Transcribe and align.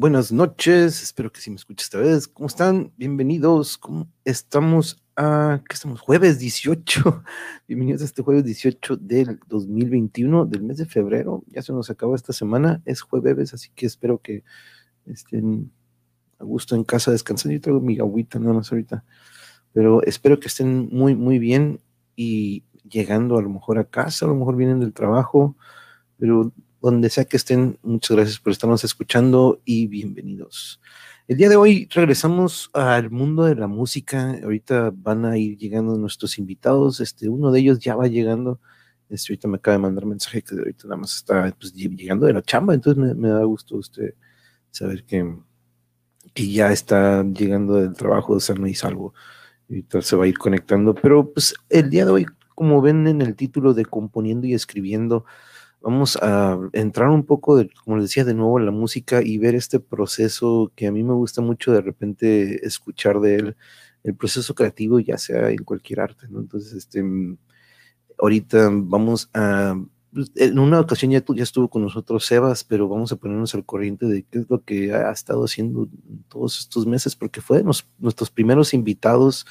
Buenas 0.00 0.32
noches, 0.32 1.02
espero 1.02 1.30
que 1.30 1.42
sí 1.42 1.50
me 1.50 1.56
escuche 1.56 1.82
esta 1.82 1.98
vez. 1.98 2.26
¿Cómo 2.26 2.46
están? 2.46 2.90
Bienvenidos. 2.96 3.76
¿Cómo 3.76 4.08
estamos? 4.24 5.04
A, 5.14 5.60
¿Qué 5.68 5.74
estamos? 5.74 6.00
Jueves 6.00 6.38
18. 6.38 7.22
Bienvenidos 7.68 8.00
a 8.00 8.06
este 8.06 8.22
jueves 8.22 8.44
18 8.44 8.96
del 8.96 9.38
2021, 9.46 10.46
del 10.46 10.62
mes 10.62 10.78
de 10.78 10.86
febrero. 10.86 11.44
Ya 11.48 11.60
se 11.60 11.74
nos 11.74 11.90
acabó 11.90 12.14
esta 12.14 12.32
semana. 12.32 12.80
Es 12.86 13.02
jueves, 13.02 13.52
así 13.52 13.68
que 13.74 13.84
espero 13.84 14.22
que 14.22 14.42
estén 15.04 15.70
a 16.38 16.44
gusto 16.44 16.76
en 16.76 16.84
casa 16.84 17.10
descansando. 17.10 17.52
Yo 17.52 17.60
traigo 17.60 17.80
mi 17.82 17.98
agüita 17.98 18.38
nada 18.38 18.54
más 18.54 18.72
ahorita. 18.72 19.04
Pero 19.74 20.02
espero 20.04 20.40
que 20.40 20.48
estén 20.48 20.88
muy, 20.90 21.14
muy 21.14 21.38
bien 21.38 21.78
y 22.16 22.64
llegando 22.88 23.36
a 23.36 23.42
lo 23.42 23.50
mejor 23.50 23.78
a 23.78 23.84
casa, 23.84 24.24
a 24.24 24.28
lo 24.30 24.34
mejor 24.34 24.56
vienen 24.56 24.80
del 24.80 24.94
trabajo, 24.94 25.58
pero 26.16 26.54
donde 26.80 27.10
sea 27.10 27.24
que 27.24 27.36
estén, 27.36 27.78
muchas 27.82 28.16
gracias 28.16 28.38
por 28.38 28.52
estarnos 28.52 28.84
escuchando 28.84 29.60
y 29.64 29.86
bienvenidos. 29.86 30.80
El 31.28 31.36
día 31.36 31.48
de 31.48 31.56
hoy 31.56 31.88
regresamos 31.92 32.70
al 32.72 33.10
mundo 33.10 33.44
de 33.44 33.54
la 33.54 33.66
música. 33.66 34.36
Ahorita 34.42 34.90
van 34.92 35.24
a 35.26 35.36
ir 35.36 35.56
llegando 35.58 35.96
nuestros 35.96 36.38
invitados. 36.38 37.00
Este, 37.00 37.28
uno 37.28 37.52
de 37.52 37.60
ellos 37.60 37.78
ya 37.78 37.94
va 37.94 38.08
llegando. 38.08 38.60
Este, 39.08 39.32
ahorita 39.32 39.46
me 39.46 39.56
acaba 39.58 39.76
de 39.76 39.82
mandar 39.82 40.06
mensaje 40.06 40.42
que 40.42 40.56
ahorita 40.56 40.84
nada 40.88 40.96
más 40.96 41.14
está 41.14 41.54
pues, 41.60 41.72
llegando 41.72 42.26
de 42.26 42.32
la 42.32 42.42
chamba. 42.42 42.74
Entonces 42.74 43.14
me, 43.16 43.28
da 43.28 43.44
gusto 43.44 43.76
usted 43.76 44.14
saber 44.70 45.04
que, 45.04 45.36
que 46.34 46.50
ya 46.50 46.72
está 46.72 47.22
llegando 47.22 47.74
del 47.74 47.92
trabajo 47.94 48.34
de 48.34 48.40
sano 48.40 48.66
y 48.66 48.74
salvo. 48.74 49.14
Ahorita 49.68 50.02
se 50.02 50.16
va 50.16 50.24
a 50.24 50.28
ir 50.28 50.38
conectando. 50.38 50.94
Pero 50.94 51.30
pues 51.30 51.54
el 51.68 51.90
día 51.90 52.06
de 52.06 52.10
hoy, 52.10 52.26
como 52.54 52.80
ven 52.80 53.06
en 53.06 53.20
el 53.20 53.36
título 53.36 53.74
de 53.74 53.84
Componiendo 53.84 54.46
y 54.46 54.54
Escribiendo, 54.54 55.26
vamos 55.80 56.16
a 56.20 56.58
entrar 56.72 57.08
un 57.08 57.24
poco, 57.24 57.56
de, 57.56 57.70
como 57.84 57.96
les 57.96 58.06
decía, 58.06 58.24
de 58.24 58.34
nuevo 58.34 58.58
en 58.58 58.66
la 58.66 58.72
música 58.72 59.22
y 59.22 59.38
ver 59.38 59.54
este 59.54 59.80
proceso 59.80 60.72
que 60.76 60.86
a 60.86 60.92
mí 60.92 61.02
me 61.02 61.14
gusta 61.14 61.40
mucho 61.40 61.72
de 61.72 61.80
repente 61.80 62.66
escuchar 62.66 63.20
de 63.20 63.36
él, 63.36 63.56
el 64.04 64.14
proceso 64.14 64.54
creativo, 64.54 65.00
ya 65.00 65.18
sea 65.18 65.50
en 65.50 65.64
cualquier 65.64 66.00
arte, 66.00 66.26
¿no? 66.28 66.40
Entonces, 66.40 66.72
este, 66.74 67.02
mm, 67.02 67.36
ahorita 68.18 68.70
vamos 68.72 69.30
a, 69.34 69.74
pues, 70.12 70.30
en 70.36 70.58
una 70.58 70.80
ocasión 70.80 71.12
ya, 71.12 71.22
ya 71.34 71.42
estuvo 71.42 71.68
con 71.68 71.82
nosotros 71.82 72.26
Sebas, 72.26 72.64
pero 72.64 72.88
vamos 72.88 73.12
a 73.12 73.16
ponernos 73.16 73.54
al 73.54 73.64
corriente 73.64 74.06
de 74.06 74.24
qué 74.24 74.40
es 74.40 74.50
lo 74.50 74.64
que 74.64 74.92
ha 74.92 75.10
estado 75.12 75.44
haciendo 75.44 75.88
todos 76.28 76.58
estos 76.58 76.86
meses, 76.86 77.16
porque 77.16 77.40
fue 77.40 77.62
nuestros 77.98 78.30
primeros 78.30 78.74
invitados, 78.74 79.46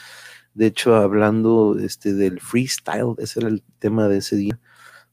de 0.54 0.68
hecho, 0.68 0.96
hablando 0.96 1.78
este, 1.80 2.14
del 2.14 2.40
freestyle, 2.42 3.16
ese 3.20 3.40
era 3.40 3.50
el 3.50 3.64
tema 3.80 4.08
de 4.08 4.18
ese 4.18 4.36
día 4.36 4.60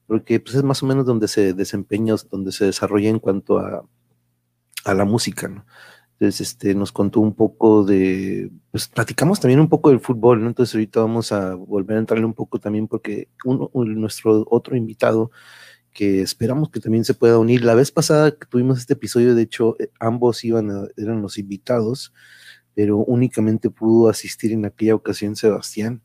porque 0.06 0.40
pues, 0.40 0.54
es 0.54 0.62
más 0.62 0.82
o 0.82 0.86
menos 0.86 1.06
donde 1.06 1.28
se 1.28 1.52
desempeña, 1.54 2.14
donde 2.30 2.52
se 2.52 2.66
desarrolla 2.66 3.08
en 3.08 3.18
cuanto 3.18 3.58
a, 3.58 3.84
a 4.84 4.94
la 4.94 5.04
música. 5.04 5.64
Entonces, 6.18 6.48
este, 6.48 6.74
nos 6.74 6.92
contó 6.92 7.20
un 7.20 7.34
poco 7.34 7.84
de, 7.84 8.50
pues 8.70 8.88
platicamos 8.88 9.38
también 9.38 9.60
un 9.60 9.68
poco 9.68 9.90
del 9.90 10.00
fútbol, 10.00 10.40
¿no? 10.40 10.48
Entonces 10.48 10.74
ahorita 10.74 11.00
vamos 11.00 11.30
a 11.30 11.54
volver 11.54 11.98
a 11.98 12.00
entrarle 12.00 12.24
un 12.24 12.32
poco 12.32 12.58
también 12.58 12.88
porque 12.88 13.28
uno, 13.44 13.70
nuestro 13.74 14.46
otro 14.48 14.76
invitado 14.76 15.30
que 15.92 16.22
esperamos 16.22 16.70
que 16.70 16.80
también 16.80 17.04
se 17.04 17.14
pueda 17.14 17.38
unir. 17.38 17.64
La 17.64 17.74
vez 17.74 17.90
pasada 17.90 18.30
que 18.30 18.46
tuvimos 18.46 18.78
este 18.78 18.94
episodio, 18.94 19.34
de 19.34 19.42
hecho, 19.42 19.76
eh, 19.78 19.90
ambos 20.00 20.42
iban 20.44 20.88
eran 20.96 21.20
los 21.20 21.36
invitados, 21.38 22.14
pero 22.74 22.98
únicamente 22.98 23.70
pudo 23.70 24.08
asistir 24.08 24.52
en 24.52 24.64
aquella 24.64 24.94
ocasión 24.94 25.36
Sebastián. 25.36 26.02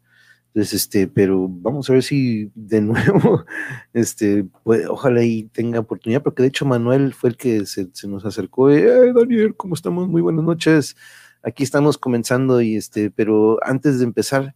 Entonces, 0.53 0.81
este, 0.81 1.07
pero 1.07 1.47
vamos 1.47 1.89
a 1.89 1.94
ver 1.94 2.03
si 2.03 2.51
de 2.56 2.81
nuevo, 2.81 3.45
este, 3.94 4.45
ojalá 4.63 5.23
y 5.23 5.44
tenga 5.44 5.79
oportunidad, 5.79 6.23
porque 6.23 6.44
de 6.44 6.50
hecho 6.50 6.66
Manuel 6.66 7.13
fue 7.13 7.29
el 7.29 7.38
que 7.38 7.66
se, 7.66 7.89
nos 8.07 8.25
acercó. 8.25 8.69
Y, 8.72 8.81
Daniel, 9.13 9.56
¿cómo 9.56 9.75
estamos? 9.75 10.09
Muy 10.09 10.22
buenas 10.22 10.44
noches. 10.44 10.97
Aquí 11.41 11.63
estamos 11.63 11.97
comenzando 11.97 12.62
y 12.62 12.75
este, 12.75 13.12
pero 13.12 13.59
antes 13.63 14.00
de 14.00 14.06
empezar, 14.06 14.56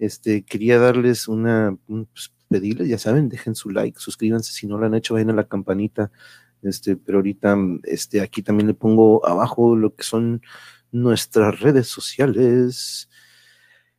este, 0.00 0.42
quería 0.44 0.78
darles 0.78 1.28
una, 1.28 1.76
pues, 1.86 2.32
pedirles, 2.48 2.88
ya 2.88 2.98
saben, 2.98 3.28
dejen 3.28 3.54
su 3.54 3.70
like, 3.70 3.98
suscríbanse 4.00 4.52
si 4.52 4.66
no 4.66 4.78
lo 4.78 4.86
han 4.86 4.94
hecho, 4.94 5.14
vayan 5.14 5.30
a 5.30 5.34
la 5.34 5.48
campanita. 5.48 6.10
Este, 6.62 6.96
pero 6.96 7.18
ahorita, 7.18 7.56
este, 7.84 8.20
aquí 8.20 8.42
también 8.42 8.66
le 8.66 8.74
pongo 8.74 9.24
abajo 9.26 9.76
lo 9.76 9.94
que 9.94 10.02
son 10.02 10.42
nuestras 10.90 11.60
redes 11.60 11.86
sociales. 11.86 13.08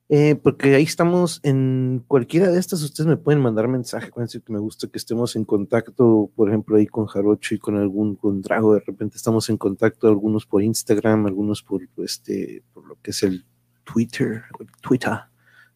Eh, 0.09 0.35
porque 0.35 0.73
ahí 0.73 0.83
estamos 0.83 1.41
en 1.43 2.01
cualquiera 2.07 2.49
de 2.49 2.59
estas, 2.59 2.81
ustedes 2.81 3.07
me 3.07 3.17
pueden 3.17 3.41
mandar 3.41 3.67
mensaje, 3.67 4.09
decir 4.15 4.41
que 4.41 4.53
me 4.53 4.59
gusta 4.59 4.87
que 4.87 4.97
estemos 4.97 5.35
en 5.35 5.43
contacto, 5.43 6.31
por 6.33 6.47
ejemplo, 6.47 6.77
ahí 6.77 6.87
con 6.87 7.07
Jarocho 7.07 7.55
y 7.55 7.59
con 7.59 7.75
algún, 7.75 8.15
con 8.15 8.41
Drago, 8.41 8.73
de 8.73 8.79
repente 8.79 9.17
estamos 9.17 9.49
en 9.49 9.57
contacto, 9.57 10.07
algunos 10.07 10.45
por 10.45 10.63
Instagram, 10.63 11.25
algunos 11.25 11.61
por, 11.61 11.81
este, 11.97 12.63
por 12.73 12.87
lo 12.87 12.95
que 13.01 13.11
es 13.11 13.21
el 13.23 13.45
Twitter, 13.83 14.43
Twitter, 14.81 15.19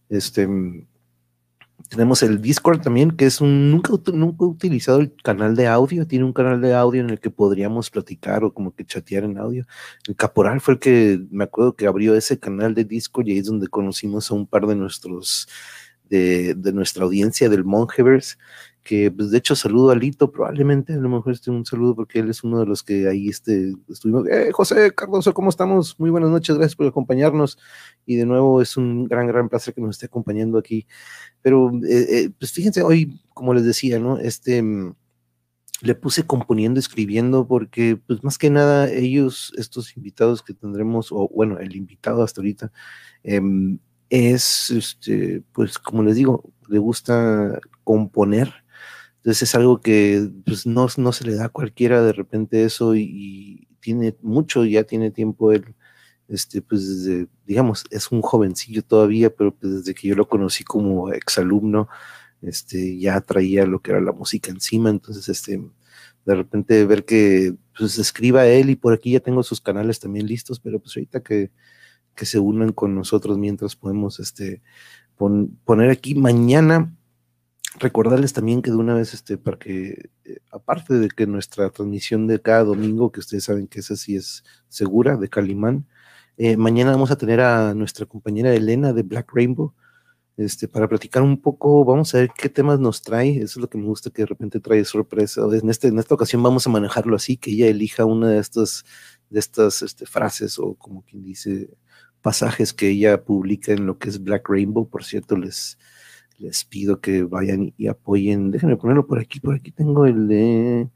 este, 0.08 0.48
tenemos 1.90 2.24
el 2.24 2.42
Discord 2.42 2.82
también, 2.82 3.12
que 3.12 3.26
es 3.26 3.42
un, 3.42 3.72
nunca, 3.72 3.94
nunca 4.14 4.46
he 4.46 4.48
utilizado 4.48 5.00
el 5.00 5.14
canal 5.24 5.56
de 5.56 5.68
audio, 5.68 6.08
tiene 6.08 6.26
un 6.26 6.34
canal 6.34 6.62
de 6.62 6.74
audio 6.74 7.02
en 7.02 7.10
el 7.10 7.20
que 7.20 7.30
podríamos 7.30 7.90
platicar 7.90 8.44
o 8.44 8.54
como 8.54 8.74
que 8.74 8.86
chatear 8.86 9.24
en 9.24 9.38
audio. 9.38 9.66
El 10.08 10.16
Caporal 10.16 10.62
fue 10.62 10.76
el 10.76 10.80
que 10.80 11.22
me 11.32 11.44
acuerdo 11.44 11.76
que 11.76 11.88
abrió 11.88 12.16
ese 12.16 12.40
canal 12.40 12.74
de 12.74 12.86
Discord 12.86 13.28
y 13.28 13.32
ahí 13.34 13.38
es 13.40 13.46
donde 13.46 13.68
conocimos 13.68 14.32
a 14.32 14.36
un 14.36 14.48
par 14.48 14.68
de 14.68 14.76
nuestros, 14.76 15.48
de, 16.10 16.54
de 16.56 16.74
nuestra 16.74 17.04
audiencia 17.04 17.50
del 17.50 17.64
Mongeverse 17.64 18.38
que 18.84 19.12
pues 19.12 19.30
de 19.30 19.38
hecho 19.38 19.56
saludo 19.56 19.92
a 19.92 19.96
Lito, 19.96 20.32
probablemente 20.32 20.94
a 20.94 20.98
lo 20.98 21.10
mejor 21.10 21.34
esté 21.34 21.52
un 21.52 21.66
saludo 21.66 21.96
porque 21.96 22.20
él 22.20 22.30
es 22.30 22.44
uno 22.44 22.60
de 22.60 22.66
los 22.66 22.82
que 22.82 23.08
ahí 23.08 23.30
este, 23.30 23.74
estuvimos. 23.88 24.28
Eh, 24.28 24.52
José 24.52 24.92
Cardoso, 24.92 25.34
¿cómo 25.34 25.50
estamos? 25.50 26.00
Muy 26.00 26.10
buenas 26.10 26.32
noches, 26.32 26.56
gracias 26.58 26.76
por 26.76 26.88
acompañarnos 26.88 27.60
y 28.06 28.16
de 28.16 28.26
nuevo 28.26 28.62
es 28.62 28.78
un 28.78 29.06
gran, 29.06 29.28
gran 29.28 29.50
placer 29.50 29.74
que 29.74 29.82
nos 29.82 29.92
esté 29.96 30.08
acompañando 30.08 30.58
aquí. 30.58 30.88
Pero 31.42 31.72
eh, 31.88 32.08
eh, 32.10 32.30
pues 32.38 32.52
fíjense, 32.52 32.82
hoy, 32.82 33.22
como 33.34 33.54
les 33.54 33.66
decía, 33.66 34.00
¿no? 34.00 34.18
Este, 34.18 34.62
mm, 34.64 34.96
le 35.82 35.96
puse 35.96 36.26
componiendo, 36.26 36.80
escribiendo, 36.80 37.48
porque 37.48 37.98
pues 38.08 38.24
más 38.24 38.38
que 38.38 38.50
nada 38.50 38.90
ellos, 38.90 39.52
estos 39.58 39.96
invitados 39.98 40.44
que 40.44 40.54
tendremos, 40.54 41.12
o 41.12 41.30
bueno, 41.30 41.60
el 41.60 41.76
invitado 41.76 42.24
hasta 42.24 42.42
ahorita, 42.42 42.72
em, 43.24 43.80
es, 44.10 44.70
este, 44.72 45.44
pues 45.54 45.78
como 45.80 46.04
les 46.04 46.16
digo, 46.16 46.52
le 46.68 46.80
gusta 46.80 47.60
componer, 47.84 48.61
entonces 49.22 49.44
es 49.44 49.56
algo 49.56 49.82
que 49.82 50.32
pues, 50.46 50.66
no, 50.66 50.88
no 50.98 51.12
se 51.12 51.26
le 51.26 51.36
da 51.36 51.46
a 51.46 51.50
cualquiera 51.50 52.02
de 52.02 52.12
repente 52.12 52.64
eso 52.64 52.96
y, 52.96 53.68
tiene 53.80 54.16
mucho, 54.22 54.64
ya 54.66 54.84
tiene 54.84 55.12
tiempo 55.12 55.52
él, 55.52 55.76
este, 56.28 56.62
pues 56.62 57.06
desde, 57.06 57.28
digamos, 57.46 57.84
es 57.90 58.12
un 58.12 58.22
jovencillo 58.22 58.84
todavía, 58.84 59.36
pero 59.36 59.56
pues 59.56 59.74
desde 59.74 59.96
que 59.96 60.08
yo 60.08 60.16
lo 60.16 60.28
conocí 60.28 60.64
como 60.64 61.12
exalumno, 61.12 61.88
este, 62.44 63.00
ya 63.00 63.22
traía 63.22 63.66
lo 63.66 63.82
que 63.82 63.92
era 63.92 64.02
la 64.02 64.12
música 64.12 64.52
encima, 64.52 64.92
entonces 64.92 65.28
este, 65.30 65.62
de 66.26 66.36
repente 66.36 66.86
ver 66.86 67.06
que 67.06 67.56
pues 67.78 67.98
escriba 67.98 68.46
él 68.46 68.70
y 68.70 68.76
por 68.76 68.94
aquí 68.94 69.12
ya 69.14 69.20
tengo 69.20 69.44
sus 69.44 69.62
canales 69.62 70.00
también 70.00 70.28
listos, 70.28 70.60
pero 70.60 70.80
pues 70.80 70.96
ahorita 70.96 71.22
que, 71.22 71.52
que 72.16 72.26
se 72.26 72.40
unan 72.40 72.72
con 72.72 72.96
nosotros 72.96 73.38
mientras 73.40 73.76
podemos 73.76 74.20
este, 74.20 74.62
poner 75.66 75.90
aquí 75.90 76.16
mañana 76.16 76.96
recordarles 77.82 78.34
también 78.34 78.62
que 78.62 78.72
de 78.72 78.78
una 78.78 78.94
vez, 78.94 79.14
este, 79.14 79.38
para 79.38 79.58
que, 79.58 80.10
eh, 80.26 80.40
aparte 80.52 80.94
de 80.96 81.10
que 81.10 81.28
nuestra 81.28 81.70
transmisión 81.70 82.28
de 82.28 82.42
cada 82.42 82.64
domingo, 82.64 83.12
que 83.12 83.20
ustedes 83.20 83.46
saben 83.46 83.68
que 83.68 83.80
esa 83.80 83.96
sí 83.96 84.16
es 84.16 84.44
segura, 84.70 85.18
de 85.18 85.30
Calimán, 85.30 85.88
eh, 86.38 86.58
mañana 86.58 86.92
vamos 86.92 87.12
a 87.12 87.18
tener 87.18 87.42
a 87.42 87.74
nuestra 87.74 88.06
compañera 88.06 88.54
Elena 88.54 88.94
de 88.94 89.04
Black 89.04 89.32
Rainbow, 89.34 89.74
este, 90.38 90.68
para 90.68 90.88
platicar 90.88 91.24
un 91.24 91.40
poco, 91.42 91.84
vamos 91.86 92.16
a 92.16 92.20
ver 92.20 92.32
qué 92.36 92.50
temas 92.50 92.80
nos 92.80 93.02
trae, 93.02 93.38
eso 93.38 93.44
es 93.44 93.58
lo 93.58 93.70
que 93.70 93.78
me 93.78 93.86
gusta 93.86 94.10
que 94.10 94.24
de 94.24 94.28
repente 94.28 94.60
trae 94.60 94.86
sorpresa, 94.86 95.42
en, 95.52 95.70
este, 95.70 95.90
en 95.90 96.00
esta 96.00 96.16
ocasión 96.16 96.42
vamos 96.42 96.66
a 96.68 96.70
manejarlo 96.70 97.16
así, 97.16 97.38
que 97.38 97.52
ella 97.52 97.68
elija 97.68 98.06
una 98.06 98.30
de 98.30 98.40
estas, 98.40 98.86
de 99.30 99.40
estas 99.40 99.82
este, 99.82 100.06
frases 100.06 100.58
o 100.58 100.76
como 100.76 101.04
quien 101.04 101.24
dice, 101.24 101.70
pasajes 102.22 102.74
que 102.74 102.90
ella 102.90 103.24
publica 103.24 103.74
en 103.74 103.86
lo 103.86 103.98
que 103.98 104.10
es 104.10 104.24
Black 104.24 104.48
Rainbow, 104.50 104.88
por 104.90 105.04
cierto, 105.04 105.36
les, 105.38 105.78
les 106.42 106.66
pido 106.66 107.00
que 107.00 107.24
vayan 107.24 107.74
y 107.78 107.88
apoyen. 107.88 108.52
Déjenme 108.52 108.78
ponerlo 108.78 109.08
por 109.08 109.20
aquí, 109.20 109.40
por 109.40 109.56
aquí 109.56 109.72
tengo 109.72 110.06
el 110.06 110.28
de, 110.28 110.90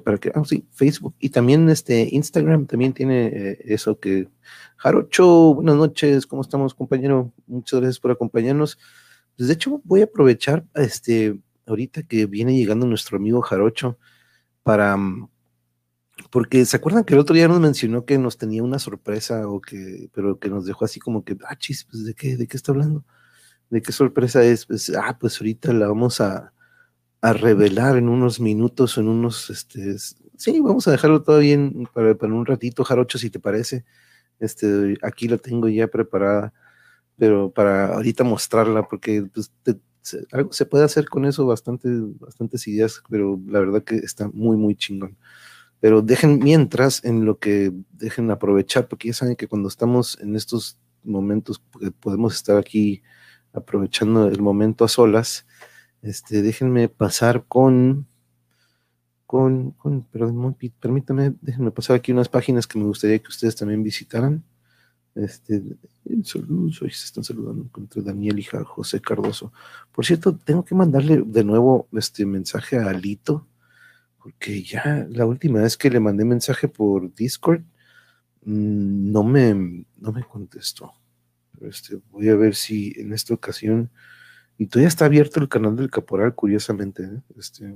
para 0.00 0.18
que, 0.18 0.30
ah, 0.34 0.42
sí, 0.44 0.66
Facebook 0.72 1.14
y 1.18 1.30
también 1.30 1.68
este 1.70 2.08
Instagram 2.12 2.66
también 2.66 2.92
tiene 2.92 3.26
eh, 3.28 3.58
eso 3.64 3.98
que 3.98 4.28
Jarocho, 4.76 5.54
buenas 5.54 5.76
noches, 5.76 6.26
¿cómo 6.26 6.42
estamos, 6.42 6.74
compañero? 6.74 7.32
Muchas 7.46 7.80
gracias 7.80 8.00
por 8.00 8.10
acompañarnos. 8.10 8.78
Pues 9.36 9.48
de 9.48 9.54
hecho, 9.54 9.80
voy 9.84 10.02
a 10.02 10.04
aprovechar 10.04 10.64
este 10.74 11.40
ahorita 11.66 12.02
que 12.04 12.26
viene 12.26 12.56
llegando 12.56 12.86
nuestro 12.86 13.16
amigo 13.18 13.40
Jarocho 13.42 13.98
para 14.62 14.96
porque 16.30 16.64
se 16.64 16.76
acuerdan 16.76 17.04
que 17.04 17.14
el 17.14 17.20
otro 17.20 17.34
día 17.34 17.48
nos 17.48 17.60
mencionó 17.60 18.04
que 18.04 18.18
nos 18.18 18.38
tenía 18.38 18.62
una 18.62 18.78
sorpresa 18.78 19.48
o 19.48 19.60
que 19.60 20.10
pero 20.12 20.38
que 20.38 20.48
nos 20.48 20.66
dejó 20.66 20.84
así 20.84 21.00
como 21.00 21.24
que 21.24 21.36
ah 21.48 21.56
chis 21.56 21.84
pues 21.84 22.04
de 22.04 22.14
qué 22.14 22.36
de 22.36 22.46
qué 22.48 22.56
está 22.56 22.72
hablando 22.72 23.04
de 23.70 23.82
qué 23.82 23.92
sorpresa 23.92 24.42
es, 24.44 24.66
pues, 24.66 24.90
ah, 24.90 25.16
pues 25.18 25.40
ahorita 25.40 25.72
la 25.72 25.88
vamos 25.88 26.20
a, 26.20 26.52
a 27.20 27.32
revelar 27.32 27.96
en 27.96 28.08
unos 28.08 28.40
minutos, 28.40 28.98
en 28.98 29.08
unos, 29.08 29.50
este, 29.50 29.96
sí, 30.36 30.60
vamos 30.60 30.88
a 30.88 30.92
dejarlo 30.92 31.22
todo 31.22 31.38
bien 31.40 31.88
para, 31.92 32.14
para, 32.14 32.32
un 32.32 32.46
ratito, 32.46 32.84
Jarocho, 32.84 33.18
si 33.18 33.30
te 33.30 33.40
parece. 33.40 33.84
Este, 34.38 34.96
aquí 35.02 35.28
la 35.28 35.38
tengo 35.38 35.68
ya 35.68 35.88
preparada, 35.88 36.52
pero 37.16 37.50
para 37.50 37.94
ahorita 37.94 38.24
mostrarla, 38.24 38.84
porque 38.88 39.24
pues, 39.32 39.52
se, 40.02 40.26
algo 40.32 40.52
se 40.52 40.66
puede 40.66 40.84
hacer 40.84 41.08
con 41.08 41.24
eso, 41.24 41.46
bastante, 41.46 41.88
bastantes 42.20 42.66
ideas, 42.68 43.02
pero 43.10 43.40
la 43.46 43.60
verdad 43.60 43.82
que 43.82 43.96
está 43.96 44.28
muy, 44.28 44.56
muy 44.56 44.76
chingón. 44.76 45.16
Pero 45.80 46.02
dejen 46.02 46.38
mientras 46.40 47.04
en 47.04 47.24
lo 47.24 47.38
que 47.38 47.72
dejen 47.92 48.30
aprovechar, 48.30 48.88
porque 48.88 49.08
ya 49.08 49.14
saben 49.14 49.36
que 49.36 49.48
cuando 49.48 49.68
estamos 49.68 50.18
en 50.20 50.36
estos 50.36 50.78
momentos 51.04 51.62
podemos 52.00 52.34
estar 52.34 52.56
aquí 52.56 53.02
aprovechando 53.52 54.28
el 54.28 54.40
momento 54.40 54.84
a 54.84 54.88
solas. 54.88 55.46
Este, 56.02 56.42
déjenme 56.42 56.88
pasar 56.88 57.44
con, 57.46 58.06
con, 59.26 59.72
con 59.72 60.06
permítame, 60.80 61.34
déjenme 61.40 61.70
pasar 61.70 61.96
aquí 61.96 62.12
unas 62.12 62.28
páginas 62.28 62.66
que 62.66 62.78
me 62.78 62.84
gustaría 62.84 63.18
que 63.18 63.28
ustedes 63.28 63.56
también 63.56 63.82
visitaran. 63.82 64.44
Este, 65.14 65.60
saludos, 66.22 66.80
hoy 66.80 66.90
se 66.90 67.06
están 67.06 67.24
saludando 67.24 67.68
contra 67.72 68.00
Daniel 68.02 68.38
y 68.38 68.44
José 68.44 69.00
Cardoso. 69.00 69.52
Por 69.90 70.06
cierto, 70.06 70.36
tengo 70.36 70.64
que 70.64 70.76
mandarle 70.76 71.22
de 71.26 71.42
nuevo 71.42 71.88
este 71.92 72.24
mensaje 72.24 72.78
a 72.78 72.90
Alito, 72.90 73.48
porque 74.22 74.62
ya 74.62 75.06
la 75.10 75.26
última 75.26 75.60
vez 75.60 75.76
que 75.76 75.90
le 75.90 75.98
mandé 75.98 76.24
mensaje 76.24 76.68
por 76.68 77.12
Discord, 77.14 77.62
mm, 78.44 79.10
no 79.10 79.24
me, 79.24 79.84
no 79.96 80.12
me 80.12 80.22
contestó. 80.22 80.92
Este, 81.62 81.98
voy 82.10 82.28
a 82.28 82.36
ver 82.36 82.54
si 82.54 82.92
en 82.96 83.12
esta 83.12 83.34
ocasión, 83.34 83.90
y 84.56 84.66
todavía 84.66 84.88
está 84.88 85.06
abierto 85.06 85.40
el 85.40 85.48
canal 85.48 85.76
del 85.76 85.90
Caporal, 85.90 86.34
curiosamente, 86.34 87.04
¿eh? 87.04 87.22
este, 87.38 87.74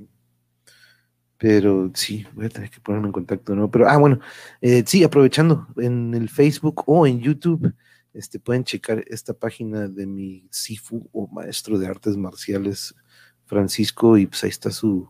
pero 1.37 1.91
sí, 1.93 2.25
voy 2.33 2.45
a 2.45 2.49
tener 2.49 2.69
que 2.69 2.79
ponerme 2.79 3.07
en 3.07 3.13
contacto, 3.13 3.55
¿no? 3.55 3.69
Pero, 3.69 3.89
ah, 3.89 3.97
bueno, 3.97 4.19
eh, 4.61 4.83
sí, 4.87 5.03
aprovechando, 5.03 5.67
en 5.77 6.13
el 6.13 6.29
Facebook 6.29 6.83
o 6.87 7.05
en 7.05 7.19
YouTube, 7.19 7.73
este, 8.13 8.39
pueden 8.39 8.63
checar 8.63 9.03
esta 9.07 9.33
página 9.33 9.87
de 9.87 10.05
mi 10.05 10.47
Sifu 10.51 11.09
o 11.11 11.27
maestro 11.27 11.77
de 11.79 11.87
artes 11.87 12.15
marciales, 12.15 12.95
Francisco, 13.45 14.17
y 14.17 14.27
pues 14.27 14.43
ahí 14.43 14.49
está 14.51 14.71
su, 14.71 15.09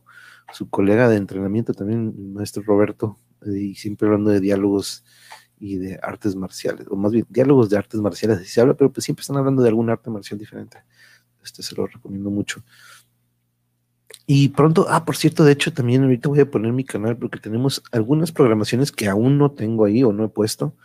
su 0.54 0.70
colega 0.70 1.08
de 1.08 1.18
entrenamiento 1.18 1.74
también, 1.74 2.14
el 2.18 2.30
maestro 2.30 2.64
Roberto, 2.64 3.20
eh, 3.46 3.52
y 3.52 3.76
siempre 3.76 4.08
hablando 4.08 4.32
de 4.32 4.40
diálogos 4.40 5.06
y 5.64 5.78
de 5.78 5.98
artes 6.04 6.36
marciales, 6.36 6.86
o 6.90 6.98
más 6.98 7.14
bien 7.14 7.26
diálogos 7.30 7.70
de 7.70 7.78
artes 7.78 8.02
marciales, 8.02 8.40
así 8.40 8.48
se 8.48 8.60
habla, 8.60 8.74
pero 8.74 8.92
pues 8.92 9.06
siempre 9.06 9.22
están 9.22 9.38
hablando 9.38 9.64
de 9.64 9.70
algún 9.70 9.90
arte 9.90 10.10
marcial 10.10 10.38
diferente. 10.38 10.80
Este 11.42 11.64
se 11.64 11.74
lo 11.74 11.88
recomiendo 11.88 12.30
mucho. 12.30 12.62
Y 14.28 14.50
pronto, 14.50 14.88
ah, 14.90 15.06
por 15.06 15.16
cierto, 15.16 15.46
de 15.46 15.54
hecho, 15.54 15.72
también 15.72 16.04
ahorita 16.04 16.28
voy 16.28 16.42
a 16.42 16.52
poner 16.52 16.74
mi 16.74 16.84
canal 16.84 17.16
porque 17.16 17.40
tenemos 17.40 17.82
algunas 17.94 18.34
programaciones 18.34 18.92
que 18.92 19.08
aún 19.08 19.38
no 19.38 19.52
tengo 19.52 19.86
ahí 19.86 20.04
o 20.04 20.12
no 20.12 20.26
he 20.26 20.30
puesto, 20.30 20.76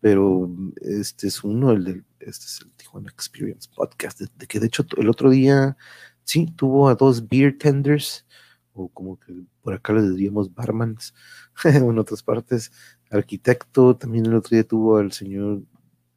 pero 0.00 0.50
este 0.82 1.28
es 1.28 1.42
uno, 1.42 1.70
el 1.70 1.84
del, 1.84 2.04
este 2.18 2.44
es 2.44 2.60
el 2.62 2.72
Tijuana 2.72 3.08
Experience 3.08 3.70
Podcast, 3.74 4.20
de, 4.20 4.46
que 4.46 4.60
de 4.60 4.66
hecho 4.66 4.84
el 4.98 5.08
otro 5.08 5.30
día, 5.30 5.78
sí, 6.24 6.46
tuvo 6.56 6.90
a 6.90 6.94
dos 6.94 7.26
beer 7.26 7.56
tenders, 7.56 8.26
o 8.74 8.88
como 8.88 9.18
que 9.18 9.32
por 9.62 9.72
acá 9.72 9.94
les 9.94 10.10
diríamos 10.10 10.54
barmans, 10.54 11.14
en 11.64 11.98
otras 11.98 12.22
partes, 12.22 12.70
arquitecto, 13.10 13.96
también 13.96 14.26
el 14.26 14.34
otro 14.34 14.54
día 14.54 14.64
tuvo 14.64 14.98
al 14.98 15.12
señor 15.12 15.62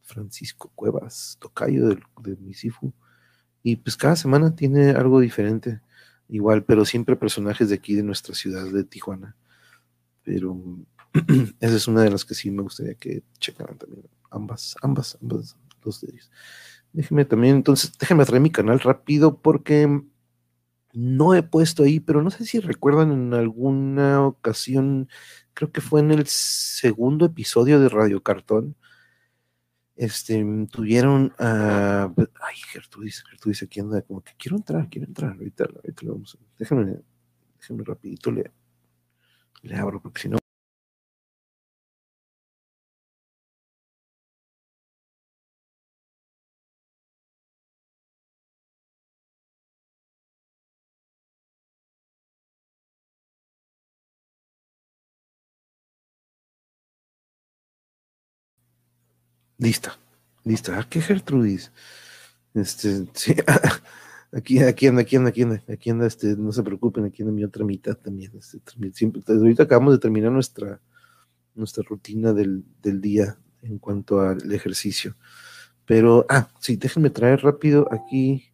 Francisco 0.02 0.72
Cuevas, 0.76 1.38
tocayo 1.40 1.88
del, 1.90 2.04
de 2.22 2.36
Misifu, 2.38 2.94
y 3.64 3.78
pues 3.78 3.98
cada 3.98 4.16
semana 4.16 4.56
tiene 4.56 4.92
algo 4.92 5.20
diferente, 5.20 5.82
igual, 6.28 6.64
pero 6.64 6.86
siempre 6.86 7.16
personajes 7.16 7.70
de 7.70 7.76
aquí, 7.76 7.96
de 7.96 8.04
nuestra 8.04 8.36
ciudad 8.36 8.66
de 8.66 8.84
Tijuana. 8.84 9.36
Pero 10.24 10.58
esa 11.60 11.76
es 11.76 11.88
una 11.88 12.02
de 12.02 12.12
las 12.12 12.26
que 12.26 12.36
sí 12.36 12.52
me 12.52 12.62
gustaría 12.62 12.96
que 12.96 13.24
checaran 13.40 13.78
también, 13.78 14.08
ambas, 14.30 14.76
ambas, 14.82 15.18
ambas, 15.22 15.58
los 15.84 16.02
de 16.02 16.12
ellos. 16.12 16.32
Déjenme 16.92 17.26
también, 17.26 17.56
entonces, 17.56 17.92
déjenme 17.98 18.26
traer 18.26 18.42
mi 18.42 18.52
canal 18.52 18.80
rápido 18.80 19.42
porque 19.42 20.04
no 20.94 21.34
he 21.34 21.42
puesto 21.42 21.84
ahí, 21.84 22.00
pero 22.00 22.22
no 22.22 22.30
sé 22.30 22.46
si 22.46 22.60
recuerdan 22.60 23.12
en 23.12 23.34
alguna 23.34 24.26
ocasión 24.26 25.10
creo 25.54 25.72
que 25.72 25.82
fue 25.82 26.00
en 26.00 26.12
el 26.12 26.28
segundo 26.28 27.26
episodio 27.26 27.80
de 27.80 27.90
Radio 27.90 28.22
Cartón, 28.22 28.76
este, 29.96 30.44
tuvieron 30.72 31.34
a, 31.38 32.12
ay, 32.16 32.56
Gertrudis, 32.72 33.24
Gertrudis 33.30 33.64
aquí 33.64 33.80
anda, 33.80 34.02
como 34.02 34.22
que 34.22 34.34
quiero 34.38 34.58
entrar, 34.58 34.90
quiero 34.90 35.08
entrar, 35.08 35.34
ahorita, 35.34 35.66
ahorita 35.66 36.02
vamos 36.06 36.36
a, 36.36 36.44
déjame, 36.58 36.98
déjame 37.60 37.84
rapidito, 37.84 38.32
le 38.32 38.52
abro, 39.76 40.02
porque 40.02 40.22
si 40.22 40.30
no, 40.30 40.38
Lista, 59.58 59.98
lista. 60.44 60.80
Ah, 60.80 60.88
qué 60.90 61.02
Gertrudis. 61.02 61.72
Este, 62.54 63.08
sí, 63.14 63.36
aquí, 64.32 64.60
aquí 64.60 64.88
anda, 64.88 65.02
aquí 65.02 65.16
anda, 65.16 65.30
aquí 65.30 65.42
anda, 65.44 65.64
aquí 65.68 65.90
anda, 65.90 66.08
este, 66.08 66.36
no 66.36 66.52
se 66.52 66.64
preocupen, 66.64 67.06
aquí 67.06 67.22
anda 67.22 67.34
mi 67.34 67.44
otra 67.44 67.66
mitad 67.66 67.96
también. 67.96 68.32
Este, 68.38 68.60
siempre, 68.94 69.22
ahorita 69.28 69.64
acabamos 69.64 69.94
de 69.94 70.00
terminar 70.00 70.32
nuestra, 70.32 70.82
nuestra 71.56 71.84
rutina 71.84 72.34
del, 72.34 72.64
del 72.82 73.02
día 73.02 73.38
en 73.62 73.80
cuanto 73.80 74.22
al 74.22 74.52
ejercicio. 74.52 75.16
Pero, 75.86 76.26
ah, 76.30 76.50
sí, 76.60 76.76
déjenme 76.78 77.10
traer 77.10 77.42
rápido 77.42 77.88
aquí. 77.92 78.46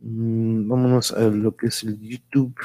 Mm, 0.00 0.68
vámonos 0.68 1.12
a 1.12 1.28
lo 1.28 1.56
que 1.56 1.68
es 1.68 1.82
el 1.82 1.98
YouTube. 2.00 2.56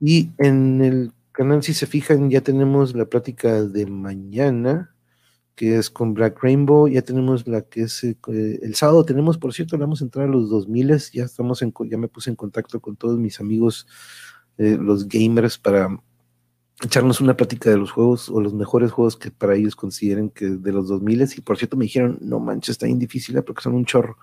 Y 0.00 0.30
en 0.38 0.82
el 0.82 1.12
canal, 1.32 1.62
si 1.62 1.74
se 1.74 1.86
fijan, 1.86 2.30
ya 2.30 2.40
tenemos 2.40 2.94
la 2.94 3.06
plática 3.06 3.62
de 3.62 3.86
mañana 3.86 4.91
que 5.54 5.76
es 5.76 5.90
con 5.90 6.14
Black 6.14 6.42
Rainbow, 6.42 6.88
ya 6.88 7.02
tenemos 7.02 7.46
la 7.46 7.62
que 7.62 7.82
es 7.82 8.02
eh, 8.04 8.16
el 8.26 8.74
sábado 8.74 9.04
tenemos, 9.04 9.38
por 9.38 9.52
cierto, 9.52 9.76
vamos 9.78 10.00
a 10.00 10.04
entrar 10.04 10.26
a 10.28 10.30
los 10.30 10.48
2000, 10.48 10.98
ya 11.12 11.24
estamos 11.24 11.62
en, 11.62 11.74
ya 11.90 11.98
me 11.98 12.08
puse 12.08 12.30
en 12.30 12.36
contacto 12.36 12.80
con 12.80 12.96
todos 12.96 13.18
mis 13.18 13.40
amigos, 13.40 13.86
eh, 14.58 14.78
los 14.80 15.08
gamers, 15.08 15.58
para 15.58 15.88
echarnos 16.82 17.20
una 17.20 17.36
plática 17.36 17.70
de 17.70 17.76
los 17.76 17.92
juegos 17.92 18.28
o 18.28 18.40
los 18.40 18.54
mejores 18.54 18.90
juegos 18.90 19.16
que 19.16 19.30
para 19.30 19.54
ellos 19.54 19.76
consideren 19.76 20.30
que 20.30 20.46
de 20.46 20.72
los 20.72 20.88
2000 20.88 21.28
y 21.36 21.40
por 21.40 21.56
cierto 21.56 21.76
me 21.76 21.84
dijeron, 21.84 22.18
no 22.20 22.40
manches, 22.40 22.70
está 22.70 22.86
bien 22.86 22.98
difícil 22.98 23.36
¿eh? 23.36 23.42
porque 23.42 23.62
son 23.62 23.74
un 23.74 23.84
chorro. 23.84 24.16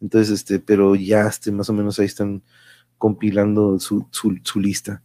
Entonces, 0.00 0.30
este, 0.40 0.58
pero 0.58 0.94
ya 0.94 1.26
este, 1.26 1.50
más 1.52 1.70
o 1.70 1.72
menos 1.72 1.98
ahí 1.98 2.06
están 2.06 2.42
compilando 2.98 3.78
su, 3.78 4.06
su, 4.10 4.36
su 4.42 4.60
lista. 4.60 5.02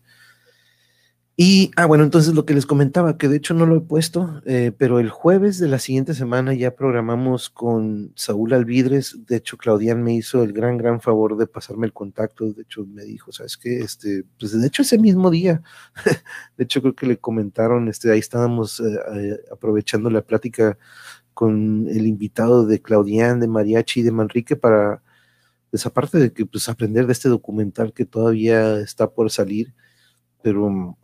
Y, 1.43 1.71
ah, 1.75 1.87
bueno, 1.87 2.03
entonces 2.03 2.35
lo 2.35 2.45
que 2.45 2.53
les 2.53 2.67
comentaba, 2.67 3.17
que 3.17 3.27
de 3.27 3.37
hecho 3.37 3.55
no 3.55 3.65
lo 3.65 3.77
he 3.77 3.81
puesto, 3.81 4.43
eh, 4.45 4.71
pero 4.77 4.99
el 4.99 5.09
jueves 5.09 5.57
de 5.57 5.67
la 5.67 5.79
siguiente 5.79 6.13
semana 6.13 6.53
ya 6.53 6.75
programamos 6.75 7.49
con 7.49 8.13
Saúl 8.15 8.53
Alvidres. 8.53 9.25
De 9.25 9.37
hecho, 9.37 9.57
Claudian 9.57 10.03
me 10.03 10.13
hizo 10.13 10.43
el 10.43 10.53
gran, 10.53 10.77
gran 10.77 11.01
favor 11.01 11.37
de 11.37 11.47
pasarme 11.47 11.87
el 11.87 11.93
contacto. 11.93 12.53
De 12.53 12.61
hecho, 12.61 12.85
me 12.85 13.05
dijo, 13.05 13.31
¿sabes 13.31 13.57
qué? 13.57 13.79
Este, 13.79 14.23
pues 14.37 14.51
de 14.51 14.67
hecho, 14.67 14.83
ese 14.83 14.99
mismo 14.99 15.31
día, 15.31 15.63
de 16.57 16.63
hecho, 16.63 16.79
creo 16.79 16.93
que 16.93 17.07
le 17.07 17.17
comentaron, 17.17 17.87
este, 17.87 18.11
ahí 18.11 18.19
estábamos 18.19 18.79
eh, 18.79 18.99
eh, 19.15 19.39
aprovechando 19.51 20.11
la 20.11 20.21
plática 20.21 20.77
con 21.33 21.87
el 21.89 22.05
invitado 22.05 22.67
de 22.67 22.83
Claudian, 22.83 23.39
de 23.39 23.47
Mariachi 23.47 24.01
y 24.01 24.03
de 24.03 24.11
Manrique 24.11 24.55
para, 24.55 25.01
pues 25.71 25.87
aparte 25.87 26.19
de 26.19 26.33
que, 26.33 26.45
pues 26.45 26.69
aprender 26.69 27.07
de 27.07 27.13
este 27.13 27.29
documental 27.29 27.93
que 27.93 28.05
todavía 28.05 28.79
está 28.79 29.09
por 29.09 29.31
salir, 29.31 29.73
pero 30.43 30.97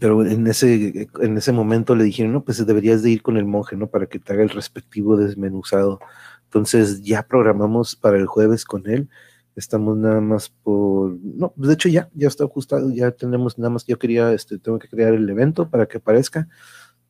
pero 0.00 0.24
en 0.26 0.46
ese, 0.46 1.08
en 1.20 1.38
ese 1.38 1.52
momento 1.52 1.96
le 1.96 2.04
dijeron, 2.04 2.32
no, 2.32 2.44
pues 2.44 2.64
deberías 2.64 3.02
de 3.02 3.10
ir 3.10 3.22
con 3.22 3.36
el 3.38 3.46
monje, 3.46 3.76
¿no? 3.76 3.88
Para 3.88 4.06
que 4.06 4.18
te 4.18 4.32
haga 4.32 4.42
el 4.42 4.50
respectivo 4.50 5.16
desmenuzado. 5.16 5.98
Entonces 6.44 7.02
ya 7.02 7.22
programamos 7.22 7.96
para 7.96 8.18
el 8.18 8.26
jueves 8.26 8.64
con 8.64 8.86
él. 8.88 9.08
Estamos 9.56 9.96
nada 9.96 10.20
más 10.20 10.50
por, 10.50 11.18
no, 11.22 11.52
de 11.56 11.72
hecho 11.72 11.88
ya, 11.88 12.08
ya 12.14 12.28
está 12.28 12.44
ajustado, 12.44 12.90
ya 12.90 13.10
tenemos 13.10 13.58
nada 13.58 13.70
más, 13.70 13.84
yo 13.86 13.98
quería, 13.98 14.32
este, 14.32 14.58
tengo 14.58 14.78
que 14.78 14.88
crear 14.88 15.14
el 15.14 15.28
evento 15.28 15.68
para 15.68 15.86
que 15.86 15.98
aparezca. 15.98 16.48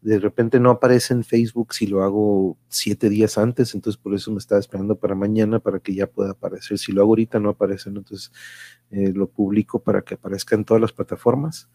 De 0.00 0.20
repente 0.20 0.60
no 0.60 0.70
aparece 0.70 1.12
en 1.12 1.24
Facebook 1.24 1.74
si 1.74 1.88
lo 1.88 2.04
hago 2.04 2.56
siete 2.68 3.08
días 3.08 3.36
antes, 3.36 3.74
entonces 3.74 4.00
por 4.00 4.14
eso 4.14 4.30
me 4.30 4.38
estaba 4.38 4.60
esperando 4.60 4.96
para 4.96 5.16
mañana 5.16 5.58
para 5.58 5.80
que 5.80 5.94
ya 5.94 6.06
pueda 6.06 6.30
aparecer. 6.30 6.78
Si 6.78 6.92
lo 6.92 7.02
hago 7.02 7.10
ahorita 7.10 7.40
no 7.40 7.50
aparece, 7.50 7.88
entonces 7.88 8.30
eh, 8.92 9.12
lo 9.12 9.28
publico 9.28 9.82
para 9.82 10.02
que 10.02 10.14
aparezca 10.14 10.54
en 10.54 10.64
todas 10.64 10.80
las 10.80 10.92
plataformas 10.92 11.68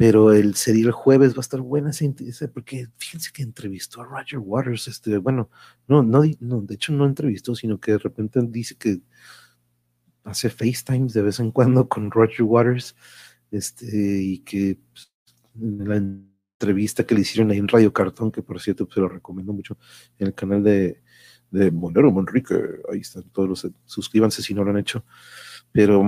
pero 0.00 0.32
el 0.32 0.54
sería 0.54 0.86
el 0.86 0.92
jueves 0.92 1.34
va 1.34 1.40
a 1.40 1.40
estar 1.42 1.60
buena 1.60 1.90
esa 1.90 2.48
porque 2.48 2.88
fíjense 2.96 3.32
que 3.34 3.42
entrevistó 3.42 4.00
a 4.00 4.06
Roger 4.06 4.38
Waters, 4.38 4.88
este, 4.88 5.18
bueno, 5.18 5.50
no, 5.88 6.02
no, 6.02 6.22
no, 6.40 6.62
de 6.62 6.74
hecho 6.74 6.94
no 6.94 7.04
entrevistó, 7.04 7.54
sino 7.54 7.78
que 7.78 7.92
de 7.92 7.98
repente 7.98 8.40
dice 8.44 8.76
que 8.76 9.02
hace 10.24 10.48
FaceTimes 10.48 11.12
de 11.12 11.20
vez 11.20 11.38
en 11.38 11.50
cuando 11.50 11.86
con 11.86 12.10
Roger 12.10 12.44
Waters, 12.44 12.96
este, 13.50 14.22
y 14.22 14.38
que 14.38 14.78
pues, 14.90 15.12
en 15.60 15.86
la 15.86 15.96
entrevista 15.96 17.04
que 17.04 17.14
le 17.14 17.20
hicieron 17.20 17.50
ahí 17.50 17.58
en 17.58 17.68
Radio 17.68 17.92
Cartón, 17.92 18.32
que 18.32 18.40
por 18.40 18.58
cierto 18.58 18.86
pues, 18.86 18.94
se 18.94 19.00
lo 19.02 19.08
recomiendo 19.10 19.52
mucho, 19.52 19.76
en 20.18 20.28
el 20.28 20.34
canal 20.34 20.62
de, 20.64 21.02
de 21.50 21.70
Monero 21.70 22.10
Monrique, 22.10 22.54
ahí 22.90 23.00
están 23.00 23.24
todos 23.24 23.48
los, 23.50 23.68
suscríbanse 23.84 24.40
si 24.40 24.54
no 24.54 24.64
lo 24.64 24.70
han 24.70 24.78
hecho, 24.78 25.04
pero 25.70 26.02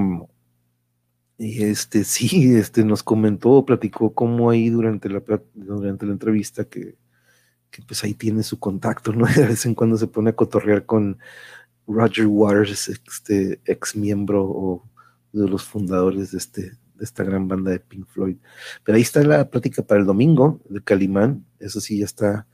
y 1.42 1.64
este 1.64 2.04
sí, 2.04 2.54
este 2.56 2.84
nos 2.84 3.02
comentó, 3.02 3.64
platicó 3.64 4.14
cómo 4.14 4.50
ahí 4.50 4.70
durante 4.70 5.08
la 5.08 5.22
durante 5.54 6.06
la 6.06 6.12
entrevista 6.12 6.64
que, 6.64 6.96
pues 7.86 8.04
ahí 8.04 8.14
tiene 8.14 8.42
su 8.42 8.58
contacto, 8.58 9.12
¿no? 9.12 9.26
De 9.36 9.46
vez 9.46 9.66
en 9.66 9.74
cuando 9.74 9.96
se 9.96 10.06
pone 10.06 10.30
a 10.30 10.36
cotorrear 10.36 10.86
con 10.86 11.18
Roger 11.86 12.26
Waters, 12.26 12.88
este 12.88 13.60
ex 13.64 13.96
miembro 13.96 14.44
o 14.44 14.88
de 15.32 15.48
los 15.48 15.64
fundadores 15.64 16.32
de 16.32 16.38
este 16.38 16.62
de 16.62 17.04
esta 17.04 17.24
gran 17.24 17.48
banda 17.48 17.72
de 17.72 17.80
Pink 17.80 18.06
Floyd. 18.06 18.36
Pero 18.84 18.96
ahí 18.96 19.02
está 19.02 19.22
la 19.24 19.50
plática 19.50 19.82
para 19.82 20.00
el 20.00 20.06
domingo 20.06 20.60
de 20.68 20.82
Calimán, 20.82 21.44
eso 21.58 21.80
sí 21.80 21.98
ya 21.98 22.04
está 22.04 22.46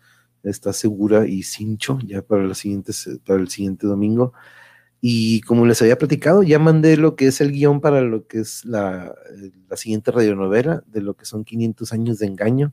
está 0.44 0.72
segura 0.72 1.26
y 1.26 1.42
cincho 1.42 1.98
ya 2.06 2.22
para, 2.22 2.44
los 2.44 2.58
siguientes, 2.58 3.08
para 3.26 3.40
el 3.40 3.48
siguiente 3.48 3.86
domingo. 3.86 4.32
Y 5.00 5.42
como 5.42 5.66
les 5.66 5.80
había 5.80 5.98
platicado, 5.98 6.42
ya 6.42 6.58
mandé 6.58 6.96
lo 6.96 7.14
que 7.14 7.28
es 7.28 7.40
el 7.40 7.52
guion 7.52 7.80
para 7.80 8.00
lo 8.00 8.26
que 8.26 8.40
es 8.40 8.64
la, 8.64 9.14
la 9.68 9.76
siguiente 9.76 10.10
radionovela, 10.10 10.82
de 10.86 11.02
lo 11.02 11.14
que 11.14 11.24
son 11.24 11.44
500 11.44 11.92
años 11.92 12.18
de 12.18 12.26
engaño. 12.26 12.72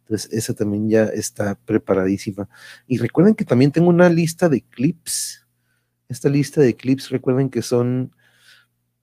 Entonces, 0.00 0.32
esa 0.32 0.54
también 0.54 0.88
ya 0.88 1.04
está 1.04 1.56
preparadísima. 1.66 2.48
Y 2.86 2.98
recuerden 2.98 3.34
que 3.34 3.44
también 3.44 3.72
tengo 3.72 3.88
una 3.88 4.08
lista 4.08 4.48
de 4.48 4.62
clips. 4.62 5.46
Esta 6.08 6.28
lista 6.28 6.60
de 6.60 6.76
clips, 6.76 7.10
recuerden 7.10 7.50
que 7.50 7.62
son 7.62 8.14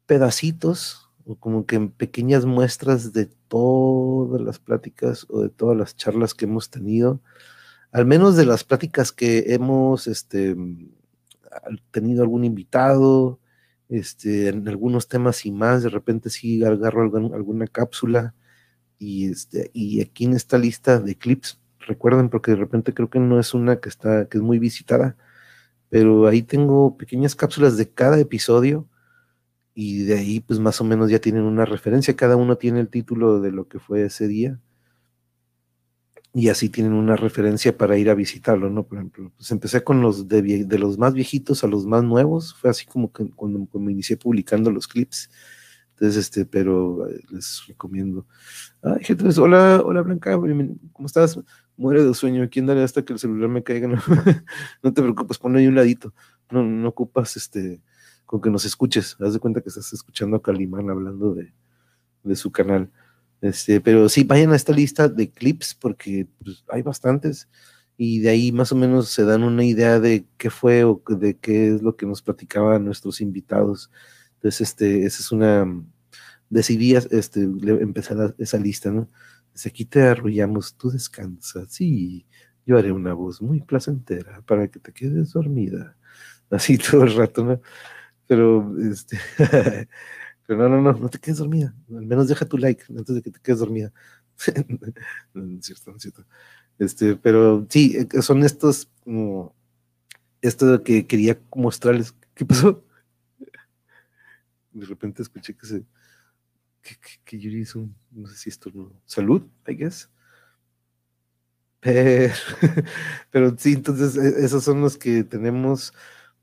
pedacitos 0.06 1.10
o 1.26 1.36
como 1.36 1.66
que 1.66 1.80
pequeñas 1.80 2.46
muestras 2.46 3.14
de 3.14 3.28
todas 3.48 4.42
las 4.42 4.60
pláticas 4.60 5.26
o 5.30 5.42
de 5.42 5.50
todas 5.50 5.78
las 5.78 5.96
charlas 5.96 6.34
que 6.34 6.46
hemos 6.46 6.70
tenido 6.70 7.22
al 7.94 8.08
menos 8.08 8.36
de 8.36 8.46
las 8.46 8.64
pláticas 8.64 9.12
que 9.12 9.54
hemos 9.54 10.08
este, 10.08 10.56
tenido 11.92 12.24
algún 12.24 12.44
invitado, 12.46 13.40
este, 13.90 14.50
en 14.50 14.68
algunos 14.68 15.08
temas 15.08 15.46
y 15.46 15.52
más, 15.52 15.84
de 15.84 15.90
repente 15.90 16.30
sí 16.30 16.64
agarro 16.64 17.04
alguna 17.34 17.68
cápsula 17.68 18.36
y, 19.00 19.30
este, 19.32 19.70
y 19.74 20.02
aquí 20.02 20.26
en 20.26 20.34
esta 20.34 20.58
lista 20.58 21.00
de 21.00 21.16
clips, 21.16 21.60
recuerden 21.80 22.30
porque 22.30 22.52
de 22.52 22.58
repente 22.58 22.94
creo 22.94 23.10
que 23.10 23.20
no 23.20 23.40
es 23.40 23.54
una 23.54 23.80
que 23.80 23.90
está, 23.90 24.28
que 24.30 24.38
es 24.38 24.44
muy 24.44 24.60
visitada, 24.60 25.18
pero 25.90 26.28
ahí 26.28 26.44
tengo 26.44 26.98
pequeñas 26.98 27.36
cápsulas 27.36 27.78
de 27.78 27.90
cada 27.90 28.20
episodio 28.20 28.88
y 29.76 30.04
de 30.06 30.18
ahí 30.20 30.40
pues 30.42 30.60
más 30.60 30.82
o 30.82 30.84
menos 30.86 31.10
ya 31.12 31.20
tienen 31.20 31.44
una 31.44 31.66
referencia, 31.66 32.16
cada 32.16 32.36
uno 32.38 32.58
tiene 32.58 32.80
el 32.80 32.90
título 32.90 33.42
de 33.42 33.52
lo 33.52 33.68
que 33.68 33.80
fue 33.80 34.06
ese 34.06 34.28
día 34.28 34.60
y 36.34 36.50
así 36.50 36.70
tienen 36.70 36.94
una 36.94 37.16
referencia 37.16 37.78
para 37.78 37.98
ir 37.98 38.10
a 38.10 38.16
visitarlo, 38.16 38.70
¿no? 38.70 38.84
Por 38.84 38.98
ejemplo, 38.98 39.32
pues 39.38 39.52
empecé 39.52 39.84
con 39.84 40.02
los 40.02 40.28
de, 40.28 40.66
los 40.80 40.98
más 40.98 41.14
viejitos 41.14 41.64
a 41.64 41.68
los 41.68 41.86
más 41.86 42.04
nuevos, 42.04 42.56
fue 42.56 42.72
así 42.72 42.88
como 42.88 43.12
que 43.14 43.30
cuando, 43.30 43.68
me 43.80 43.92
inicié 43.92 44.18
publicando 44.18 44.72
los 44.72 44.88
clips. 44.88 45.30
Entonces, 45.92 46.26
este, 46.26 46.46
pero 46.46 47.08
eh, 47.08 47.22
les 47.30 47.68
recomiendo. 47.68 48.26
Ay, 48.82 49.04
gente, 49.04 49.26
hola, 49.40 49.82
hola 49.86 50.02
Blanca, 50.02 50.36
¿cómo 50.92 51.06
estás? 51.06 51.40
Muere 51.78 52.04
de 52.04 52.14
sueño, 52.16 52.44
aquí 52.44 52.60
andaré 52.60 52.82
hasta 52.82 53.06
que 53.06 53.14
el 53.14 53.20
celular 53.20 53.50
me 53.50 53.64
caiga. 53.64 53.88
No, 54.84 54.92
te 54.92 55.02
preocupes, 55.04 55.38
ponle 55.38 55.60
ahí 55.60 55.68
un 55.68 55.76
ladito. 55.76 56.14
No, 56.50 56.64
no 56.64 56.90
ocupas 56.90 57.38
este 57.38 57.82
con 58.26 58.42
que 58.42 58.50
nos 58.50 58.66
escuches. 58.66 59.16
Haz 59.20 59.34
de 59.34 59.40
cuenta 59.40 59.62
que 59.62 59.70
estás 59.70 59.94
escuchando 59.94 60.38
a 60.38 60.42
Calimán 60.42 60.90
hablando 60.90 61.36
de, 61.36 61.54
de 62.24 62.36
su 62.36 62.52
canal. 62.52 62.92
Este, 63.44 63.82
pero 63.82 64.08
sí, 64.08 64.24
vayan 64.24 64.54
a 64.54 64.56
esta 64.56 64.72
lista 64.72 65.10
de 65.10 65.30
clips 65.30 65.76
porque 65.76 66.28
pues, 66.42 66.64
hay 66.70 66.82
bastantes 66.82 67.50
y 67.98 68.20
de 68.22 68.30
ahí 68.30 68.54
más 68.54 68.72
o 68.72 68.76
menos 68.78 69.10
se 69.10 69.26
dan 69.26 69.44
una 69.44 69.66
idea 69.66 70.00
de 70.00 70.26
qué 70.38 70.50
fue 70.50 70.86
o 70.86 71.04
de 71.10 71.38
qué 71.38 71.76
es 71.76 71.82
lo 71.82 71.98
que 71.98 72.06
nos 72.06 72.22
platicaban 72.22 72.86
nuestros 72.86 73.20
invitados. 73.20 73.92
Entonces, 74.36 74.62
este, 74.62 75.06
esa 75.06 75.20
es 75.22 75.32
una, 75.34 75.66
decidí 76.50 76.96
este, 76.96 77.42
empezar 77.42 78.34
esa 78.38 78.58
lista, 78.60 78.92
¿no? 78.92 79.10
Desde 79.52 79.72
aquí 79.72 79.84
te 79.84 80.04
arrullamos, 80.04 80.76
tú 80.78 80.90
descansas, 80.90 81.70
sí, 81.70 82.26
yo 82.66 82.78
haré 82.78 82.94
una 82.94 83.14
voz 83.14 83.42
muy 83.42 83.60
placentera 83.60 84.42
para 84.44 84.70
que 84.70 84.80
te 84.80 84.94
quedes 84.94 85.34
dormida, 85.34 85.98
así 86.50 86.78
todo 86.92 87.04
el 87.04 87.14
rato, 87.14 87.44
¿no? 87.44 87.62
Pero, 88.26 88.74
este, 88.90 89.20
Pero 90.46 90.68
no, 90.68 90.70
no, 90.70 90.82
no, 90.82 91.00
no 91.00 91.10
te 91.10 91.20
quedes 91.20 91.38
dormida. 91.38 91.74
Al 91.90 92.06
menos 92.06 92.28
deja 92.28 92.46
tu 92.46 92.58
like 92.58 92.84
antes 92.90 93.16
de 93.16 93.22
que 93.22 93.32
te 93.32 93.40
quedes 93.40 93.60
dormida. 93.60 93.94
no 95.34 95.60
es 95.60 95.66
cierto, 95.66 95.92
no 95.92 95.98
es 95.98 96.02
cierto. 96.04 96.26
Este, 96.80 97.16
pero 97.16 97.66
sí, 97.70 97.96
eh, 97.98 98.22
son 98.22 98.44
estos 98.44 98.90
como 99.04 99.56
esto 100.42 100.84
que 100.84 101.08
quería 101.08 101.40
mostrarles. 101.56 102.16
¿Qué 102.34 102.46
pasó? 102.46 102.84
De 104.72 104.86
repente 104.86 105.22
escuché 105.22 105.56
que 105.56 105.66
se 105.66 105.86
que, 106.82 106.98
que, 107.24 107.40
Yuri 107.40 107.62
hizo 107.62 107.88
no 108.12 108.28
sé 108.28 108.36
si 108.36 108.50
esto 108.50 108.70
no, 108.74 108.92
salud, 109.06 109.44
I 109.68 109.74
guess. 109.76 110.10
Pero, 111.80 112.34
pero 113.32 113.56
sí, 113.58 113.74
entonces 113.74 114.18
e, 114.18 114.46
esos 114.46 114.64
son 114.64 114.82
los 114.82 114.98
que 114.98 115.24
tenemos 115.24 115.94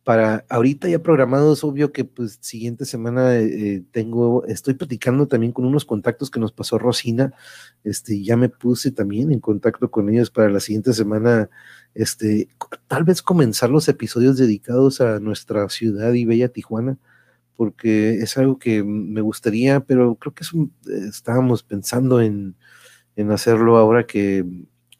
para 0.04 0.46
ahorita 0.48 0.88
ya 0.88 0.98
programado, 1.00 1.52
es 1.52 1.62
obvio 1.62 1.92
que 1.92 2.04
pues 2.04 2.38
siguiente 2.40 2.84
semana 2.84 3.36
eh, 3.36 3.82
tengo, 3.92 4.44
estoy 4.46 4.74
platicando 4.74 5.28
también 5.28 5.52
con 5.52 5.66
unos 5.66 5.84
contactos 5.84 6.30
que 6.30 6.40
nos 6.40 6.52
pasó 6.52 6.78
Rosina, 6.78 7.34
este, 7.84 8.22
ya 8.22 8.36
me 8.36 8.48
puse 8.48 8.92
también 8.92 9.30
en 9.30 9.40
contacto 9.40 9.90
con 9.90 10.08
ellos 10.08 10.30
para 10.30 10.48
la 10.50 10.60
siguiente 10.60 10.94
semana, 10.94 11.50
este, 11.94 12.48
tal 12.86 13.04
vez 13.04 13.22
comenzar 13.22 13.70
los 13.70 13.88
episodios 13.88 14.38
dedicados 14.38 15.00
a 15.00 15.20
nuestra 15.20 15.68
ciudad 15.68 16.12
y 16.14 16.24
bella 16.24 16.48
Tijuana, 16.48 16.98
porque 17.56 18.14
es 18.14 18.38
algo 18.38 18.58
que 18.58 18.82
me 18.82 19.20
gustaría, 19.20 19.80
pero 19.80 20.14
creo 20.14 20.34
que 20.34 20.44
estábamos 21.08 21.62
pensando 21.62 22.22
en, 22.22 22.56
en 23.16 23.30
hacerlo 23.32 23.76
ahora 23.76 24.06
que 24.06 24.46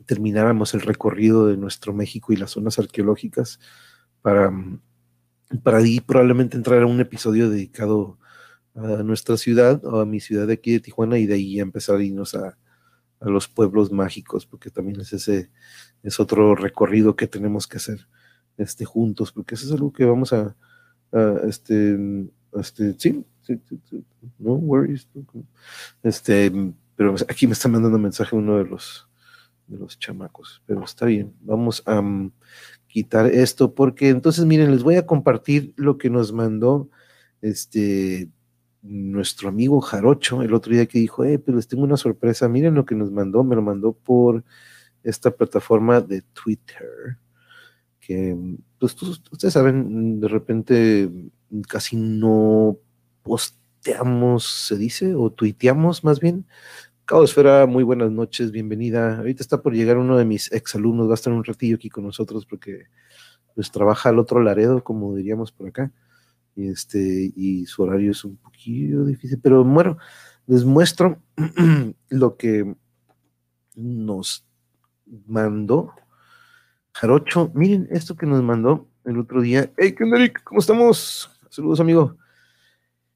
termináramos 0.04 0.74
el 0.74 0.82
recorrido 0.82 1.46
de 1.46 1.56
nuestro 1.56 1.94
México 1.94 2.32
y 2.32 2.36
las 2.36 2.50
zonas 2.50 2.78
arqueológicas 2.78 3.60
para 4.22 4.52
para 5.62 5.78
ahí 5.78 6.00
probablemente 6.00 6.56
entrar 6.56 6.82
a 6.82 6.86
un 6.86 7.00
episodio 7.00 7.50
dedicado 7.50 8.18
a 8.74 9.02
nuestra 9.02 9.36
ciudad 9.36 9.84
o 9.84 10.00
a 10.00 10.06
mi 10.06 10.20
ciudad 10.20 10.46
de 10.46 10.54
aquí 10.54 10.72
de 10.72 10.80
Tijuana 10.80 11.18
y 11.18 11.26
de 11.26 11.34
ahí 11.34 11.60
empezar 11.60 11.96
a 11.96 12.02
irnos 12.02 12.34
a, 12.34 12.56
los 13.22 13.48
pueblos 13.48 13.92
mágicos, 13.92 14.46
porque 14.46 14.70
también 14.70 14.98
es 14.98 15.12
ese, 15.12 15.50
es 16.02 16.18
otro 16.18 16.54
recorrido 16.54 17.16
que 17.16 17.26
tenemos 17.26 17.66
que 17.66 17.76
hacer 17.76 18.08
este, 18.56 18.86
juntos, 18.86 19.30
porque 19.30 19.56
eso 19.56 19.66
es 19.66 19.72
algo 19.72 19.92
que 19.92 20.06
vamos 20.06 20.32
a, 20.32 20.56
este, 21.46 21.98
este, 22.54 22.94
sí, 22.98 23.22
no 24.38 24.54
worries, 24.54 25.06
este, 26.02 26.50
pero 26.96 27.14
aquí 27.28 27.46
me 27.46 27.52
está 27.52 27.68
mandando 27.68 27.98
mensaje 27.98 28.34
uno 28.34 28.56
de 28.56 28.64
los, 28.64 29.06
de 29.66 29.76
los 29.76 29.98
chamacos, 29.98 30.62
pero 30.64 30.82
está 30.82 31.04
bien, 31.04 31.34
vamos 31.42 31.82
a, 31.84 32.00
quitar 32.90 33.26
esto, 33.26 33.74
porque 33.74 34.08
entonces 34.08 34.44
miren, 34.44 34.72
les 34.72 34.82
voy 34.82 34.96
a 34.96 35.06
compartir 35.06 35.72
lo 35.76 35.96
que 35.96 36.10
nos 36.10 36.32
mandó 36.32 36.90
este 37.40 38.28
nuestro 38.82 39.48
amigo 39.48 39.80
Jarocho 39.80 40.42
el 40.42 40.54
otro 40.54 40.72
día 40.72 40.86
que 40.86 40.98
dijo, 40.98 41.24
eh, 41.24 41.38
pero 41.38 41.56
les 41.56 41.68
tengo 41.68 41.84
una 41.84 41.96
sorpresa, 41.96 42.48
miren 42.48 42.74
lo 42.74 42.84
que 42.84 42.94
nos 42.94 43.10
mandó, 43.10 43.44
me 43.44 43.54
lo 43.54 43.62
mandó 43.62 43.92
por 43.92 44.42
esta 45.02 45.30
plataforma 45.30 46.00
de 46.00 46.22
Twitter, 46.22 47.18
que 48.00 48.36
pues 48.78 48.96
ustedes 49.30 49.54
saben, 49.54 50.18
de 50.18 50.28
repente 50.28 51.10
casi 51.68 51.96
no 51.96 52.78
posteamos, 53.22 54.66
se 54.66 54.76
dice, 54.76 55.14
o 55.14 55.30
tuiteamos 55.30 56.02
más 56.02 56.18
bien, 56.18 56.46
Esfera, 57.18 57.66
muy 57.66 57.82
buenas 57.82 58.12
noches, 58.12 58.52
bienvenida. 58.52 59.18
Ahorita 59.18 59.42
está 59.42 59.60
por 59.60 59.74
llegar 59.74 59.98
uno 59.98 60.16
de 60.16 60.24
mis 60.24 60.50
exalumnos, 60.52 61.08
va 61.08 61.12
a 61.12 61.14
estar 61.14 61.32
un 61.32 61.44
ratillo 61.44 61.74
aquí 61.74 61.90
con 61.90 62.04
nosotros 62.04 62.46
porque 62.46 62.86
pues 63.54 63.70
trabaja 63.72 64.08
al 64.08 64.20
otro 64.20 64.40
Laredo, 64.40 64.84
como 64.84 65.14
diríamos 65.16 65.50
por 65.50 65.68
acá. 65.68 65.92
Este, 66.54 67.32
y 67.34 67.66
su 67.66 67.82
horario 67.82 68.12
es 68.12 68.24
un 68.24 68.36
poquito 68.36 69.04
difícil, 69.04 69.40
pero 69.42 69.64
bueno, 69.64 69.98
les 70.46 70.64
muestro 70.64 71.20
lo 72.08 72.36
que 72.36 72.76
nos 73.74 74.46
mandó 75.26 75.92
Jarocho. 76.92 77.50
Miren 77.54 77.88
esto 77.90 78.14
que 78.14 78.26
nos 78.26 78.42
mandó 78.42 78.88
el 79.04 79.18
otro 79.18 79.42
día. 79.42 79.70
Hey, 79.76 79.94
¿qué 79.96 80.04
onda, 80.04 80.18
¿Cómo 80.44 80.60
estamos? 80.60 81.28
Saludos, 81.50 81.80
amigo. 81.80 82.16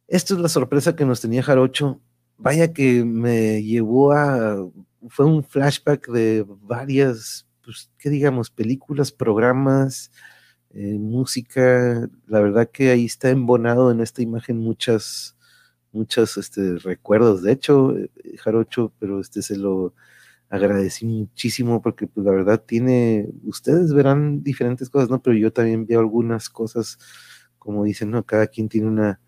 Esta 0.08 0.34
es 0.34 0.40
la 0.40 0.48
sorpresa 0.48 0.96
que 0.96 1.06
nos 1.06 1.20
tenía 1.20 1.44
Jarocho 1.44 2.00
vaya 2.38 2.72
que 2.72 3.04
me 3.04 3.62
llevó 3.62 4.12
a, 4.12 4.56
fue 5.08 5.26
un 5.26 5.44
flashback 5.44 6.08
de 6.08 6.44
varias, 6.62 7.46
pues, 7.64 7.90
¿qué 7.98 8.10
digamos? 8.10 8.50
Películas, 8.50 9.12
programas, 9.12 10.10
eh, 10.70 10.98
música. 10.98 12.08
La 12.26 12.40
verdad 12.40 12.70
que 12.70 12.90
ahí 12.90 13.06
está 13.06 13.30
embonado 13.30 13.90
en 13.90 14.00
esta 14.00 14.22
imagen 14.22 14.58
muchas, 14.58 15.36
muchos 15.92 16.36
este, 16.36 16.76
recuerdos, 16.78 17.42
de 17.42 17.52
hecho, 17.52 17.96
eh, 17.96 18.10
Jarocho, 18.38 18.92
pero 18.98 19.20
este 19.20 19.42
se 19.42 19.56
lo 19.56 19.94
agradecí 20.50 21.06
muchísimo 21.06 21.82
porque 21.82 22.06
pues 22.06 22.24
la 22.26 22.32
verdad 22.32 22.62
tiene, 22.64 23.28
ustedes 23.44 23.92
verán 23.92 24.42
diferentes 24.42 24.90
cosas, 24.90 25.10
¿no? 25.10 25.22
Pero 25.22 25.36
yo 25.36 25.52
también 25.52 25.86
veo 25.86 26.00
algunas 26.00 26.48
cosas, 26.50 26.98
como 27.58 27.84
dicen, 27.84 28.10
¿no? 28.10 28.24
Cada 28.24 28.46
quien 28.48 28.68
tiene 28.68 28.88
una, 28.88 29.20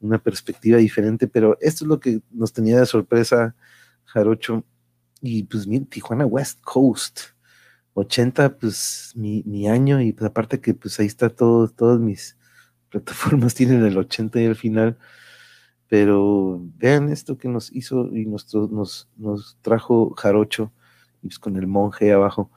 una 0.00 0.18
perspectiva 0.18 0.78
diferente, 0.78 1.28
pero 1.28 1.56
esto 1.60 1.84
es 1.84 1.88
lo 1.88 2.00
que 2.00 2.20
nos 2.30 2.52
tenía 2.52 2.80
de 2.80 2.86
sorpresa, 2.86 3.54
Jarocho. 4.04 4.64
Y 5.20 5.44
pues 5.44 5.66
bien, 5.66 5.86
Tijuana 5.86 6.26
West 6.26 6.60
Coast, 6.62 7.20
80, 7.94 8.58
pues 8.58 9.12
mi, 9.14 9.42
mi 9.46 9.68
año, 9.68 10.00
y 10.00 10.12
pues 10.12 10.30
aparte 10.30 10.60
que 10.60 10.74
pues 10.74 10.98
ahí 11.00 11.06
está 11.06 11.28
todo, 11.30 11.68
todas 11.68 12.00
mis 12.00 12.36
plataformas 12.90 13.54
tienen 13.56 13.84
el 13.84 13.98
80 13.98 14.40
y 14.40 14.44
el 14.44 14.56
final 14.56 14.98
pero 15.90 16.62
vean 16.78 17.10
esto 17.10 17.36
que 17.36 17.48
nos 17.48 17.72
hizo 17.72 18.06
y 18.16 18.24
nos, 18.24 18.46
nos 19.16 19.58
trajo 19.60 20.14
Jarocho, 20.16 20.72
y 21.20 21.26
pues 21.26 21.40
con 21.40 21.56
el 21.56 21.66
monje 21.66 22.12
abajo. 22.12 22.48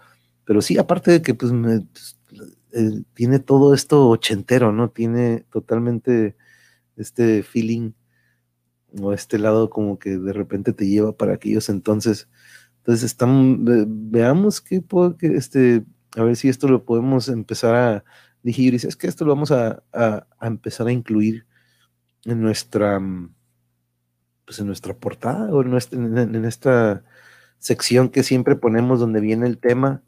Pero 0.45 0.61
sí, 0.61 0.77
aparte 0.77 1.09
de 1.09 1.21
que 1.23 1.33
pues, 1.33 1.51
pues 1.51 2.15
tiene 3.15 3.39
todo 3.39 3.73
esto 3.73 4.07
ochentero, 4.07 4.71
¿no? 4.71 4.91
Tiene 4.91 5.45
totalmente 5.51 6.35
este 6.97 7.43
feeling 7.43 7.91
o 9.01 9.13
este 9.13 9.39
lado 9.39 9.69
como 9.69 9.99
que 9.99 10.17
de 10.17 10.33
repente 10.33 10.73
te 10.73 10.87
lleva 10.87 11.17
para 11.17 11.33
aquellos 11.33 11.69
entonces. 11.69 12.29
Entonces, 12.79 13.15
veamos 13.87 14.61
qué 14.61 14.81
puedo, 14.81 15.17
que 15.17 15.27
este, 15.27 15.85
a 16.15 16.23
ver 16.23 16.35
si 16.35 16.49
esto 16.49 16.67
lo 16.67 16.85
podemos 16.85 17.29
empezar 17.29 17.75
a 17.75 18.03
digerir. 18.43 18.75
Es 18.75 18.95
que 18.97 19.07
esto 19.07 19.25
lo 19.25 19.35
vamos 19.35 19.51
a 19.51 19.83
empezar 20.41 20.87
a 20.87 20.91
incluir 20.91 21.45
en 22.25 22.41
nuestra, 22.41 22.99
mm, 22.99 23.33
pues 24.45 24.59
en 24.59 24.67
nuestra 24.67 24.93
portada 24.95 25.53
o 25.53 25.61
en, 25.61 26.17
en, 26.17 26.45
esta 26.45 27.03
sección 27.59 28.09
que 28.09 28.23
siempre 28.23 28.55
ponemos 28.55 28.99
donde 28.99 29.21
viene 29.21 29.47
el 29.47 29.57
tema, 29.57 30.03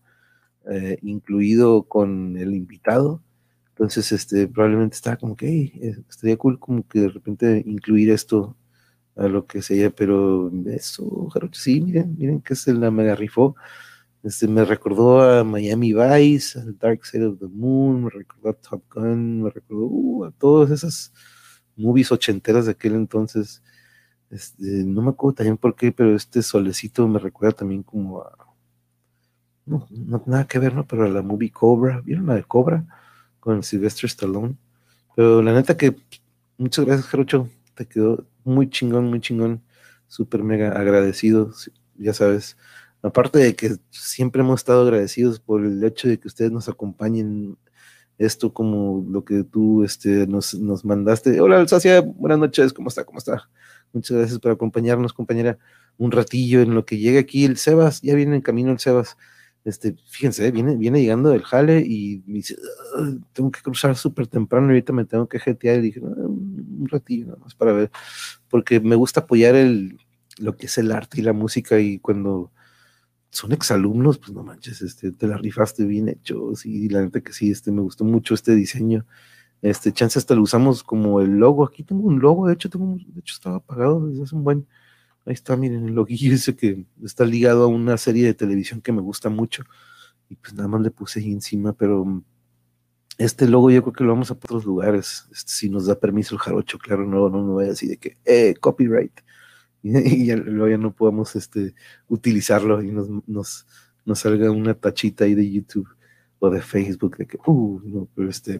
eh, 0.69 0.97
incluido 1.01 1.83
con 1.83 2.37
el 2.37 2.53
invitado. 2.53 3.21
Entonces, 3.75 4.11
este, 4.13 4.47
probablemente 4.47 4.95
estaba 4.95 5.17
como 5.17 5.35
que, 5.35 5.47
eh, 5.47 5.97
estaría 6.09 6.37
cool 6.37 6.59
como 6.59 6.87
que 6.87 7.01
de 7.01 7.09
repente 7.09 7.61
incluir 7.65 8.09
esto 8.09 8.55
a 9.17 9.27
lo 9.27 9.45
que 9.47 9.61
sea, 9.61 9.89
pero 9.91 10.49
eso, 10.67 11.29
sí, 11.51 11.81
miren, 11.81 12.15
miren 12.17 12.41
que 12.41 12.55
se 12.55 12.73
la 12.73 12.89
mega 12.91 13.15
rifó. 13.15 13.55
Este, 14.23 14.47
me 14.47 14.65
recordó 14.65 15.21
a 15.21 15.43
Miami 15.43 15.93
Vice, 15.93 16.59
al 16.59 16.77
Dark 16.77 17.05
Side 17.05 17.25
of 17.25 17.39
the 17.39 17.47
Moon, 17.47 18.05
me 18.05 18.09
recordó 18.09 18.49
a 18.49 18.53
Top 18.53 18.83
Gun, 18.93 19.43
me 19.43 19.49
recordó 19.49 19.85
uh, 19.87 20.25
a 20.25 20.31
todas 20.31 20.71
esas 20.71 21.13
movies 21.75 22.11
ochenteras 22.11 22.65
de 22.65 22.71
aquel 22.71 22.95
entonces. 22.95 23.61
Este, 24.29 24.83
no 24.85 25.01
me 25.01 25.11
acuerdo 25.11 25.35
también 25.35 25.57
por 25.57 25.75
qué, 25.75 25.91
pero 25.91 26.15
este 26.15 26.41
solecito 26.41 27.07
me 27.07 27.19
recuerda 27.19 27.57
también 27.57 27.83
como 27.83 28.21
a. 28.21 28.31
No 29.65 29.87
nada 30.27 30.47
que 30.47 30.59
ver, 30.59 30.73
¿no? 30.75 30.87
Pero 30.87 31.05
a 31.05 31.09
la 31.09 31.21
movie 31.21 31.51
Cobra. 31.51 32.01
¿Vieron 32.01 32.27
la 32.27 32.35
de 32.35 32.43
Cobra? 32.43 32.85
Con 33.45 33.61
Sylvester 33.61 34.07
Stallone. 34.07 34.55
Pero 35.15 35.43
la 35.43 35.53
neta 35.53 35.77
que 35.77 35.95
muchas 36.57 36.83
gracias, 36.83 37.05
Jarocho. 37.05 37.47
Te 37.75 37.85
quedó 37.85 38.25
muy 38.43 38.71
chingón, 38.71 39.05
muy 39.05 39.21
chingón. 39.21 39.61
Súper 40.07 40.41
mega 40.41 40.71
agradecido, 40.71 41.53
ya 41.95 42.15
sabes. 42.15 42.57
Aparte 43.03 43.37
de 43.37 43.55
que 43.55 43.75
siempre 43.91 44.41
hemos 44.41 44.61
estado 44.61 44.81
agradecidos 44.81 45.39
por 45.39 45.63
el 45.63 45.83
hecho 45.83 46.07
de 46.07 46.19
que 46.19 46.27
ustedes 46.27 46.51
nos 46.51 46.67
acompañen 46.69 47.55
esto 48.17 48.51
como 48.51 49.05
lo 49.07 49.23
que 49.23 49.43
tú 49.43 49.83
este, 49.83 50.25
nos, 50.25 50.55
nos 50.55 50.83
mandaste. 50.83 51.39
Hola, 51.39 51.59
Alsacia, 51.59 52.01
buenas 52.01 52.39
noches, 52.39 52.73
¿cómo 52.73 52.89
está? 52.89 53.03
¿Cómo 53.03 53.19
está? 53.19 53.47
Muchas 53.93 54.17
gracias 54.17 54.39
por 54.39 54.53
acompañarnos, 54.53 55.13
compañera, 55.13 55.59
un 55.99 56.11
ratillo 56.11 56.61
en 56.61 56.73
lo 56.73 56.83
que 56.83 56.97
llega 56.97 57.19
aquí 57.19 57.45
el 57.45 57.57
Sebas, 57.57 58.01
ya 58.01 58.15
viene 58.15 58.37
en 58.37 58.41
camino 58.41 58.71
el 58.71 58.79
Sebas. 58.79 59.17
Este, 59.65 59.95
fíjense, 60.07 60.51
viene, 60.51 60.77
viene 60.77 61.01
llegando 61.01 61.29
del 61.31 61.43
jale 61.43 61.81
y 61.81 62.23
me 62.27 62.35
dice, 62.35 62.55
tengo 63.33 63.51
que 63.51 63.61
cruzar 63.61 63.95
súper 63.95 64.27
temprano, 64.27 64.67
ahorita 64.67 64.93
me 64.93 65.05
tengo 65.05 65.27
que 65.27 65.39
jetear. 65.39 65.79
Y 65.79 65.81
dije, 65.81 65.99
un 65.99 66.87
ratillo 66.89 67.25
nada 67.25 67.39
más 67.39 67.55
para 67.55 67.73
ver, 67.73 67.91
porque 68.49 68.79
me 68.79 68.95
gusta 68.95 69.21
apoyar 69.21 69.55
el, 69.55 69.97
lo 70.37 70.55
que 70.55 70.67
es 70.67 70.77
el 70.77 70.91
arte 70.91 71.19
y 71.19 71.23
la 71.23 71.33
música 71.33 71.79
y 71.79 71.99
cuando 71.99 72.51
son 73.31 73.51
exalumnos, 73.51 74.17
pues 74.17 74.31
no 74.33 74.43
manches, 74.43 74.81
este, 74.81 75.11
te 75.11 75.27
la 75.27 75.37
rifaste 75.37 75.83
bien 75.85 76.07
hecho, 76.09 76.55
sí, 76.55 76.87
la 76.89 77.01
neta 77.01 77.21
que 77.21 77.33
sí, 77.33 77.51
este, 77.51 77.71
me 77.71 77.81
gustó 77.81 78.05
mucho 78.05 78.33
este 78.33 78.55
diseño, 78.55 79.05
este, 79.61 79.91
chance 79.91 80.17
hasta 80.19 80.35
lo 80.35 80.43
usamos 80.43 80.83
como 80.83 81.19
el 81.21 81.31
logo, 81.31 81.65
aquí 81.65 81.83
tengo 81.83 82.07
un 82.07 82.19
logo, 82.19 82.47
de 82.47 82.53
hecho, 82.53 82.69
tengo, 82.69 82.95
de 82.95 83.19
hecho 83.19 83.33
estaba 83.33 83.57
apagado 83.57 84.07
desde 84.07 84.23
hace 84.23 84.35
un 84.35 84.43
buen, 84.45 84.67
ahí 85.25 85.33
está, 85.33 85.55
miren, 85.55 85.87
el 85.87 85.95
loguillo 85.95 86.33
ese 86.35 86.55
que 86.55 86.85
está 87.03 87.25
ligado 87.25 87.63
a 87.63 87.67
una 87.67 87.97
serie 87.97 88.25
de 88.25 88.33
televisión 88.33 88.81
que 88.81 88.91
me 88.91 89.01
gusta 89.01 89.29
mucho, 89.29 89.63
y 90.29 90.35
pues 90.35 90.53
nada 90.53 90.67
más 90.67 90.81
le 90.81 90.91
puse 90.91 91.19
ahí 91.19 91.31
encima, 91.31 91.73
pero 91.73 92.23
este 93.17 93.47
logo 93.47 93.71
yo 93.71 93.81
creo 93.83 93.93
que 93.93 94.03
lo 94.03 94.11
vamos 94.11 94.31
a 94.31 94.33
otros 94.33 94.65
lugares, 94.65 95.27
este, 95.31 95.51
si 95.51 95.69
nos 95.69 95.85
da 95.85 95.99
permiso 95.99 96.35
el 96.35 96.41
jarocho, 96.41 96.77
claro, 96.77 97.05
no, 97.05 97.29
no, 97.29 97.43
no 97.43 97.55
vaya 97.55 97.71
así 97.71 97.87
de 97.87 97.97
que, 97.97 98.17
eh, 98.25 98.55
copyright, 98.59 99.13
y, 99.83 100.25
ya, 100.27 100.35
luego 100.35 100.69
ya 100.69 100.77
no 100.77 100.93
podemos 100.93 101.35
este, 101.35 101.75
utilizarlo 102.07 102.81
y 102.81 102.91
nos, 102.91 103.07
nos, 103.27 103.65
nos, 104.05 104.19
salga 104.19 104.51
una 104.51 104.73
tachita 104.73 105.25
ahí 105.25 105.35
de 105.35 105.49
YouTube 105.49 105.87
o 106.39 106.49
de 106.49 106.61
Facebook 106.61 107.17
de 107.17 107.27
que, 107.27 107.37
uh, 107.45 107.81
no, 107.83 108.07
pero 108.15 108.29
este, 108.29 108.59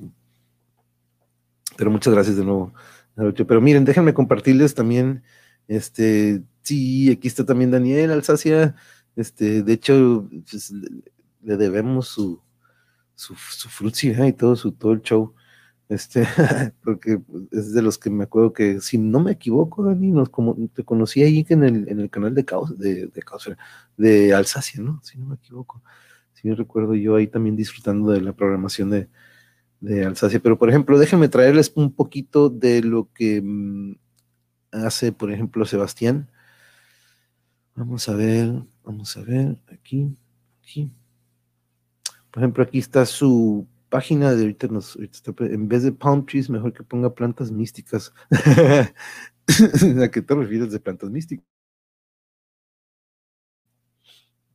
pero 1.78 1.92
muchas 1.92 2.14
gracias 2.14 2.38
de 2.38 2.46
nuevo. 2.46 2.74
Pero 3.16 3.62
miren, 3.62 3.86
déjenme 3.86 4.14
compartirles 4.14 4.76
también, 4.76 5.24
este, 5.68 6.44
sí, 6.66 7.12
aquí 7.12 7.28
está 7.28 7.46
también 7.46 7.72
Daniel 7.72 8.12
Alsacia, 8.12 8.76
este, 9.16 9.64
de 9.64 9.74
hecho, 9.74 10.28
pues, 10.50 10.72
le, 11.42 11.58
debemos 11.58 12.08
su, 12.10 12.42
su, 13.16 13.36
su 13.36 13.70
y 14.04 14.34
todo, 14.34 14.56
su, 14.56 14.72
todo 14.74 14.92
el 14.94 15.02
show. 15.02 15.34
Este, 15.88 16.26
porque 16.84 17.22
es 17.52 17.74
de 17.74 17.82
los 17.82 17.98
que 17.98 18.10
me 18.10 18.24
acuerdo 18.24 18.54
que, 18.54 18.82
si 18.82 18.98
no 18.98 19.20
me 19.20 19.34
equivoco, 19.34 19.84
Dani, 19.84 20.12
nos 20.12 20.30
como, 20.30 20.58
te 20.74 20.84
conocí 20.84 21.24
ahí 21.24 21.46
en 21.50 21.64
el, 21.64 21.90
en 21.90 22.00
el 22.00 22.10
canal 22.10 22.34
de 22.36 22.44
Caos, 22.46 22.78
de, 22.78 23.08
de, 23.08 23.24
de 23.98 24.34
Alsacia, 24.34 24.82
¿no? 24.82 25.00
Si 25.04 25.18
no 25.18 25.28
me 25.28 25.36
equivoco. 25.36 25.82
Si 26.34 26.48
me 26.48 26.56
recuerdo 26.56 26.96
yo 26.96 27.16
ahí 27.16 27.28
también 27.28 27.56
disfrutando 27.56 28.12
de 28.12 28.22
la 28.22 28.34
programación 28.34 28.90
de, 28.90 29.10
de 29.80 30.06
Alsacia. 30.06 30.40
Pero, 30.42 30.58
por 30.58 30.70
ejemplo, 30.70 30.98
déjenme 31.00 31.30
traerles 31.30 31.72
un 31.76 31.94
poquito 31.94 32.50
de 32.50 32.82
lo 32.82 33.12
que 33.14 33.42
mm, 33.42 33.96
hace, 34.72 35.12
por 35.12 35.32
ejemplo, 35.32 35.66
Sebastián. 35.66 36.30
Vamos 37.76 38.08
a 38.08 38.14
ver, 38.16 38.64
vamos 38.84 39.18
a 39.18 39.22
ver, 39.22 39.58
aquí, 39.68 40.18
aquí. 40.62 40.90
Por 42.32 42.42
ejemplo, 42.44 42.64
aquí 42.64 42.80
está 42.80 43.06
su 43.06 43.68
página 43.90 44.34
de 44.34 44.42
ahorita 44.42 44.68
nos, 44.68 44.98
en 45.40 45.68
vez 45.68 45.84
de 45.84 45.92
palm 45.92 46.26
trees, 46.26 46.50
mejor 46.50 46.74
que 46.74 46.84
ponga 46.84 47.14
plantas 47.14 47.52
místicas. 47.52 48.14
¿A 50.04 50.12
qué 50.12 50.22
te 50.22 50.36
refieres 50.36 50.72
de 50.72 50.80
plantas 50.80 51.10
místicas? 51.10 51.46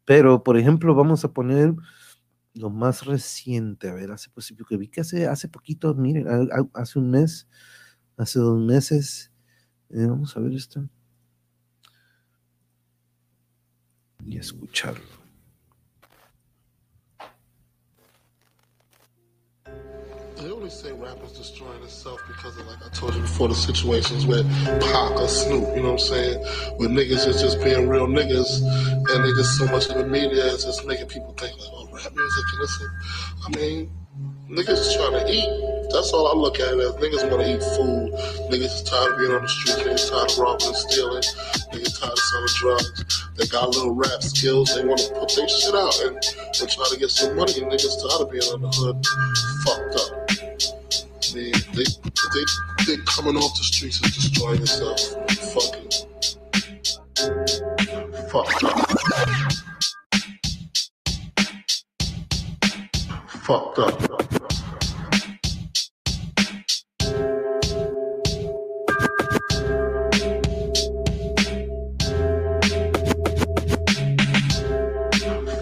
Pero, 0.05 0.43
por 0.43 0.57
ejemplo, 0.57 0.95
vamos 0.95 1.25
a 1.25 1.33
poner 1.33 1.75
lo 2.55 2.71
más 2.71 3.07
reciente. 3.07 3.89
A 3.91 3.95
ver, 3.95 4.11
hace 4.13 4.31
posible 4.31 4.65
que 4.69 4.77
vi 4.77 4.89
que 4.89 5.03
hace, 5.03 5.27
hace 5.29 5.49
poquito, 5.49 5.95
miren, 5.95 6.27
hace 6.75 6.99
un 6.99 7.11
mes, 7.11 7.49
hace 8.17 8.39
dos 8.41 8.61
meses. 8.61 9.33
Eh, 9.91 10.07
vamos 10.07 10.37
a 10.37 10.41
ver 10.41 10.55
esto. 10.55 10.89
Y 14.27 14.37
escucharlo. 14.37 15.01
They 20.37 20.51
always 20.51 20.73
say 20.73 20.93
rappers 20.93 21.33
destroying 21.33 21.81
themselves 21.81 22.23
because 22.27 22.57
of, 22.57 22.67
like 22.67 22.79
I 22.85 22.89
told 22.89 23.15
you 23.15 23.21
before, 23.21 23.49
the 23.49 23.55
situations 23.55 24.27
with 24.27 24.47
Pac 24.81 25.11
or 25.13 25.29
Snoop, 25.29 25.69
you 25.77 25.83
know 25.83 25.93
what 25.93 25.93
I'm 25.93 25.99
saying? 25.99 26.39
Where 26.79 26.89
niggas 26.89 27.27
is 27.27 27.43
just 27.43 27.63
being 27.63 27.89
real 27.89 28.07
niggas 28.07 28.63
and 29.11 29.25
they 29.25 29.33
just 29.37 29.59
so 29.59 29.67
much 29.67 29.91
in 29.91 29.99
the 29.99 30.07
media, 30.07 30.47
it's 30.55 30.65
just 30.65 30.87
making 30.87 31.09
people 31.09 31.35
think 31.35 31.59
like, 31.59 31.69
oh, 31.73 31.89
rap 31.93 32.11
music, 32.15 32.45
listen. 32.59 32.89
I 33.47 33.57
mean, 33.57 33.91
niggas 34.51 34.97
trying 34.97 35.13
to 35.13 35.33
eat. 35.33 35.49
That's 35.91 36.13
all 36.13 36.29
I 36.29 36.35
look 36.35 36.61
at 36.61 36.73
it 36.73 36.79
as. 36.79 36.95
Niggas 37.03 37.31
want 37.31 37.43
to 37.43 37.51
eat 37.51 37.63
food. 37.75 38.13
Niggas 38.51 38.75
is 38.79 38.83
tired 38.83 39.13
of 39.13 39.19
being 39.19 39.33
on 39.33 39.43
the 39.43 39.49
street. 39.49 39.87
Niggas 39.87 40.11
tired 40.11 40.31
of 40.31 40.39
robbing 40.39 40.69
and 40.69 40.77
stealing. 40.77 41.23
Niggas 41.75 41.99
tired 41.99 42.13
of 42.13 42.19
selling 42.19 42.55
drugs. 42.59 43.29
They 43.37 43.47
got 43.47 43.71
little 43.71 43.95
rap 43.95 44.23
skills. 44.23 44.75
They 44.75 44.85
want 44.85 45.01
to 45.01 45.15
put 45.15 45.35
their 45.35 45.49
shit 45.49 45.75
out 45.75 46.01
and, 46.03 46.15
and 46.15 46.71
try 46.71 46.87
to 46.91 46.97
get 46.99 47.11
some 47.11 47.35
money. 47.35 47.53
Niggas 47.55 47.99
tired 47.99 48.23
of 48.23 48.31
being 48.31 48.47
on 48.55 48.63
the 48.63 48.71
hood, 48.71 49.05
fucked 49.67 49.97
up. 49.99 50.11
Man, 51.35 51.53
they 51.75 51.87
they 52.35 52.45
they 52.87 52.97
coming 53.07 53.37
off 53.37 53.57
the 53.57 53.63
streets 53.63 54.01
and 54.03 54.13
destroying 54.13 54.59
themselves. 54.59 55.15
Fucking 55.55 55.91
fucked 58.31 58.65
up. 58.65 59.50
fucked 63.51 63.81
up. 63.81 64.01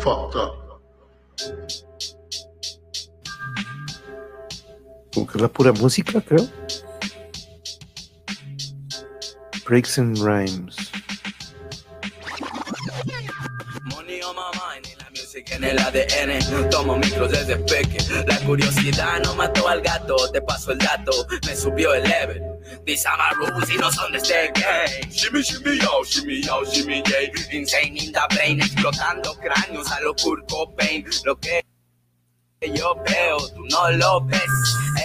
Fucked 0.03 0.37
up. 0.37 0.55
Pura 5.55 5.73
música, 5.73 6.21
creo. 6.21 6.47
Breaks 9.65 9.97
and 9.97 10.19
Rhymes. 10.19 10.98
En 15.59 15.65
el 15.65 15.79
ADN. 15.79 16.71
Tomo 16.71 16.97
micros 16.97 17.31
desde 17.31 17.57
peque. 17.57 17.99
La 18.27 18.39
curiosidad 18.41 19.21
no 19.25 19.35
mató 19.35 19.69
al 19.69 19.81
gato. 19.83 20.17
Te 20.33 20.41
paso 20.41 20.73
el 20.73 20.79
dato, 20.79 21.27
me 21.47 21.55
subió 21.55 21.95
el 21.95 22.05
level. 22.05 22.43
These 22.85 23.07
are 23.07 23.17
my 23.19 23.47
rules 23.47 23.69
no 23.79 23.91
son 23.91 24.13
de 24.13 24.19
este 24.19 24.53
game. 24.55 25.11
Shimmy, 25.11 25.43
shimmy, 25.43 25.79
yo, 25.79 26.05
shimmy, 26.05 26.43
yo, 26.43 26.65
shimmy, 26.65 27.03
yay. 27.07 27.31
Insane 27.53 27.97
in 27.97 28.13
the 28.13 28.21
brain, 28.31 28.61
explotando 28.61 29.35
cráneos 29.39 29.91
a 29.91 30.01
lo 30.01 30.15
Kurt 30.15 30.49
Cobain. 30.49 31.05
Lo 31.25 31.37
que 31.39 31.63
yo 32.61 32.95
veo, 33.07 33.39
tú 33.55 33.65
no 33.71 33.91
lo 33.93 34.21
ves. 34.23 34.43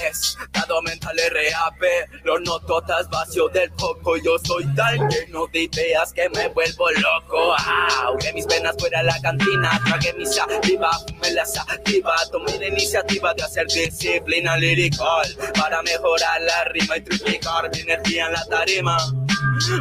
Estado 0.09 0.81
mental 0.81 1.15
RAP, 1.17 2.23
lo 2.23 2.39
noto 2.39 2.79
estás 2.81 3.09
vacío 3.09 3.47
del 3.49 3.69
coco. 3.71 4.17
Yo 4.17 4.37
soy 4.43 4.65
tal 4.75 4.97
lleno 5.07 5.47
de 5.47 5.63
ideas 5.63 6.11
que 6.13 6.27
me 6.29 6.47
vuelvo 6.49 6.89
loco. 6.91 7.55
Aunque 8.03 8.33
mis 8.33 8.45
penas 8.45 8.75
fuera 8.79 8.99
a 8.99 9.03
la 9.03 9.19
cantina, 9.21 9.79
tragué 9.85 10.13
mi 10.13 10.25
saliva, 10.25 10.91
fumé 11.07 11.31
la 11.31 11.45
sativa. 11.45 12.15
Tomé 12.31 12.57
la 12.57 12.67
iniciativa 12.67 13.33
de 13.33 13.43
hacer 13.43 13.67
disciplina 13.67 14.57
lyrical 14.57 15.35
para 15.53 15.81
mejorar 15.83 16.41
la 16.41 16.63
rima 16.65 16.97
y 16.97 17.01
triplicar 17.01 17.69
mi 17.71 17.79
energía 17.81 18.27
en 18.27 18.33
la 18.33 18.45
tarima. 18.45 18.97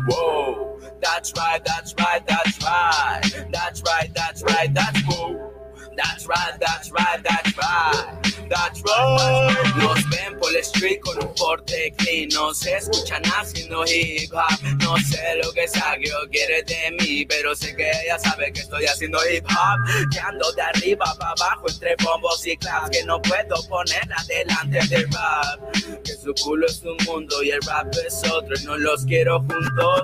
Whoa, 0.09 0.79
that's 1.01 1.33
right, 1.37 1.63
that's 1.65 1.95
right, 1.99 2.25
that's 2.27 2.59
right. 2.61 3.51
That's 3.51 3.83
right, 3.83 4.13
that's 4.15 4.43
right, 4.43 4.73
that's 4.75 5.03
whoa. 5.07 5.62
That's 5.95 6.27
right, 6.27 6.59
that's 6.59 6.91
right, 6.91 7.23
that's 7.23 7.57
right, 7.57 8.49
that's 8.49 8.83
right. 8.83 9.77
Nos 9.77 10.09
ven 10.09 10.39
por 10.39 10.51
el 10.51 10.57
street 10.63 11.01
con 11.01 11.19
un 11.19 11.35
porte 11.35 11.93
clean. 11.99 12.29
No 12.31 12.55
se 12.55 12.77
escuchan 12.77 13.23
haciendo 13.25 13.85
hip 13.87 14.33
hop. 14.33 14.59
No 14.79 14.97
sé 14.99 15.37
lo 15.43 15.53
que 15.53 15.69
Sagio 15.69 16.17
quiere 16.31 16.63
de 16.63 16.91
mí, 16.99 17.27
pero 17.27 17.55
sé 17.55 17.77
que 17.77 17.91
ella 18.05 18.19
sabe 18.19 18.53
que 18.53 18.61
estoy 18.61 18.87
haciendo 18.87 19.19
hip 19.29 19.45
hop. 19.47 20.11
Que 20.11 20.19
ando 20.21 20.51
de 20.53 20.63
arriba 20.63 21.15
para 21.19 21.33
abajo 21.33 21.69
entre 21.69 21.95
bombos 22.03 22.47
y 22.47 22.57
claps. 22.57 22.91
Que 22.91 23.05
no 23.05 23.21
puedo 23.21 23.63
poner 23.69 24.09
adelante 24.17 24.81
del 24.89 25.11
rap. 25.13 25.61
Que 26.05 26.15
su 26.15 26.35
culo 26.43 26.67
es 26.67 26.83
un 26.83 26.97
mundo 27.05 27.43
y 27.43 27.51
el 27.51 27.61
rap 27.63 27.93
es 28.07 28.23
otro 28.31 28.55
y 28.59 28.65
no 28.65 28.79
los 28.79 29.05
quiero 29.05 29.41
juntos. 29.41 30.03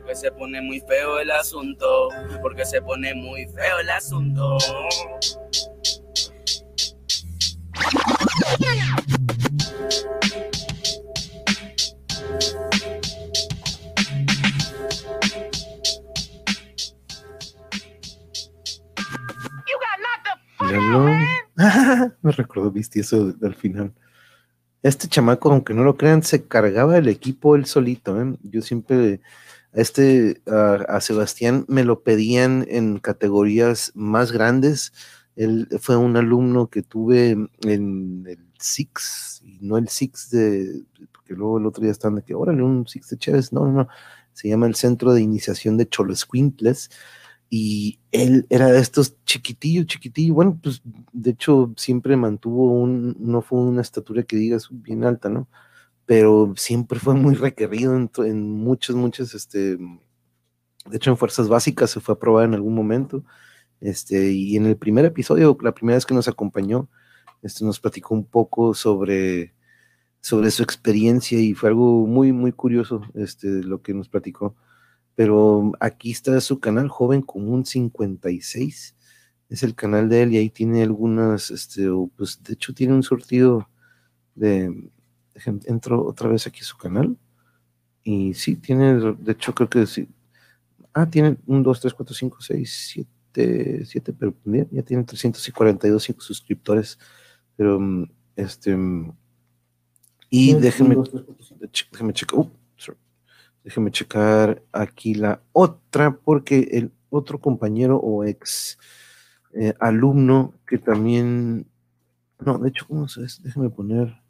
Porque 0.00 0.16
se 0.16 0.32
pone 0.32 0.62
muy 0.62 0.80
feo 0.80 1.20
el 1.20 1.30
asunto. 1.30 2.08
Porque 2.40 2.64
se 2.64 2.80
pone 2.80 3.14
muy 3.14 3.46
feo 3.46 3.80
el 3.80 3.90
asunto. 3.90 4.56
Me 22.22 22.32
recordó, 22.32 22.70
viste 22.70 23.00
eso 23.00 23.34
al 23.42 23.54
final. 23.54 23.92
Este 24.82 25.08
chamaco, 25.08 25.50
aunque 25.50 25.74
no 25.74 25.84
lo 25.84 25.96
crean, 25.96 26.22
se 26.22 26.46
cargaba 26.46 26.96
el 26.96 27.08
equipo 27.08 27.54
él 27.54 27.66
solito. 27.66 28.20
¿eh? 28.20 28.34
Yo 28.42 28.62
siempre, 28.62 29.20
este, 29.72 30.42
a, 30.46 31.00
Sebastián 31.00 31.64
me 31.68 31.84
lo 31.84 32.02
pedían 32.02 32.66
en 32.68 32.98
categorías 32.98 33.92
más 33.94 34.32
grandes. 34.32 34.92
Él 35.36 35.68
fue 35.80 35.96
un 35.96 36.16
alumno 36.16 36.68
que 36.68 36.82
tuve 36.82 37.30
en 37.62 38.24
el 38.28 38.38
Six, 38.58 39.42
no 39.60 39.78
el 39.78 39.88
Six 39.88 40.30
de, 40.30 40.82
porque 41.12 41.34
luego 41.34 41.58
el 41.58 41.66
otro 41.66 41.82
día 41.82 41.92
están 41.92 42.16
de 42.16 42.22
que, 42.22 42.34
órale, 42.34 42.62
un 42.62 42.86
Six 42.86 43.10
de 43.10 43.18
Chávez. 43.18 43.52
No, 43.52 43.64
no, 43.66 43.72
no. 43.72 43.88
Se 44.32 44.48
llama 44.48 44.66
el 44.66 44.74
Centro 44.74 45.12
de 45.12 45.22
Iniciación 45.22 45.76
de 45.76 45.88
Choloscuintles 45.88 46.90
y 47.50 47.98
él 48.12 48.46
era 48.48 48.68
de 48.68 48.80
estos 48.80 49.16
chiquitillos, 49.24 49.86
chiquitillos, 49.86 50.34
bueno, 50.34 50.58
pues 50.62 50.82
de 51.12 51.30
hecho 51.30 51.72
siempre 51.76 52.16
mantuvo 52.16 52.72
un, 52.72 53.16
no 53.18 53.42
fue 53.42 53.58
una 53.58 53.82
estatura 53.82 54.22
que 54.22 54.36
digas 54.36 54.68
bien 54.70 55.04
alta, 55.04 55.28
¿no? 55.28 55.48
Pero 56.10 56.54
siempre 56.56 56.98
fue 56.98 57.14
muy 57.14 57.36
requerido 57.36 57.96
en, 57.96 58.10
en 58.26 58.50
muchas, 58.50 58.96
muchas, 58.96 59.32
este, 59.32 59.76
de 59.76 60.96
hecho 60.96 61.10
en 61.10 61.16
fuerzas 61.16 61.46
básicas 61.46 61.90
se 61.90 62.00
fue 62.00 62.16
a 62.16 62.18
probar 62.18 62.46
en 62.46 62.54
algún 62.54 62.74
momento, 62.74 63.24
este, 63.80 64.32
y 64.32 64.56
en 64.56 64.66
el 64.66 64.76
primer 64.76 65.04
episodio, 65.04 65.56
la 65.62 65.72
primera 65.72 65.96
vez 65.96 66.06
que 66.06 66.14
nos 66.14 66.26
acompañó, 66.26 66.88
este, 67.42 67.64
nos 67.64 67.78
platicó 67.78 68.14
un 68.16 68.24
poco 68.24 68.74
sobre, 68.74 69.54
sobre 70.20 70.50
su 70.50 70.64
experiencia 70.64 71.38
y 71.38 71.54
fue 71.54 71.68
algo 71.68 72.06
muy, 72.08 72.32
muy 72.32 72.50
curioso, 72.50 73.02
este, 73.14 73.46
lo 73.62 73.80
que 73.80 73.94
nos 73.94 74.08
platicó 74.08 74.56
pero 75.14 75.72
aquí 75.80 76.12
está 76.12 76.40
su 76.40 76.60
canal 76.60 76.88
Joven 76.88 77.20
Común 77.22 77.66
56, 77.66 78.96
es 79.50 79.62
el 79.62 79.74
canal 79.74 80.08
de 80.08 80.22
él 80.22 80.32
y 80.32 80.38
ahí 80.38 80.48
tiene 80.48 80.82
algunas, 80.82 81.50
este, 81.50 81.88
pues 82.16 82.42
de 82.42 82.54
hecho 82.54 82.72
tiene 82.72 82.94
un 82.94 83.02
sortido 83.02 83.68
de, 84.34 84.90
entro 85.46 86.06
otra 86.06 86.28
vez 86.28 86.46
aquí 86.46 86.60
a 86.60 86.64
su 86.64 86.76
canal. 86.76 87.16
Y 88.02 88.34
sí, 88.34 88.56
tiene, 88.56 88.94
de 88.94 89.32
hecho 89.32 89.54
creo 89.54 89.68
que 89.68 89.86
sí, 89.86 90.08
ah, 90.94 91.08
tiene 91.08 91.36
un 91.46 91.62
2, 91.62 91.80
3, 91.80 91.94
4, 91.94 92.14
5, 92.14 92.36
6, 92.40 92.90
7, 93.32 93.84
7, 93.84 94.12
pero 94.12 94.34
ya 94.70 94.82
tiene 94.82 95.04
342 95.04 96.14
suscriptores, 96.18 96.98
pero 97.56 97.78
este, 98.36 98.76
y 100.30 100.54
déjenme, 100.54 100.96
déjenme 101.90 102.12
checar, 102.12 102.38
uh, 102.38 102.50
Déjeme 103.62 103.90
checar 103.90 104.62
aquí 104.72 105.14
la 105.14 105.42
otra, 105.52 106.16
porque 106.16 106.68
el 106.72 106.92
otro 107.10 107.38
compañero 107.38 107.98
o 107.98 108.24
ex 108.24 108.78
eh, 109.52 109.74
alumno 109.80 110.54
que 110.66 110.78
también, 110.78 111.66
no, 112.38 112.58
de 112.58 112.70
hecho, 112.70 112.86
¿cómo 112.86 113.06
se 113.08 113.24
es? 113.24 113.42
Déjeme 113.42 113.68
poner 113.68 114.22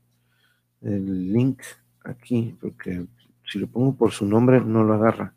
el 0.82 1.32
link 1.32 1.62
aquí, 2.04 2.56
porque 2.60 3.06
si 3.50 3.58
lo 3.58 3.66
pongo 3.66 3.94
por 3.94 4.12
su 4.12 4.26
nombre 4.26 4.60
no 4.60 4.84
lo 4.84 4.94
agarra. 4.94 5.34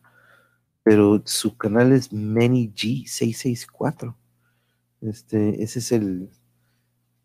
Pero 0.84 1.24
su 1.26 1.58
canal 1.58 1.94
es 1.94 2.12
ManyG664. 2.12 4.16
Este, 5.02 5.64
ese 5.64 5.80
es 5.80 5.92
el, 5.92 6.30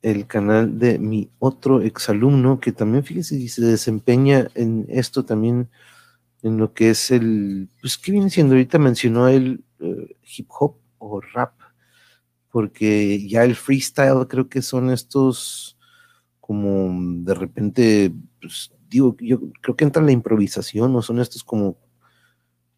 el 0.03 0.27
canal 0.27 0.79
de 0.79 0.99
mi 0.99 1.31
otro 1.39 1.83
exalumno 1.83 2.61
que 2.61 2.73
también, 2.73 3.05
fíjese, 3.05 3.47
se 3.49 3.63
desempeña 3.63 4.49
en 4.55 4.87
esto 4.89 5.25
también 5.25 5.69
en 6.43 6.57
lo 6.57 6.73
que 6.73 6.91
es 6.91 7.11
el, 7.11 7.69
pues, 7.81 7.99
¿qué 7.99 8.13
viene 8.13 8.31
siendo? 8.31 8.55
Ahorita 8.55 8.79
mencionó 8.79 9.29
el 9.29 9.65
uh, 9.81 10.07
hip 10.37 10.49
hop 10.59 10.77
o 10.99 11.21
rap, 11.21 11.53
porque 12.51 13.29
ya 13.29 13.45
el 13.45 13.57
freestyle 13.57 14.27
creo 14.29 14.49
que 14.49 14.63
son 14.63 14.91
estos 14.91 15.78
como 16.49 17.23
de 17.25 17.35
repente, 17.35 18.11
pues, 18.41 18.73
digo, 18.89 19.15
yo 19.21 19.39
creo 19.61 19.77
que 19.77 19.85
entra 19.85 20.03
la 20.03 20.13
improvisación, 20.13 20.97
o 20.97 21.03
son 21.03 21.21
estos 21.21 21.45
como, 21.45 21.77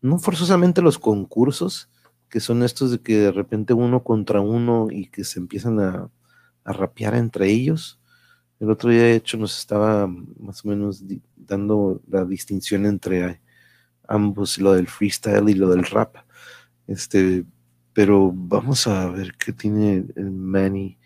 no 0.02 0.18
forzosamente 0.18 0.82
los 0.82 0.98
concursos, 0.98 1.88
que 2.28 2.40
son 2.40 2.64
estos 2.64 2.90
de 2.90 2.98
que 2.98 3.16
de 3.16 3.30
repente 3.30 3.72
uno 3.72 4.02
contra 4.02 4.40
uno 4.40 4.88
y 4.90 5.06
que 5.06 5.22
se 5.22 5.38
empiezan 5.38 5.78
a, 5.78 6.10
a 6.64 6.72
rapear 6.72 7.14
entre 7.14 7.48
ellos. 7.48 8.00
El 8.58 8.70
otro 8.70 8.90
día, 8.90 9.02
de 9.02 9.14
hecho, 9.14 9.38
nos 9.38 9.56
estaba 9.56 10.08
más 10.08 10.64
o 10.64 10.68
menos 10.68 11.04
dando 11.36 12.02
la 12.08 12.24
distinción 12.24 12.86
entre 12.86 13.40
ambos, 14.08 14.58
lo 14.58 14.72
del 14.72 14.88
freestyle 14.88 15.48
y 15.48 15.54
lo 15.54 15.70
del 15.70 15.84
rap. 15.84 16.16
Este, 16.88 17.44
pero 17.92 18.32
vamos 18.34 18.88
a 18.88 19.08
ver 19.10 19.36
qué 19.38 19.52
tiene 19.52 20.06
el 20.16 20.32
Manny, 20.32 20.98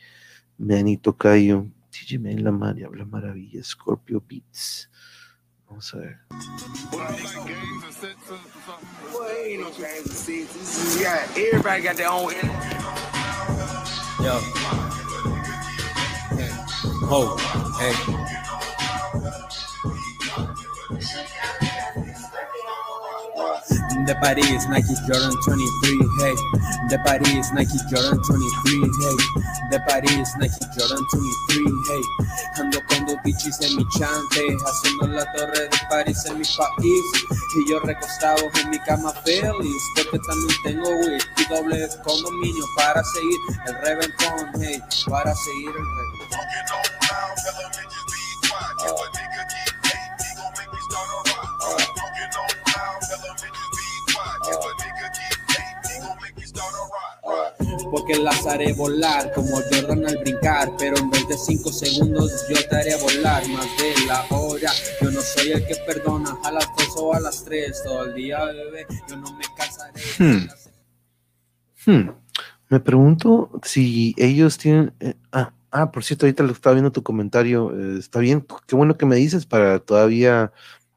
Manny 0.57 0.97
Tocayo. 0.97 1.67
TJ 1.95 2.19
la 2.43 2.51
Manny 2.51 2.83
habla 2.83 3.05
maravilla, 3.05 3.63
Scorpio 3.63 4.21
Beats. 4.21 4.91
Vamos 5.69 5.95
a 5.95 5.99
ver. 5.99 6.19
Yo. 14.25 14.41
Oh, 17.11 17.37
hey. 17.81 18.44
De 24.07 24.15
París, 24.17 24.69
Nike 24.69 24.95
Jordan 25.07 25.33
23, 25.47 26.09
hey. 26.21 26.35
De 26.91 26.99
París, 26.99 27.51
Nike 27.55 27.79
Jordan 27.91 28.21
23, 28.29 28.91
hey. 29.01 29.17
De 29.71 29.81
París, 29.81 30.29
Nike 30.39 30.67
Jordan 30.77 31.05
23, 31.49 31.73
hey. 31.89 32.03
Ando 32.61 32.79
con 32.89 33.07
dos 33.07 33.17
bichis 33.25 33.59
en 33.63 33.77
mi 33.77 33.89
chante, 33.89 34.57
haciendo 34.67 35.07
la 35.09 35.25
torre 35.33 35.61
de 35.61 35.79
París 35.89 36.23
en 36.27 36.39
mi 36.39 36.45
país. 36.45 37.05
Y 37.57 37.71
yo 37.71 37.81
recostado 37.81 38.51
en 38.61 38.71
mi 38.71 38.79
cama 38.81 39.13
feliz, 39.25 39.83
porque 39.97 40.19
también 40.27 40.57
tengo 40.65 40.89
weed 41.01 41.23
y 41.39 41.55
doble 41.55 41.89
condominio 42.03 42.65
para 42.77 43.03
seguir 43.05 43.41
el 43.67 43.75
reventón, 43.81 44.51
hey. 44.61 44.83
Para 45.09 45.35
seguir 45.35 45.69
el 45.69 45.75
reventón. 45.75 46.94
Porque 57.95 58.19
las 58.19 58.45
haré 58.45 58.73
volar 58.73 59.33
como 59.33 59.61
Jordan 59.71 60.05
al 60.05 60.19
brincar, 60.19 60.73
pero 60.77 60.97
en 60.97 61.11
vez 61.11 61.29
de 61.29 61.39
5 61.39 61.71
segundos 61.71 62.45
yo 62.49 62.57
te 62.69 62.75
haré 62.75 62.97
volar 62.97 63.49
más 63.51 63.69
de 63.79 64.07
la 64.09 64.27
hora. 64.31 64.73
Yo 65.01 65.13
no 65.13 65.21
soy 65.21 65.53
el 65.53 65.65
que 65.65 65.77
perdona 65.87 66.37
a 66.43 66.51
las 66.51 66.69
2 66.77 66.89
o 66.97 67.15
a 67.15 67.21
las 67.21 67.45
3 67.45 67.85
todo 67.85 68.07
el 68.07 68.15
día, 68.15 68.45
bebé. 68.47 68.85
Yo 69.09 69.17
no 69.17 69.33
me 69.39 69.45
cansaré. 69.57 70.01
Hmm. 70.19 70.49
Hmm. 71.87 72.11
Me 72.69 72.81
pregunto 72.81 73.61
si 73.63 74.13
ellos 74.19 74.59
tienen. 74.59 74.93
eh, 74.99 75.15
ah, 75.31 75.53
ah, 75.71 75.93
por 75.93 76.03
cierto, 76.03 76.27
ahorita 76.27 76.43
lo 76.43 76.51
estaba 76.51 76.75
viendo 76.75 76.91
tu 76.91 77.05
comentario. 77.05 77.71
eh, 77.79 78.01
está 78.01 78.19
bien, 78.19 78.45
qué 78.67 78.75
bueno 78.75 78.99
que 78.99 79.07
me 79.07 79.15
dices 79.15 79.47
para 79.47 79.79
todavía 79.79 80.53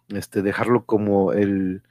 este, 0.08 0.42
dejarlo 0.42 0.84
como 0.84 1.32
el 1.32 1.84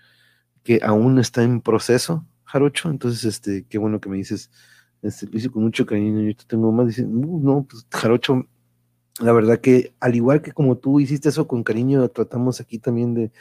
que 0.65 0.81
aún 0.83 1.21
está 1.21 1.45
en 1.45 1.61
proceso, 1.61 2.27
Jarocho. 2.43 2.91
Entonces, 2.91 3.23
este, 3.23 3.65
qué 3.69 3.79
bueno 3.79 4.01
que 4.01 4.09
me 4.09 4.17
dices. 4.17 4.51
Este, 5.03 5.27
lo 5.27 5.37
hice 5.39 5.51
con 5.51 5.63
mucho 5.63 5.87
cariño. 5.87 6.21
Yo 6.23 6.37
te 6.37 6.45
tengo 6.47 6.73
más. 6.73 6.89
Dicen, 6.89 7.15
"Uh, 7.25 7.41
no, 7.41 7.67
pues 7.69 7.87
Jarocho, 7.91 8.47
la 9.21 9.33
verdad 9.33 9.61
que 9.61 9.95
al 10.01 10.15
igual 10.15 10.43
que 10.43 10.53
como 10.53 10.77
tú 10.77 11.01
hiciste 11.01 11.29
eso 11.29 11.47
con 11.47 11.63
cariño, 11.65 12.09
tratamos 12.09 12.61
aquí 12.61 12.79
también 12.79 13.15
de, 13.15 13.33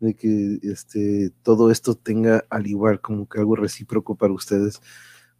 de 0.00 0.14
que 0.14 0.58
este, 0.62 1.30
todo 1.42 1.70
esto 1.70 1.94
tenga 1.94 2.44
al 2.50 2.66
igual 2.66 3.00
como 3.00 3.28
que 3.28 3.38
algo 3.40 3.56
recíproco 3.56 4.14
para 4.16 4.32
ustedes. 4.32 4.80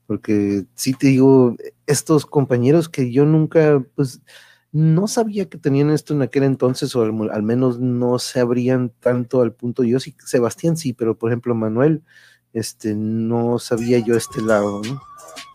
Porque 0.07 0.67
sí 0.75 0.93
te 0.95 1.09
digo, 1.09 1.57
estos 1.87 2.27
compañeros 2.27 2.89
que 2.89 3.11
yo 3.11 3.25
nunca, 3.25 3.83
pues, 3.95 4.21
no 4.73 5.07
sabía 5.09 5.49
que 5.49 5.57
tenían 5.57 5.91
esto 5.91 6.15
en 6.15 6.23
aquel 6.23 6.43
entonces, 6.43 6.95
o 6.97 7.03
al, 7.03 7.31
al 7.31 7.43
menos 7.43 7.79
no 7.81 8.19
se 8.19 8.41
abrían 8.41 8.91
tanto 9.01 9.41
al 9.41 9.53
punto. 9.53 9.85
Yo 9.85 10.01
sí, 10.01 10.15
Sebastián 10.27 10.77
sí, 10.77 10.93
pero 10.93 11.17
por 11.17 11.31
ejemplo, 11.31 11.55
Manuel, 11.55 12.03
este, 12.53 12.95
no 12.95 13.59
sabía 13.59 13.99
yo 14.01 14.17
este 14.17 14.43
lado, 14.43 14.83
¿no? 14.83 15.01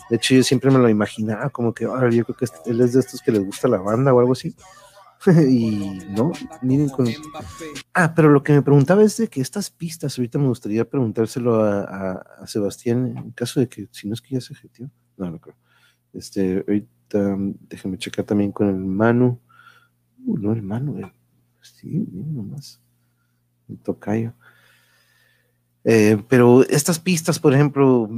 De 0.09 0.15
hecho, 0.15 0.33
yo 0.35 0.43
siempre 0.43 0.71
me 0.71 0.79
lo 0.79 0.89
imaginaba 0.89 1.49
como 1.49 1.73
que, 1.73 1.85
ah, 1.85 2.09
yo 2.09 2.25
creo 2.25 2.35
que 2.37 2.45
este- 2.45 2.69
él 2.71 2.81
es 2.81 2.93
de 2.93 2.99
estos 3.01 3.21
que 3.21 3.31
les 3.31 3.43
gusta 3.45 3.67
la 3.67 3.77
banda 3.77 4.13
o 4.13 4.19
algo 4.19 4.31
así. 4.33 4.55
y 5.49 5.99
no, 6.11 6.31
miren 6.61 6.89
con... 6.89 7.07
Ah, 7.93 8.13
pero 8.15 8.29
lo 8.29 8.41
que 8.41 8.53
me 8.53 8.61
preguntaba 8.61 9.03
es 9.03 9.17
de 9.17 9.27
que 9.27 9.41
estas 9.41 9.69
pistas, 9.69 10.17
ahorita 10.17 10.39
me 10.39 10.47
gustaría 10.47 10.89
preguntárselo 10.89 11.61
a, 11.63 11.81
a- 12.41 12.47
Sebastián, 12.47 13.17
en 13.17 13.31
caso 13.31 13.59
de 13.59 13.67
que, 13.67 13.87
si 13.91 14.07
no 14.07 14.13
es 14.13 14.21
que 14.21 14.35
ya 14.35 14.41
se 14.41 14.55
gestió, 14.55 14.89
no, 15.17 15.29
no 15.29 15.39
creo. 15.39 15.55
Este, 16.13 16.63
ahorita 16.67 17.19
um, 17.35 17.53
déjame 17.67 17.97
checar 17.97 18.23
también 18.25 18.51
con 18.51 18.69
el 18.69 18.75
Manu. 18.75 19.39
Uh, 20.25 20.37
no, 20.37 20.53
el 20.53 20.61
Manu, 20.61 20.97
el- 20.97 21.11
sí, 21.61 21.87
miren 22.11 22.35
nomás. 22.35 22.79
El 23.67 23.77
tocayo. 23.77 24.33
Eh, 25.83 26.21
pero 26.27 26.63
estas 26.63 26.99
pistas, 26.99 27.39
por 27.39 27.53
ejemplo, 27.53 28.09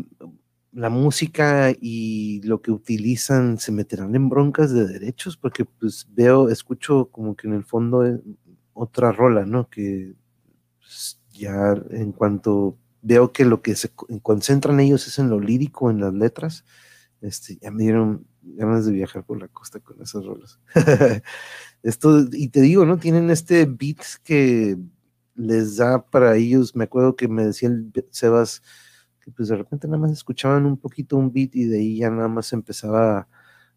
la 0.73 0.89
música 0.89 1.71
y 1.79 2.41
lo 2.43 2.62
que 2.62 2.71
utilizan 2.71 3.57
se 3.60 3.71
meterán 3.71 4.15
en 4.15 4.29
broncas 4.29 4.71
de 4.73 4.88
derechos, 4.88 5.38
porque 5.38 5.65
pues 5.65 6.07
veo, 6.13 6.49
escucho 6.49 7.07
como 7.12 7.36
que 7.36 7.47
en 7.47 7.53
el 7.55 7.63
fondo 7.65 8.05
eh, 8.05 8.21
otra 8.73 9.12
rola, 9.12 9.45
¿no? 9.45 9.69
Que 9.69 10.13
pues, 10.79 11.19
ya 11.34 11.73
en 11.91 12.12
cuanto 12.13 12.77
veo 13.01 13.31
que 13.31 13.45
lo 13.45 13.62
que 13.62 13.75
se 13.75 13.89
co- 13.89 14.07
concentran 14.21 14.79
ellos 14.79 15.07
es 15.07 15.19
en 15.19 15.29
lo 15.29 15.39
lírico, 15.39 15.89
en 15.91 16.01
las 16.01 16.13
letras, 16.13 16.65
este, 17.21 17.57
ya 17.62 17.71
me 17.71 17.84
dieron 17.84 18.25
ganas 18.43 18.86
de 18.86 18.93
viajar 18.93 19.25
por 19.25 19.39
la 19.39 19.47
costa 19.49 19.79
con 19.79 20.01
esas 20.01 20.25
rolas. 20.25 20.60
Esto, 21.84 22.25
y 22.31 22.49
te 22.49 22.62
digo, 22.62 22.86
¿no? 22.86 22.97
Tienen 22.97 23.29
este 23.29 23.65
beat 23.65 23.99
que 24.23 24.77
les 25.36 25.77
da 25.77 26.05
para 26.10 26.36
ellos, 26.38 26.75
me 26.75 26.84
acuerdo 26.86 27.15
que 27.15 27.27
me 27.27 27.45
decía 27.45 27.69
el 27.69 27.91
Sebas, 28.12 28.62
que 29.21 29.31
pues 29.31 29.49
de 29.49 29.57
repente 29.57 29.88
nada 29.88 29.99
más 29.99 30.12
escuchaban 30.12 30.65
un 30.65 30.77
poquito 30.77 31.17
un 31.17 31.31
beat 31.31 31.55
y 31.55 31.65
de 31.65 31.77
ahí 31.79 31.97
ya 31.99 32.10
nada 32.10 32.27
más 32.27 32.53
empezaba 32.53 33.27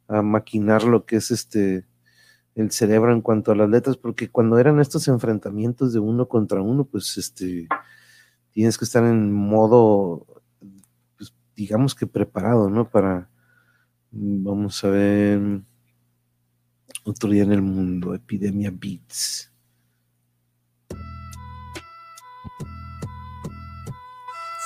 a, 0.08 0.18
a 0.18 0.22
maquinar 0.22 0.84
lo 0.84 1.04
que 1.04 1.16
es 1.16 1.30
este 1.30 1.86
el 2.54 2.70
cerebro 2.70 3.12
en 3.12 3.20
cuanto 3.20 3.52
a 3.52 3.56
las 3.56 3.68
letras, 3.68 3.96
porque 3.96 4.28
cuando 4.30 4.58
eran 4.58 4.80
estos 4.80 5.08
enfrentamientos 5.08 5.92
de 5.92 5.98
uno 5.98 6.28
contra 6.28 6.62
uno, 6.62 6.84
pues 6.84 7.16
este 7.16 7.68
tienes 8.52 8.78
que 8.78 8.84
estar 8.84 9.04
en 9.04 9.32
modo, 9.32 10.26
pues, 11.18 11.34
digamos 11.56 11.94
que 11.94 12.06
preparado, 12.06 12.70
¿no? 12.70 12.88
Para, 12.88 13.28
mm, 14.12 14.44
vamos 14.44 14.84
a 14.84 14.90
ver, 14.90 15.62
otro 17.04 17.30
día 17.30 17.42
en 17.42 17.52
el 17.52 17.62
mundo, 17.62 18.14
Epidemia 18.14 18.72
Beats. 18.72 19.52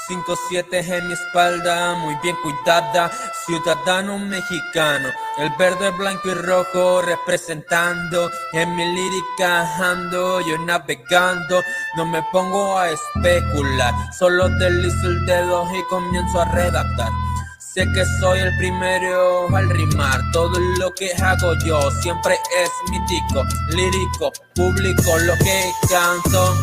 5-7 0.09 0.65
en 0.73 1.09
mi 1.09 1.13
espalda, 1.13 1.95
muy 1.97 2.17
bien 2.23 2.35
cuidada, 2.43 3.11
ciudadano 3.45 4.19
mexicano, 4.19 5.11
el 5.37 5.51
verde, 5.59 5.91
blanco 5.91 6.31
y 6.31 6.35
rojo 6.35 7.03
representando, 7.03 8.31
en 8.55 8.75
mi 8.75 8.87
lírica 8.87 9.77
ando, 9.77 10.41
yo 10.41 10.57
navegando, 10.65 11.63
no 11.97 12.07
me 12.07 12.23
pongo 12.33 12.79
a 12.79 12.89
especular, 12.89 13.93
solo 14.19 14.49
deslizo 14.49 15.09
el 15.09 15.27
dedo 15.27 15.67
y 15.77 15.83
comienzo 15.85 16.41
a 16.41 16.47
redactar. 16.47 17.11
Sé 17.59 17.85
que 17.93 18.03
soy 18.19 18.41
el 18.41 18.57
primero 18.57 19.55
al 19.55 19.69
rimar, 19.69 20.23
todo 20.33 20.59
lo 20.79 20.91
que 20.95 21.13
hago 21.13 21.53
yo 21.67 21.91
siempre 22.01 22.35
es 22.63 22.71
mítico, 22.91 23.45
lírico, 23.77 24.33
público, 24.55 25.19
lo 25.19 25.35
que 25.37 25.71
canto 25.87 26.55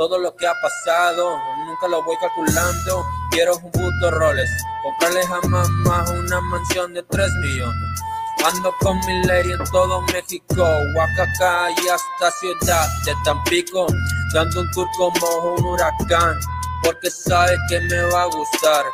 todo 0.00 0.18
lo 0.18 0.34
que 0.34 0.46
ha 0.46 0.54
pasado, 0.62 1.38
nunca 1.66 1.86
lo 1.86 2.02
voy 2.02 2.16
calculando. 2.16 3.04
Quiero 3.30 3.54
un 3.56 3.70
puto 3.70 4.10
roles, 4.10 4.50
comprarle 4.82 5.20
a 5.24 5.46
mamá 5.46 6.04
una 6.08 6.40
mansión 6.40 6.94
de 6.94 7.02
3 7.02 7.30
millones. 7.42 8.00
Ando 8.46 8.74
con 8.80 8.98
mi 9.00 9.22
lady 9.26 9.52
en 9.52 9.62
todo 9.70 10.00
México, 10.10 10.64
Oaxaca 10.96 11.70
y 11.72 11.88
hasta 11.88 12.30
Ciudad 12.40 12.88
de 13.04 13.12
Tampico, 13.26 13.88
dando 14.32 14.62
un 14.62 14.70
tour 14.70 14.88
como 14.96 15.54
un 15.58 15.66
huracán, 15.66 16.40
porque 16.82 17.10
sabe 17.10 17.58
que 17.68 17.80
me 17.80 18.02
va 18.04 18.22
a 18.22 18.26
gustar. 18.28 18.86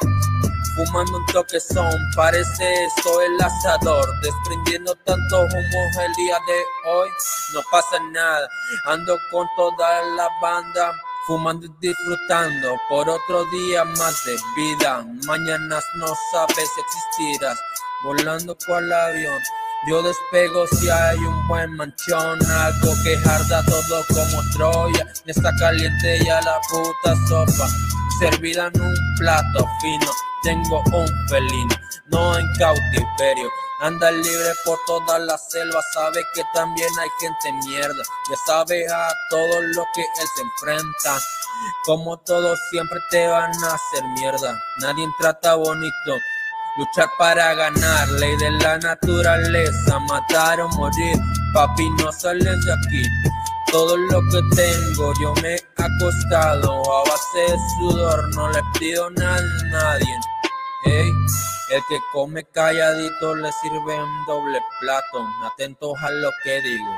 Fumando 0.76 1.16
un 1.16 1.26
toque 1.26 1.58
son, 1.58 1.90
parece 2.14 2.84
esto 2.84 3.20
el 3.22 3.40
asador, 3.40 4.06
desprendiendo 4.20 4.94
tanto 5.06 5.40
humo 5.40 6.02
el 6.04 6.12
día 6.14 6.38
de 6.46 6.90
hoy, 6.90 7.08
no 7.54 7.60
pasa 7.70 7.98
nada, 8.12 8.46
ando 8.84 9.16
con 9.30 9.48
toda 9.56 10.04
la 10.16 10.28
banda, 10.42 10.92
fumando 11.26 11.64
y 11.64 11.72
disfrutando. 11.80 12.76
Por 12.90 13.08
otro 13.08 13.46
día 13.46 13.84
más 13.84 14.22
de 14.26 14.36
vida, 14.54 15.02
mañanas 15.26 15.82
no 15.94 16.08
sabes 16.30 16.70
existirás, 16.78 17.58
volando 18.04 18.54
cual 18.66 18.92
avión, 18.92 19.40
yo 19.88 20.02
despego 20.02 20.66
si 20.66 20.90
hay 20.90 21.18
un 21.18 21.48
buen 21.48 21.72
manchón, 21.76 22.38
algo 22.50 22.92
que 23.02 23.16
arda 23.28 23.62
todo 23.64 24.04
como 24.08 24.42
Troya, 24.52 25.06
ya 25.24 25.32
está 25.32 25.50
caliente 25.58 26.18
ya 26.24 26.40
la 26.42 26.60
puta 26.68 27.14
sopa, 27.28 27.66
servida 28.18 28.70
en 28.72 28.80
un 28.80 28.94
plato 29.18 29.66
fino, 29.80 30.10
tengo 30.42 30.82
un 30.92 31.28
felino, 31.28 31.74
no 32.06 32.38
en 32.38 32.46
cautiverio. 32.58 33.50
Anda 33.80 34.10
libre 34.10 34.52
por 34.64 34.78
toda 34.86 35.18
la 35.18 35.36
selva, 35.36 35.80
sabe 35.92 36.24
que 36.34 36.42
también 36.54 36.88
hay 36.98 37.08
gente 37.20 37.52
mierda, 37.66 38.02
ya 38.30 38.36
sabe 38.46 38.86
a 38.88 39.08
todo 39.28 39.60
lo 39.60 39.84
que 39.94 40.00
él 40.00 40.28
se 40.34 40.42
enfrenta. 40.42 41.18
Como 41.84 42.16
todos 42.18 42.58
siempre 42.70 42.98
te 43.10 43.26
van 43.26 43.52
a 43.64 43.74
hacer 43.74 44.04
mierda, 44.14 44.58
nadie 44.78 45.06
trata 45.18 45.56
bonito. 45.56 46.16
Luchar 46.78 47.08
para 47.18 47.54
ganar, 47.54 48.08
ley 48.20 48.36
de 48.36 48.50
la 48.50 48.78
naturaleza, 48.78 49.98
matar 50.00 50.60
o 50.60 50.68
morir, 50.70 51.16
papi 51.54 51.88
no 51.90 52.12
sales 52.12 52.64
de 52.64 52.72
aquí. 52.72 53.02
Todo 53.72 53.96
lo 53.96 54.20
que 54.30 54.42
tengo 54.54 55.12
yo 55.20 55.34
me 55.42 55.54
he 55.54 55.66
acostado 55.78 56.82
a 56.92 57.08
base 57.08 57.38
de 57.38 57.58
sudor, 57.78 58.34
no 58.34 58.50
le 58.50 58.60
pido 58.78 59.08
nada 59.10 59.38
a 59.38 59.64
nadie. 59.70 60.20
El 61.68 61.82
que 61.88 61.98
come 62.12 62.44
calladito 62.44 63.34
le 63.34 63.50
sirve 63.52 64.00
un 64.00 64.26
doble 64.26 64.60
plato, 64.80 65.26
atentos 65.44 65.94
a 66.00 66.10
lo 66.10 66.30
que 66.44 66.60
digo. 66.60 66.94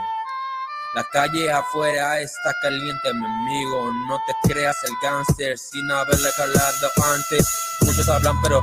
La 0.95 1.05
calle 1.05 1.51
afuera 1.51 2.21
está 2.21 2.53
caliente, 2.63 3.15
mi 3.15 3.25
amigo. 3.25 3.93
No 4.09 4.19
te 4.27 4.49
creas 4.49 4.77
el 4.85 4.93
gánster 5.03 5.57
sin 5.57 5.91
haberle 5.91 6.31
calado 6.37 6.91
antes. 7.15 7.79
Muchos 7.83 8.09
hablan, 8.09 8.41
pero. 8.43 8.63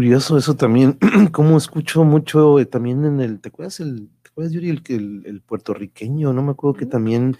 Curioso 0.00 0.38
eso 0.38 0.56
también, 0.56 0.98
como 1.30 1.58
escucho 1.58 2.04
mucho 2.04 2.58
eh, 2.58 2.64
también 2.64 3.04
en 3.04 3.20
el, 3.20 3.38
¿te 3.38 3.50
acuerdas 3.50 3.80
el, 3.80 4.08
te 4.22 4.30
acuerdas 4.30 4.54
Yuri, 4.54 4.70
el, 4.70 4.82
el, 4.88 5.22
el 5.26 5.42
puertorriqueño? 5.42 6.32
No 6.32 6.42
me 6.42 6.52
acuerdo 6.52 6.78
que 6.78 6.86
también 6.86 7.36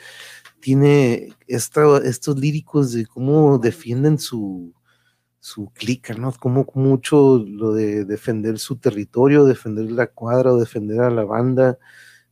tiene 0.61 1.31
esta, 1.47 1.97
estos 2.05 2.39
líricos 2.39 2.93
de 2.93 3.07
cómo 3.07 3.59
defienden 3.59 4.19
su, 4.19 4.75
su 5.39 5.71
clica, 5.73 6.13
¿no? 6.13 6.33
Como 6.33 6.67
mucho 6.75 7.43
lo 7.49 7.73
de 7.73 8.05
defender 8.05 8.59
su 8.59 8.77
territorio, 8.77 9.47
defender 9.47 9.91
la 9.91 10.09
cuadra 10.09 10.53
o 10.53 10.61
defender 10.61 11.01
a 11.01 11.09
la 11.09 11.25
banda, 11.25 11.79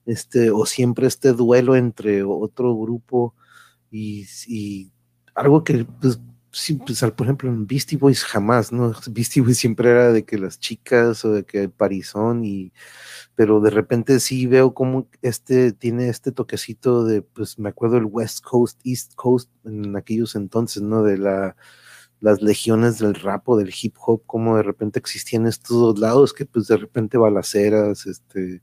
este, 0.05 0.51
o 0.51 0.67
siempre 0.67 1.07
este 1.07 1.33
duelo 1.33 1.75
entre 1.75 2.23
otro 2.23 2.77
grupo 2.77 3.35
y, 3.91 4.27
y 4.47 4.93
algo 5.35 5.65
que, 5.65 5.87
pues, 6.03 6.21
pues, 6.85 7.01
por 7.17 7.27
ejemplo, 7.27 7.49
en 7.49 7.67
Beastie 7.67 7.99
Boys 7.99 8.25
jamás, 8.25 8.73
¿no? 8.73 8.93
Beastie 9.11 9.43
Boys 9.43 9.59
siempre 9.59 9.91
era 9.91 10.13
de 10.13 10.25
que 10.25 10.39
las 10.39 10.59
chicas 10.59 11.25
o 11.25 11.33
de 11.33 11.45
que 11.45 11.69
Parizón 11.69 12.45
y, 12.45 12.73
pero 13.35 13.61
de 13.61 13.71
repente 13.71 14.21
sí 14.21 14.47
veo 14.47 14.75
como 14.75 15.09
este 15.23 15.73
tiene 15.73 16.09
este 16.09 16.33
toquecito 16.33 17.05
de, 17.05 17.23
pues 17.23 17.59
me 17.59 17.69
acuerdo 17.69 17.99
el 17.99 18.07
West 18.07 18.43
Coast, 18.45 18.81
East 18.85 19.15
Coast 19.15 19.51
en 19.65 19.97
aquellos 19.97 20.35
entonces, 20.35 20.83
¿no? 20.83 21.03
De 21.03 21.19
la 21.19 21.57
las 22.21 22.43
legiones 22.43 22.99
del 22.99 23.15
rap 23.15 23.49
o 23.49 23.57
del 23.57 23.73
hip 23.81 23.95
hop, 24.01 24.23
como 24.27 24.57
de 24.57 24.63
repente 24.63 24.99
existían 24.99 25.47
estos 25.47 25.77
dos 25.79 25.99
lados, 25.99 26.33
que 26.33 26.47
pues 26.47 26.67
de 26.67 26.77
repente 26.77 27.17
balaceras, 27.19 28.07
este, 28.07 28.63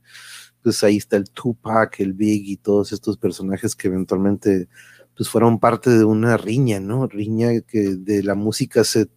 pues 0.62 0.82
ahí 0.84 0.98
está 0.98 1.16
el 1.16 1.30
Tupac, 1.30 2.00
el 2.00 2.12
Big 2.12 2.48
y 2.48 2.56
todos 2.56 2.92
estos 2.92 3.16
personajes 3.16 3.74
que 3.74 3.88
eventualmente 3.88 4.68
pues 5.16 5.28
fueron 5.28 5.58
parte 5.58 5.90
de 5.90 6.04
una 6.04 6.36
riña, 6.36 6.80
¿no? 6.80 7.06
Riña 7.06 7.60
que 7.62 7.96
de 7.96 8.22
la 8.22 8.34
música 8.34 8.84
se, 8.84 9.08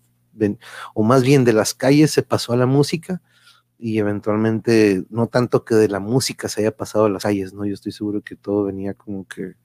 o 0.94 1.04
más 1.04 1.24
bien 1.24 1.44
de 1.46 1.54
las 1.54 1.74
calles 1.74 2.12
se 2.12 2.24
pasó 2.24 2.54
a 2.54 2.58
la 2.58 2.66
música 2.66 3.22
y 3.78 4.00
eventualmente 4.00 5.04
no 5.10 5.28
tanto 5.28 5.66
que 5.66 5.76
de 5.76 5.90
la 5.90 6.00
música 6.00 6.50
se 6.50 6.62
haya 6.62 6.76
pasado 6.76 7.06
a 7.06 7.10
las 7.10 7.24
calles, 7.24 7.54
¿no? 7.54 7.66
Yo 7.66 7.74
estoy 7.74 7.92
seguro 7.92 8.22
que 8.22 8.36
todo 8.36 8.66
venía 8.66 8.94
como 8.94 9.28
que 9.28 9.56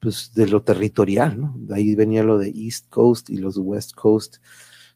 pues, 0.00 0.32
de 0.34 0.46
lo 0.48 0.62
territorial, 0.62 1.38
¿no? 1.40 1.54
De 1.56 1.74
ahí 1.76 1.94
venía 1.94 2.22
lo 2.24 2.38
de 2.38 2.48
East 2.48 2.88
Coast 2.88 3.30
y 3.30 3.36
los 3.36 3.56
West 3.58 3.94
Coast. 3.94 4.38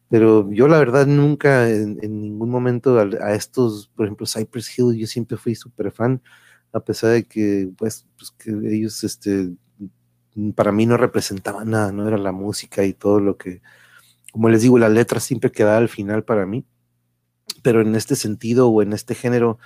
Pero 0.08 0.50
yo 0.52 0.68
la 0.68 0.78
verdad 0.78 1.06
nunca 1.06 1.68
en, 1.70 1.98
ningún 2.20 2.50
momento 2.50 2.98
a, 2.98 3.34
estos, 3.34 3.88
por 3.94 4.06
ejemplo, 4.06 4.26
Cypress 4.26 4.78
Hill, 4.78 4.96
yo 4.96 5.06
siempre 5.06 5.36
fui 5.36 5.54
súper 5.54 5.92
fan, 5.92 6.22
a 6.72 6.80
pesar 6.80 7.10
de 7.10 7.24
que, 7.26 7.70
pues, 7.76 8.06
pues, 8.16 8.30
que 8.32 8.50
ellos, 8.50 9.02
este, 9.04 9.50
para 10.54 10.72
mí 10.72 10.86
no 10.86 10.96
representaban 10.96 11.70
nada, 11.70 11.92
no 11.92 12.06
era 12.08 12.18
la 12.18 12.32
música 12.32 12.84
y 12.84 12.92
todo 12.92 13.20
lo 13.20 13.36
que, 13.36 13.62
como 14.32 14.48
les 14.48 14.62
digo, 14.62 14.78
la 14.78 14.88
letra 14.88 15.20
siempre 15.20 15.52
quedaba 15.52 15.78
al 15.78 15.88
final 15.88 16.24
para 16.24 16.46
mí, 16.46 16.66
pero 17.62 17.80
en 17.80 17.94
este 17.94 18.16
sentido 18.16 18.68
o 18.68 18.82
en 18.82 18.92
este 18.92 19.14
género 19.14 19.58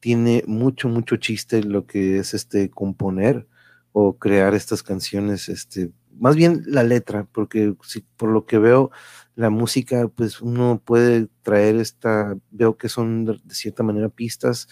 tiene 0.00 0.44
mucho, 0.46 0.88
mucho 0.88 1.16
chiste 1.16 1.62
lo 1.62 1.86
que 1.86 2.18
es 2.18 2.34
este 2.34 2.70
componer 2.70 3.48
o 3.92 4.18
crear 4.18 4.54
estas 4.54 4.82
canciones, 4.82 5.48
este, 5.48 5.92
más 6.18 6.36
bien 6.36 6.62
la 6.66 6.82
letra, 6.82 7.26
porque 7.32 7.74
si, 7.82 8.00
por 8.16 8.30
lo 8.30 8.46
que 8.46 8.58
veo, 8.58 8.90
la 9.34 9.50
música, 9.50 10.08
pues 10.08 10.40
uno 10.40 10.82
puede 10.84 11.28
traer 11.42 11.76
esta, 11.76 12.36
veo 12.50 12.76
que 12.76 12.88
son 12.88 13.24
de, 13.24 13.40
cierta 13.50 13.82
manera 13.82 14.08
pistas, 14.08 14.68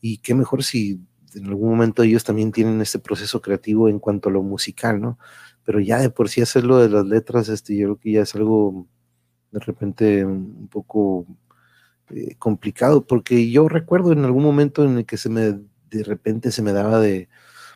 y 0.00 0.18
qué 0.18 0.34
mejor 0.34 0.64
si 0.64 1.00
en 1.38 1.46
algún 1.46 1.70
momento 1.70 2.02
ellos 2.02 2.24
también 2.24 2.52
tienen 2.52 2.80
este 2.80 2.98
proceso 2.98 3.40
creativo 3.40 3.88
en 3.88 3.98
cuanto 3.98 4.28
a 4.28 4.32
lo 4.32 4.42
musical, 4.42 5.00
¿no? 5.00 5.18
Pero 5.64 5.80
ya 5.80 5.98
de 5.98 6.10
por 6.10 6.28
sí 6.28 6.40
hacerlo 6.40 6.78
de 6.78 6.88
las 6.88 7.06
letras, 7.06 7.48
este, 7.48 7.76
yo 7.76 7.86
creo 7.86 7.98
que 7.98 8.12
ya 8.12 8.22
es 8.22 8.34
algo 8.34 8.86
de 9.50 9.60
repente 9.60 10.24
un 10.24 10.68
poco 10.68 11.26
eh, 12.10 12.36
complicado, 12.38 13.06
porque 13.06 13.50
yo 13.50 13.68
recuerdo 13.68 14.12
en 14.12 14.24
algún 14.24 14.42
momento 14.42 14.84
en 14.84 14.98
el 14.98 15.06
que 15.06 15.16
se 15.16 15.28
me, 15.28 15.60
de 15.90 16.04
repente 16.04 16.52
se 16.52 16.62
me 16.62 16.72
daba 16.72 17.00
de, 17.00 17.28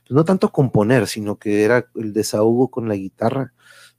pues, 0.03 0.13
no 0.13 0.25
tanto 0.25 0.53
componer, 0.53 1.07
sino 1.07 1.39
que 1.39 1.65
era 1.65 1.87
el 1.97 2.13
desahogo 2.13 2.71
con 2.71 2.89
la 2.89 2.97
guitarra, 2.97 3.53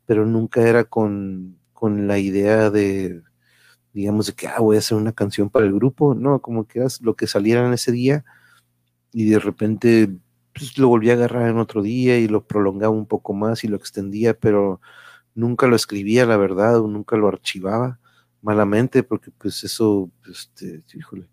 pero 0.06 0.26
nunca 0.26 0.62
era 0.62 0.86
con, 0.86 1.58
con 1.74 2.08
la 2.08 2.20
idea 2.20 2.70
de, 2.70 3.22
digamos, 3.94 4.28
de 4.28 4.34
que 4.34 4.48
ah, 4.48 4.60
voy 4.60 4.76
a 4.78 4.80
hacer 4.80 4.98
una 4.98 5.14
canción 5.14 5.50
para 5.50 5.66
el 5.66 5.74
grupo, 5.74 6.16
no, 6.16 6.42
como 6.42 6.68
que 6.68 6.80
era 6.80 6.88
lo 7.02 7.16
que 7.16 7.28
saliera 7.28 7.66
en 7.66 7.74
ese 7.74 7.92
día 7.92 8.26
y 9.14 9.30
de 9.30 9.40
repente 9.40 10.10
pues, 10.54 10.78
lo 10.78 10.90
volví 10.90 11.10
a 11.10 11.14
agarrar 11.14 11.50
en 11.50 11.58
otro 11.58 11.82
día 11.82 12.18
y 12.20 12.28
lo 12.28 12.46
prolongaba 12.46 12.94
un 12.94 13.06
poco 13.06 13.34
más 13.34 13.64
y 13.64 13.68
lo 13.68 13.78
extendía, 13.78 14.34
pero 14.34 14.82
nunca 15.36 15.68
lo 15.68 15.76
escribía, 15.76 16.26
la 16.26 16.38
verdad, 16.38 16.80
o 16.80 16.88
nunca 16.88 17.16
lo 17.18 17.28
archivaba 17.28 18.00
malamente, 18.42 19.04
porque 19.04 19.32
pues 19.32 19.64
eso, 19.64 20.12
este, 20.30 20.84
híjole, 20.94 21.28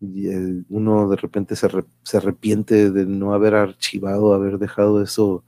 y 0.00 0.28
uno 0.68 1.08
de 1.08 1.16
repente 1.16 1.56
se, 1.56 1.68
se, 2.02 2.16
arrepiente 2.16 2.90
de 2.90 3.06
no 3.06 3.34
haber 3.34 3.54
archivado, 3.54 4.34
haber 4.34 4.58
dejado 4.58 5.02
eso 5.02 5.44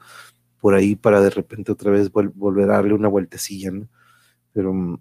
por 0.61 0.75
ahí 0.75 0.97
para 0.97 1.21
de 1.21 1.31
repente 1.31 1.73
otra 1.73 1.91
vez 1.91 2.11
volver 2.13 2.71
a 2.71 2.75
darle 2.75 2.95
una 2.95 3.09
vueltecilla, 3.09 3.71
¿no? 3.71 3.89
Pero, 4.53 4.73
mm, 4.73 4.99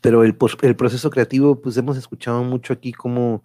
pero 0.00 0.24
el, 0.24 0.36
el, 0.62 0.76
proceso 0.76 1.10
creativo, 1.10 1.60
pues 1.60 1.76
hemos 1.76 1.96
escuchado 1.96 2.42
mucho 2.44 2.72
aquí 2.72 2.92
cómo 2.92 3.42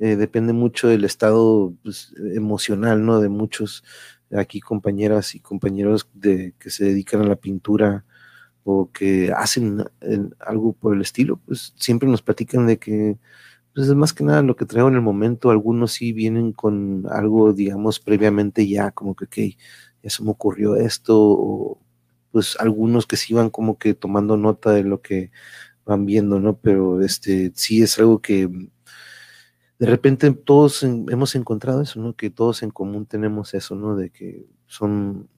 eh, 0.00 0.16
depende 0.16 0.52
mucho 0.52 0.88
del 0.88 1.04
estado 1.04 1.74
pues, 1.82 2.14
emocional, 2.34 3.04
¿no? 3.04 3.20
De 3.20 3.28
muchos 3.28 3.84
aquí 4.32 4.60
compañeras 4.60 5.34
y 5.34 5.40
compañeros 5.40 6.08
de, 6.14 6.54
que 6.58 6.70
se 6.70 6.86
dedican 6.86 7.20
a 7.22 7.26
la 7.26 7.36
pintura 7.36 8.04
o 8.64 8.90
que 8.92 9.32
hacen 9.32 9.84
eh, 10.00 10.20
algo 10.40 10.72
por 10.72 10.94
el 10.94 11.02
estilo, 11.02 11.38
pues 11.46 11.74
siempre 11.76 12.08
nos 12.08 12.22
platican 12.22 12.66
de 12.66 12.78
que 12.78 13.18
pues 13.74 13.88
es 13.88 13.94
más 13.94 14.12
que 14.12 14.24
nada 14.24 14.42
lo 14.42 14.56
que 14.56 14.66
traigo 14.66 14.88
en 14.88 14.96
el 14.96 15.00
momento. 15.02 15.50
Algunos 15.50 15.92
sí 15.92 16.12
vienen 16.12 16.52
con 16.52 17.06
algo, 17.10 17.52
digamos, 17.52 18.00
previamente 18.00 18.66
ya, 18.68 18.90
como 18.92 19.14
que, 19.14 19.26
ok, 19.26 19.56
ya 20.02 20.10
se 20.10 20.24
me 20.24 20.30
ocurrió 20.30 20.76
esto, 20.76 21.16
o 21.18 21.78
pues 22.32 22.56
algunos 22.60 23.06
que 23.06 23.16
sí 23.16 23.34
van 23.34 23.50
como 23.50 23.78
que 23.78 23.94
tomando 23.94 24.36
nota 24.36 24.72
de 24.72 24.84
lo 24.84 25.02
que 25.02 25.30
van 25.84 26.06
viendo, 26.06 26.40
¿no? 26.40 26.56
Pero 26.58 27.02
este 27.02 27.52
sí 27.54 27.82
es 27.82 27.98
algo 27.98 28.20
que 28.20 28.48
de 29.80 29.86
repente 29.86 30.30
todos 30.32 30.82
hemos 30.82 31.34
encontrado 31.34 31.80
eso, 31.80 32.00
¿no? 32.00 32.14
Que 32.14 32.28
todos 32.28 32.62
en 32.62 32.70
común 32.70 33.06
tenemos 33.06 33.54
eso, 33.54 33.74
¿no? 33.74 33.96
De 33.96 34.10
que 34.10 34.46
son, 34.66 35.30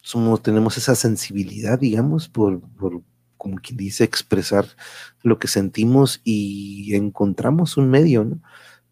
somos, 0.00 0.42
tenemos 0.42 0.76
esa 0.78 0.96
sensibilidad, 0.96 1.78
digamos, 1.78 2.28
por, 2.28 2.60
por 2.72 3.02
como 3.36 3.58
quien 3.58 3.76
dice, 3.76 4.02
expresar 4.02 4.66
lo 5.22 5.38
que 5.38 5.46
sentimos 5.46 6.20
y 6.24 6.94
encontramos 6.96 7.76
un 7.76 7.88
medio, 7.88 8.24
¿no? 8.24 8.42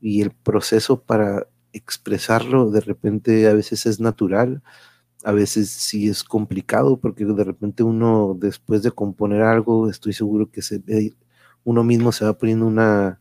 Y 0.01 0.23
el 0.23 0.31
proceso 0.31 1.03
para 1.03 1.49
expresarlo 1.73 2.71
de 2.71 2.81
repente 2.81 3.49
a 3.49 3.55
veces 3.55 3.87
es 3.87 3.99
natural, 3.99 4.63
a 5.25 5.33
veces 5.33 5.71
sí 5.71 6.09
es 6.09 6.23
complicado 6.25 7.01
porque 7.01 7.25
de 7.25 7.45
repente 7.45 7.83
uno 7.83 8.37
después 8.39 8.83
de 8.85 8.93
componer 8.93 9.43
algo, 9.43 9.91
estoy 9.91 10.13
seguro 10.13 10.51
que 10.51 10.63
se 10.63 10.81
uno 11.65 11.85
mismo 11.85 12.13
se 12.13 12.25
va 12.25 12.39
poniendo 12.39 12.67
una, 12.67 13.20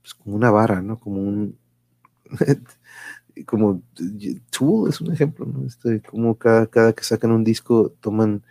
pues 0.00 0.14
como 0.14 0.36
una 0.36 0.50
vara, 0.50 0.82
¿no? 0.82 0.98
Como 0.98 1.20
un, 1.20 1.58
como 3.46 3.82
Tool 4.50 4.88
es 4.88 5.00
un 5.00 5.12
ejemplo, 5.12 5.46
¿no? 5.46 5.66
Este, 5.66 6.00
como 6.02 6.36
cada, 6.36 6.66
cada 6.66 6.92
que 6.92 7.04
sacan 7.04 7.32
un 7.32 7.44
disco 7.44 7.90
toman 8.00 8.44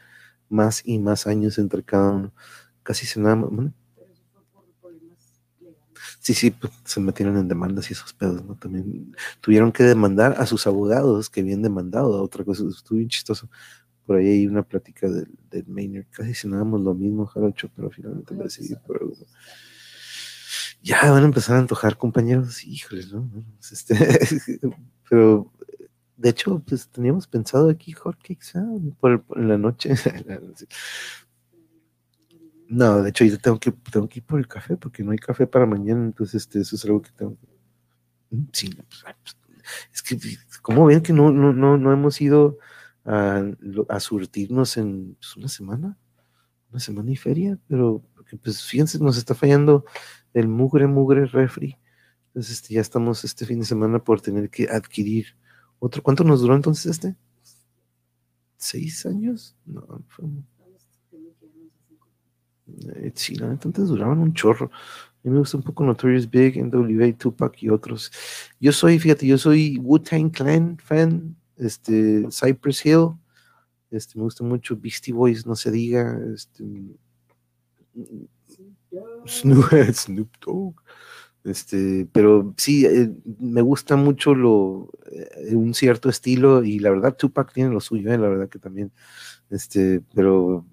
más 0.50 0.82
y 0.86 1.00
más 1.00 1.28
años 1.28 1.58
entre 1.58 1.84
cada 1.84 2.12
uno. 2.12 2.34
Casi 2.84 3.06
se 3.06 3.20
nada 3.20 3.36
más. 3.36 3.72
Sí, 6.20 6.34
sí, 6.34 6.52
pues, 6.52 6.74
se 6.86 7.00
metieron 7.00 7.38
en 7.38 7.48
demandas 7.48 7.90
y 7.90 7.94
esos 7.94 8.14
pedos, 8.14 8.44
¿no? 8.44 8.56
También 8.56 9.16
tuvieron 9.42 9.72
que 9.72 9.84
demandar 9.84 10.36
a 10.38 10.46
sus 10.46 10.68
abogados 10.68 11.30
que 11.30 11.42
habían 11.42 11.62
demandado 11.62 12.18
a 12.18 12.22
otra 12.22 12.44
cosa. 12.44 12.64
Estuvo 12.68 12.98
bien 12.98 13.10
chistoso. 13.10 13.50
Por 14.06 14.18
ahí 14.18 14.28
hay 14.28 14.48
una 14.48 14.64
plática 14.64 15.10
del, 15.10 15.30
del 15.50 15.68
Maynard. 15.68 16.06
Casi 16.12 16.34
cenábamos 16.34 16.82
lo 16.82 16.94
mismo, 16.94 17.26
Jarocho, 17.26 17.70
pero 17.76 17.90
finalmente 17.90 18.34
me 18.34 18.44
decidí 18.44 18.76
por 18.76 19.02
algo. 19.02 19.16
Ya 20.82 21.12
van 21.12 21.24
a 21.24 21.26
empezar 21.26 21.56
a 21.56 21.60
antojar, 21.60 21.98
compañeros. 21.98 22.64
Híjoles, 22.64 23.12
¿no? 23.12 23.30
Este, 23.60 23.96
pero 25.10 25.52
de 26.20 26.30
hecho, 26.30 26.62
pues 26.68 26.90
teníamos 26.90 27.28
pensado 27.28 27.70
aquí 27.70 27.94
Jorge 27.94 28.38
por, 29.00 29.24
por 29.24 29.40
la 29.40 29.58
noche. 29.58 29.94
no, 32.68 33.02
de 33.02 33.10
hecho, 33.10 33.24
yo 33.24 33.40
tengo 33.40 33.58
que, 33.58 33.72
tengo 33.72 34.10
que 34.10 34.20
ir 34.20 34.26
por 34.26 34.40
el 34.40 34.48
café 34.48 34.76
porque 34.76 35.02
no 35.02 35.12
hay 35.12 35.18
café 35.18 35.48
para 35.48 35.66
mañana, 35.66 36.04
entonces 36.04 36.44
este, 36.44 36.60
eso 36.60 36.76
es 36.76 36.84
algo 36.84 37.02
que 37.02 37.12
tengo 37.12 37.38
mm, 38.32 38.44
Sí, 38.52 38.70
pues, 38.70 39.04
pues, 39.24 39.38
es 39.94 40.02
que, 40.02 40.18
como 40.62 40.86
ven 40.86 41.02
que 41.02 41.14
no, 41.14 41.32
no, 41.32 41.54
no, 41.54 41.78
no 41.78 41.94
hemos 41.94 42.20
ido 42.20 42.58
a, 43.06 43.42
a 43.88 44.00
surtirnos 44.02 44.76
en 44.76 45.16
pues, 45.16 45.38
una 45.38 45.48
semana? 45.48 45.98
Una 46.70 46.82
semana 46.82 47.12
y 47.12 47.16
feria, 47.16 47.58
pero 47.68 48.04
pues 48.38 48.64
fíjense, 48.64 49.00
nos 49.00 49.18
está 49.18 49.36
fallando 49.36 49.86
el 50.34 50.48
mugre, 50.48 50.88
mugre 50.88 51.26
refri 51.26 51.78
Entonces 52.28 52.54
este, 52.54 52.76
ya 52.76 52.82
estamos 52.82 53.24
este 53.24 53.46
fin 53.46 53.60
de 53.60 53.66
semana 53.66 54.00
por 54.00 54.22
tener 54.22 54.50
que 54.50 54.70
adquirir 54.70 55.38
otro. 55.80 56.04
¿Cuánto 56.04 56.24
nos 56.24 56.42
duró 56.42 56.56
entonces 56.56 56.86
este? 56.86 57.16
¿Seis 58.58 59.06
años? 59.06 59.56
No, 59.66 60.04
fue... 60.08 60.26
Eh, 62.96 63.12
sí, 63.16 63.36
la 63.36 63.48
antes 63.48 63.88
duraban 63.88 64.20
un 64.20 64.34
chorro. 64.34 64.70
A 64.72 65.28
mí 65.28 65.32
me 65.32 65.40
gusta 65.40 65.58
un 65.58 65.64
poco 65.64 65.84
Notorious 65.84 66.30
Big, 66.30 66.64
NWA, 66.64 67.12
Tupac 67.18 67.62
y 67.64 67.70
otros. 67.70 68.12
Yo 68.60 68.72
soy, 68.72 69.00
fíjate, 69.00 69.26
yo 69.26 69.38
soy 69.38 69.78
Wu-Tang 69.78 70.32
Clan 70.32 70.78
fan, 70.78 71.36
este, 71.58 72.28
Cypress 72.30 72.86
Hill, 72.86 73.10
este, 73.92 74.18
me 74.18 74.24
gusta 74.24 74.44
mucho 74.44 74.78
Beastie 74.78 75.14
Boys, 75.14 75.46
no 75.46 75.56
se 75.56 75.72
diga, 75.72 76.18
este, 76.34 76.64
Snoop, 79.26 79.66
Snoop 79.94 80.30
Dogg. 80.46 80.76
Este, 81.44 82.08
pero 82.12 82.54
sí, 82.58 82.86
eh, 82.86 83.12
me 83.40 83.62
gusta 83.62 83.96
mucho 83.96 84.36
lo, 84.36 84.90
eh, 85.12 85.56
un 85.56 85.74
cierto 85.74 86.10
estilo 86.10 86.64
y 86.64 86.80
la 86.80 86.90
verdad 86.92 87.16
Tupac 87.16 87.54
tiene 87.54 87.72
lo 87.72 87.80
suyo, 87.80 88.12
eh, 88.12 88.18
la 88.18 88.28
verdad 88.28 88.50
que 88.50 88.60
también, 88.60 88.92
este, 89.50 90.02
pero, 90.14 90.66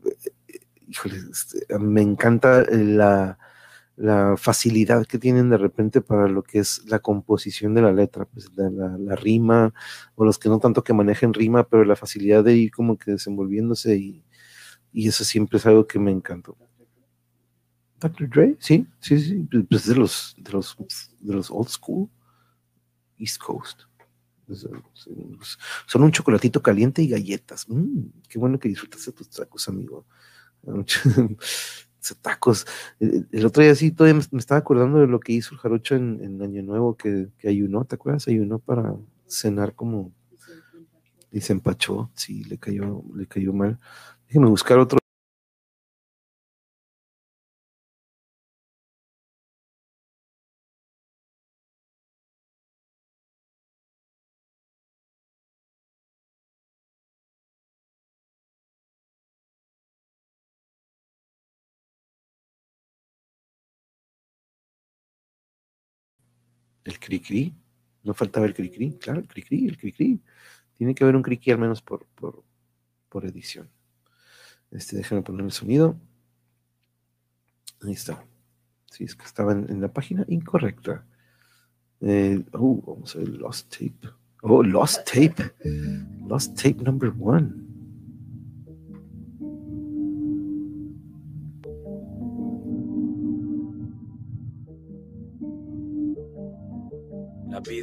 híjole, 0.89 1.16
este, 1.31 1.79
me 1.79 2.03
encanta 2.03 2.64
la, 2.70 3.39
facilidad 4.37 5.07
que 5.07 5.18
tienen 5.18 5.49
de 5.51 5.57
repente 5.57 6.03
para 6.03 6.29
lo 6.29 6.43
que 6.43 6.59
es 6.59 6.83
la 6.87 6.99
composición 6.99 7.74
de 7.74 7.83
la 7.83 7.93
letra, 7.93 8.27
pues 8.27 8.51
la, 8.57 8.68
la, 8.99 9.16
rima, 9.16 9.72
o 10.16 10.24
los 10.24 10.39
que 10.39 10.51
no 10.51 10.59
tanto 10.59 10.85
que 10.85 10.93
manejen 10.93 11.33
rima, 11.33 11.66
pero 11.68 11.85
la 11.85 11.97
facilidad 11.97 12.45
de 12.45 12.55
ir 12.57 12.70
como 12.72 12.99
que 12.99 13.12
desenvolviéndose 13.12 13.97
y, 13.97 14.24
y 14.93 15.09
eso 15.09 15.24
siempre 15.24 15.59
es 15.59 15.66
algo 15.66 15.87
que 15.87 15.99
me 15.99 16.11
encantó. 16.11 16.57
Dr. 18.09 18.28
Dre, 18.28 18.57
sí, 18.59 18.86
sí, 19.00 19.18
sí, 19.18 19.48
pues, 19.50 19.64
pues 19.68 19.86
de 19.86 19.94
los, 19.94 20.34
de 20.38 20.52
los, 20.52 20.76
de 21.20 21.34
los 21.34 21.50
old 21.50 21.68
school, 21.68 22.09
East 23.18 23.38
Coast. 23.38 23.82
Son 25.86 26.02
un 26.02 26.12
chocolatito 26.12 26.62
caliente 26.62 27.02
y 27.02 27.09
galletas. 27.09 27.68
Mm, 27.68 28.07
qué 28.28 28.38
bueno 28.38 28.59
que 28.59 28.68
disfrutas 28.68 29.04
de 29.04 29.12
tus 29.12 29.28
tacos, 29.30 29.68
amigo. 29.68 30.07
tacos. 32.22 32.66
El, 33.00 33.44
otro 33.44 33.62
día 33.62 33.74
sí, 33.74 33.90
todavía 33.90 34.22
me, 34.30 34.38
estaba 34.38 34.59
acordando 34.59 34.98
de 34.98 35.07
lo 35.07 35.18
que 35.18 35.32
hizo 35.32 35.54
el 35.54 35.61
jarocho 35.61 35.96
en, 35.96 36.40
Año 36.40 36.62
Nuevo, 36.62 36.96
que, 36.96 37.28
que, 37.38 37.48
ayunó, 37.48 37.84
¿te 37.84 37.96
acuerdas? 37.96 38.28
Ayunó 38.28 38.59
para 38.59 38.94
cenar 39.26 39.74
como... 39.74 40.12
Y 41.32 41.40
se 41.40 41.52
empachó, 41.52 42.11
sí, 42.14 42.44
le 42.44 42.57
cayó, 42.57 43.02
le 43.14 43.26
cayó 43.26 43.52
mal. 43.52 43.78
Déjeme 44.28 44.46
buscar 44.46 44.78
otro. 44.78 44.98
El 66.87 66.99
cri-cri. 66.99 67.55
No 68.05 68.14
faltaba 68.14 68.47
el 68.47 68.55
cri-cri. 68.55 68.97
Claro, 68.99 69.20
el 69.20 69.28
cri-cri, 69.28 69.68
el 69.68 69.76
cri-cri. 69.76 70.20
Tiene 70.74 70.95
que 70.95 71.05
haber 71.05 71.16
un 71.16 71.22
cri-cri 71.22 71.53
al 71.53 71.59
menos 71.59 71.82
por, 71.82 72.07
por, 72.14 72.43
por 73.09 73.26
edición. 73.26 73.68
Este, 74.70 74.97
déjame 74.97 75.22
poner 75.22 75.45
el 75.45 75.53
sonido. 75.53 75.99
Ahí 77.82 77.93
está. 77.93 78.24
Sí, 78.91 79.05
es 79.05 79.14
que 79.14 79.24
estaba 79.24 79.53
en, 79.53 79.80
la 79.80 79.93
página 79.93 80.24
incorrecta. 80.28 81.05
Eh, 82.01 82.45
oh, 82.53 82.82
vamos 82.87 83.14
a 83.14 83.18
ver 83.18 83.28
Lost 83.28 83.70
Tape. 83.70 84.09
Oh, 84.43 84.62
Lost 84.62 85.07
Tape. 85.07 85.55
Lost 86.26 86.57
Tape 86.57 86.82
number 86.82 87.12
one. 87.18 87.65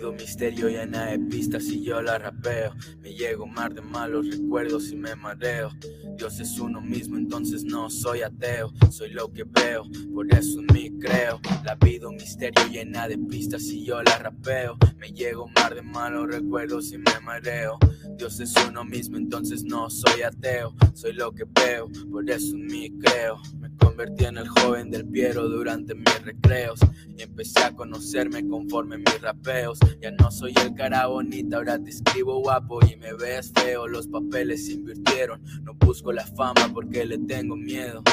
Pido 0.04 0.12
misterio 0.12 0.68
llena 0.68 1.06
de 1.06 1.20
pistas 1.20 1.64
y 1.68 1.82
yo 1.82 2.01
la 2.01 2.18
rapeo. 2.18 2.76
Me 2.99 3.14
llego 3.14 3.47
mar 3.47 3.74
de 3.74 3.82
malos 3.82 4.30
recuerdos 4.30 4.91
y 4.91 4.97
me 4.97 5.16
mareo. 5.16 5.70
Dios 6.18 6.41
es 6.41 6.60
uno 6.60 6.82
mismo, 6.82 7.16
entonces 7.16 7.64
no 7.64 7.89
soy 7.89 8.22
ateo. 8.22 8.74
Soy 8.91 9.12
lo 9.12 9.32
que 9.32 9.45
veo, 9.45 9.86
por 10.14 10.28
eso 10.34 10.60
en 10.60 10.66
mí 10.74 10.91
creo. 10.99 11.39
La 11.64 11.76
vida 11.76 12.10
misterio 12.10 12.68
llena 12.68 13.08
de 13.08 13.18
pistas 13.18 13.64
y 13.64 13.86
yo 13.86 14.04
la 14.04 14.18
rapeo. 14.18 14.78
Me 14.97 15.14
llego 15.14 15.47
mar 15.47 15.74
de 15.74 15.82
malos 15.82 16.28
recuerdos 16.28 16.91
y 16.91 16.97
me 16.97 17.20
mareo. 17.22 17.80
Dios 18.18 18.39
es 18.39 18.53
uno 18.68 18.84
mismo, 18.84 19.18
entonces 19.18 19.64
no 19.64 19.89
soy 19.89 20.22
ateo. 20.22 20.76
Soy 20.93 21.14
lo 21.14 21.32
que 21.32 21.45
veo, 21.45 21.89
por 22.11 22.30
eso 22.30 22.55
en 22.55 22.66
mí 22.68 22.91
creo. 22.99 23.41
Me 23.59 23.76
convertí 23.78 24.26
en 24.26 24.38
el 24.38 24.47
joven 24.47 24.91
del 24.91 25.07
Piero 25.07 25.47
durante 25.49 25.95
mis 25.95 26.22
recreos. 26.24 26.80
Y 27.18 27.24
empecé 27.24 27.64
a 27.64 27.72
conocerme 27.72 28.47
conforme 28.47 28.97
mis 28.97 29.22
rapeos. 29.22 29.80
Ya 30.01 30.11
no 30.11 30.32
soy 30.32 30.53
el 30.64 30.74
cara 30.76 31.07
bonita, 31.07 31.57
ahora 31.57 31.82
te 31.82 31.89
escribo 31.89 32.39
guapo 32.39 32.80
y 32.86 32.95
me 32.95 33.14
ves 33.14 33.51
feo. 33.53 33.88
Los 33.88 34.07
papeles 34.07 34.66
se 34.66 34.74
invirtieron, 34.74 35.41
no 35.64 35.74
busco 35.74 36.11
la 36.11 36.26
fama 36.26 36.70
porque 36.74 37.05
le 37.05 37.18
tengo 37.18 37.55
miedo. 37.55 38.03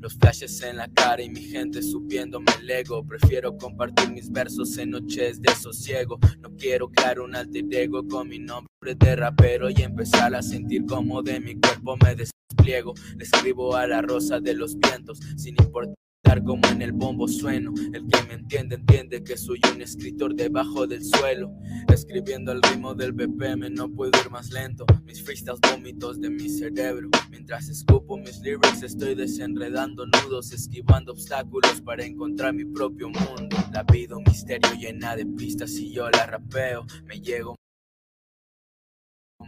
Los 0.00 0.14
flashes 0.14 0.62
en 0.62 0.76
la 0.76 0.88
cara 0.88 1.22
y 1.22 1.30
mi 1.30 1.42
gente 1.42 1.82
subiéndome 1.82 2.46
el 2.60 2.70
ego. 2.70 3.04
Prefiero 3.06 3.56
compartir 3.56 4.10
mis 4.10 4.30
versos 4.30 4.76
en 4.78 4.90
noches 4.90 5.40
de 5.40 5.54
sosiego. 5.54 6.18
No 6.40 6.54
quiero 6.56 6.88
crear 6.90 7.20
un 7.20 7.34
alter 7.34 7.64
ego 7.70 8.06
con 8.06 8.28
mi 8.28 8.38
nombre 8.38 8.94
de 8.96 9.16
rapero 9.16 9.70
y 9.70 9.82
empezar 9.82 10.34
a 10.34 10.42
sentir 10.42 10.84
como 10.86 11.22
de 11.22 11.40
mi 11.40 11.58
cuerpo 11.58 11.96
me 12.02 12.14
despliego. 12.14 12.94
Le 13.16 13.24
escribo 13.24 13.76
a 13.76 13.86
la 13.86 14.02
rosa 14.02 14.40
de 14.40 14.54
los 14.54 14.76
vientos 14.78 15.20
sin 15.36 15.56
importar 15.58 16.03
como 16.44 16.66
en 16.68 16.82
el 16.82 16.92
bombo 16.92 17.28
sueno. 17.28 17.72
El 17.92 18.06
que 18.06 18.22
me 18.28 18.34
entiende, 18.34 18.76
entiende 18.76 19.22
que 19.22 19.36
soy 19.36 19.60
un 19.74 19.82
escritor 19.82 20.34
debajo 20.34 20.86
del 20.86 21.04
suelo. 21.04 21.52
Escribiendo 21.92 22.52
el 22.52 22.62
ritmo 22.62 22.94
del 22.94 23.12
BPM, 23.12 23.70
no 23.70 23.90
puedo 23.90 24.10
ir 24.20 24.30
más 24.30 24.50
lento. 24.50 24.84
Mis 25.04 25.22
freestyles 25.22 25.60
vómitos 25.60 26.20
de 26.20 26.30
mi 26.30 26.48
cerebro. 26.48 27.08
Mientras 27.30 27.68
escupo 27.68 28.18
mis 28.18 28.40
lyrics, 28.40 28.82
estoy 28.82 29.14
desenredando 29.14 30.06
nudos, 30.06 30.52
esquivando 30.52 31.12
obstáculos 31.12 31.80
para 31.80 32.04
encontrar 32.04 32.54
mi 32.54 32.64
propio 32.64 33.08
mundo. 33.08 33.56
La 33.72 33.82
vida 33.84 34.16
un 34.16 34.24
misterio 34.24 34.72
llena 34.74 35.16
de 35.16 35.26
pistas 35.26 35.72
y 35.72 35.92
yo 35.92 36.10
la 36.10 36.26
rapeo. 36.26 36.84
Me 37.06 37.20
llego 37.20 37.56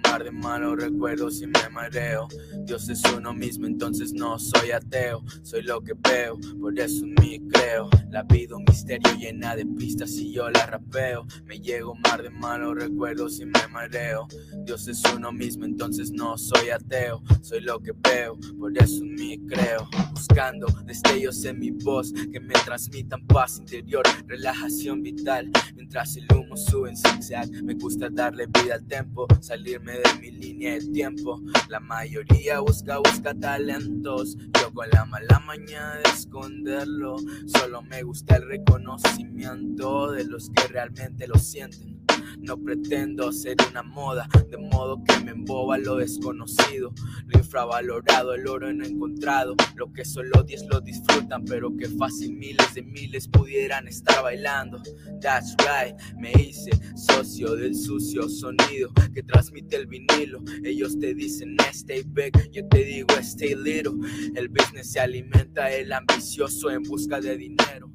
mar 0.05 0.25
de 0.25 0.31
malos 0.31 0.77
recuerdos 0.77 1.43
y 1.43 1.47
me 1.47 1.69
mareo. 1.71 2.29
Dios 2.65 2.89
es 2.89 3.03
uno 3.17 3.33
mismo, 3.33 3.67
entonces 3.67 4.13
no 4.13 4.39
soy 4.39 4.71
ateo. 4.71 5.23
Soy 5.43 5.63
lo 5.63 5.81
que 5.81 5.95
veo, 5.95 6.39
por 6.61 6.79
eso 6.79 7.05
en 7.05 7.15
mí 7.21 7.41
creo. 7.53 7.89
La 8.11 8.23
vida 8.23 8.57
un 8.57 8.65
misterio 8.65 9.13
llena 9.19 9.57
de 9.57 9.67
pistas 9.67 10.13
y 10.13 10.33
yo 10.33 10.49
la 10.51 10.67
rapeo. 10.67 11.27
Me 11.45 11.59
llego 11.59 11.95
mar 11.95 12.23
de 12.23 12.31
malos 12.31 12.77
recuerdos 12.77 13.41
y 13.41 13.47
me 13.47 13.67
mareo. 13.71 14.27
Dios 14.65 14.89
es 14.89 15.03
uno 15.15 15.33
mismo, 15.33 15.65
entonces 15.65 16.11
no 16.13 16.37
soy 16.39 16.71
ateo. 16.71 17.23
Soy 17.43 17.61
lo 17.61 17.81
que 17.81 17.93
veo, 17.93 18.39
por 18.59 18.77
eso 18.77 19.03
en 19.03 19.15
mí 19.15 19.39
creo. 19.47 19.89
Buscando 20.13 20.67
destellos 20.85 21.45
en 21.45 21.59
mi 21.59 21.71
voz 21.71 22.13
que 22.33 22.41
me 22.41 22.55
transmitan 22.65 23.27
paz 23.27 23.59
interior, 23.59 24.05
relajación 24.27 25.03
vital. 25.03 25.51
Mientras 25.75 26.17
el 26.17 26.27
humo 26.35 26.57
sube 26.57 26.91
en 26.91 26.97
zigzag, 26.97 27.51
me 27.63 27.75
gusta 27.75 28.09
darle 28.11 28.47
vida 28.47 28.75
al 28.75 28.87
tempo, 28.87 29.27
salirme 29.41 29.86
de 29.93 30.21
mi 30.21 30.31
línea 30.31 30.75
de 30.75 30.87
tiempo. 30.87 31.41
La 31.69 31.81
mayoría 31.81 32.61
busca, 32.61 32.99
busca 32.99 33.35
talentos. 33.35 34.37
Yo 34.61 34.73
con 34.73 34.89
la 34.91 35.05
mala 35.05 35.41
mañana 35.41 35.97
de 35.97 36.11
esconderlo. 36.11 37.17
Solo 37.47 37.83
me 37.83 38.03
gusta 38.03 38.37
el 38.37 38.49
reconocimiento 38.49 40.11
de 40.13 40.25
los 40.25 40.51
que 40.51 40.67
realmente 40.69 41.27
lo 41.27 41.39
sienten. 41.39 41.96
No 42.41 42.57
pretendo 42.57 43.33
ser 43.33 43.57
una 43.71 43.83
moda, 43.83 44.29
de 44.51 44.57
modo 44.57 45.03
que 45.05 45.19
me 45.25 45.33
emboba 45.33 45.79
lo 45.79 45.97
desconocido. 45.97 46.93
Lo 47.27 47.39
infravalorado, 47.39 48.35
el 48.35 48.47
oro 48.47 48.73
no 48.73 48.85
encontrado. 48.85 49.55
Lo 49.75 49.93
que 49.93 50.05
solo 50.05 50.43
10 50.43 50.67
lo 50.67 50.81
disfrutan, 50.81 51.45
pero 51.45 51.77
que 51.77 51.89
fácil 51.89 52.35
miles 52.35 52.75
de 52.75 52.83
miles 52.83 53.29
pudieran 53.29 53.89
estar 53.89 54.23
bailando. 54.23 54.83
That's 55.21 55.55
right, 55.59 55.97
me 56.19 56.33
hice 56.33 56.71
socio 56.97 57.57
del 57.57 57.75
sucio 57.75 58.29
sonido 58.29 58.91
que 59.15 59.23
transmite 59.23 59.77
el 59.77 59.87
vinilo. 59.87 60.43
Ellos 60.65 60.99
te 60.99 61.15
dicen 61.15 61.57
stay 61.71 62.03
big, 62.07 62.33
yo 62.51 62.67
te 62.69 62.85
digo 62.85 63.15
stay 63.19 63.55
little. 63.55 63.95
El 64.35 64.49
business 64.49 64.93
se 64.93 65.01
alimenta 65.01 65.71
el 65.71 65.93
ambicioso 65.93 66.71
en 66.71 66.83
busca 66.83 67.21
de 67.21 67.37
dinero. 67.37 67.86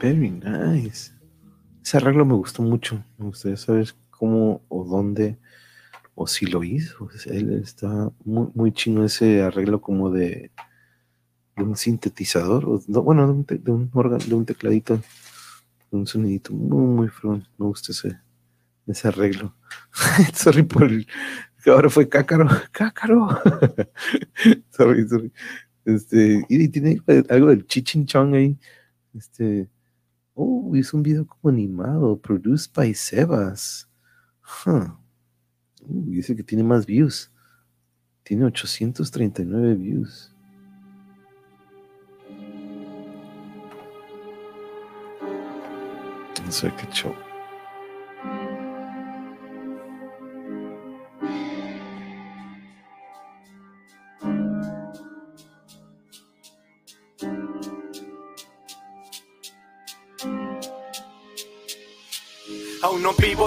Very 0.00 0.30
nice. 0.30 1.12
Ese 1.84 1.96
arreglo 1.98 2.24
me 2.24 2.32
gustó 2.34 2.62
mucho. 2.62 3.04
Me 3.18 3.26
gustaría 3.26 3.58
saber 3.58 3.92
cómo 4.10 4.62
o 4.68 4.84
dónde 4.84 5.36
o 6.14 6.26
si 6.26 6.46
lo 6.46 6.64
hizo. 6.64 7.08
él 7.26 7.60
está 7.62 8.10
muy, 8.24 8.48
muy 8.54 8.72
chino 8.72 9.04
ese 9.04 9.42
arreglo 9.42 9.82
como 9.82 10.10
de, 10.10 10.50
un 11.56 11.76
sintetizador, 11.76 12.64
o, 12.64 13.02
bueno, 13.02 13.44
de 13.46 13.70
un, 13.70 13.90
órgano, 13.92 14.24
de 14.24 14.34
un 14.34 14.46
tecladito, 14.46 15.02
un 15.90 16.06
sonidito 16.06 16.54
muy, 16.54 16.86
muy 16.86 17.08
fron. 17.08 17.46
Me 17.58 17.66
gusta 17.66 17.92
ese, 17.92 18.18
ese 18.86 19.08
arreglo. 19.08 19.54
sorry 20.34 20.62
por 20.62 20.84
el, 20.84 21.06
ahora 21.66 21.90
fue 21.90 22.08
cácaro, 22.08 22.48
cácaro. 22.72 23.28
sorry, 24.70 25.06
sorry. 25.06 25.32
Este, 25.84 26.42
y 26.48 26.68
tiene 26.68 27.02
algo 27.28 27.48
del 27.48 27.66
chichinchong 27.66 28.34
ahí. 28.34 28.58
Este, 29.14 29.68
oh, 30.40 30.74
hizo 30.74 30.96
un 30.96 31.02
video 31.02 31.26
como 31.26 31.50
animado, 31.50 32.18
produced 32.18 32.72
by 32.74 32.94
Sebas. 32.94 33.88
Huh. 34.42 34.96
Uh, 35.82 36.10
dice 36.10 36.34
que 36.34 36.42
tiene 36.42 36.62
más 36.64 36.86
views. 36.86 37.30
Tiene 38.22 38.44
839 38.44 39.74
views. 39.74 40.34
No 46.44 46.52
sé 46.52 46.72
qué 46.76 46.86
show. 46.90 47.14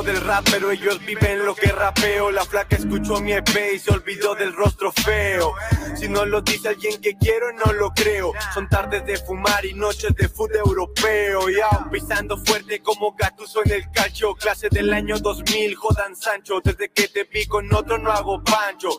Del 0.02 0.20
rap, 0.22 0.48
pero 0.50 0.72
ellos 0.72 0.98
viven 1.06 1.46
lo 1.46 1.54
que 1.54 1.68
rapeo. 1.68 2.32
La 2.32 2.44
flaca 2.46 2.76
escuchó 2.76 3.22
mi 3.22 3.34
EP 3.34 3.76
y 3.76 3.78
se 3.78 3.92
olvidó 3.92 4.34
del 4.34 4.54
rostro 4.54 4.92
feo. 4.92 5.54
Si 5.96 6.08
no 6.08 6.26
lo 6.26 6.42
dice 6.42 6.70
alguien 6.70 7.00
que 7.02 7.18
quiero, 7.18 7.52
no 7.54 7.74
lo 7.74 7.92
creo. 7.92 8.34
Son 8.54 8.68
tardes 8.68 9.06
de 9.06 9.18
fumar 9.18 9.66
y 9.66 9.74
noches 9.74 10.16
de 10.16 10.28
food 10.28 10.56
europeo. 10.56 11.50
Ya, 11.50 11.90
pisando 11.92 12.38
fuerte 12.38 12.82
como 12.82 13.14
gatuso 13.14 13.62
en 13.66 13.72
el 13.72 13.92
calcio. 13.92 14.36
Clase 14.36 14.70
del 14.70 14.94
año 14.94 15.18
2000, 15.20 15.76
jodan 15.76 16.16
Sancho. 16.16 16.60
Desde 16.64 16.90
que 16.90 17.08
te 17.08 17.24
vi 17.26 17.46
con 17.46 17.74
otro 17.74 17.98
no 17.98 18.12
hago 18.12 18.44
pancho. 18.44 18.90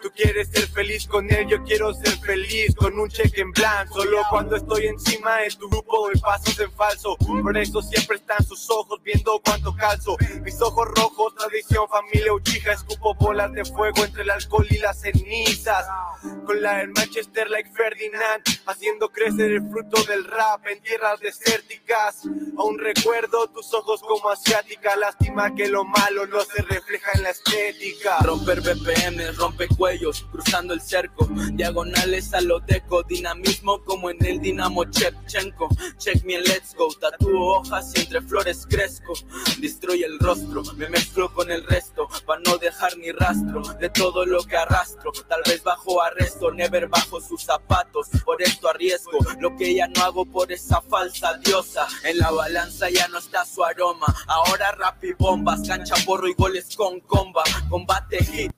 Tú 0.00 0.10
quieres 0.14 0.48
ser 0.48 0.68
feliz 0.68 1.06
con 1.06 1.32
él, 1.32 1.46
yo 1.48 1.62
quiero 1.64 1.92
ser 1.94 2.16
feliz 2.18 2.74
con 2.74 2.98
un 2.98 3.08
cheque 3.08 3.40
en 3.40 3.52
blanco. 3.52 4.02
Solo 4.02 4.18
cuando 4.30 4.56
estoy 4.56 4.86
encima 4.86 5.38
de 5.38 5.50
tu 5.50 5.68
grupo 5.68 6.08
doy 6.08 6.20
pasos 6.20 6.58
en 6.58 6.70
falso. 6.72 7.16
Por 7.16 7.56
eso 7.56 7.82
siempre 7.82 8.16
están 8.16 8.44
sus 8.44 8.68
ojos 8.70 9.00
viendo 9.02 9.40
cuánto 9.44 9.72
mis 10.42 10.60
ojos 10.60 10.88
rojos, 10.96 11.34
tradición, 11.34 11.88
familia 11.88 12.32
uchija, 12.32 12.72
escupo 12.72 13.14
bolas 13.14 13.52
de 13.52 13.64
fuego 13.64 14.04
entre 14.04 14.22
el 14.22 14.30
alcohol 14.30 14.66
y 14.70 14.78
las 14.78 15.00
cenizas. 15.00 15.86
Con 16.44 16.60
la 16.60 16.78
del 16.78 16.90
Manchester 16.90 17.48
like 17.50 17.70
Ferdinand, 17.70 18.42
haciendo 18.66 19.08
crecer 19.10 19.52
el 19.52 19.68
fruto 19.70 20.02
del 20.04 20.24
rap 20.24 20.66
en 20.66 20.80
tierras 20.82 21.20
desérticas. 21.20 22.22
Aún 22.58 22.78
recuerdo 22.78 23.48
tus 23.48 23.72
ojos 23.74 24.00
como 24.02 24.30
asiática, 24.30 24.96
lástima 24.96 25.54
que 25.54 25.68
lo 25.68 25.84
malo 25.84 26.26
no 26.26 26.40
se 26.42 26.62
refleja 26.62 27.10
en 27.14 27.22
la 27.22 27.30
estética. 27.30 28.18
Romper 28.22 28.60
BPM, 28.60 29.36
rompe 29.36 29.68
cuellos, 29.68 30.26
cruzando 30.30 30.74
el 30.74 30.80
cerco, 30.80 31.28
diagonales 31.52 32.34
a 32.34 32.40
lo 32.40 32.60
deco, 32.60 33.02
dinamismo 33.02 33.82
como 33.84 34.10
en 34.10 34.24
el 34.24 34.40
Dinamo 34.40 34.84
Chepchenko. 34.84 35.68
Check 35.98 36.24
me 36.24 36.36
and 36.36 36.46
let's 36.48 36.74
go, 36.74 36.88
tatúo 37.00 37.58
hojas 37.58 37.92
y 37.94 38.00
entre 38.00 38.20
flores 38.22 38.66
crezco 38.68 39.12
destruye 39.58 40.04
el 40.04 40.18
rostro. 40.18 40.62
Me 40.76 40.88
mezclo 40.88 41.32
con 41.32 41.50
el 41.50 41.64
resto 41.64 42.08
para 42.26 42.40
no 42.42 42.58
dejar 42.58 42.96
ni 42.98 43.12
rastro 43.12 43.62
de 43.80 43.88
todo 43.90 44.24
lo 44.26 44.42
que 44.44 44.56
arrastro. 44.56 45.12
Tal 45.28 45.42
vez 45.46 45.62
bajo 45.62 46.02
arresto, 46.02 46.31
never 46.54 46.88
bajo 46.88 47.20
sus 47.20 47.42
zapatos. 47.42 48.08
Por 48.24 48.42
esto 48.42 48.68
arriesgo 48.68 49.18
lo 49.38 49.56
que 49.56 49.74
ya 49.74 49.86
no 49.88 50.02
hago 50.02 50.24
por 50.24 50.52
esa 50.52 50.80
falsa 50.82 51.36
diosa. 51.38 51.86
En 52.04 52.18
la 52.18 52.30
balanza 52.30 52.90
ya 52.90 53.08
no 53.08 53.18
está 53.18 53.44
su 53.44 53.64
aroma. 53.64 54.06
Ahora 54.26 54.72
rap 54.72 55.02
y 55.04 55.12
bombas, 55.12 55.66
cancha, 55.66 55.94
borro 56.06 56.28
y 56.28 56.34
goles 56.34 56.74
con 56.76 57.00
comba. 57.00 57.42
Combate 57.68 58.24
hit. 58.24 58.52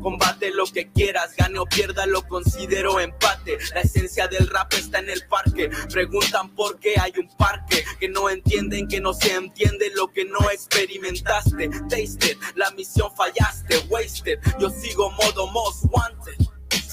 Combate 0.00 0.50
lo 0.54 0.64
que 0.66 0.90
quieras, 0.90 1.34
gane 1.36 1.58
o 1.58 1.66
pierda, 1.66 2.06
lo 2.06 2.26
considero 2.26 2.98
empate. 2.98 3.58
La 3.74 3.82
esencia 3.82 4.26
del 4.26 4.48
rap 4.48 4.72
está 4.72 5.00
en 5.00 5.10
el 5.10 5.26
parque. 5.26 5.70
Preguntan 5.90 6.54
por 6.54 6.78
qué 6.78 6.94
hay 6.98 7.12
un 7.18 7.28
parque. 7.36 7.84
Que 8.00 8.08
no 8.08 8.30
entienden 8.30 8.88
que 8.88 9.00
no 9.00 9.12
se 9.12 9.34
entiende 9.34 9.90
lo 9.94 10.08
que 10.12 10.24
no 10.24 10.50
experimentaste. 10.50 11.68
Tasted, 11.88 12.36
la 12.54 12.70
misión 12.70 13.14
fallaste, 13.14 13.78
wasted. 13.88 14.38
Yo 14.58 14.70
sigo 14.70 15.10
modo 15.10 15.46
most 15.48 15.84
wanted. 15.90 16.45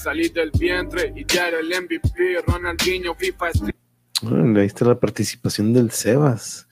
Salí 0.04 0.28
del 0.28 0.50
vientre 0.50 1.14
y 1.16 1.24
ya 1.24 1.48
el 1.48 1.68
MVP. 1.68 2.42
Ronaldinho, 2.46 3.14
FIFA 3.14 3.46
ahí 4.60 4.66
está 4.66 4.84
la 4.84 5.00
participación 5.00 5.72
del 5.72 5.90
Sebas 5.92 6.68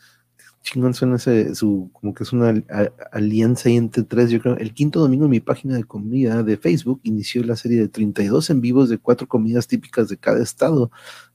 chingón 0.63 0.93
suena 0.93 1.17
ese, 1.17 1.55
su, 1.55 1.91
como 1.93 2.15
que 2.15 2.25
es 2.25 2.33
una 2.33 2.63
alianza 3.11 3.71
ahí 3.71 3.77
entre 3.77 4.05
tres, 4.05 4.31
yo 4.31 4.41
creo. 4.41 4.57
El 4.59 4.75
quinto 4.75 5.01
domingo 5.01 5.25
en 5.25 5.31
mi 5.31 5.41
página 5.41 5.77
de 5.77 5.85
comida 5.85 6.43
de 6.43 6.59
Facebook 6.59 7.01
inició 7.05 7.43
la 7.43 7.57
serie 7.57 7.81
de 7.81 7.89
32 7.89 8.51
en 8.51 8.61
vivos 8.61 8.91
de 8.91 8.99
cuatro 8.99 9.27
comidas 9.27 9.67
típicas 9.67 10.11
de 10.11 10.19
cada 10.19 10.43
estado. 10.43 10.91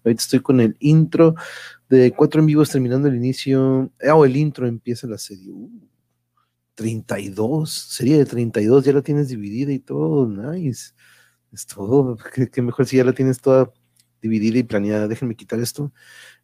Ahorita 0.06 0.22
estoy 0.22 0.39
con 0.39 0.62
el 0.62 0.78
intro 0.80 1.34
de 1.89 2.12
cuatro 2.12 2.39
en 2.41 2.45
vivos 2.45 2.70
terminando 2.70 3.08
el 3.08 3.16
inicio. 3.16 3.91
Ah, 4.08 4.16
o 4.16 4.24
el 4.24 4.38
intro 4.38 4.68
empieza 4.68 5.08
la 5.08 5.18
serie. 5.18 5.52
32, 6.76 7.41
uh, 7.43 7.66
serie 7.66 8.18
de 8.20 8.26
32, 8.26 8.86
ya 8.86 8.93
la 8.93 9.02
tienes 9.02 9.30
dividida 9.30 9.74
y 9.74 9.80
todo, 9.80 10.28
nice. 10.28 10.93
Es 11.58 11.66
todo, 11.66 12.16
que, 12.51 12.62
mejor 12.62 12.86
si 12.86 12.97
ya 12.97 13.03
la 13.03 13.14
tienes 13.14 13.41
toda 13.41 13.74
dividida 14.22 14.60
y 14.60 14.64
planeada. 14.64 15.08
Déjenme 15.08 15.36
quitar 15.36 15.60
esto 15.60 15.91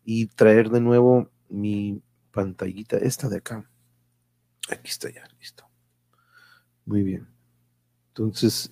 y 0.04 0.26
traer 0.26 0.72
de 0.72 0.82
nuevo 0.82 1.30
mi 1.50 2.02
pantallita 2.32 2.98
esta 2.98 3.30
de 3.30 3.38
acá. 3.38 3.70
Aquí 4.72 4.90
está 4.90 5.12
ya, 5.12 5.24
listo. 5.40 5.70
Muy 6.86 7.04
bien. 7.04 7.28
Entonces, 8.08 8.72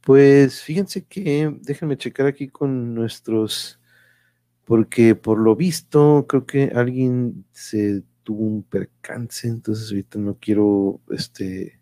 pues 0.00 0.62
fíjense 0.62 1.04
que 1.06 1.52
déjenme 1.62 1.96
checar 1.96 2.26
aquí 2.26 2.46
con 2.46 2.94
nuestros, 2.94 3.80
porque 4.64 5.16
por 5.16 5.40
lo 5.40 5.56
visto 5.56 6.26
creo 6.28 6.46
que 6.46 6.70
alguien 6.72 7.46
se 7.50 8.04
tuvo 8.22 8.44
un 8.44 8.62
percance, 8.62 9.48
entonces 9.48 9.90
ahorita 9.90 10.20
no 10.20 10.38
quiero 10.38 11.00
este 11.10 11.80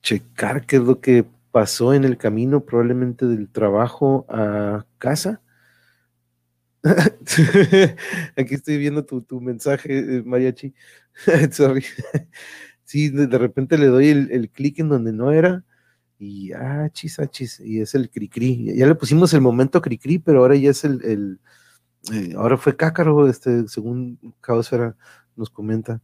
checar 0.00 0.64
qué 0.64 0.76
es 0.76 0.82
lo 0.82 1.00
que 1.00 1.26
pasó 1.56 1.94
en 1.94 2.04
el 2.04 2.18
camino, 2.18 2.66
probablemente 2.66 3.24
del 3.24 3.48
trabajo 3.48 4.26
a 4.28 4.84
casa 4.98 5.40
Aquí 8.36 8.54
estoy 8.54 8.76
viendo 8.76 9.06
tu, 9.06 9.40
mensaje, 9.40 10.18
eh, 10.18 10.22
Mariachi. 10.22 10.74
Sorry. 11.52 11.82
Sí, 12.84 13.08
de, 13.08 13.38
repente 13.38 13.78
le 13.78 13.86
doy 13.86 14.08
el, 14.08 14.30
el 14.32 14.50
clic 14.50 14.80
en 14.80 14.90
donde 14.90 15.14
no 15.14 15.32
era 15.32 15.64
y 16.18 16.52
ah, 16.52 16.90
chis, 16.92 17.18
ah, 17.20 17.26
chis, 17.26 17.58
y 17.58 17.80
es 17.80 17.94
el 17.94 18.10
cri-cri. 18.10 18.76
Ya 18.76 18.86
le 18.86 18.94
pusimos 18.94 19.32
el 19.32 19.40
momento 19.40 19.80
cri-cri, 19.80 20.18
pero 20.18 20.40
ahora 20.40 20.56
ya 20.56 20.68
es 20.68 20.84
el, 20.84 21.02
el 21.06 21.40
eh, 22.12 22.34
ahora 22.36 22.58
fue 22.58 22.76
cácaro, 22.76 23.30
este, 23.30 23.66
según 23.66 24.18
Caosfera 24.42 24.94
nos 25.36 25.48
comenta. 25.48 26.02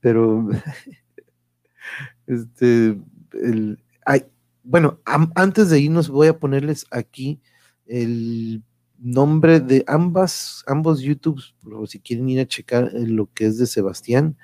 Pero, 0.00 0.46
este, 2.26 3.00
el, 3.32 3.82
ay, 4.04 4.26
bueno, 4.62 5.00
antes 5.04 5.70
de 5.70 5.80
irnos 5.80 6.08
voy 6.08 6.28
a 6.28 6.38
ponerles 6.38 6.86
aquí 6.90 7.40
el 7.86 8.62
nombre 8.98 9.60
de 9.60 9.84
ambas, 9.86 10.62
ambos 10.66 11.00
YouTubes, 11.00 11.54
por 11.62 11.88
si 11.88 12.00
quieren 12.00 12.28
ir 12.28 12.40
a 12.40 12.46
checar 12.46 12.90
lo 12.92 13.32
que 13.32 13.46
es 13.46 13.58
de 13.58 13.66
Sebastián. 13.66 14.36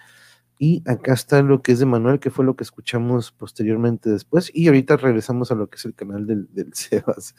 Y 0.59 0.83
acá 0.87 1.13
está 1.13 1.43
lo 1.43 1.61
que 1.61 1.73
es 1.73 1.81
de 1.81 1.87
Manuel, 1.87 2.19
que 2.19 2.31
fue 2.31 2.45
lo 2.45 2.57
que 2.57 2.65
escuchamos 2.65 3.31
posteriormente 3.31 4.09
después. 4.09 4.51
Y 4.55 4.69
ahorita 4.69 4.97
regresamos 4.97 5.51
a 5.53 5.55
lo 5.55 5.69
que 5.69 5.77
es 5.77 5.85
el 5.85 5.95
canal 5.95 6.27
del, 6.27 6.49
del 6.55 6.73
Sebas. 6.75 7.35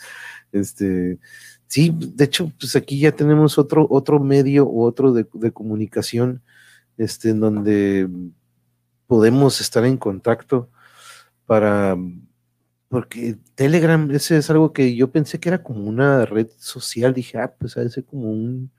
Este, 0.51 1.17
sí, 1.65 1.95
de 1.97 2.25
hecho, 2.25 2.51
pues 2.59 2.75
aquí 2.75 2.99
ya 2.99 3.11
tenemos 3.11 3.57
otro, 3.57 3.87
otro 3.89 4.19
medio 4.19 4.67
u 4.67 4.83
otro 4.83 5.13
de, 5.13 5.27
de 5.33 5.51
comunicación, 5.51 6.43
este, 6.97 7.29
en 7.29 7.39
donde 7.39 8.07
podemos 9.07 9.61
estar 9.61 9.83
en 9.85 9.97
contacto 9.97 10.69
para 11.47 11.97
porque 12.89 13.37
Telegram, 13.55 14.09
ese 14.11 14.37
es 14.37 14.49
algo 14.49 14.73
que 14.73 14.95
yo 14.95 15.11
pensé 15.11 15.39
que 15.39 15.49
era 15.49 15.63
como 15.63 15.85
una 15.85 16.25
red 16.25 16.47
social. 16.57 17.13
Dije, 17.13 17.37
ah, 17.39 17.53
pues 17.57 17.77
a 17.77 17.87
ser 17.89 18.05
como 18.05 18.31
un. 18.31 18.71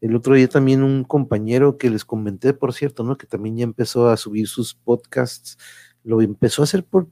El 0.00 0.16
otro 0.16 0.34
día 0.34 0.48
también 0.48 0.82
un 0.82 1.04
compañero 1.04 1.78
que 1.78 1.90
les 1.90 2.04
comenté, 2.04 2.54
por 2.54 2.72
cierto, 2.74 3.04
¿no? 3.04 3.18
Que 3.18 3.26
también 3.26 3.56
ya 3.56 3.64
empezó 3.64 4.08
a 4.08 4.16
subir 4.16 4.48
sus 4.48 4.74
podcasts. 4.74 5.58
Lo 6.04 6.22
empezó 6.22 6.62
a 6.62 6.64
hacer 6.64 6.84
por 6.84 7.08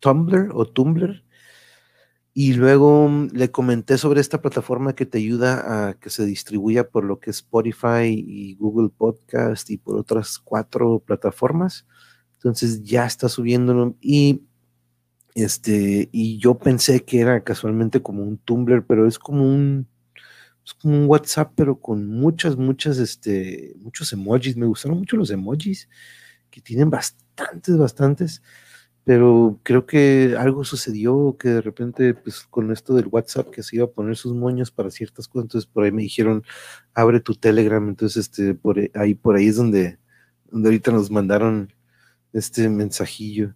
Tumblr 0.00 0.50
o 0.54 0.66
Tumblr. 0.66 1.24
Y 2.32 2.54
luego 2.54 3.08
mm, 3.08 3.30
le 3.32 3.50
comenté 3.50 3.98
sobre 3.98 4.20
esta 4.20 4.40
plataforma 4.42 4.94
que 4.94 5.06
te 5.06 5.18
ayuda 5.18 5.88
a 5.90 5.94
que 5.94 6.10
se 6.10 6.24
distribuya 6.24 6.88
por 6.88 7.04
lo 7.04 7.20
que 7.20 7.30
es 7.30 7.36
Spotify 7.38 8.06
y 8.26 8.54
Google 8.56 8.90
Podcast 8.90 9.70
y 9.70 9.78
por 9.78 9.96
otras 9.98 10.38
cuatro 10.38 11.00
plataformas. 11.00 11.86
Entonces 12.34 12.82
ya 12.82 13.06
está 13.06 13.28
subiéndolo. 13.28 13.96
Y 14.00 14.44
Este, 15.34 16.08
y 16.12 16.38
yo 16.38 16.58
pensé 16.58 17.04
que 17.04 17.20
era 17.20 17.42
casualmente 17.44 18.02
como 18.02 18.22
un 18.24 18.38
Tumblr, 18.38 18.84
pero 18.86 19.06
es 19.06 19.18
como 19.18 19.44
un, 19.44 19.88
es 20.64 20.74
como 20.74 20.96
un 20.96 21.06
WhatsApp, 21.06 21.52
pero 21.56 21.80
con 21.80 22.06
muchas, 22.08 22.56
muchas, 22.56 22.98
este, 22.98 23.74
muchos 23.78 24.12
emojis. 24.12 24.56
Me 24.56 24.66
gustaron 24.66 24.98
mucho 24.98 25.16
los 25.16 25.30
emojis, 25.30 25.88
que 26.50 26.60
tienen 26.60 26.90
bastantes, 26.90 27.76
bastantes, 27.78 28.42
pero 29.04 29.60
creo 29.62 29.86
que 29.86 30.36
algo 30.38 30.64
sucedió 30.64 31.36
que 31.38 31.48
de 31.50 31.60
repente, 31.62 32.14
pues 32.14 32.42
con 32.50 32.72
esto 32.72 32.94
del 32.94 33.08
WhatsApp, 33.08 33.50
que 33.50 33.62
se 33.62 33.76
iba 33.76 33.86
a 33.86 33.90
poner 33.90 34.16
sus 34.16 34.34
moños 34.34 34.70
para 34.70 34.90
ciertas 34.90 35.28
cosas, 35.28 35.44
entonces 35.46 35.70
por 35.70 35.84
ahí 35.84 35.92
me 35.92 36.02
dijeron, 36.02 36.44
abre 36.94 37.20
tu 37.20 37.34
Telegram, 37.34 37.88
entonces, 37.88 38.26
este, 38.26 38.54
por 38.54 38.78
ahí, 38.94 39.14
por 39.14 39.36
ahí 39.36 39.48
es 39.48 39.56
donde, 39.56 39.98
donde 40.50 40.68
ahorita 40.68 40.92
nos 40.92 41.10
mandaron 41.10 41.72
este 42.32 42.68
mensajillo 42.68 43.54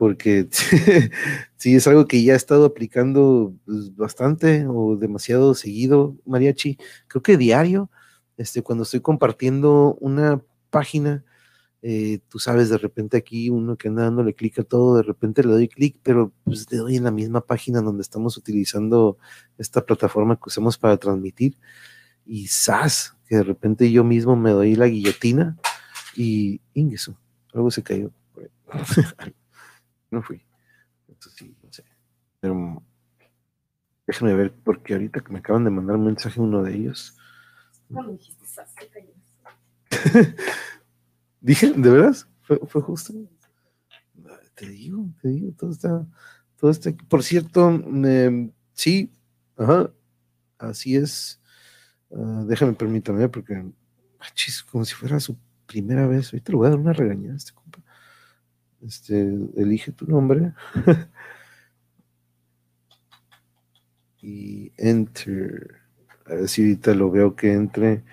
porque 0.00 0.48
sí 1.58 1.74
es 1.76 1.86
algo 1.86 2.06
que 2.06 2.24
ya 2.24 2.32
he 2.32 2.36
estado 2.36 2.64
aplicando 2.64 3.54
pues, 3.66 3.94
bastante 3.94 4.64
o 4.66 4.96
demasiado 4.96 5.54
seguido, 5.54 6.16
mariachi, 6.24 6.78
creo 7.06 7.22
que 7.22 7.36
diario, 7.36 7.90
este, 8.38 8.62
cuando 8.62 8.84
estoy 8.84 9.00
compartiendo 9.00 9.98
una 10.00 10.42
página, 10.70 11.22
eh, 11.82 12.20
tú 12.30 12.38
sabes, 12.38 12.70
de 12.70 12.78
repente 12.78 13.18
aquí 13.18 13.50
uno 13.50 13.76
que 13.76 13.88
anda 13.88 14.04
dándole 14.04 14.32
clic 14.32 14.58
a 14.60 14.64
todo, 14.64 14.96
de 14.96 15.02
repente 15.02 15.42
le 15.42 15.50
doy 15.50 15.68
clic, 15.68 15.98
pero 16.02 16.32
pues 16.44 16.66
le 16.72 16.78
doy 16.78 16.96
en 16.96 17.04
la 17.04 17.10
misma 17.10 17.42
página 17.42 17.82
donde 17.82 18.00
estamos 18.00 18.38
utilizando 18.38 19.18
esta 19.58 19.84
plataforma 19.84 20.36
que 20.36 20.44
usamos 20.46 20.78
para 20.78 20.96
transmitir, 20.96 21.58
y 22.24 22.46
¡zas! 22.46 23.18
que 23.28 23.36
de 23.36 23.42
repente 23.42 23.92
yo 23.92 24.02
mismo 24.02 24.34
me 24.34 24.52
doy 24.52 24.76
la 24.76 24.86
guillotina 24.86 25.58
y 26.16 26.62
ingreso, 26.72 27.18
algo 27.52 27.70
se 27.70 27.82
cayó. 27.82 28.10
no 30.10 30.22
fui. 30.22 30.44
Entonces 31.08 31.32
sí, 31.34 31.56
no 31.62 31.72
sé. 31.72 31.84
Pero 32.40 32.82
déjenme 34.06 34.34
ver, 34.34 34.52
porque 34.64 34.94
ahorita 34.94 35.20
que 35.20 35.32
me 35.32 35.38
acaban 35.38 35.64
de 35.64 35.70
mandar 35.70 35.96
un 35.96 36.06
mensaje 36.06 36.40
uno 36.40 36.62
de 36.62 36.74
ellos. 36.74 37.16
No 37.88 38.02
me 38.02 38.12
dijiste 38.12 38.46
Dije, 41.40 41.72
¿de 41.72 41.90
veras? 41.90 42.28
¿Fue, 42.42 42.58
fue 42.66 42.82
justo? 42.82 43.14
Te 44.54 44.68
digo, 44.68 45.08
te 45.22 45.28
digo, 45.28 45.52
todo 45.56 45.70
está, 45.70 46.06
todo 46.58 46.70
está. 46.70 46.92
Por 47.08 47.22
cierto, 47.22 47.82
sí, 48.74 49.10
ajá, 49.56 49.90
así 50.58 50.96
es. 50.96 51.40
Uh, 52.10 52.44
déjame, 52.44 52.74
permítame, 52.74 53.28
porque, 53.28 53.64
chis, 54.34 54.62
como 54.62 54.84
si 54.84 54.94
fuera 54.94 55.18
su 55.20 55.38
primera 55.66 56.06
vez. 56.06 56.32
Ahorita 56.32 56.52
le 56.52 56.58
voy 56.58 56.66
a 56.66 56.70
dar 56.70 56.78
una 56.78 56.92
regañada 56.92 57.34
a 57.34 57.36
este 57.36 57.52
compa. 57.52 57.78
Este, 58.82 59.20
elige 59.56 59.92
tu 59.92 60.06
nombre. 60.06 60.52
y 64.22 64.72
enter. 64.76 65.80
A 66.26 66.34
ver 66.34 66.48
si 66.48 66.62
ahorita 66.62 66.94
lo 66.94 67.10
veo 67.10 67.34
que 67.36 67.52
entre. 67.52 68.04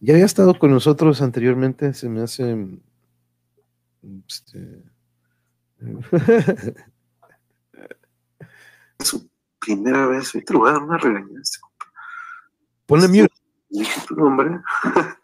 Ya 0.00 0.14
había 0.14 0.26
estado 0.26 0.58
con 0.58 0.70
nosotros 0.70 1.22
anteriormente, 1.22 1.94
se 1.94 2.08
me 2.08 2.22
hace. 2.22 2.68
Este, 4.26 4.82
su 9.00 9.28
primera 9.58 10.06
vez. 10.06 10.34
Ahorita 10.34 10.52
le 10.52 10.58
voy 10.58 10.68
a 10.68 10.72
dar 10.72 10.82
una 10.82 10.98
regañada. 10.98 11.40
Este 11.40 11.58
Ponle 12.86 13.08
mute. 13.08 13.32
Elige 13.70 14.00
tu 14.06 14.14
nombre. 14.14 14.60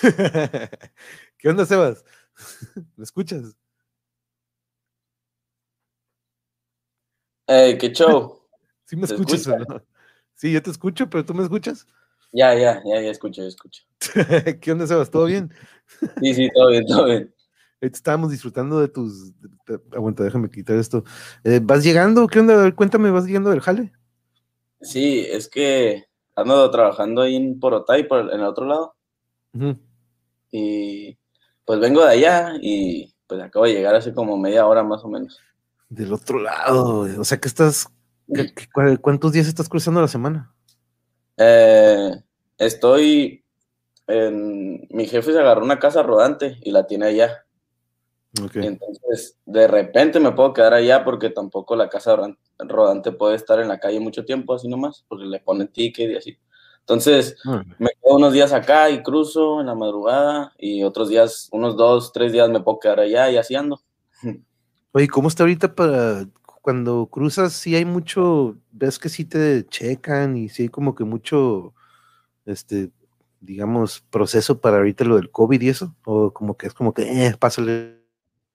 ¿Qué 1.38 1.48
onda, 1.48 1.66
Sebas? 1.66 2.04
¿Me 2.96 3.04
escuchas? 3.04 3.56
Hey, 7.46 7.76
qué 7.78 7.92
show. 7.92 8.40
¿Sí 8.84 8.96
me 8.96 9.04
escuchas 9.04 9.46
Sí, 10.34 10.52
yo 10.52 10.62
te 10.62 10.70
escucho, 10.70 11.10
pero 11.10 11.24
tú 11.24 11.34
me 11.34 11.42
escuchas. 11.42 11.86
Ya, 12.32 12.54
ya, 12.54 12.82
ya, 12.84 13.00
ya 13.00 13.10
escucho, 13.10 13.42
ya 13.42 13.48
escucho. 13.48 13.82
¿Qué 14.60 14.72
onda, 14.72 14.86
Sebas? 14.86 15.10
¿Todo 15.10 15.26
bien? 15.26 15.52
sí, 16.20 16.34
sí, 16.34 16.48
todo 16.54 16.70
bien, 16.70 16.86
todo 16.86 17.04
bien. 17.04 17.34
Estábamos 17.80 18.30
disfrutando 18.30 18.80
de 18.80 18.88
tus. 18.88 19.32
Aguanta, 19.92 20.22
déjame 20.22 20.50
quitar 20.50 20.76
esto. 20.76 21.04
Eh, 21.44 21.60
¿Vas 21.62 21.82
llegando? 21.82 22.26
¿Qué 22.26 22.40
onda? 22.40 22.74
Cuéntame, 22.74 23.10
¿vas 23.10 23.26
llegando 23.26 23.50
del 23.50 23.60
jale? 23.60 23.92
Sí, 24.80 25.26
es 25.28 25.48
que 25.48 26.06
ando 26.36 26.70
trabajando 26.70 27.22
ahí 27.22 27.36
en 27.36 27.58
Porotay, 27.58 28.06
por, 28.06 28.32
en 28.32 28.40
el 28.40 28.46
otro 28.46 28.66
lado. 28.66 28.94
Y 30.50 31.18
pues 31.64 31.80
vengo 31.80 32.04
de 32.04 32.10
allá 32.10 32.54
y 32.60 33.14
pues 33.26 33.40
acabo 33.40 33.66
de 33.66 33.74
llegar 33.74 33.94
hace 33.94 34.12
como 34.12 34.36
media 34.36 34.66
hora 34.66 34.82
más 34.82 35.04
o 35.04 35.08
menos. 35.08 35.38
Del 35.88 36.12
otro 36.12 36.40
lado, 36.40 37.06
o 37.18 37.24
sea 37.24 37.38
que 37.38 37.48
estás, 37.48 37.88
¿cuántos 39.00 39.32
días 39.32 39.46
estás 39.46 39.68
cruzando 39.68 40.00
la 40.00 40.08
semana? 40.08 40.54
Eh, 41.36 42.12
estoy, 42.58 43.44
en, 44.06 44.86
mi 44.90 45.06
jefe 45.06 45.32
se 45.32 45.38
agarró 45.38 45.64
una 45.64 45.78
casa 45.78 46.02
rodante 46.02 46.58
y 46.62 46.70
la 46.70 46.86
tiene 46.86 47.06
allá. 47.06 47.44
Entonces, 48.54 49.38
de 49.44 49.66
repente 49.66 50.20
me 50.20 50.32
puedo 50.32 50.52
quedar 50.52 50.74
allá 50.74 51.04
porque 51.04 51.30
tampoco 51.30 51.74
la 51.74 51.88
casa 51.88 52.16
rodante 52.58 53.12
puede 53.12 53.34
estar 53.34 53.58
en 53.58 53.68
la 53.68 53.80
calle 53.80 53.98
mucho 53.98 54.24
tiempo, 54.24 54.54
así 54.54 54.68
nomás, 54.68 55.04
porque 55.08 55.24
le 55.24 55.40
ponen 55.40 55.68
ticket 55.68 56.10
y 56.10 56.16
así. 56.16 56.38
Entonces, 56.80 57.36
me 57.78 57.90
quedo 58.02 58.16
unos 58.16 58.32
días 58.32 58.52
acá 58.52 58.90
y 58.90 59.02
cruzo 59.02 59.60
en 59.60 59.66
la 59.66 59.74
madrugada 59.74 60.52
y 60.58 60.82
otros 60.82 61.08
días, 61.08 61.48
unos 61.52 61.76
dos, 61.76 62.12
tres 62.12 62.32
días 62.32 62.50
me 62.50 62.60
puedo 62.60 62.80
quedar 62.80 63.00
allá 63.00 63.30
y 63.30 63.36
así 63.36 63.54
ando. 63.54 63.80
Oye, 64.92 65.06
¿cómo 65.06 65.28
está 65.28 65.44
ahorita 65.44 65.74
para 65.74 66.26
cuando 66.62 67.06
cruzas? 67.06 67.52
Si 67.52 67.76
hay 67.76 67.84
mucho, 67.84 68.56
ves 68.72 68.98
que 68.98 69.08
sí 69.08 69.24
te 69.24 69.64
checan 69.66 70.36
y 70.36 70.48
sí 70.48 70.64
hay 70.64 70.68
como 70.68 70.96
que 70.96 71.04
mucho, 71.04 71.74
este, 72.44 72.90
digamos, 73.40 74.02
proceso 74.10 74.60
para 74.60 74.78
ahorita 74.78 75.04
lo 75.04 75.16
del 75.16 75.30
COVID 75.30 75.60
y 75.60 75.68
eso, 75.68 75.94
o 76.04 76.32
como 76.32 76.56
que 76.56 76.66
es 76.66 76.74
como 76.74 76.92
que, 76.92 77.02
eh, 77.02 77.36
pásale. 77.38 78.00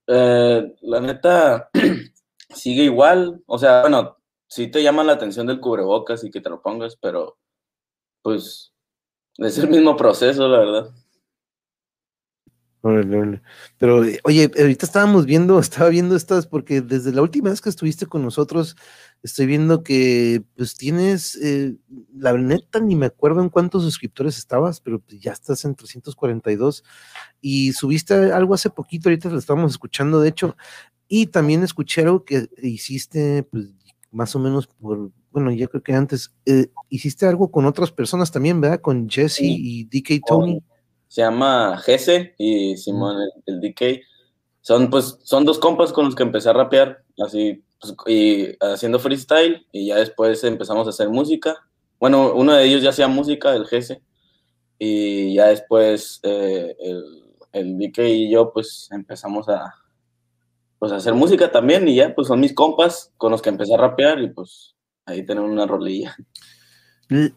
Eh, 0.08 0.76
la 0.82 1.00
neta, 1.00 1.70
sigue 2.50 2.84
igual, 2.84 3.42
o 3.46 3.58
sea, 3.58 3.82
bueno, 3.82 4.18
sí 4.48 4.68
te 4.68 4.84
llama 4.84 5.04
la 5.04 5.14
atención 5.14 5.48
del 5.48 5.60
cubrebocas 5.60 6.24
y 6.24 6.32
que 6.32 6.42
te 6.42 6.50
lo 6.50 6.62
pongas, 6.62 6.98
pero 6.98 7.38
pues 8.26 8.74
es 9.38 9.60
el 9.60 9.70
mismo 9.70 9.96
proceso, 9.96 10.48
la 10.48 10.58
verdad. 10.58 10.92
Pero, 13.78 14.04
oye, 14.24 14.52
ahorita 14.58 14.86
estábamos 14.88 15.28
viendo, 15.28 15.60
estaba 15.60 15.90
viendo 15.90 16.16
estas, 16.16 16.48
porque 16.48 16.82
desde 16.82 17.12
la 17.14 17.22
última 17.22 17.52
vez 17.52 17.62
que 17.62 17.70
estuviste 17.70 18.08
con 18.08 18.24
nosotros, 18.24 18.76
estoy 19.22 19.46
viendo 19.46 19.84
que 19.84 20.42
pues 20.56 20.76
tienes, 20.76 21.36
eh, 21.36 21.76
la 22.16 22.34
neta, 22.34 22.80
ni 22.80 22.96
me 22.96 23.06
acuerdo 23.06 23.42
en 23.42 23.50
cuántos 23.50 23.84
suscriptores 23.84 24.40
estabas, 24.40 24.82
pero 24.82 25.00
pues, 25.00 25.22
ya 25.22 25.32
estás 25.32 25.64
en 25.64 25.76
342 25.76 26.84
y 27.42 27.74
subiste 27.74 28.16
algo 28.34 28.56
hace 28.56 28.72
poquito, 28.72 29.10
ahorita 29.10 29.30
lo 29.30 29.38
estábamos 29.38 29.74
escuchando, 29.74 30.20
de 30.20 30.30
hecho, 30.30 30.58
y 31.08 31.28
también 31.28 31.62
escuché 31.62 32.02
algo 32.02 32.26
que 32.26 32.50
hiciste, 32.64 33.44
pues 33.44 33.68
más 34.16 34.36
o 34.36 34.40
menos 34.40 34.68
por 34.68 35.12
bueno, 35.36 35.52
ya 35.52 35.68
creo 35.68 35.84
que 35.84 35.94
antes, 35.94 36.34
eh, 36.46 36.68
hiciste 36.90 37.26
algo 37.26 37.52
con 37.52 37.66
otras 37.66 37.92
personas 37.92 38.32
también, 38.32 38.62
¿verdad? 38.62 38.80
Con 38.80 39.10
Jesse 39.10 39.42
y 39.42 39.84
DK 39.84 40.22
Tony. 40.26 40.64
Se 41.10 41.24
llama 41.24 41.78
Jesse 41.84 42.34
y 42.38 42.78
Simón, 42.78 43.18
el, 43.46 43.60
DK. 43.60 44.02
Son, 44.62 44.90
pues, 44.90 45.18
son 45.24 45.44
dos 45.44 45.60
compas 45.60 45.92
con 45.92 46.06
los 46.06 46.16
que 46.16 46.24
empecé 46.24 46.50
a 46.50 46.54
rapear, 46.54 47.04
así, 47.22 47.62
pues, 47.82 47.94
y 48.08 48.56
haciendo 48.62 48.98
freestyle, 48.98 49.68
y 49.74 49.88
ya 49.88 49.98
después 49.98 50.42
empezamos 50.46 50.88
a 50.88 50.92
hacer 50.92 51.10
música. 51.10 51.54
Bueno, 52.00 52.34
uno 52.34 52.54
de 52.54 52.64
ellos 52.64 52.82
ya 52.82 52.92
hacía 52.92 53.10
música, 53.10 53.54
el 53.54 53.66
Jesse, 53.66 54.00
y 54.80 55.34
ya 55.34 55.48
después 55.48 56.22
eh, 56.24 56.78
el, 56.80 57.04
el 57.52 57.78
DK 57.78 58.00
y 58.08 58.32
yo, 58.32 58.54
pues, 58.54 58.88
empezamos 58.90 59.50
a, 59.50 59.85
pues, 60.80 60.92
hacer 60.92 61.14
música 61.14 61.52
también, 61.52 61.88
y 61.88 61.96
ya, 61.96 62.14
pues, 62.14 62.28
son 62.28 62.40
mis 62.40 62.54
compas 62.54 63.14
con 63.18 63.32
los 63.32 63.42
que 63.42 63.50
empecé 63.50 63.74
a 63.74 63.78
rapear, 63.78 64.22
y 64.22 64.30
pues, 64.30 64.76
ahí 65.06 65.26
tenemos 65.26 65.50
una 65.50 65.66
rolilla. 65.66 66.16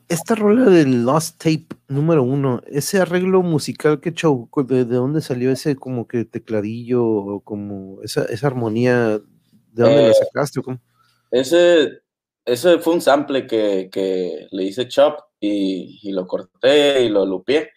Esta 0.09 0.35
rola 0.35 0.71
del 0.71 1.05
Lost 1.05 1.43
Tape 1.43 1.67
número 1.89 2.23
uno, 2.23 2.63
ese 2.67 3.01
arreglo 3.01 3.43
musical 3.43 4.01
que 4.01 4.15
show, 4.15 4.49
¿de, 4.67 4.85
dónde 4.87 5.21
salió 5.21 5.53
ese 5.53 5.77
como 5.77 6.09
que 6.09 6.25
tecladillo 6.25 7.05
o 7.05 7.41
como 7.41 8.01
esa, 8.03 8.27
armonía? 8.43 9.19
¿De 9.19 9.83
dónde 9.83 10.03
la 10.05 10.09
eh, 10.09 10.15
sacaste? 10.15 10.61
Ese, 11.31 12.01
ese 12.47 12.79
fue 12.79 12.95
un 12.95 13.03
sample 13.03 13.47
que, 13.47 14.49
le 14.51 14.65
hice 14.65 14.89
chop 14.89 15.21
y, 15.39 16.11
lo 16.13 16.27
corté 16.27 17.05
y 17.05 17.11
lo 17.11 17.27
lupié. 17.27 17.71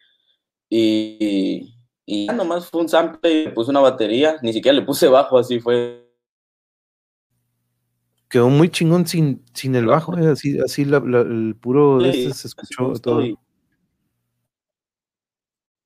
Y, 0.70 1.76
y 2.06 2.28
ya 2.28 2.34
nomás 2.34 2.70
fue 2.70 2.82
un 2.82 2.90
sample 2.90 3.32
y 3.32 3.46
le 3.46 3.52
puse 3.52 3.72
una 3.72 3.80
batería, 3.80 4.38
ni 4.42 4.54
siquiera 4.54 4.78
le 4.78 4.86
puse 4.86 5.08
bajo, 5.08 5.38
así 5.38 5.60
fue 5.60 6.02
quedó 8.32 8.50
muy 8.50 8.70
chingón 8.70 9.06
sin, 9.06 9.44
sin 9.54 9.76
el 9.76 9.86
bajo, 9.86 10.18
eh, 10.18 10.30
así, 10.30 10.58
así 10.60 10.84
el 10.84 11.56
puro 11.60 12.04
este 12.04 12.34
se 12.34 12.48
escuchó 12.48 12.94
todo. 12.94 13.22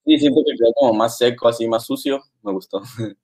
Sí, 0.06 0.20
siento 0.20 0.42
que 0.46 0.56
quedó 0.56 0.72
como 0.76 0.94
más 0.94 1.18
seco, 1.18 1.48
así 1.48 1.68
más 1.68 1.86
sucio. 1.86 2.24
Me 2.44 2.52
gustó. 2.52 2.84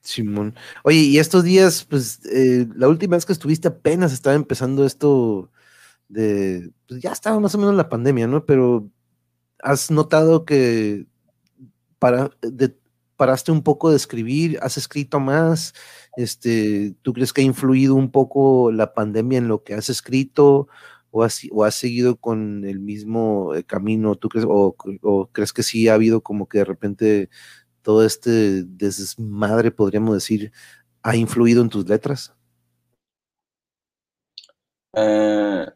Simón. 0.00 0.54
Oye, 0.84 1.00
y 1.00 1.18
estos 1.18 1.44
días, 1.44 1.84
pues, 1.84 2.24
eh, 2.24 2.66
la 2.74 2.88
última 2.88 3.16
vez 3.16 3.26
que 3.26 3.34
estuviste 3.34 3.68
apenas 3.68 4.14
estaba 4.14 4.34
empezando 4.34 4.86
esto 4.86 5.50
de, 6.08 6.70
pues 6.88 7.02
ya 7.02 7.12
estaba 7.12 7.38
más 7.38 7.54
o 7.54 7.58
menos 7.58 7.74
la 7.74 7.90
pandemia, 7.90 8.26
¿no? 8.26 8.46
Pero 8.46 8.88
has 9.62 9.90
notado 9.90 10.46
que 10.46 11.06
para, 11.98 12.30
paraste 13.16 13.52
un 13.52 13.62
poco 13.62 13.90
de 13.90 13.96
escribir, 13.96 14.58
has 14.62 14.76
escrito 14.76 15.20
más, 15.20 15.74
este, 16.16 16.94
¿tú 17.02 17.12
crees 17.12 17.32
que 17.32 17.40
ha 17.42 17.44
influido 17.44 17.94
un 17.94 18.10
poco 18.10 18.70
la 18.72 18.94
pandemia 18.94 19.38
en 19.38 19.48
lo 19.48 19.64
que 19.64 19.74
has 19.74 19.90
escrito 19.90 20.68
o 21.10 21.24
has, 21.24 21.42
o 21.52 21.64
has 21.64 21.74
seguido 21.74 22.16
con 22.16 22.64
el 22.64 22.78
mismo 22.78 23.54
eh, 23.54 23.64
camino? 23.64 24.14
¿Tú 24.14 24.28
crees 24.28 24.46
o, 24.48 24.76
o 25.02 25.26
crees 25.32 25.52
que 25.52 25.62
sí 25.62 25.88
ha 25.88 25.94
habido 25.94 26.22
como 26.22 26.48
que 26.48 26.58
de 26.58 26.64
repente 26.64 27.30
todo 27.82 28.04
este 28.04 28.62
desmadre, 28.64 29.70
podríamos 29.70 30.14
decir, 30.14 30.52
ha 31.02 31.16
influido 31.16 31.62
en 31.62 31.70
tus 31.70 31.88
letras? 31.88 32.34
Eh, 34.94 35.66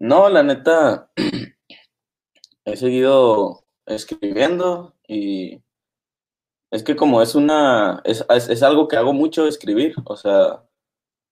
no, 0.00 0.28
la 0.28 0.42
neta, 0.42 1.10
he 2.64 2.76
seguido 2.76 3.64
escribiendo 3.88 4.94
y 5.06 5.62
es 6.70 6.82
que 6.82 6.96
como 6.96 7.22
es 7.22 7.34
una, 7.34 8.02
es, 8.04 8.24
es, 8.28 8.62
algo 8.62 8.88
que 8.88 8.96
hago 8.96 9.12
mucho 9.12 9.46
escribir, 9.46 9.94
o 10.04 10.16
sea, 10.16 10.62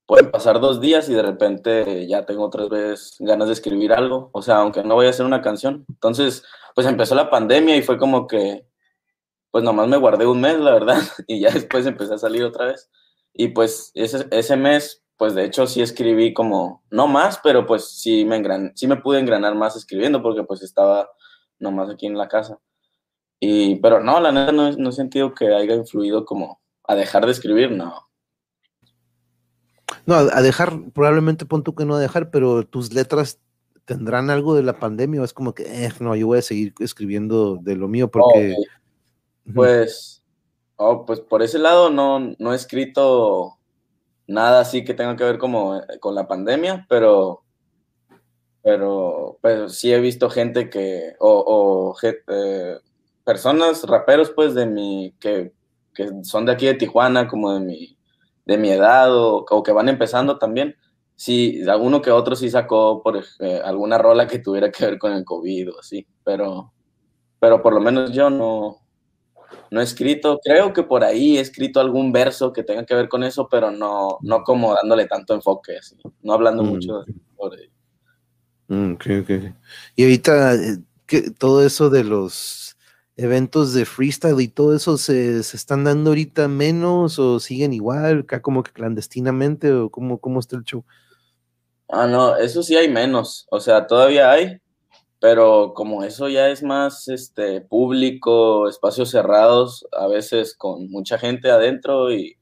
pueden 0.07 0.31
pasar 0.31 0.61
dos 0.61 0.81
días 0.81 1.09
y 1.09 1.15
de 1.15 1.23
repente 1.23 2.07
ya 2.07 2.25
tengo 2.25 2.45
otra 2.45 2.67
vez 2.67 3.17
ganas 3.19 3.49
de 3.49 3.55
escribir 3.55 3.93
algo, 3.93 4.31
o 4.33 4.41
sea, 4.41 4.59
aunque 4.59 4.83
no 4.83 4.95
voy 4.95 5.07
a 5.07 5.11
hacer 5.11 5.27
una 5.27 5.43
canción. 5.43 5.85
Entonces, 5.89 6.45
pues 6.75 6.87
empezó 6.87 7.15
la 7.15 7.31
pandemia 7.31 7.77
y 7.77 7.83
fue 7.83 7.99
como 7.99 8.27
que, 8.27 8.67
pues 9.51 9.65
nomás 9.65 9.89
me 9.89 9.97
guardé 9.99 10.27
un 10.27 10.41
mes, 10.41 10.59
la 10.59 10.73
verdad, 10.73 11.03
y 11.27 11.41
ya 11.41 11.51
después 11.51 11.87
empecé 11.87 12.15
a 12.15 12.19
salir 12.19 12.45
otra 12.45 12.67
vez. 12.67 12.91
Y 13.35 13.49
pues 13.49 13.91
ese, 13.95 14.27
ese 14.31 14.57
mes, 14.57 15.05
pues 15.19 15.35
de 15.35 15.45
hecho 15.45 15.67
sí 15.67 15.83
escribí 15.83 16.33
como, 16.33 16.83
no 16.91 17.09
más, 17.09 17.41
pero 17.43 17.67
pues 17.67 17.91
sí 17.91 18.25
me, 18.25 18.37
engran, 18.37 18.73
sí 18.75 18.87
me 18.87 18.97
pude 18.97 19.21
engranar 19.21 19.55
más 19.55 19.77
escribiendo 19.77 20.23
porque 20.23 20.45
pues 20.45 20.63
estaba 20.63 21.11
nomás 21.59 21.91
aquí 21.91 22.07
en 22.07 22.19
la 22.19 22.29
casa. 22.29 22.59
Y, 23.41 23.77
pero 23.77 24.03
no, 24.03 24.21
la 24.21 24.33
neta 24.33 24.53
no, 24.53 24.71
no 24.73 24.91
he 24.91 24.93
sentido 24.93 25.35
que 25.35 25.55
haya 25.55 25.75
influido 25.75 26.25
como 26.25 26.61
a 26.85 26.95
dejar 26.95 27.27
de 27.27 27.33
escribir, 27.33 27.71
no. 27.71 28.07
No, 30.07 30.15
a 30.15 30.43
dejar, 30.43 30.73
probablemente 30.93 31.47
pon 31.47 31.63
tú 31.63 31.75
que 31.75 31.85
no 31.85 31.97
a 31.97 32.01
dejar, 32.01 32.31
pero 32.31 32.65
tus 32.65 32.93
letras 32.93 33.41
tendrán 33.85 34.31
algo 34.31 34.55
de 34.55 34.63
la 34.63 34.79
pandemia 34.79 35.21
o 35.21 35.25
es 35.25 35.33
como 35.33 35.55
que, 35.55 35.63
eh, 35.65 35.93
no, 36.01 36.15
yo 36.17 36.27
voy 36.27 36.39
a 36.39 36.43
seguir 36.43 36.75
escribiendo 36.81 37.57
de 37.57 37.77
lo 37.77 37.89
mío 37.89 38.11
porque... 38.11 38.57
Pues, 39.55 40.25
oh, 40.77 41.07
pues 41.07 41.21
por 41.21 41.43
ese 41.43 41.59
lado 41.59 41.89
no, 41.91 42.19
no 42.39 42.53
he 42.53 42.57
escrito 42.57 43.59
nada 44.27 44.61
así 44.61 44.85
que 44.85 44.95
tenga 44.95 45.17
que 45.17 45.23
ver 45.23 45.39
como 45.39 45.77
eh, 45.77 46.01
con 46.01 46.17
la 46.17 46.27
pandemia, 46.27 46.85
pero, 46.89 47.45
pero 48.67 49.39
pues, 49.43 49.75
sí 49.79 49.93
he 49.93 50.01
visto 50.01 50.29
gente 50.29 50.69
que, 50.69 51.14
o, 51.21 51.95
o 51.95 51.97
eh, 52.03 52.77
personas, 53.23 53.85
raperos, 53.85 54.31
pues, 54.31 54.57
de 54.57 54.67
mi, 54.67 55.14
que, 55.21 55.53
que, 55.95 56.11
son 56.25 56.47
de 56.47 56.51
aquí 56.51 56.67
de 56.67 56.75
Tijuana, 56.75 57.29
como 57.29 57.55
de 57.55 57.61
mi, 57.61 57.97
de 58.45 58.59
mi 58.59 58.71
edad, 58.71 59.17
o, 59.17 59.45
o 59.49 59.62
que 59.62 59.71
van 59.71 59.89
empezando 59.89 60.37
también. 60.37 60.75
Sí, 61.14 61.62
alguno 61.69 62.03
que 62.03 62.11
otro 62.11 62.35
sí 62.35 62.51
sacó 62.51 63.05
por 63.05 63.23
eh, 63.39 63.61
alguna 63.64 63.99
rola 63.99 64.27
que 64.27 64.41
tuviera 64.41 64.69
que 64.73 64.85
ver 64.85 64.99
con 64.99 65.12
el 65.12 65.25
COVID 65.25 65.71
o 65.73 65.79
así, 65.79 66.05
pero, 66.25 66.73
pero 67.39 67.62
por 67.62 67.73
lo 67.73 67.79
menos 67.79 68.11
yo 68.11 68.31
no, 68.31 68.79
no 69.71 69.81
he 69.81 69.85
escrito, 69.85 70.41
creo 70.43 70.73
que 70.73 70.83
por 70.83 71.05
ahí 71.05 71.39
he 71.39 71.41
escrito 71.41 71.79
algún 71.79 72.11
verso 72.11 72.53
que 72.53 72.64
tenga 72.64 72.85
que 72.85 72.97
ver 72.97 73.09
con 73.09 73.23
eso, 73.23 73.47
pero 73.49 73.71
no, 73.71 74.19
no 74.23 74.43
como 74.43 74.75
dándole 74.75 75.07
tanto 75.07 75.35
enfoque, 75.35 75.79
así, 75.79 75.95
no 76.23 76.33
hablando 76.33 76.64
Mm. 76.64 76.67
mucho 76.67 77.05
sobre 77.39 77.62
ello. 77.62 77.76
Mm, 78.69 78.95
ok, 78.95 79.07
ok. 79.23 79.31
Y 79.95 80.03
ahorita, 80.03 80.55
eh, 80.55 80.79
que 81.07 81.31
todo 81.31 81.64
eso 81.64 81.91
de 81.91 82.05
los 82.05 82.77
eventos 83.17 83.73
de 83.73 83.87
freestyle 83.87 84.41
y 84.41 84.49
todo 84.49 84.75
eso 84.77 84.99
se, 84.99 85.43
se 85.43 85.57
están 85.57 85.85
dando 85.85 86.11
ahorita 86.11 86.49
menos 86.49 87.19
o 87.19 87.41
siguen 87.41 87.73
igual, 87.73 88.21
acá 88.21 88.43
como 88.43 88.62
que 88.62 88.73
clandestinamente 88.73 89.73
o 89.73 89.91
cómo, 89.91 90.19
cómo 90.19 90.41
está 90.41 90.57
el 90.57 90.64
show. 90.64 90.85
Ah, 91.89 92.07
no, 92.07 92.37
eso 92.37 92.62
sí 92.62 92.77
hay 92.77 92.89
menos, 92.89 93.47
o 93.51 93.61
sea, 93.61 93.87
todavía 93.87 94.31
hay, 94.33 94.59
pero 95.21 95.73
como 95.75 96.03
eso 96.03 96.29
ya 96.29 96.49
es 96.49 96.62
más 96.62 97.09
este 97.09 97.61
público, 97.61 98.69
espacios 98.69 99.11
cerrados, 99.11 99.87
a 99.93 100.09
veces 100.09 100.55
con 100.57 100.91
mucha 100.91 101.17
gente 101.17 101.51
adentro 101.51 102.12
y 102.12 102.37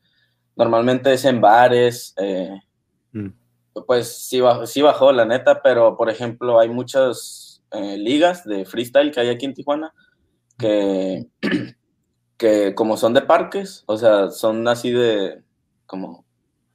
normalmente 0.56 1.12
es 1.12 1.24
en 1.26 1.40
bares, 1.40 2.14
eh, 2.16 2.58
Mm. 3.14 3.28
Pues 3.86 4.16
sí 4.16 4.40
bajó, 4.40 5.12
la 5.12 5.24
neta, 5.24 5.62
pero 5.62 5.96
por 5.96 6.10
ejemplo 6.10 6.60
hay 6.60 6.68
muchas 6.68 7.62
eh, 7.72 7.96
ligas 7.96 8.44
de 8.44 8.64
freestyle 8.64 9.10
que 9.10 9.20
hay 9.20 9.28
aquí 9.28 9.46
en 9.46 9.54
Tijuana 9.54 9.92
que, 10.58 11.26
que 12.36 12.74
como 12.74 12.96
son 12.96 13.14
de 13.14 13.22
parques, 13.22 13.84
o 13.86 13.96
sea, 13.96 14.30
son 14.30 14.66
así 14.68 14.90
de 14.90 15.42
como, 15.86 16.24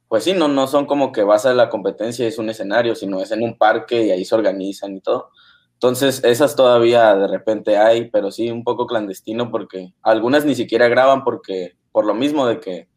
pues 0.08 0.24
sí, 0.24 0.32
no, 0.32 0.48
no 0.48 0.66
son 0.66 0.86
como 0.86 1.12
que 1.12 1.22
vas 1.22 1.44
la 1.44 1.70
competencia 1.70 2.26
es 2.26 2.38
un 2.38 2.50
escenario, 2.50 2.94
sino 2.94 3.20
es 3.20 3.30
en 3.30 3.42
un 3.42 3.56
parque 3.56 4.04
y 4.04 4.10
ahí 4.10 4.24
se 4.24 4.34
organizan 4.34 4.96
y 4.96 5.00
todo. 5.00 5.30
Entonces, 5.74 6.22
esas 6.24 6.56
todavía 6.56 7.14
de 7.16 7.26
repente 7.26 7.78
hay, 7.78 8.10
pero 8.10 8.30
sí 8.30 8.50
un 8.50 8.64
poco 8.64 8.86
clandestino 8.86 9.50
porque 9.50 9.94
algunas 10.02 10.44
ni 10.44 10.54
siquiera 10.54 10.88
graban 10.88 11.24
porque, 11.24 11.76
por 11.92 12.04
lo 12.04 12.14
mismo 12.14 12.46
de 12.46 12.60
que 12.60 12.88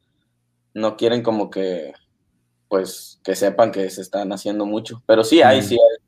no 0.74 0.98
quieren 0.98 1.24
como 1.24 1.50
que, 1.50 1.94
pues, 2.74 3.20
que 3.24 3.36
sepan 3.36 3.72
que 3.72 3.88
se 3.92 4.02
están 4.02 4.32
haciendo 4.34 4.66
mucho. 4.66 5.04
Pero 5.06 5.24
sí 5.24 5.44
hay, 5.44 5.60
Mm. 5.60 5.64
sí 5.64 5.76
hay. 5.76 6.04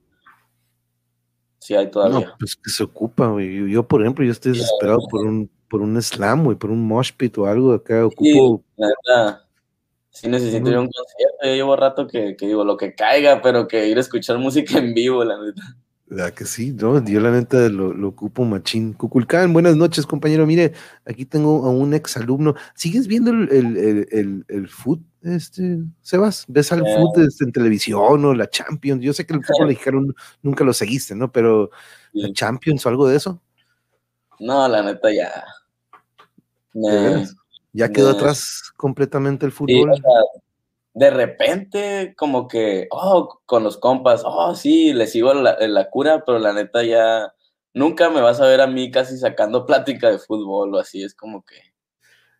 Sí 1.59 1.75
hay 1.75 1.91
todavía. 1.91 2.25
No, 2.25 2.33
pues 2.39 2.55
que 2.55 2.71
se 2.71 2.83
ocupa, 2.83 3.27
güey. 3.27 3.69
Yo, 3.71 3.87
por 3.87 4.01
ejemplo, 4.01 4.25
yo 4.25 4.31
estoy 4.31 4.53
desesperado 4.53 4.97
por 5.11 5.27
un, 5.27 5.47
por 5.69 5.81
un 5.81 6.01
slam, 6.01 6.43
güey, 6.43 6.57
por 6.57 6.71
un 6.71 6.87
mosh 6.87 7.11
pit 7.15 7.37
o 7.37 7.45
algo 7.45 7.71
acá. 7.73 8.03
Ocupo. 8.07 8.63
Sí, 8.65 8.73
la 8.77 8.87
neta, 8.87 9.47
sí 10.09 10.27
necesito 10.27 10.67
ir 10.71 10.75
a 10.75 10.79
un 10.81 10.89
concierto. 10.89 11.37
Yo 11.43 11.53
llevo 11.53 11.75
rato 11.75 12.07
que, 12.07 12.35
que 12.35 12.47
digo 12.47 12.63
lo 12.63 12.77
que 12.77 12.95
caiga, 12.95 13.43
pero 13.43 13.67
que 13.67 13.87
ir 13.87 13.97
a 13.97 14.01
escuchar 14.01 14.39
música 14.39 14.79
en 14.79 14.95
vivo, 14.95 15.23
la 15.23 15.39
neta. 15.39 15.61
¿Verdad 16.07 16.33
que 16.33 16.45
sí? 16.45 16.71
No, 16.71 17.03
yo 17.05 17.19
la 17.19 17.29
neta 17.29 17.69
lo, 17.69 17.93
lo 17.93 18.07
ocupo 18.07 18.43
machín. 18.43 18.93
Cuculcán, 18.93 19.53
buenas 19.53 19.75
noches, 19.75 20.07
compañero. 20.07 20.47
Mire, 20.47 20.73
aquí 21.05 21.25
tengo 21.25 21.63
a 21.65 21.69
un 21.69 21.93
ex 21.93 22.17
alumno. 22.17 22.55
¿Sigues 22.73 23.05
viendo 23.07 23.29
el, 23.29 23.49
el, 23.51 23.77
el, 23.77 24.07
el, 24.11 24.45
el 24.47 24.67
foot, 24.67 24.99
este, 25.25 25.79
Sebas? 26.01 26.45
¿Ves 26.47 26.71
al 26.71 26.85
Eh. 26.85 26.95
foot 26.95 27.17
este, 27.17 27.43
en 27.43 27.51
televisión 27.51 28.23
o 28.25 28.33
la 28.33 28.49
Champions? 28.49 29.01
Yo 29.03 29.11
sé 29.13 29.25
que 29.25 29.33
el 29.33 29.43
fútbol 29.43 29.67
mexicano 29.67 30.01
nunca 30.41 30.63
lo 30.63 30.73
seguiste, 30.73 31.15
¿no? 31.15 31.31
Pero 31.31 31.69
la. 32.13 32.31
Champions 32.33 32.85
o 32.85 32.89
algo 32.89 33.07
de 33.07 33.17
eso, 33.17 33.41
No, 34.39 34.67
la 34.67 34.81
neta 34.83 35.11
ya. 35.13 35.43
Ya 37.73 37.89
quedó 37.89 38.11
atrás 38.11 38.71
completamente 38.77 39.45
el 39.45 39.51
sí, 39.51 39.57
fútbol. 39.57 39.91
o 39.91 39.95
sea, 39.95 40.03
de 40.93 41.09
repente, 41.09 42.13
como 42.17 42.47
que, 42.47 42.87
oh, 42.91 43.41
con 43.45 43.63
los 43.63 43.77
compas, 43.77 44.21
oh, 44.25 44.55
sí, 44.55 44.93
le 44.93 45.07
sigo 45.07 45.33
la, 45.33 45.57
la 45.67 45.89
cura, 45.89 46.23
pero 46.25 46.39
la 46.39 46.53
neta 46.53 46.83
ya 46.83 47.33
nunca 47.73 48.09
me 48.09 48.21
vas 48.21 48.39
a 48.39 48.45
ver 48.47 48.61
a 48.61 48.67
mí 48.67 48.91
casi 48.91 49.17
sacando 49.17 49.65
plática 49.65 50.09
de 50.09 50.19
fútbol 50.19 50.73
o 50.75 50.79
así. 50.79 51.03
Es 51.03 51.13
como 51.13 51.43
que 51.43 51.55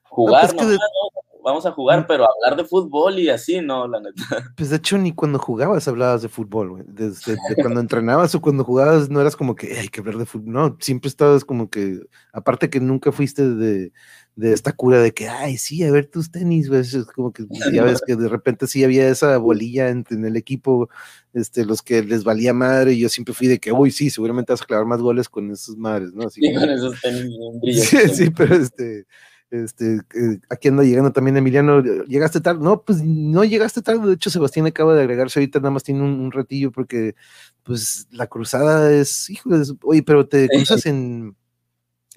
jugar, 0.03 0.41
pues 0.41 0.53
que 0.53 0.57
nomás, 0.63 0.71
de- 0.71 0.77
¿no? 0.77 1.34
Vamos 1.45 1.65
a 1.65 1.71
jugar, 1.71 2.01
Mm. 2.01 2.05
pero 2.07 2.25
hablar 2.25 2.57
de 2.61 2.67
fútbol 2.67 3.19
y 3.19 3.29
así, 3.29 3.61
no, 3.61 3.87
la 3.87 3.99
neta. 4.01 4.15
Pues 4.57 4.69
de 4.71 4.75
hecho, 4.77 4.97
ni 4.97 5.13
cuando 5.13 5.39
jugabas 5.39 5.87
hablabas 5.87 6.21
de 6.23 6.27
fútbol, 6.29 6.69
güey. 6.71 6.83
Desde 6.87 7.33
de 7.33 7.37
cuando 7.77 7.79
entrenabas 7.79 8.33
o 8.35 8.41
cuando 8.41 8.63
jugabas, 8.65 9.09
no 9.09 9.21
eras 9.21 9.35
como 9.37 9.55
que 9.55 9.71
"Eh, 9.73 9.79
hay 9.79 9.87
que 9.87 10.01
hablar 10.01 10.17
de 10.17 10.25
fútbol. 10.25 10.51
No, 10.53 10.77
siempre 10.81 11.07
estabas 11.07 11.45
como 11.45 11.69
que, 11.69 11.99
aparte 12.33 12.69
que 12.69 12.79
nunca 12.81 13.11
fuiste 13.11 13.47
de, 13.47 13.93
de 14.35 14.51
esta 14.53 14.73
cura 14.73 14.99
de 15.01 15.13
que, 15.13 15.29
ay, 15.29 15.57
sí, 15.57 15.83
a 15.83 15.91
ver 15.91 16.07
tus 16.07 16.31
tenis, 16.31 16.67
güey. 16.67 16.81
Es 16.81 16.97
como 17.15 17.31
que 17.31 17.45
ya 17.71 17.83
ves 17.83 18.01
que 18.05 18.15
de 18.15 18.27
repente 18.27 18.67
sí 18.67 18.83
había 18.83 19.07
esa 19.07 19.37
bolilla 19.37 19.89
en, 19.89 20.03
en 20.09 20.25
el 20.25 20.35
equipo, 20.37 20.89
este, 21.33 21.63
los 21.63 21.81
que 21.81 22.01
les 22.03 22.23
valía 22.23 22.53
madre. 22.53 22.93
Y 22.93 22.99
yo 22.99 23.09
siempre 23.09 23.33
fui 23.33 23.47
de 23.47 23.59
que, 23.59 23.71
uy, 23.71 23.91
sí, 23.91 24.09
seguramente 24.09 24.51
vas 24.51 24.61
a 24.61 24.65
clavar 24.65 24.85
más 24.87 24.99
goles 25.01 25.29
con 25.29 25.51
esas 25.51 25.75
madres, 25.77 26.11
¿no? 26.13 26.23
Así 26.27 26.41
que- 26.41 26.53
con 26.55 26.69
esos 26.69 26.99
tenis 27.01 27.27
bien 27.27 27.53
Sí, 27.53 27.59
brillantes. 27.61 28.17
sí, 28.17 28.29
pero 28.31 28.55
este, 28.55 29.05
este, 29.51 29.95
eh, 30.15 30.39
aquí 30.49 30.67
anda 30.67 30.83
llegando 30.83 31.11
también 31.11 31.37
Emiliano. 31.37 31.81
¿Llegaste 31.81 32.41
tarde? 32.41 32.63
No, 32.63 32.81
pues 32.81 33.03
no 33.03 33.43
llegaste 33.43 33.81
tarde. 33.81 34.07
De 34.07 34.13
hecho, 34.15 34.29
Sebastián 34.29 34.65
acaba 34.65 34.93
de 34.95 35.01
agregarse 35.01 35.39
ahorita, 35.39 35.59
nada 35.59 35.71
más 35.71 35.83
tiene 35.83 36.01
un, 36.01 36.19
un 36.19 36.31
ratillo 36.31 36.71
porque, 36.71 37.15
pues, 37.63 38.07
la 38.11 38.27
cruzada 38.27 38.91
es, 38.91 39.29
híjole, 39.29 39.63
oye, 39.83 40.03
pero 40.03 40.27
te 40.27 40.43
Sí. 40.43 40.49
cruzas 40.49 40.85
en, 40.85 41.35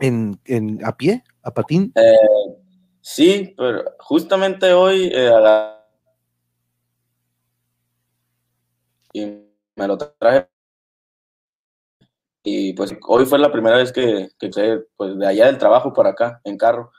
en, 0.00 0.40
en, 0.44 0.84
a 0.84 0.96
pie, 0.96 1.22
a 1.42 1.52
patín. 1.52 1.92
Eh, 1.94 2.16
sí, 3.00 3.54
pero 3.56 3.84
justamente 4.00 4.72
hoy 4.72 5.10
eh, 5.12 5.28
agarré 5.28 5.78
y 9.12 9.24
me 9.76 9.86
lo 9.86 9.96
traje 9.96 10.48
Y 12.44 12.72
pues 12.72 12.94
hoy 13.06 13.26
fue 13.26 13.38
la 13.38 13.52
primera 13.52 13.76
vez 13.76 13.92
que, 13.92 14.28
que 14.38 14.48
pues 14.96 15.18
de 15.18 15.26
allá 15.26 15.46
del 15.46 15.58
trabajo 15.58 15.92
por 15.92 16.06
acá, 16.06 16.40
en 16.44 16.56
carro. 16.56 16.92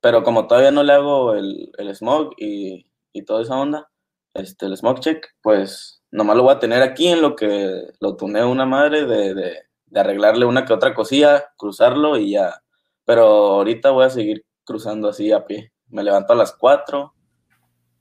Pero 0.00 0.22
como 0.22 0.46
todavía 0.46 0.70
no 0.70 0.82
le 0.82 0.92
hago 0.92 1.34
el, 1.34 1.72
el 1.78 1.94
smog 1.94 2.32
y, 2.38 2.86
y 3.12 3.24
toda 3.24 3.42
esa 3.42 3.56
onda, 3.56 3.90
este, 4.34 4.66
el 4.66 4.76
smog 4.76 5.00
check, 5.00 5.26
pues 5.42 6.02
nomás 6.10 6.36
lo 6.36 6.44
voy 6.44 6.54
a 6.54 6.58
tener 6.58 6.82
aquí 6.82 7.08
en 7.08 7.22
lo 7.22 7.36
que 7.36 7.88
lo 8.00 8.16
tuneo 8.16 8.50
una 8.50 8.66
madre 8.66 9.06
de, 9.06 9.34
de, 9.34 9.58
de 9.86 10.00
arreglarle 10.00 10.46
una 10.46 10.64
que 10.64 10.72
otra 10.72 10.94
cosilla, 10.94 11.52
cruzarlo 11.56 12.16
y 12.16 12.32
ya. 12.32 12.62
Pero 13.04 13.24
ahorita 13.24 13.90
voy 13.90 14.04
a 14.04 14.10
seguir 14.10 14.44
cruzando 14.64 15.08
así 15.08 15.32
a 15.32 15.44
pie. 15.46 15.72
Me 15.88 16.04
levanto 16.04 16.32
a 16.32 16.36
las 16.36 16.52
4, 16.52 17.12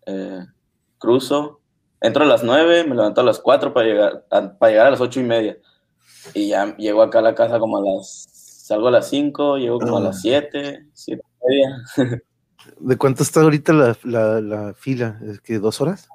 eh, 0.06 0.46
cruzo, 1.00 1.62
entro 2.02 2.24
a 2.24 2.28
las 2.28 2.44
9, 2.44 2.84
me 2.86 2.96
levanto 2.96 3.22
a 3.22 3.24
las 3.24 3.40
4 3.40 3.74
para 3.74 3.88
llegar 3.88 4.26
a, 4.30 4.58
para 4.58 4.72
llegar 4.72 4.88
a 4.88 4.92
las 4.92 5.02
8 5.02 5.20
y 5.20 5.24
media. 5.24 5.58
Y 6.34 6.50
ya 6.50 6.76
llego 6.78 7.02
acá 7.02 7.20
a 7.20 7.24
la 7.24 7.36
casa 7.36 7.60
como 7.60 7.78
a 7.78 7.82
las, 7.82 8.28
salgo 8.68 8.88
a 8.88 8.92
las 8.92 9.10
5, 9.10 9.58
llego 9.58 9.80
como 9.80 9.98
a 9.98 10.02
las 10.02 10.22
7, 10.22 10.88
7 10.94 11.12
y 11.12 11.16
media. 11.16 11.29
¿De 12.80 12.98
cuánto 12.98 13.24
está 13.24 13.42
ahorita 13.42 13.74
la, 13.74 13.98
la, 14.04 14.42
la 14.42 14.74
fila? 14.74 15.20
¿Es 15.24 15.40
que 15.42 15.60
dos 15.60 15.82
horas? 15.82 16.10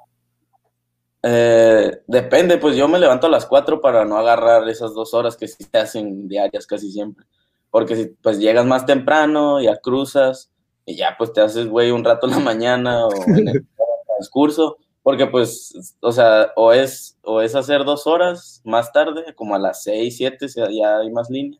Eh, 1.27 2.03
depende, 2.05 2.59
pues 2.59 2.75
yo 2.75 2.87
me 2.87 2.99
levanto 2.99 3.25
a 3.25 3.31
las 3.31 3.47
4 3.47 3.81
para 3.81 4.05
no 4.05 4.15
agarrar 4.17 4.69
esas 4.69 4.93
dos 4.93 5.15
horas 5.15 5.35
que 5.35 5.47
sí 5.47 5.63
se 5.63 5.77
hacen 5.77 6.27
diarias 6.27 6.67
casi 6.67 6.91
siempre. 6.91 7.25
Porque 7.71 7.95
si 7.95 8.05
pues 8.21 8.37
llegas 8.37 8.65
más 8.65 8.85
temprano, 8.85 9.59
ya 9.59 9.77
cruzas 9.77 10.51
y 10.85 10.95
ya 10.95 11.15
pues 11.17 11.33
te 11.33 11.41
haces, 11.41 11.67
güey, 11.67 11.89
un 11.89 12.03
rato 12.03 12.27
en 12.27 12.33
la 12.33 12.39
mañana 12.39 13.07
o 13.07 13.11
en 13.25 13.47
el 13.47 13.67
transcurso. 14.05 14.77
Porque 15.01 15.25
pues, 15.25 15.95
o 15.99 16.11
sea, 16.11 16.51
o 16.55 16.73
es, 16.73 17.17
o 17.23 17.41
es 17.41 17.55
hacer 17.55 17.85
dos 17.85 18.05
horas 18.05 18.61
más 18.63 18.91
tarde, 18.91 19.33
como 19.35 19.55
a 19.55 19.59
las 19.59 19.81
6, 19.81 20.15
7, 20.17 20.47
ya 20.71 20.97
hay 20.99 21.11
más 21.11 21.29
línea. 21.31 21.59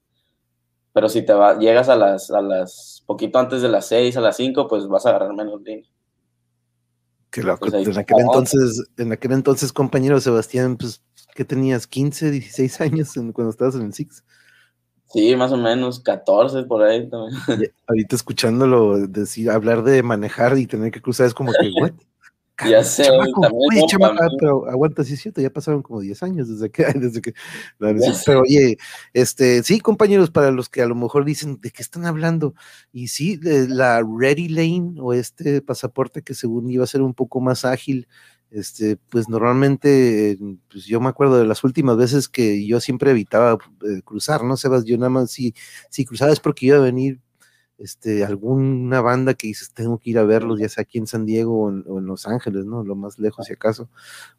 Pero 0.95 1.09
si 1.09 1.23
te 1.23 1.33
va, 1.33 1.59
llegas 1.59 1.89
a 1.89 1.97
las, 1.97 2.31
a 2.31 2.41
las, 2.41 3.03
poquito 3.05 3.37
antes 3.37 3.61
de 3.61 3.67
las 3.67 3.85
6, 3.87 4.15
a 4.15 4.21
las 4.21 4.37
5, 4.37 4.69
pues 4.69 4.87
vas 4.87 5.05
a 5.05 5.09
agarrar 5.09 5.33
menos 5.33 5.61
línea. 5.61 5.83
Que 7.29 7.43
loco. 7.43 7.67
Pues 7.69 7.73
ahí 7.73 7.83
en, 7.83 7.97
aquel 7.97 8.19
entonces, 8.21 8.81
en 8.95 9.11
aquel 9.11 9.33
entonces, 9.33 9.73
compañero 9.73 10.21
Sebastián, 10.21 10.77
pues, 10.77 11.03
¿qué 11.35 11.43
tenías? 11.43 11.91
¿15, 11.91 12.29
16 12.31 12.79
años 12.79 13.17
en- 13.17 13.33
cuando 13.33 13.51
estabas 13.51 13.75
en 13.75 13.81
el 13.81 13.93
Six? 13.93 14.23
Sí, 15.07 15.35
más 15.35 15.51
o 15.51 15.57
menos, 15.57 15.99
14 15.99 16.63
por 16.63 16.81
ahí 16.81 17.09
también. 17.09 17.41
Y 17.49 17.65
ahorita 17.87 18.15
escuchándolo 18.15 19.05
decir, 19.05 19.51
hablar 19.51 19.83
de 19.83 20.01
manejar 20.01 20.57
y 20.57 20.65
tener 20.65 20.91
que 20.91 21.01
cruzar 21.01 21.27
es 21.27 21.33
como 21.33 21.51
que, 21.51 21.71
what? 21.77 21.91
Ya 22.63 22.83
sé, 22.83 23.03
Chamaco, 23.03 23.41
también 23.41 23.69
oye, 23.69 23.79
como 23.79 23.89
chamaco, 23.89 24.15
para 24.15 24.27
ah, 24.27 24.35
pero 24.39 24.69
aguanta, 24.69 25.03
sí 25.03 25.15
es 25.15 25.21
cierto, 25.21 25.41
ya 25.41 25.49
pasaron 25.49 25.81
como 25.81 25.99
10 25.99 26.23
años 26.23 26.47
desde 26.47 26.69
que, 26.71 26.85
desde 26.95 27.21
que, 27.21 27.33
no, 27.79 27.89
pero 28.25 28.41
oye, 28.41 28.77
este, 29.13 29.61
sí, 29.63 29.81
compañeros, 29.81 30.31
para 30.31 30.51
los 30.51 30.69
que 30.69 30.81
a 30.81 30.87
lo 30.87 30.95
mejor 30.95 31.25
dicen, 31.25 31.59
¿de 31.61 31.71
qué 31.71 31.81
están 31.81 32.05
hablando? 32.05 32.55
Y 32.93 33.09
sí, 33.09 33.35
de 33.35 33.67
la 33.67 34.01
Ready 34.01 34.47
Lane 34.47 34.95
o 34.99 35.13
este 35.13 35.61
pasaporte 35.61 36.21
que 36.21 36.33
según 36.33 36.69
iba 36.69 36.85
a 36.85 36.87
ser 36.87 37.01
un 37.01 37.13
poco 37.13 37.41
más 37.41 37.65
ágil, 37.65 38.07
este, 38.51 38.95
pues 39.09 39.27
normalmente, 39.27 40.37
pues 40.71 40.85
yo 40.85 41.01
me 41.01 41.09
acuerdo 41.09 41.37
de 41.37 41.45
las 41.45 41.63
últimas 41.65 41.97
veces 41.97 42.29
que 42.29 42.65
yo 42.65 42.79
siempre 42.79 43.11
evitaba 43.11 43.57
eh, 43.83 44.01
cruzar, 44.05 44.45
¿no? 44.45 44.55
Sebas, 44.55 44.85
yo 44.85 44.97
nada 44.97 45.09
más, 45.09 45.31
si, 45.31 45.53
si 45.89 46.05
cruzaba 46.05 46.31
es 46.31 46.39
porque 46.39 46.67
iba 46.67 46.77
a 46.77 46.81
venir 46.81 47.19
este, 47.77 48.23
alguna 48.23 49.01
banda 49.01 49.33
que 49.33 49.47
dices, 49.47 49.71
tengo 49.73 49.97
que 49.97 50.11
ir 50.11 50.17
a 50.17 50.23
verlos, 50.23 50.59
ya 50.59 50.69
sea 50.69 50.83
aquí 50.83 50.97
en 50.97 51.07
San 51.07 51.25
Diego 51.25 51.63
o 51.63 51.69
en, 51.69 51.83
o 51.87 51.99
en 51.99 52.05
Los 52.05 52.25
Ángeles, 52.27 52.65
¿no? 52.65 52.83
Lo 52.83 52.95
más 52.95 53.19
lejos 53.19 53.45
si 53.45 53.53
acaso, 53.53 53.89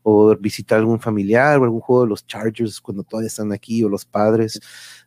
o 0.03 0.35
visitar 0.37 0.79
algún 0.79 1.01
familiar 1.01 1.59
o 1.59 1.65
algún 1.65 1.81
juego 1.81 2.05
de 2.05 2.09
los 2.09 2.27
Chargers 2.27 2.81
cuando 2.81 3.03
todavía 3.03 3.29
están 3.29 3.53
aquí, 3.53 3.83
o 3.85 3.89
los 3.89 4.05
padres, 4.05 4.61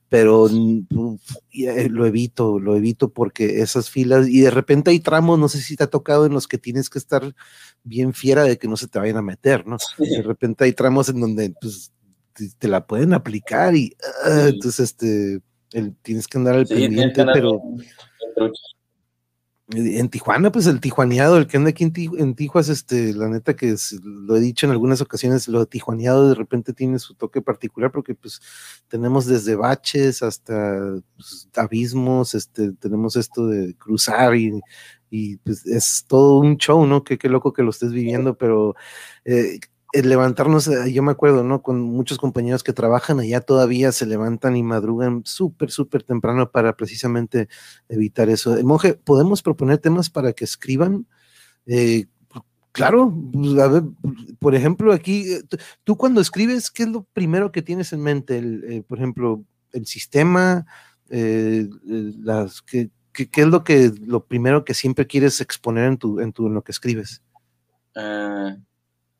pero 0.10 0.48
eh, 0.48 1.90
lo 1.90 2.06
evito, 2.06 2.60
lo 2.60 2.76
evito 2.76 3.10
porque 3.10 3.62
esas 3.62 3.90
filas, 3.90 4.28
y 4.28 4.42
de 4.42 4.52
repente 4.52 4.92
hay 4.92 5.00
tramos, 5.00 5.40
no 5.40 5.50
sé 5.50 5.60
si 5.60 5.76
te 5.76 5.84
ha 5.84 5.88
tocado 5.88 6.26
en 6.26 6.34
los 6.34 6.48
que 6.48 6.58
tienes 6.58 6.90
que 6.90 7.00
estar 7.00 7.36
bien 7.84 8.14
fiera 8.14 8.44
de 8.44 8.58
que 8.58 8.68
no 8.68 8.78
se 8.78 8.88
te 8.88 9.00
vayan 9.00 9.18
a 9.18 9.22
meter, 9.22 9.66
¿no? 9.68 9.78
De 9.98 10.22
repente 10.24 10.64
hay 10.64 10.74
tramos 10.74 11.10
en 11.10 11.20
donde, 11.20 11.54
pues, 11.62 11.92
te, 12.58 12.68
la 12.68 12.86
pueden 12.88 13.14
aplicar 13.14 13.76
y, 13.76 13.96
ah, 14.26 14.48
entonces, 14.50 14.92
este, 14.92 15.42
el- 15.74 15.96
tienes 16.02 16.28
que 16.28 16.38
andar 16.38 16.56
al 16.56 16.68
Sí, 16.68 16.74
pendiente, 16.76 17.22
andar 17.22 17.36
pero... 17.36 17.62
En 19.72 20.10
Tijuana, 20.10 20.52
pues 20.52 20.66
el 20.66 20.80
tijuaneado, 20.82 21.38
el 21.38 21.46
que 21.46 21.58
anda 21.58 21.70
aquí 21.70 21.84
en, 21.84 21.94
Tiju- 21.94 22.20
en 22.20 22.34
Tijuas, 22.34 22.70
este, 22.70 23.14
la 23.14 23.30
neta 23.30 23.56
que 23.56 23.70
es- 23.70 24.00
lo 24.04 24.36
he 24.36 24.40
dicho 24.40 24.66
en 24.66 24.72
algunas 24.72 25.00
ocasiones, 25.00 25.48
lo 25.48 25.64
tijuaneado 25.68 26.28
de 26.28 26.34
repente 26.34 26.74
tiene 26.74 26.98
su 26.98 27.14
toque 27.14 27.40
particular 27.44 27.92
porque 27.92 28.16
pues 28.16 28.42
tenemos 28.88 29.28
desde 29.28 29.54
baches 29.56 30.24
hasta 30.24 31.00
pues, 31.16 31.50
abismos, 31.56 32.34
este, 32.34 32.72
tenemos 32.80 33.16
esto 33.16 33.46
de 33.46 33.76
cruzar 33.76 34.36
y, 34.36 34.60
y 35.12 35.38
pues 35.38 35.64
es 35.68 36.04
todo 36.08 36.40
un 36.40 36.58
show, 36.58 36.88
¿no? 36.88 37.04
Qué, 37.04 37.20
qué 37.20 37.30
loco 37.30 37.54
que 37.54 37.62
lo 37.62 37.70
estés 37.70 37.92
viviendo, 37.92 38.40
pero 38.40 38.74
eh, 39.24 39.60
el 39.92 40.10
levantarnos, 40.10 40.68
eh, 40.68 40.92
yo 40.94 41.02
me 41.02 41.12
acuerdo, 41.12 41.44
¿no? 41.44 41.62
Con 41.62 41.82
muchos 41.82 42.18
compañeros 42.18 42.64
que 42.64 42.74
trabajan 42.74 43.20
allá 43.20 43.42
todavía 43.42 43.92
se 43.92 44.06
levantan 44.06 44.56
y 44.56 44.64
madrugan 44.64 45.24
súper, 45.26 45.72
súper 45.72 46.04
temprano 46.04 46.52
para 46.52 46.76
precisamente 46.76 47.48
evitar 47.88 48.30
eso. 48.30 48.56
Eh, 48.58 48.64
Monje, 48.64 48.94
¿podemos 48.94 49.42
proponer 49.42 49.80
temas 49.80 50.10
para 50.10 50.34
que 50.34 50.44
escriban? 50.44 51.08
Eh, 51.66 52.06
claro, 52.72 53.14
pues, 53.34 53.58
a 53.60 53.68
ver, 53.68 53.84
por 54.40 54.56
ejemplo, 54.56 54.94
aquí, 54.94 55.26
tú- 55.84 55.98
cuando 55.98 56.22
escribes, 56.22 56.70
¿qué 56.70 56.84
es 56.84 56.90
lo 56.90 57.04
primero 57.14 57.52
que 57.52 57.62
tienes 57.62 57.92
en 57.92 58.02
mente? 58.02 58.38
El, 58.38 58.86
por 58.88 59.00
ejemplo, 59.00 59.44
el 59.72 59.86
sistema, 59.88 60.66
las, 61.10 62.62
¿qué, 62.62 62.92
qué, 63.12 63.42
es 63.42 63.48
lo 63.48 63.64
que 63.64 63.92
lo 64.06 64.26
primero 64.26 64.64
que 64.64 64.76
siempre 64.76 65.08
quieres 65.08 65.42
exponer 65.42 65.86
en 65.86 65.98
tu, 65.98 66.20
en 66.20 66.32
tu, 66.32 66.48
en 66.48 66.54
lo 66.54 66.64
que 66.64 66.72
escribes? 66.72 67.24
Eh, 67.96 68.56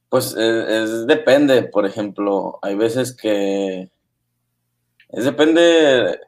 pues 0.10 0.36
eh, 0.38 0.84
es, 0.84 1.08
depende, 1.08 1.64
por 1.64 1.86
ejemplo, 1.86 2.60
hay 2.62 2.76
veces 2.76 3.16
que 3.16 3.90
es 5.10 5.24
depende, 5.26 6.20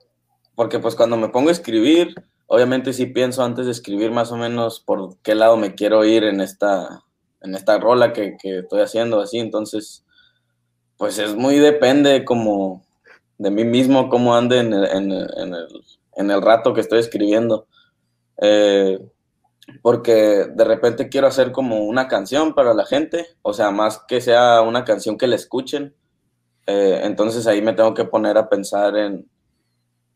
porque 0.55 0.79
pues 0.79 0.95
cuando 0.95 1.17
me 1.17 1.29
pongo 1.29 1.49
a 1.49 1.53
escribir, 1.53 2.15
obviamente 2.47 2.93
sí 2.93 3.05
pienso 3.07 3.43
antes 3.43 3.65
de 3.65 3.71
escribir 3.71 4.11
más 4.11 4.31
o 4.31 4.37
menos 4.37 4.79
por 4.79 5.17
qué 5.23 5.35
lado 5.35 5.57
me 5.57 5.75
quiero 5.75 6.03
ir 6.05 6.23
en 6.23 6.41
esta, 6.41 7.03
en 7.41 7.55
esta 7.55 7.77
rola 7.79 8.13
que, 8.13 8.37
que 8.41 8.59
estoy 8.59 8.81
haciendo 8.81 9.19
así, 9.21 9.39
entonces 9.39 10.03
pues 10.97 11.17
es 11.19 11.35
muy 11.35 11.57
depende 11.57 12.25
como 12.25 12.83
de 13.37 13.51
mí 13.51 13.65
mismo, 13.65 14.09
cómo 14.09 14.35
ande 14.35 14.59
en 14.59 14.73
el, 14.73 14.85
en 14.85 15.11
en 15.11 15.55
el- 15.55 15.83
en 16.17 16.31
el 16.31 16.41
rato 16.41 16.73
que 16.73 16.81
estoy 16.81 16.99
escribiendo. 16.99 17.67
Eh, 18.41 18.99
porque 19.81 20.47
de 20.53 20.63
repente 20.63 21.09
quiero 21.09 21.27
hacer 21.27 21.51
como 21.51 21.83
una 21.83 22.07
canción 22.07 22.53
para 22.53 22.73
la 22.73 22.85
gente, 22.85 23.27
o 23.41 23.53
sea, 23.53 23.71
más 23.71 24.03
que 24.07 24.21
sea 24.21 24.61
una 24.61 24.85
canción 24.85 25.17
que 25.17 25.27
la 25.27 25.35
escuchen. 25.35 25.95
Eh, 26.67 27.01
entonces 27.03 27.47
ahí 27.47 27.61
me 27.61 27.73
tengo 27.73 27.93
que 27.93 28.05
poner 28.05 28.37
a 28.37 28.49
pensar 28.49 28.95
en, 28.97 29.29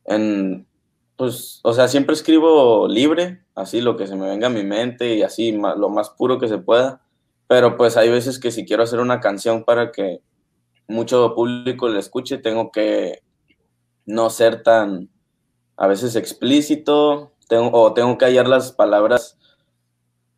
en, 0.06 0.68
pues, 1.16 1.60
o 1.64 1.74
sea, 1.74 1.88
siempre 1.88 2.14
escribo 2.14 2.88
libre, 2.88 3.44
así 3.56 3.82
lo 3.82 3.98
que 3.98 4.08
se 4.08 4.16
me 4.16 4.28
venga 4.28 4.48
a 4.48 4.52
mi 4.52 4.64
mente 4.64 5.16
y 5.16 5.24
así 5.24 5.52
lo 5.52 5.90
más 5.90 6.10
puro 6.12 6.40
que 6.40 6.48
se 6.48 6.58
pueda, 6.58 7.02
pero 7.48 7.78
pues 7.78 7.98
hay 7.98 8.10
veces 8.10 8.40
que 8.40 8.52
si 8.52 8.66
quiero 8.66 8.84
hacer 8.84 9.00
una 9.00 9.20
canción 9.20 9.64
para 9.64 9.92
que 9.92 10.22
mucho 10.88 11.34
público 11.34 11.90
la 11.90 12.00
escuche, 12.00 12.38
tengo 12.38 12.72
que 12.72 13.24
no 14.06 14.30
ser 14.30 14.64
tan, 14.64 15.10
a 15.78 15.88
veces 15.88 16.16
explícito, 16.16 17.34
o 17.50 17.94
tengo 17.94 18.18
que 18.18 18.26
hallar 18.26 18.48
las 18.48 18.72
palabras, 18.72 19.38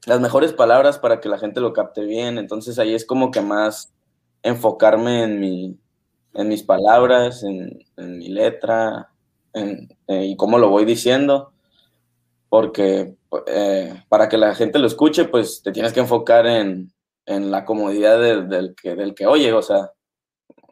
las 0.07 0.21
mejores 0.21 0.53
palabras 0.53 0.97
para 0.99 1.19
que 1.19 1.27
la 1.29 1.37
gente 1.37 1.59
lo 1.59 1.73
capte 1.73 2.05
bien. 2.05 2.37
Entonces 2.37 2.79
ahí 2.79 2.95
es 2.95 3.05
como 3.05 3.29
que 3.29 3.41
más 3.41 3.93
enfocarme 4.41 5.23
en 5.23 5.39
mi, 5.39 5.77
en 6.33 6.47
mis 6.47 6.63
palabras, 6.63 7.43
en, 7.43 7.77
mi 7.97 8.29
letra, 8.29 9.11
en, 9.53 9.89
eh, 10.07 10.25
y 10.25 10.37
cómo 10.37 10.59
lo 10.59 10.69
voy 10.69 10.85
diciendo. 10.85 11.51
Porque 12.47 13.17
eh, 13.47 14.03
para 14.07 14.29
que 14.29 14.37
la 14.37 14.55
gente 14.55 14.79
lo 14.79 14.87
escuche, 14.87 15.25
pues 15.25 15.61
te 15.61 15.73
tienes 15.73 15.91
que 15.91 15.99
enfocar 15.99 16.47
en, 16.47 16.93
en 17.25 17.51
la 17.51 17.65
comodidad 17.65 18.17
del 18.19 18.75
que, 18.81 18.95
del 18.95 19.13
que 19.13 19.27
oye. 19.27 19.51
O 19.51 19.61
sea, 19.61 19.91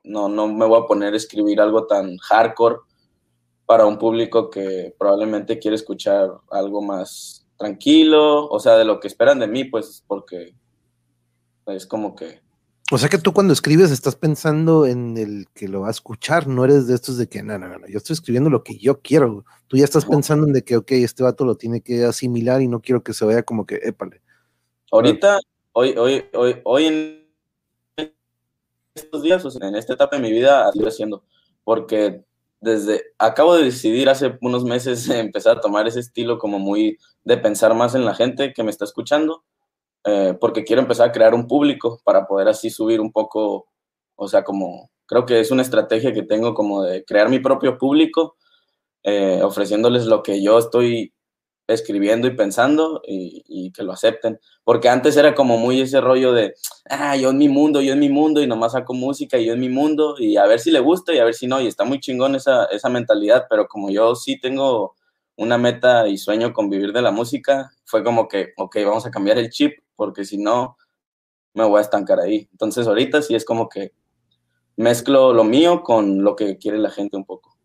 no, 0.05 0.29
no 0.29 0.47
me 0.47 0.65
voy 0.65 0.81
a 0.81 0.87
poner 0.87 1.13
a 1.13 1.17
escribir 1.17 1.59
algo 1.59 1.87
tan 1.87 2.15
hardcore 2.19 2.77
para 3.65 3.85
un 3.85 3.97
público 3.97 4.49
que 4.49 4.95
probablemente 4.97 5.59
quiere 5.59 5.75
escuchar 5.75 6.29
algo 6.51 6.81
más 6.81 7.44
tranquilo, 7.57 8.47
o 8.47 8.59
sea, 8.59 8.77
de 8.77 8.85
lo 8.85 8.99
que 8.99 9.07
esperan 9.07 9.39
de 9.39 9.47
mí, 9.47 9.65
pues 9.65 10.03
porque 10.07 10.55
es 11.67 11.85
como 11.85 12.15
que... 12.15 12.41
O 12.91 12.99
sea 12.99 13.09
que 13.09 13.17
tú 13.17 13.33
cuando 13.33 13.51
escribes 13.51 13.89
estás 13.89 14.15
pensando 14.15 14.85
en 14.85 15.17
el 15.17 15.47
que 15.55 15.67
lo 15.67 15.81
va 15.81 15.87
a 15.87 15.91
escuchar, 15.91 16.47
no 16.47 16.63
eres 16.63 16.85
de 16.85 16.93
estos 16.93 17.17
de 17.17 17.27
que, 17.27 17.41
no, 17.41 17.57
no, 17.57 17.67
no, 17.67 17.87
yo 17.87 17.97
estoy 17.97 18.13
escribiendo 18.13 18.51
lo 18.51 18.63
que 18.63 18.77
yo 18.77 19.01
quiero. 19.01 19.43
Tú 19.67 19.77
ya 19.77 19.85
estás 19.85 20.05
pensando 20.05 20.45
en 20.45 20.53
de 20.53 20.63
que, 20.63 20.77
ok, 20.77 20.91
este 20.91 21.23
vato 21.23 21.45
lo 21.45 21.55
tiene 21.55 21.81
que 21.81 22.05
asimilar 22.05 22.61
y 22.61 22.67
no 22.67 22.81
quiero 22.81 23.03
que 23.03 23.13
se 23.13 23.25
vaya 23.25 23.41
como 23.41 23.65
que, 23.65 23.79
épale. 23.81 24.21
Ahorita, 24.91 25.39
hoy, 25.71 25.95
hoy, 25.97 26.25
hoy, 26.33 26.61
hoy 26.63 26.85
en 26.85 27.25
estos 28.93 29.23
días, 29.23 29.43
o 29.43 29.49
sea, 29.49 29.67
en 29.67 29.75
esta 29.75 29.93
etapa 29.93 30.17
de 30.17 30.21
mi 30.21 30.31
vida, 30.31 30.67
así 30.67 30.79
lo 30.79 30.87
haciendo, 30.87 31.23
porque 31.63 32.23
desde, 32.61 33.03
acabo 33.19 33.55
de 33.55 33.65
decidir 33.65 34.09
hace 34.09 34.37
unos 34.41 34.63
meses 34.63 35.09
empezar 35.09 35.57
a 35.57 35.61
tomar 35.61 35.87
ese 35.87 35.99
estilo 35.99 36.37
como 36.37 36.59
muy 36.59 36.97
de 37.23 37.37
pensar 37.37 37.73
más 37.73 37.95
en 37.95 38.05
la 38.05 38.15
gente 38.15 38.53
que 38.53 38.63
me 38.63 38.71
está 38.71 38.85
escuchando, 38.85 39.43
eh, 40.03 40.37
porque 40.39 40.63
quiero 40.63 40.81
empezar 40.81 41.09
a 41.09 41.11
crear 41.11 41.33
un 41.33 41.47
público 41.47 41.99
para 42.03 42.27
poder 42.27 42.47
así 42.47 42.69
subir 42.69 43.01
un 43.01 43.11
poco, 43.11 43.67
o 44.15 44.27
sea, 44.27 44.43
como 44.43 44.91
creo 45.07 45.25
que 45.25 45.39
es 45.39 45.51
una 45.51 45.61
estrategia 45.61 46.13
que 46.13 46.23
tengo 46.23 46.53
como 46.53 46.83
de 46.83 47.03
crear 47.05 47.29
mi 47.29 47.39
propio 47.39 47.77
público, 47.77 48.37
eh, 49.03 49.41
ofreciéndoles 49.43 50.05
lo 50.05 50.23
que 50.23 50.43
yo 50.43 50.57
estoy 50.59 51.14
escribiendo 51.67 52.27
y 52.27 52.35
pensando 52.35 53.01
y, 53.05 53.71
que 53.71 53.83
lo 53.83 53.93
acepten. 53.93 54.39
Porque 54.63 54.89
antes 54.89 55.17
era 55.17 55.33
como 55.33 55.57
muy 55.57 55.81
ese 55.81 55.99
rollo 56.01 56.33
de, 56.33 56.53
ah, 56.89 57.15
yo 57.15 57.31
en 57.31 57.37
mi 57.37 57.49
mundo, 57.49 57.81
yo 57.81 57.93
en 57.93 57.99
mi 57.99 58.09
mundo 58.09 58.41
y 58.41 58.47
nomás 58.47 58.73
saco 58.73 58.93
música 58.93 59.37
y 59.37 59.45
yo 59.45 59.53
en 59.53 59.59
mi 59.59 59.69
mundo 59.69 60.15
y 60.19 60.37
a 60.37 60.45
ver 60.45 60.59
si 60.59 60.71
le 60.71 60.79
gusta 60.79 61.13
y 61.13 61.19
a 61.19 61.25
ver 61.25 61.33
si 61.33 61.47
no. 61.47 61.59
Y 61.61 61.67
está 61.67 61.83
muy 61.83 61.99
chingón 61.99 62.35
esa, 62.35 62.65
esa 62.65 62.89
mentalidad, 62.89 63.47
pero 63.49 63.67
como 63.67 63.89
yo 63.89 64.15
sí 64.15 64.39
tengo 64.39 64.95
una 65.37 65.57
meta 65.57 66.07
y 66.07 66.17
sueño 66.17 66.53
con 66.53 66.69
vivir 66.69 66.93
de 66.93 67.01
la 67.01 67.11
música, 67.11 67.71
fue 67.85 68.03
como 68.03 68.27
que, 68.27 68.53
ok, 68.57 68.77
vamos 68.85 69.05
a 69.05 69.11
cambiar 69.11 69.37
el 69.37 69.49
chip 69.49 69.73
porque 69.95 70.23
si 70.23 70.37
no, 70.37 70.77
me 71.53 71.65
voy 71.65 71.79
a 71.79 71.81
estancar 71.81 72.19
ahí. 72.19 72.47
Entonces 72.51 72.87
ahorita 72.87 73.21
sí 73.21 73.35
es 73.35 73.45
como 73.45 73.67
que 73.69 73.93
mezclo 74.77 75.33
lo 75.33 75.43
mío 75.43 75.83
con 75.83 76.23
lo 76.23 76.35
que 76.35 76.57
quiere 76.57 76.77
la 76.77 76.91
gente 76.91 77.17
un 77.17 77.25
poco. 77.25 77.57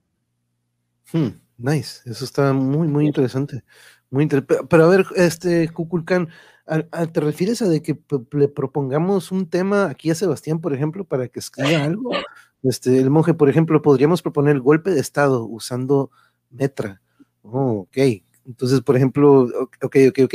Hmm. 1.12 1.28
Nice, 1.62 2.00
eso 2.06 2.24
está 2.24 2.54
muy, 2.54 2.88
muy 2.88 3.06
interesante. 3.06 3.62
Muy 4.08 4.26
pero, 4.26 4.84
a 4.84 4.88
ver, 4.88 5.04
este 5.14 5.68
Kukulkan, 5.68 6.28
¿te 7.12 7.20
refieres 7.20 7.60
a 7.60 7.68
de 7.68 7.82
que 7.82 7.98
le 8.32 8.48
propongamos 8.48 9.30
un 9.30 9.48
tema 9.48 9.90
aquí 9.90 10.10
a 10.10 10.14
Sebastián, 10.14 10.60
por 10.60 10.72
ejemplo, 10.72 11.04
para 11.04 11.28
que 11.28 11.38
escriba 11.38 11.84
algo? 11.84 12.12
Este, 12.62 12.98
el 12.98 13.10
monje, 13.10 13.34
por 13.34 13.50
ejemplo, 13.50 13.82
podríamos 13.82 14.22
proponer 14.22 14.56
el 14.56 14.62
golpe 14.62 14.90
de 14.90 15.00
estado 15.00 15.44
usando 15.44 16.10
metra. 16.50 17.02
Oh, 17.42 17.80
ok. 17.80 17.98
Entonces, 18.46 18.80
por 18.80 18.96
ejemplo, 18.96 19.42
ok, 19.82 19.96
ok, 20.08 20.18
ok. 20.24 20.34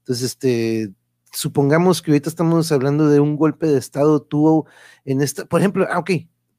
Entonces, 0.00 0.22
este, 0.22 0.92
supongamos 1.32 2.02
que 2.02 2.10
ahorita 2.10 2.28
estamos 2.28 2.70
hablando 2.72 3.08
de 3.08 3.20
un 3.20 3.36
golpe 3.36 3.66
de 3.66 3.78
estado, 3.78 4.20
tú 4.20 4.66
en 5.06 5.22
esta, 5.22 5.46
por 5.46 5.60
ejemplo, 5.60 5.86
ah, 5.90 5.98
ok, 5.98 6.10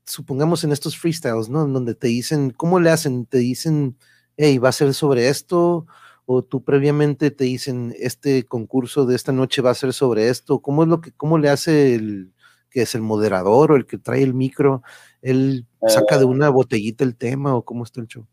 supongamos 0.09 0.63
en 0.63 0.71
estos 0.71 0.97
freestyles, 0.97 1.49
¿no? 1.49 1.65
En 1.65 1.73
donde 1.73 1.95
te 1.95 2.07
dicen, 2.07 2.51
¿cómo 2.51 2.79
le 2.79 2.89
hacen? 2.89 3.25
Te 3.25 3.37
dicen, 3.37 3.97
hey, 4.37 4.57
va 4.57 4.69
a 4.69 4.73
ser 4.73 4.93
sobre 4.93 5.29
esto, 5.29 5.85
o 6.25 6.43
tú 6.43 6.63
previamente 6.63 7.31
te 7.31 7.43
dicen, 7.43 7.95
este 7.97 8.45
concurso 8.45 9.05
de 9.05 9.15
esta 9.15 9.31
noche 9.31 9.61
va 9.61 9.71
a 9.71 9.75
ser 9.75 9.93
sobre 9.93 10.29
esto, 10.29 10.59
¿cómo 10.59 10.83
es 10.83 10.89
lo 10.89 11.01
que, 11.01 11.11
cómo 11.11 11.37
le 11.37 11.49
hace 11.49 11.95
el 11.95 12.33
que 12.69 12.83
es 12.83 12.93
el 12.93 13.01
moderador 13.01 13.71
o 13.71 13.75
el 13.75 13.85
que 13.85 13.97
trae 13.97 14.21
el 14.21 14.33
micro? 14.33 14.83
¿Él 15.21 15.65
saca 15.87 16.17
de 16.17 16.23
eh. 16.23 16.27
una 16.27 16.49
botellita 16.49 17.03
el 17.03 17.15
tema 17.15 17.55
o 17.55 17.63
cómo 17.63 17.83
está 17.83 18.01
el 18.01 18.07
show? 18.07 18.27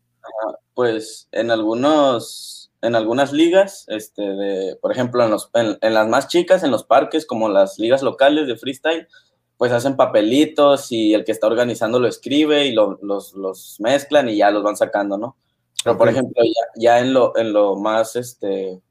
Pues 0.73 1.27
en 1.31 1.49
algunos, 1.49 2.71
en 2.81 2.95
algunas 2.95 3.33
ligas, 3.33 3.85
este, 3.87 4.21
de, 4.21 4.75
por 4.79 4.91
ejemplo, 4.91 5.23
en, 5.23 5.31
los, 5.31 5.49
en 5.53 5.93
las 5.93 6.07
más 6.07 6.27
chicas, 6.27 6.63
en 6.63 6.69
los 6.69 6.83
parques, 6.83 7.25
como 7.25 7.49
las 7.49 7.79
ligas 7.79 8.03
locales 8.03 8.47
de 8.47 8.57
freestyle, 8.57 9.07
pues 9.57 9.71
hacen 9.71 9.95
papelitos 9.95 10.91
y 10.91 11.13
el 11.13 11.25
que 11.25 11.31
está 11.31 11.47
organizando 11.47 11.99
lo 11.99 12.07
escribe 12.07 12.65
y 12.65 12.73
los, 12.73 13.01
los, 13.01 13.77
mezclan 13.79 14.29
y 14.29 14.37
ya 14.37 14.51
los 14.51 14.63
van 14.63 14.77
sacando, 14.77 15.17
¿no? 15.17 15.35
Pero, 15.83 15.97
por 15.97 16.09
ejemplo, 16.09 16.43
ya, 16.43 16.81
ya, 16.81 16.99
en, 16.99 17.13
lo, 17.13 17.35
en 17.37 17.53
lo 17.53 17.75
más, 17.75 18.15
este, 18.15 18.81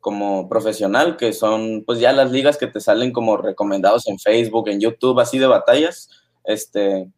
como 0.00 0.48
profesional, 0.48 1.16
que 1.16 1.32
son, 1.32 1.84
pues 1.86 2.00
ya 2.00 2.12
las 2.12 2.30
ligas 2.30 2.58
que 2.58 2.66
te 2.66 2.80
salen 2.80 3.12
como 3.12 3.36
recomendados 3.38 4.06
en 4.06 4.18
Facebook, 4.18 4.68
en 4.68 4.80
YouTube, 4.80 5.18
así 5.20 5.38
de 5.38 5.46
batallas, 5.46 6.10
este, 6.44 7.10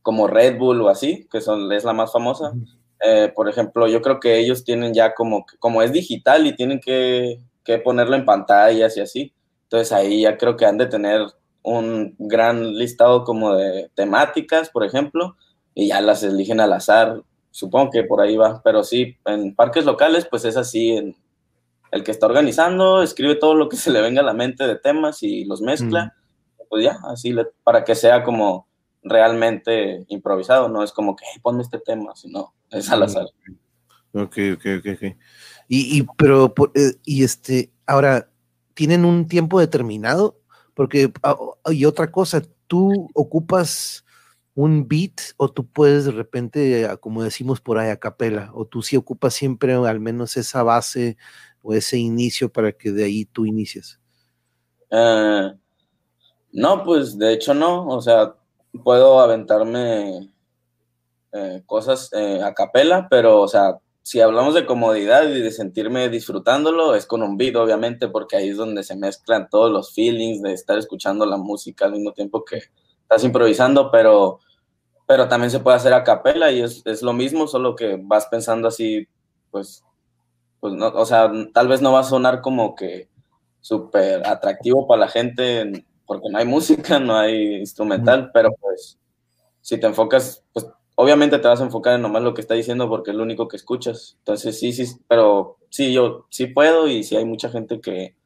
como 0.00 0.26
Red 0.26 0.58
Bull 0.58 0.80
o 0.80 0.88
así, 0.88 1.28
que 1.30 1.42
son, 1.42 1.70
es 1.72 1.84
la 1.84 1.92
más 1.92 2.12
famosa. 2.12 2.52
Eh, 3.04 3.30
por 3.34 3.48
ejemplo, 3.48 3.86
yo 3.86 4.00
creo 4.00 4.20
que 4.20 4.38
ellos 4.38 4.64
tienen 4.64 4.94
ya 4.94 5.14
como, 5.14 5.44
como 5.58 5.82
es 5.82 5.92
digital 5.92 6.46
y 6.46 6.56
tienen 6.56 6.80
que, 6.80 7.40
que 7.62 7.78
ponerlo 7.78 8.16
en 8.16 8.24
pantallas 8.24 8.96
y 8.96 9.00
así. 9.00 9.34
Entonces 9.64 9.92
ahí 9.92 10.22
ya 10.22 10.38
creo 10.38 10.56
que 10.56 10.64
han 10.64 10.78
de 10.78 10.86
tener 10.86 11.20
un 11.62 12.14
gran 12.18 12.74
listado 12.74 13.24
como 13.24 13.54
de 13.54 13.90
temáticas, 13.94 14.70
por 14.70 14.84
ejemplo, 14.84 15.36
y 15.74 15.88
ya 15.88 16.00
las 16.00 16.22
eligen 16.22 16.60
al 16.60 16.72
azar. 16.72 17.22
Supongo 17.50 17.90
que 17.90 18.04
por 18.04 18.20
ahí 18.20 18.36
va, 18.36 18.62
pero 18.62 18.84
sí, 18.84 19.16
en 19.24 19.54
parques 19.54 19.84
locales, 19.84 20.26
pues 20.28 20.44
es 20.44 20.56
así. 20.56 21.14
el 21.90 22.04
que 22.04 22.10
está 22.10 22.26
organizando 22.26 23.02
escribe 23.02 23.34
todo 23.34 23.54
lo 23.54 23.68
que 23.68 23.76
se 23.76 23.90
le 23.90 24.00
venga 24.00 24.20
a 24.20 24.24
la 24.24 24.34
mente 24.34 24.66
de 24.66 24.76
temas 24.76 25.22
y 25.22 25.44
los 25.44 25.60
mezcla. 25.60 26.14
Pues 26.68 26.84
ya, 26.84 26.98
así 27.04 27.34
para 27.64 27.84
que 27.84 27.94
sea 27.94 28.22
como 28.24 28.68
realmente 29.02 30.04
improvisado, 30.08 30.68
no 30.68 30.82
es 30.82 30.92
como 30.92 31.16
que 31.16 31.24
ponme 31.42 31.62
este 31.62 31.78
tema, 31.78 32.14
sino 32.14 32.54
es 32.70 32.90
al 32.90 33.04
azar. 33.04 33.26
Ok, 34.12 34.36
ok, 34.54 34.66
ok, 34.78 34.86
ok. 34.94 35.16
Y, 35.68 35.98
y 35.98 36.06
pero, 36.16 36.54
eh, 36.74 36.94
y 37.04 37.24
este, 37.24 37.70
ahora, 37.86 38.30
¿tienen 38.74 39.04
un 39.04 39.28
tiempo 39.28 39.60
determinado 39.60 40.40
porque, 40.78 41.12
ah, 41.24 41.36
y 41.72 41.86
otra 41.86 42.12
cosa, 42.12 42.40
tú 42.68 43.10
ocupas 43.12 44.04
un 44.54 44.86
beat 44.86 45.34
o 45.36 45.48
tú 45.48 45.66
puedes 45.66 46.04
de 46.04 46.12
repente, 46.12 46.86
ah, 46.86 46.96
como 46.96 47.24
decimos 47.24 47.60
por 47.60 47.78
ahí, 47.78 47.90
a 47.90 47.96
capela, 47.96 48.52
o 48.54 48.64
tú 48.64 48.80
sí 48.80 48.96
ocupas 48.96 49.34
siempre 49.34 49.74
al 49.74 49.98
menos 49.98 50.36
esa 50.36 50.62
base 50.62 51.16
o 51.62 51.74
ese 51.74 51.98
inicio 51.98 52.52
para 52.52 52.70
que 52.70 52.92
de 52.92 53.02
ahí 53.02 53.24
tú 53.24 53.44
inicies. 53.44 53.98
Eh, 54.88 55.52
no, 56.52 56.84
pues 56.84 57.18
de 57.18 57.32
hecho 57.32 57.54
no, 57.54 57.88
o 57.88 58.00
sea, 58.00 58.36
puedo 58.84 59.18
aventarme 59.18 60.30
eh, 61.32 61.60
cosas 61.66 62.08
eh, 62.12 62.40
a 62.40 62.54
capela, 62.54 63.08
pero, 63.10 63.40
o 63.40 63.48
sea, 63.48 63.80
si 64.08 64.22
hablamos 64.22 64.54
de 64.54 64.64
comodidad 64.64 65.28
y 65.28 65.42
de 65.42 65.50
sentirme 65.50 66.08
disfrutándolo, 66.08 66.94
es 66.94 67.04
con 67.04 67.22
un 67.22 67.36
beat, 67.36 67.56
obviamente, 67.56 68.08
porque 68.08 68.36
ahí 68.36 68.48
es 68.48 68.56
donde 68.56 68.82
se 68.82 68.96
mezclan 68.96 69.50
todos 69.50 69.70
los 69.70 69.92
feelings 69.92 70.40
de 70.40 70.54
estar 70.54 70.78
escuchando 70.78 71.26
la 71.26 71.36
música 71.36 71.84
al 71.84 71.92
mismo 71.92 72.14
tiempo 72.14 72.42
que 72.42 72.62
estás 73.02 73.22
improvisando, 73.24 73.90
pero, 73.90 74.40
pero 75.06 75.28
también 75.28 75.50
se 75.50 75.60
puede 75.60 75.76
hacer 75.76 75.92
a 75.92 76.04
capela 76.04 76.50
y 76.50 76.62
es, 76.62 76.80
es 76.86 77.02
lo 77.02 77.12
mismo, 77.12 77.46
solo 77.46 77.76
que 77.76 78.00
vas 78.02 78.24
pensando 78.28 78.68
así, 78.68 79.06
pues, 79.50 79.84
pues 80.58 80.72
no, 80.72 80.86
o 80.86 81.04
sea, 81.04 81.30
tal 81.52 81.68
vez 81.68 81.82
no 81.82 81.92
va 81.92 82.00
a 82.00 82.04
sonar 82.04 82.40
como 82.40 82.74
que 82.74 83.10
súper 83.60 84.26
atractivo 84.26 84.86
para 84.86 85.00
la 85.02 85.08
gente, 85.08 85.84
porque 86.06 86.30
no 86.30 86.38
hay 86.38 86.46
música, 86.46 86.98
no 86.98 87.14
hay 87.14 87.56
instrumental, 87.56 88.30
pero 88.32 88.48
pues 88.58 88.98
si 89.60 89.78
te 89.78 89.86
enfocas, 89.86 90.42
pues 90.54 90.66
obviamente 91.00 91.38
te 91.38 91.46
vas 91.46 91.60
a 91.60 91.64
enfocar 91.64 91.94
en 91.94 92.02
nomás 92.02 92.24
lo 92.24 92.34
que 92.34 92.40
está 92.40 92.54
diciendo 92.54 92.88
porque 92.88 93.12
es 93.12 93.16
lo 93.16 93.22
único 93.22 93.46
que 93.46 93.56
escuchas. 93.56 94.16
Entonces, 94.18 94.58
sí, 94.58 94.72
sí, 94.72 94.84
pero 95.06 95.58
sí, 95.70 95.92
yo 95.92 96.26
sí 96.28 96.48
puedo 96.48 96.88
y 96.88 97.04
sí 97.04 97.14
hay 97.14 97.24
mucha 97.24 97.50
gente 97.50 97.80
que, 97.80 98.16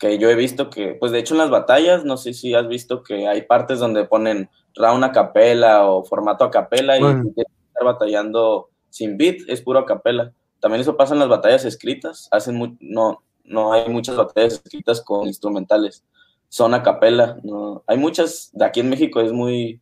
que 0.00 0.18
yo 0.18 0.28
he 0.28 0.34
visto 0.34 0.68
que, 0.68 0.94
pues 0.94 1.12
de 1.12 1.20
hecho 1.20 1.34
en 1.34 1.38
las 1.38 1.50
batallas, 1.50 2.04
no 2.04 2.16
sé 2.16 2.34
si 2.34 2.54
has 2.54 2.66
visto 2.66 3.04
que 3.04 3.28
hay 3.28 3.42
partes 3.42 3.78
donde 3.78 4.04
ponen 4.04 4.50
round 4.74 5.04
a 5.04 5.12
capela 5.12 5.86
o 5.86 6.02
formato 6.02 6.42
a 6.42 6.50
capela 6.50 6.98
y 6.98 7.04
estar 7.04 7.84
batallando 7.84 8.68
sin 8.90 9.16
beat, 9.16 9.36
es 9.46 9.62
puro 9.62 9.78
a 9.78 9.86
capela. 9.86 10.32
También 10.58 10.80
eso 10.80 10.96
pasa 10.96 11.14
en 11.14 11.20
las 11.20 11.28
batallas 11.28 11.64
escritas, 11.64 12.26
hacen 12.32 12.76
no, 12.80 13.22
no 13.44 13.72
hay 13.72 13.88
muchas 13.88 14.16
batallas 14.16 14.54
escritas 14.54 15.00
con 15.02 15.28
instrumentales, 15.28 16.04
son 16.48 16.74
a 16.74 16.82
capela. 16.82 17.38
No, 17.44 17.84
hay 17.86 17.96
muchas, 17.96 18.50
de 18.54 18.64
aquí 18.64 18.80
en 18.80 18.90
México 18.90 19.20
es 19.20 19.32
muy, 19.32 19.80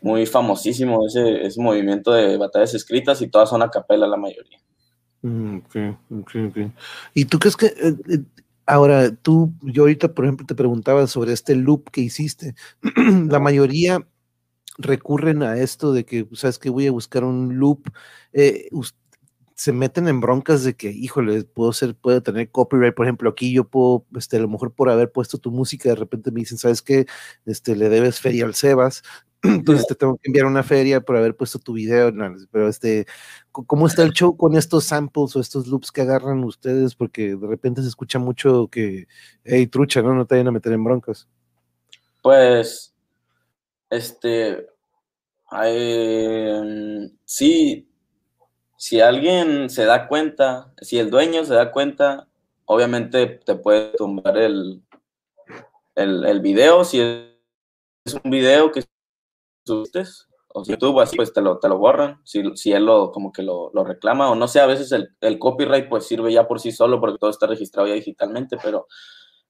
muy 0.00 0.26
famosísimo 0.26 1.06
ese, 1.06 1.46
ese 1.46 1.60
movimiento 1.60 2.12
de 2.12 2.36
batallas 2.36 2.74
escritas 2.74 3.20
y 3.22 3.28
todas 3.28 3.50
son 3.50 3.62
a 3.62 3.70
capela 3.70 4.06
la 4.06 4.16
mayoría. 4.16 4.58
Mm, 5.22 5.58
¿Y 7.14 7.24
tú 7.24 7.38
crees 7.38 7.56
que 7.56 7.66
eh, 7.66 7.96
eh, 8.08 8.18
ahora 8.66 9.14
tú, 9.14 9.52
yo 9.62 9.82
ahorita 9.82 10.14
por 10.14 10.24
ejemplo 10.24 10.46
te 10.46 10.54
preguntaba 10.54 11.06
sobre 11.06 11.32
este 11.32 11.56
loop 11.56 11.90
que 11.90 12.02
hiciste, 12.02 12.54
la 13.28 13.40
mayoría 13.40 14.06
recurren 14.78 15.42
a 15.42 15.56
esto 15.58 15.92
de 15.92 16.04
que, 16.04 16.28
sabes 16.34 16.58
que 16.58 16.70
voy 16.70 16.86
a 16.86 16.92
buscar 16.92 17.24
un 17.24 17.58
loop, 17.58 17.88
eh, 18.32 18.68
se 19.58 19.72
meten 19.72 20.06
en 20.06 20.20
broncas 20.20 20.62
de 20.62 20.76
que, 20.76 20.90
híjole, 20.92 21.42
puedo 21.42 21.72
ser, 21.72 21.96
puedo 21.96 22.22
tener 22.22 22.48
copyright, 22.48 22.94
por 22.94 23.06
ejemplo, 23.06 23.28
aquí 23.30 23.52
yo 23.52 23.64
puedo, 23.64 24.06
este, 24.16 24.36
a 24.36 24.40
lo 24.40 24.48
mejor 24.48 24.72
por 24.72 24.88
haber 24.88 25.10
puesto 25.10 25.38
tu 25.38 25.50
música, 25.50 25.88
de 25.88 25.96
repente 25.96 26.30
me 26.30 26.40
dicen, 26.40 26.58
¿sabes 26.58 26.80
qué? 26.80 27.06
Este, 27.44 27.74
le 27.74 27.88
debes 27.88 28.20
feria 28.20 28.44
al 28.44 28.54
Sebas, 28.54 29.02
entonces 29.42 29.86
te 29.86 29.94
tengo 29.94 30.16
que 30.16 30.28
enviar 30.28 30.46
una 30.46 30.62
feria 30.62 31.00
por 31.00 31.16
haber 31.16 31.36
puesto 31.36 31.58
tu 31.58 31.74
video, 31.74 32.12
pero 32.50 32.68
este, 32.68 33.06
¿cómo 33.52 33.86
está 33.86 34.02
el 34.02 34.12
show 34.12 34.36
con 34.36 34.56
estos 34.56 34.84
samples 34.84 35.36
o 35.36 35.40
estos 35.40 35.68
loops 35.68 35.92
que 35.92 36.00
agarran 36.00 36.42
ustedes? 36.42 36.94
Porque 36.94 37.36
de 37.36 37.46
repente 37.46 37.82
se 37.82 37.88
escucha 37.88 38.18
mucho 38.18 38.68
que, 38.68 39.06
hey, 39.44 39.66
trucha, 39.68 40.02
¿no? 40.02 40.14
No 40.14 40.26
te 40.26 40.34
vayan 40.34 40.48
a 40.48 40.52
meter 40.52 40.72
en 40.72 40.82
broncas. 40.82 41.28
Pues, 42.20 42.94
este, 43.90 44.66
hay, 45.46 47.12
sí, 47.24 47.88
si 48.76 49.00
alguien 49.00 49.70
se 49.70 49.84
da 49.84 50.08
cuenta, 50.08 50.72
si 50.80 50.98
el 50.98 51.10
dueño 51.10 51.44
se 51.44 51.54
da 51.54 51.70
cuenta, 51.70 52.28
obviamente 52.64 53.26
te 53.26 53.54
puede 53.54 53.92
tumbar 53.96 54.36
el, 54.36 54.82
el, 55.94 56.24
el 56.26 56.40
video, 56.40 56.84
si 56.84 57.00
es 57.00 58.14
un 58.14 58.30
video 58.30 58.72
que 58.72 58.82
o 59.70 60.64
YouTube, 60.64 61.00
así, 61.00 61.16
pues 61.16 61.32
te 61.32 61.40
lo, 61.40 61.58
te 61.58 61.68
lo 61.68 61.78
borran, 61.78 62.20
si, 62.24 62.42
si 62.56 62.72
él 62.72 62.86
lo, 62.86 63.12
como 63.12 63.32
que 63.32 63.42
lo, 63.42 63.70
lo, 63.74 63.84
reclama, 63.84 64.30
o 64.30 64.34
no 64.34 64.48
sé, 64.48 64.60
a 64.60 64.66
veces 64.66 64.90
el, 64.92 65.10
el, 65.20 65.38
copyright 65.38 65.88
pues 65.88 66.06
sirve 66.06 66.32
ya 66.32 66.48
por 66.48 66.60
sí 66.60 66.72
solo 66.72 67.00
porque 67.00 67.18
todo 67.18 67.30
está 67.30 67.46
registrado 67.46 67.86
ya 67.86 67.94
digitalmente, 67.94 68.56
pero, 68.62 68.86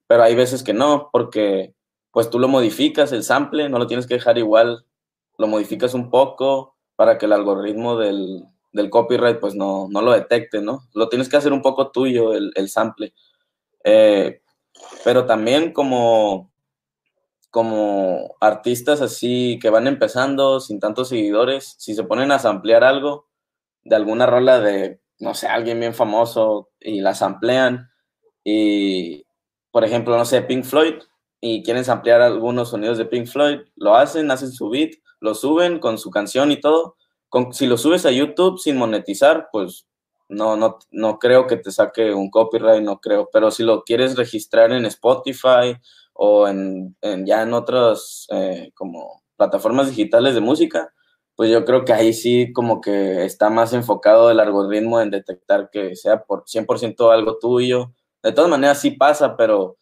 pero 0.06 0.24
hay 0.24 0.34
veces 0.34 0.62
que 0.62 0.74
no, 0.74 1.08
porque 1.12 1.74
pues 2.10 2.30
tú 2.30 2.38
lo 2.38 2.48
modificas, 2.48 3.12
el 3.12 3.22
sample, 3.22 3.68
no 3.68 3.78
lo 3.78 3.86
tienes 3.86 4.06
que 4.06 4.14
dejar 4.14 4.38
igual, 4.38 4.84
lo 5.36 5.46
modificas 5.46 5.94
un 5.94 6.10
poco 6.10 6.76
para 6.96 7.16
que 7.16 7.26
el 7.26 7.32
algoritmo 7.32 7.96
del, 7.96 8.44
del 8.72 8.90
copyright 8.90 9.38
pues 9.38 9.54
no, 9.54 9.86
no, 9.88 10.02
lo 10.02 10.12
detecte, 10.12 10.60
¿no? 10.60 10.80
Lo 10.94 11.08
tienes 11.08 11.28
que 11.28 11.36
hacer 11.36 11.52
un 11.52 11.62
poco 11.62 11.92
tuyo, 11.92 12.34
el, 12.34 12.50
el 12.56 12.68
sample. 12.68 13.14
Eh, 13.84 14.42
pero 15.04 15.26
también 15.26 15.72
como 15.72 16.50
como 17.58 18.36
artistas 18.40 19.00
así 19.00 19.58
que 19.60 19.68
van 19.68 19.88
empezando 19.88 20.60
sin 20.60 20.78
tantos 20.78 21.08
seguidores, 21.08 21.74
si 21.76 21.96
se 21.96 22.04
ponen 22.04 22.30
a 22.30 22.38
samplear 22.38 22.84
algo 22.84 23.26
de 23.82 23.96
alguna 23.96 24.26
rola 24.26 24.60
de, 24.60 25.00
no 25.18 25.34
sé, 25.34 25.48
alguien 25.48 25.80
bien 25.80 25.92
famoso 25.92 26.70
y 26.78 27.00
la 27.00 27.16
samplean 27.16 27.90
y, 28.44 29.24
por 29.72 29.82
ejemplo, 29.84 30.16
no 30.16 30.24
sé, 30.24 30.42
Pink 30.42 30.62
Floyd 30.62 31.02
y 31.40 31.64
quieren 31.64 31.84
samplear 31.84 32.20
algunos 32.20 32.70
sonidos 32.70 32.96
de 32.96 33.06
Pink 33.06 33.26
Floyd, 33.26 33.62
lo 33.74 33.96
hacen, 33.96 34.30
hacen 34.30 34.52
su 34.52 34.70
beat, 34.70 34.92
lo 35.18 35.34
suben 35.34 35.80
con 35.80 35.98
su 35.98 36.12
canción 36.12 36.52
y 36.52 36.60
todo. 36.60 36.94
Con, 37.28 37.52
si 37.52 37.66
lo 37.66 37.76
subes 37.76 38.06
a 38.06 38.12
YouTube 38.12 38.60
sin 38.60 38.76
monetizar, 38.76 39.48
pues 39.50 39.87
no, 40.28 40.56
no, 40.56 40.78
no 40.90 41.18
creo 41.18 41.46
que 41.46 41.56
te 41.56 41.70
saque 41.72 42.12
un 42.12 42.30
copyright, 42.30 42.82
no 42.82 43.00
creo, 43.00 43.28
pero 43.32 43.50
si 43.50 43.62
lo 43.62 43.82
quieres 43.84 44.16
registrar 44.16 44.72
en 44.72 44.84
Spotify 44.86 45.76
o 46.12 46.48
en, 46.48 46.96
ya 47.24 47.42
en 47.42 47.54
otras 47.54 48.26
eh, 48.30 48.70
como 48.74 49.22
plataformas 49.36 49.88
digitales 49.88 50.34
de 50.34 50.40
música, 50.40 50.92
pues 51.36 51.50
yo 51.50 51.64
creo 51.64 51.84
que 51.84 51.92
ahí 51.92 52.12
sí 52.12 52.52
como 52.52 52.80
que 52.80 53.24
está 53.24 53.50
más 53.50 53.72
enfocado 53.72 54.30
el 54.30 54.40
algoritmo 54.40 55.00
en 55.00 55.10
detectar 55.10 55.70
que 55.70 55.94
sea 55.96 56.24
por 56.24 56.44
100% 56.46 57.12
algo 57.12 57.38
tuyo. 57.38 57.92
De 58.22 58.32
todas 58.32 58.50
maneras 58.50 58.80
sí 58.80 58.90
pasa, 58.90 59.36
pero 59.36 59.78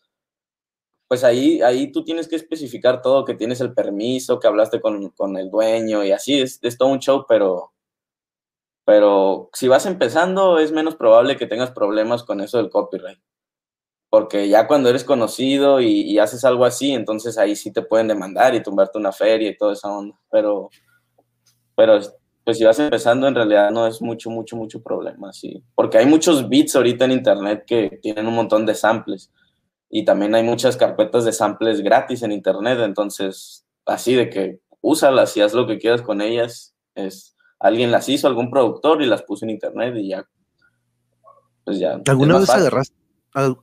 pues 1.09 1.25
ahí, 1.25 1.63
ahí 1.63 1.93
tú 1.93 2.05
tienes 2.05 2.29
que 2.29 2.37
especificar 2.37 3.01
todo, 3.01 3.25
que 3.25 3.35
tienes 3.35 3.61
el 3.61 3.73
permiso, 3.75 4.41
que 4.41 4.49
hablaste 4.49 4.81
con, 4.81 5.11
con 5.11 5.37
el 5.37 5.51
dueño 5.51 6.05
y 6.05 6.13
así, 6.13 6.41
es, 6.41 6.59
es, 6.63 6.77
todo 6.77 6.89
un 6.89 6.99
show, 6.99 7.25
pero, 7.29 7.73
pero 8.87 9.51
si 9.53 9.69
vas 9.69 9.85
empezando 9.85 10.59
es 10.59 10.73
menos 10.73 10.97
probable 10.97 11.37
que 11.37 11.47
tengas 11.47 11.73
problemas 11.73 12.23
con 12.25 12.41
eso 12.41 12.57
del 12.57 12.71
copyright 12.71 13.19
porque 14.17 14.49
ya 14.49 14.67
cuando 14.67 14.89
eres 14.89 15.05
conocido 15.05 15.79
y, 15.81 16.19
haces 16.19 16.43
algo 16.47 16.65
así, 16.65 16.93
entonces 16.93 17.37
ahí 17.37 17.55
sí 17.55 17.71
te 17.71 17.83
pueden 17.83 18.09
demandar 18.09 18.55
y 18.55 18.63
tumbarte 18.63 18.97
una 18.97 19.13
feria 19.13 19.51
y 19.51 19.57
toda 19.59 19.75
esa 19.75 19.91
onda, 19.93 20.19
pero, 20.31 20.71
pero 21.77 22.01
pues 22.43 22.57
si 22.57 22.65
vas 22.65 22.79
empezando 22.79 23.29
en 23.29 23.35
realidad 23.35 23.71
no 23.71 23.87
es 23.87 24.01
mucho, 24.01 24.31
mucho, 24.31 24.57
mucho 24.57 24.83
problema, 24.83 25.35
sí, 25.35 25.63
porque 25.75 25.99
hay 25.99 26.07
muchos 26.07 26.49
beats 26.49 26.77
ahorita 26.77 27.05
en 27.05 27.13
internet 27.13 27.65
que 27.67 27.99
tienen 28.01 28.27
un 28.27 28.35
montón 28.35 28.65
de 28.65 28.75
samples 28.75 29.31
y 29.91 30.05
también 30.05 30.35
hay 30.35 30.43
muchas 30.43 30.79
carpetas 30.79 31.27
de 31.27 31.33
samples 31.33 31.83
gratis 31.83 32.23
en 32.23 32.33
internet, 32.33 32.79
entonces 32.83 33.67
así 33.85 34.15
de 34.15 34.31
que 34.31 34.61
úsalas 34.81 35.37
y 35.37 35.43
haz 35.43 35.53
lo 35.53 35.67
que 35.67 35.79
quieras 35.79 36.01
con 36.01 36.23
ellas, 36.23 36.75
es 36.95 37.36
alguien 37.59 37.91
las 37.91 38.09
hizo, 38.09 38.29
algún 38.29 38.51
productor 38.51 39.03
y 39.03 39.07
las 39.07 39.23
puso 39.23 39.45
en 39.45 39.51
internet 39.51 39.95
y 39.97 40.09
ya, 40.09 40.29
pues 41.65 41.79
ya. 41.79 42.01
¿Alguna 42.07 42.39
vez 42.39 42.51
agarraste? 42.51 42.95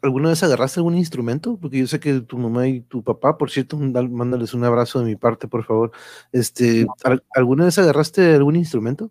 ¿Alguna 0.04 0.30
vez 0.30 0.44
agarraste 0.44 0.80
algún 0.80 0.96
instrumento? 0.96 1.58
Porque 1.60 1.80
yo 1.80 1.88
sé 1.88 2.00
que 2.00 2.22
tu 2.22 2.38
mamá 2.38 2.68
y 2.68 2.82
tu 2.82 3.04
papá, 3.04 3.39
por 3.39 3.50
cierto, 3.50 3.76
mándales 3.76 4.54
un 4.54 4.64
abrazo 4.64 5.00
de 5.00 5.06
mi 5.06 5.16
parte, 5.16 5.48
por 5.48 5.64
favor. 5.64 5.91
Este, 6.32 6.86
¿Alguna 7.34 7.66
vez 7.66 7.80
agarraste 7.80 8.36
algún 8.36 8.56
instrumento? 8.56 9.10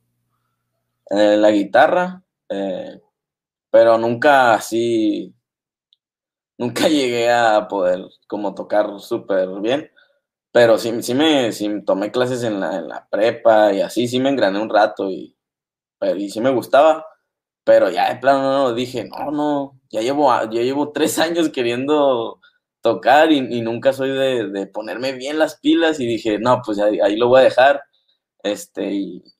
Eh, 1.10 1.36
la 1.36 1.50
guitarra, 1.50 2.22
eh, 2.48 3.00
pero 3.70 3.98
nunca 3.98 4.54
así, 4.54 5.34
nunca 6.56 6.86
llegué 6.88 7.30
a 7.30 7.66
poder 7.66 8.06
como 8.28 8.54
tocar 8.54 9.00
súper 9.00 9.48
bien, 9.60 9.90
pero 10.52 10.78
sí, 10.78 11.02
sí 11.02 11.14
me 11.14 11.52
sí 11.52 11.68
tomé 11.86 12.12
clases 12.12 12.42
en 12.44 12.60
la, 12.60 12.76
en 12.76 12.88
la, 12.88 13.08
prepa 13.10 13.72
y 13.72 13.80
así, 13.80 14.08
sí 14.08 14.20
me 14.20 14.30
engrané 14.30 14.60
un 14.60 14.70
rato 14.70 15.10
y, 15.10 15.36
y 16.16 16.30
sí 16.30 16.40
me 16.40 16.50
gustaba, 16.50 17.06
pero 17.64 17.90
ya 17.90 18.12
de 18.12 18.20
plano 18.20 18.42
no, 18.52 18.74
dije, 18.74 19.04
no, 19.04 19.30
no, 19.30 19.80
ya 19.90 20.00
llevo, 20.02 20.30
ya 20.50 20.62
llevo 20.62 20.90
tres 20.94 21.18
años 21.18 21.50
queriendo 21.50 22.40
tocar 22.82 23.32
y, 23.32 23.40
nunca 23.62 23.92
soy 23.92 24.10
de, 24.10 24.66
ponerme 24.66 25.12
bien 25.12 25.38
las 25.38 25.58
pilas 25.60 26.00
y 26.00 26.06
dije, 26.06 26.38
no, 26.38 26.60
pues 26.64 26.78
ahí, 26.80 27.16
lo 27.16 27.28
voy 27.28 27.40
a 27.40 27.44
dejar. 27.44 27.82
Este, 28.42 28.90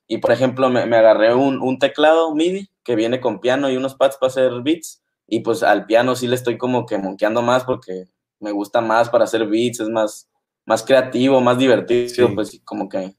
y, 0.07 0.17
por 0.19 0.31
ejemplo, 0.31 0.69
me, 0.69 0.81
agarré 0.81 1.35
un, 1.35 1.77
teclado 1.79 2.33
MIDI 2.33 2.69
que 2.83 2.95
viene 2.95 3.19
con 3.19 3.41
piano 3.41 3.69
y 3.69 3.77
unos 3.77 3.95
pads 3.95 4.17
para 4.17 4.29
hacer 4.29 4.51
beats 4.63 5.03
y 5.27 5.41
pues 5.41 5.63
al 5.63 5.85
piano 5.85 6.15
sí 6.15 6.27
le 6.27 6.35
estoy 6.35 6.57
como 6.57 6.85
que 6.85 6.97
monqueando 6.97 7.41
más 7.41 7.63
porque 7.63 8.05
me 8.39 8.51
gusta 8.51 8.81
más 8.81 9.09
para 9.09 9.25
hacer 9.25 9.47
beats, 9.47 9.79
es 9.81 9.89
más, 9.89 10.29
más 10.65 10.83
creativo, 10.83 11.41
más 11.41 11.57
divertido, 11.57 12.33
pues 12.33 12.61
como 12.63 12.87
que 12.87 13.15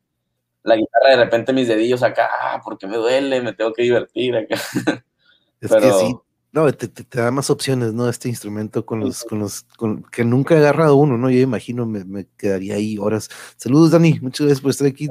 la 0.62 0.76
guitarra 0.76 1.10
de 1.10 1.16
repente 1.16 1.52
mis 1.52 1.68
dedillos 1.68 2.02
acá, 2.02 2.28
ah, 2.40 2.60
porque 2.64 2.86
me 2.86 2.96
duele, 2.96 3.42
me 3.42 3.52
tengo 3.52 3.72
que 3.72 3.82
divertir 3.82 4.36
acá. 4.36 4.56
Es 5.60 5.70
que 5.70 5.92
sí, 5.92 6.14
no, 6.54 6.72
te, 6.72 6.88
da 7.10 7.32
más 7.32 7.50
opciones, 7.50 7.94
¿no? 7.94 8.08
Este 8.08 8.28
instrumento 8.28 8.86
con 8.86 9.00
los, 9.00 9.24
con 9.24 9.40
los, 9.40 9.64
con, 9.76 10.04
que 10.04 10.24
nunca 10.24 10.54
he 10.54 10.58
agarrado 10.58 10.94
uno, 10.94 11.18
¿no? 11.18 11.28
Yo 11.28 11.40
imagino 11.40 11.84
me, 11.84 12.04
me, 12.04 12.28
quedaría 12.36 12.76
ahí 12.76 12.96
horas. 12.96 13.28
Saludos, 13.56 13.90
Dani, 13.90 14.20
muchas 14.20 14.46
gracias 14.46 14.60
por 14.60 14.70
estar 14.70 14.86
aquí. 14.86 15.08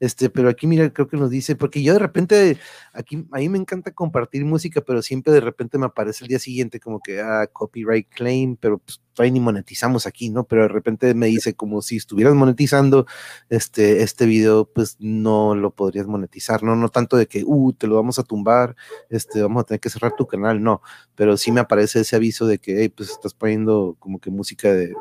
Este, 0.00 0.30
pero 0.30 0.48
aquí, 0.48 0.66
mira, 0.66 0.92
creo 0.92 1.06
que 1.06 1.16
nos 1.16 1.30
dice, 1.30 1.54
porque 1.54 1.80
yo 1.84 1.92
de 1.92 2.00
repente, 2.00 2.58
aquí, 2.92 3.26
a 3.32 3.38
mí 3.38 3.48
me 3.48 3.58
encanta 3.58 3.92
compartir 3.92 4.44
música, 4.44 4.80
pero 4.80 5.02
siempre 5.02 5.32
de 5.32 5.40
repente 5.40 5.78
me 5.78 5.86
aparece 5.86 6.24
el 6.24 6.28
día 6.28 6.38
siguiente 6.38 6.80
como 6.80 7.00
que, 7.00 7.20
ah, 7.20 7.46
copyright 7.52 8.08
claim, 8.08 8.56
pero 8.56 8.78
pues 8.78 9.00
ni 9.30 9.40
monetizamos 9.40 10.06
aquí, 10.06 10.30
¿no? 10.30 10.44
Pero 10.44 10.62
de 10.62 10.68
repente 10.68 11.12
me 11.12 11.26
dice 11.26 11.54
como 11.54 11.82
si 11.82 11.96
estuvieras 11.96 12.34
monetizando 12.34 13.06
este, 13.50 14.02
este 14.02 14.24
video, 14.24 14.64
pues 14.72 14.96
no 15.00 15.54
lo 15.54 15.72
podrías 15.72 16.06
monetizar, 16.06 16.62
¿no? 16.62 16.76
No 16.76 16.88
tanto 16.88 17.18
de 17.18 17.26
que, 17.26 17.42
uh, 17.44 17.72
te 17.74 17.86
lo 17.86 17.96
vamos 17.96 18.18
a 18.18 18.22
tumbar, 18.22 18.76
este, 19.10 19.42
vamos 19.42 19.62
a 19.62 19.64
tener 19.64 19.80
que 19.80 19.90
cerrar 19.90 20.14
tu 20.16 20.26
canal, 20.26 20.62
no, 20.62 20.80
pero 21.14 21.36
sí 21.36 21.52
me 21.52 21.60
aparece 21.60 22.00
ese 22.00 22.16
aviso 22.16 22.46
de 22.46 22.58
que, 22.58 22.80
hey, 22.80 22.88
pues 22.88 23.10
estás 23.10 23.34
poniendo 23.34 23.96
como 23.98 24.20
que 24.20 24.30
música 24.30 24.72
de, 24.72 24.94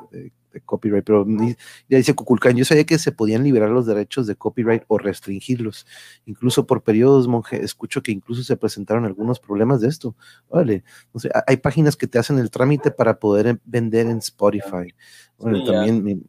copyright, 0.65 1.03
pero 1.03 1.26
ya 1.88 1.97
dice 1.97 2.13
Cuculcán, 2.13 2.55
yo 2.55 2.65
sabía 2.65 2.85
que 2.85 2.97
se 2.97 3.11
podían 3.11 3.43
liberar 3.43 3.69
los 3.69 3.85
derechos 3.85 4.27
de 4.27 4.35
copyright 4.35 4.84
o 4.88 4.97
restringirlos, 4.97 5.85
incluso 6.26 6.65
por 6.65 6.84
periodos, 6.84 7.27
monje, 7.27 7.63
escucho 7.63 8.01
que 8.01 8.11
incluso 8.11 8.43
se 8.43 8.57
presentaron 8.57 9.05
algunos 9.05 9.39
problemas 9.39 9.81
de 9.81 9.89
esto, 9.89 10.15
vale, 10.49 10.84
no 11.13 11.19
sé, 11.19 11.30
hay 11.47 11.57
páginas 11.57 11.95
que 11.95 12.07
te 12.07 12.19
hacen 12.19 12.39
el 12.39 12.51
trámite 12.51 12.91
para 12.91 13.19
poder 13.19 13.59
vender 13.65 14.07
en 14.07 14.17
Spotify, 14.17 14.93
bueno, 15.38 15.63
también, 15.63 16.26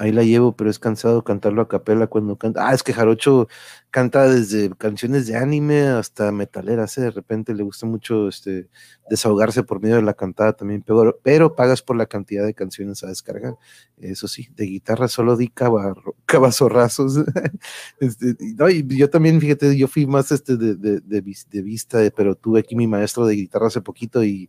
ahí 0.00 0.12
la 0.12 0.22
llevo, 0.24 0.56
pero 0.56 0.70
es 0.70 0.78
cansado 0.78 1.22
cantarlo 1.24 1.60
a 1.60 1.68
capela 1.68 2.06
cuando 2.06 2.36
canta. 2.36 2.66
Ah, 2.66 2.72
es 2.72 2.82
que 2.82 2.94
Jarocho 2.94 3.48
canta 3.90 4.26
desde 4.28 4.70
canciones 4.70 5.26
de 5.26 5.36
anime 5.36 5.88
hasta 5.88 6.32
metaleras, 6.32 6.96
¿eh? 6.96 7.02
de 7.02 7.10
repente 7.10 7.54
le 7.54 7.62
gusta 7.62 7.84
mucho 7.84 8.28
este, 8.28 8.70
desahogarse 9.10 9.62
por 9.62 9.82
medio 9.82 9.96
de 9.96 10.02
la 10.02 10.14
cantada 10.14 10.54
también, 10.54 10.82
pero, 10.82 11.20
pero 11.22 11.54
pagas 11.54 11.82
por 11.82 11.96
la 11.96 12.06
cantidad 12.06 12.46
de 12.46 12.54
canciones 12.54 13.04
a 13.04 13.08
descargar. 13.08 13.56
Eso 13.98 14.26
sí, 14.26 14.48
de 14.56 14.64
guitarra 14.64 15.06
solo 15.06 15.36
di 15.36 15.48
cabazorrazos. 16.26 17.18
este, 18.00 18.36
no, 18.56 18.70
y 18.70 18.86
yo 18.96 19.10
también, 19.10 19.38
fíjate, 19.38 19.76
yo 19.76 19.86
fui 19.86 20.06
más 20.06 20.32
este 20.32 20.56
de, 20.56 20.76
de, 20.76 21.00
de 21.00 21.62
vista, 21.62 21.98
pero 22.16 22.34
tuve 22.36 22.60
aquí 22.60 22.74
mi 22.74 22.86
maestro 22.86 23.26
de 23.26 23.34
guitarra 23.34 23.66
hace 23.66 23.82
poquito 23.82 24.24
y 24.24 24.48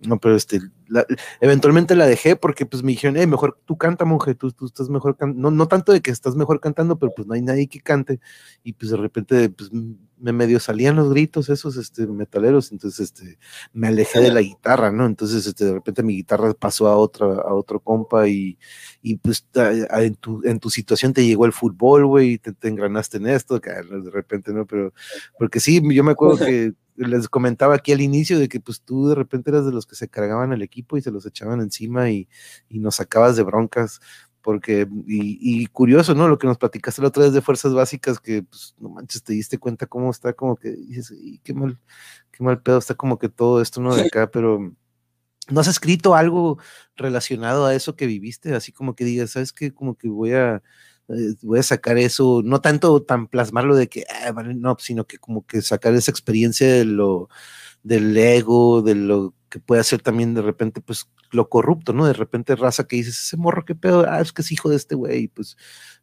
no, 0.00 0.18
pero 0.18 0.34
este, 0.34 0.60
eventualmente 1.40 1.94
la 1.94 2.06
dejé 2.06 2.34
porque 2.34 2.64
pues 2.64 2.82
me 2.82 2.92
dijeron, 2.92 3.18
eh, 3.18 3.26
mejor 3.26 3.60
tú 3.66 3.76
canta, 3.76 4.06
monje, 4.06 4.34
tú, 4.34 4.50
tú 4.50 4.66
estás 4.66 4.88
mejor 4.88 5.16
cantando, 5.16 5.50
no, 5.50 5.54
no 5.54 5.68
tanto 5.68 5.92
de 5.92 6.00
que 6.00 6.10
estás 6.10 6.36
mejor 6.36 6.58
cantando, 6.60 6.98
pero 6.98 7.12
pues 7.14 7.28
no 7.28 7.34
hay 7.34 7.42
nadie 7.42 7.68
que 7.68 7.80
cante, 7.80 8.18
y 8.64 8.72
pues 8.72 8.90
de 8.90 8.96
repente 8.96 9.50
pues 9.50 9.70
me 9.72 10.32
medio 10.32 10.58
salían 10.58 10.96
los 10.96 11.10
gritos 11.10 11.50
esos, 11.50 11.76
este, 11.76 12.06
metaleros, 12.06 12.72
entonces 12.72 13.00
este, 13.00 13.38
me 13.74 13.88
alejé 13.88 14.20
de 14.20 14.32
la 14.32 14.40
guitarra, 14.40 14.90
¿no? 14.90 15.04
Entonces 15.04 15.46
este, 15.46 15.66
de 15.66 15.74
repente 15.74 16.02
mi 16.02 16.14
guitarra 16.16 16.54
pasó 16.54 16.88
a 16.88 16.96
otra, 16.96 17.26
a 17.26 17.54
otro 17.54 17.80
compa 17.80 18.26
y, 18.26 18.58
y 19.02 19.16
pues 19.16 19.46
en 19.54 20.14
tu, 20.16 20.40
en 20.44 20.58
tu 20.60 20.70
situación 20.70 21.12
te 21.12 21.26
llegó 21.26 21.44
el 21.44 21.52
fútbol, 21.52 22.06
güey, 22.06 22.32
y 22.32 22.38
te, 22.38 22.52
te 22.54 22.68
engranaste 22.68 23.18
en 23.18 23.26
esto, 23.26 23.58
de 23.60 24.10
repente, 24.10 24.52
¿no? 24.52 24.66
Pero, 24.66 24.94
porque 25.38 25.60
sí, 25.60 25.82
yo 25.94 26.04
me 26.04 26.12
acuerdo 26.12 26.38
que 26.38 26.72
les 27.06 27.28
comentaba 27.28 27.74
aquí 27.74 27.92
al 27.92 28.00
inicio 28.00 28.38
de 28.38 28.48
que 28.48 28.60
pues 28.60 28.82
tú 28.82 29.08
de 29.08 29.14
repente 29.14 29.50
eras 29.50 29.64
de 29.66 29.72
los 29.72 29.86
que 29.86 29.96
se 29.96 30.08
cargaban 30.08 30.52
el 30.52 30.62
equipo 30.62 30.96
y 30.96 31.02
se 31.02 31.10
los 31.10 31.26
echaban 31.26 31.60
encima 31.60 32.10
y, 32.10 32.28
nos 32.70 32.96
sacabas 32.96 33.36
de 33.36 33.42
broncas, 33.42 34.00
porque, 34.42 34.88
y, 35.06 35.66
curioso, 35.66 36.14
¿no? 36.14 36.28
Lo 36.28 36.38
que 36.38 36.46
nos 36.46 36.58
platicaste 36.58 37.02
la 37.02 37.08
otra 37.08 37.24
vez 37.24 37.32
de 37.32 37.42
fuerzas 37.42 37.74
básicas, 37.74 38.20
que 38.20 38.42
pues 38.42 38.74
no 38.78 38.88
manches, 38.90 39.22
te 39.22 39.34
diste 39.34 39.58
cuenta 39.58 39.86
cómo 39.86 40.10
está, 40.10 40.32
como 40.32 40.56
que 40.56 40.70
dices, 40.70 41.12
y 41.20 41.38
qué 41.40 41.54
mal, 41.54 41.78
qué 42.32 42.42
mal 42.44 42.62
pedo 42.62 42.78
está 42.78 42.94
como 42.94 43.18
que 43.18 43.28
todo 43.28 43.60
esto, 43.60 43.80
¿no? 43.80 43.94
De 43.94 44.02
acá, 44.02 44.30
pero 44.30 44.72
¿no 45.50 45.60
has 45.60 45.68
escrito 45.68 46.14
algo 46.14 46.58
relacionado 46.96 47.66
a 47.66 47.74
eso 47.74 47.96
que 47.96 48.06
viviste? 48.06 48.54
Así 48.54 48.72
como 48.72 48.94
que 48.94 49.04
digas, 49.04 49.32
¿sabes 49.32 49.52
qué? 49.52 49.72
Como 49.74 49.96
que 49.96 50.08
voy 50.08 50.32
a 50.32 50.62
eh, 51.14 51.34
voy 51.42 51.58
a 51.58 51.62
sacar 51.62 51.98
eso, 51.98 52.42
no 52.44 52.60
tanto 52.60 53.02
tan 53.02 53.26
plasmarlo 53.28 53.76
de 53.76 53.88
que, 53.88 54.04
ah, 54.08 54.32
no, 54.32 54.76
sino 54.78 55.06
que 55.06 55.18
como 55.18 55.46
que 55.46 55.62
sacar 55.62 55.94
esa 55.94 56.10
experiencia 56.10 56.72
de 56.72 56.84
lo, 56.84 57.28
del 57.82 58.16
ego, 58.16 58.82
de 58.82 58.94
lo 58.94 59.34
que 59.48 59.60
puede 59.60 59.80
hacer 59.80 60.00
también 60.02 60.34
de 60.34 60.42
repente, 60.42 60.80
pues 60.80 61.10
lo 61.32 61.48
corrupto, 61.48 61.92
¿no? 61.92 62.06
De 62.06 62.12
repente 62.12 62.56
raza 62.56 62.86
que 62.86 62.96
dices, 62.96 63.18
ese 63.18 63.36
morro, 63.36 63.64
qué 63.64 63.74
pedo, 63.74 64.06
ah, 64.08 64.20
es 64.20 64.32
que 64.32 64.42
es 64.42 64.52
hijo 64.52 64.70
de 64.70 64.76
este 64.76 64.94
güey, 64.94 65.28
pues, 65.28 65.56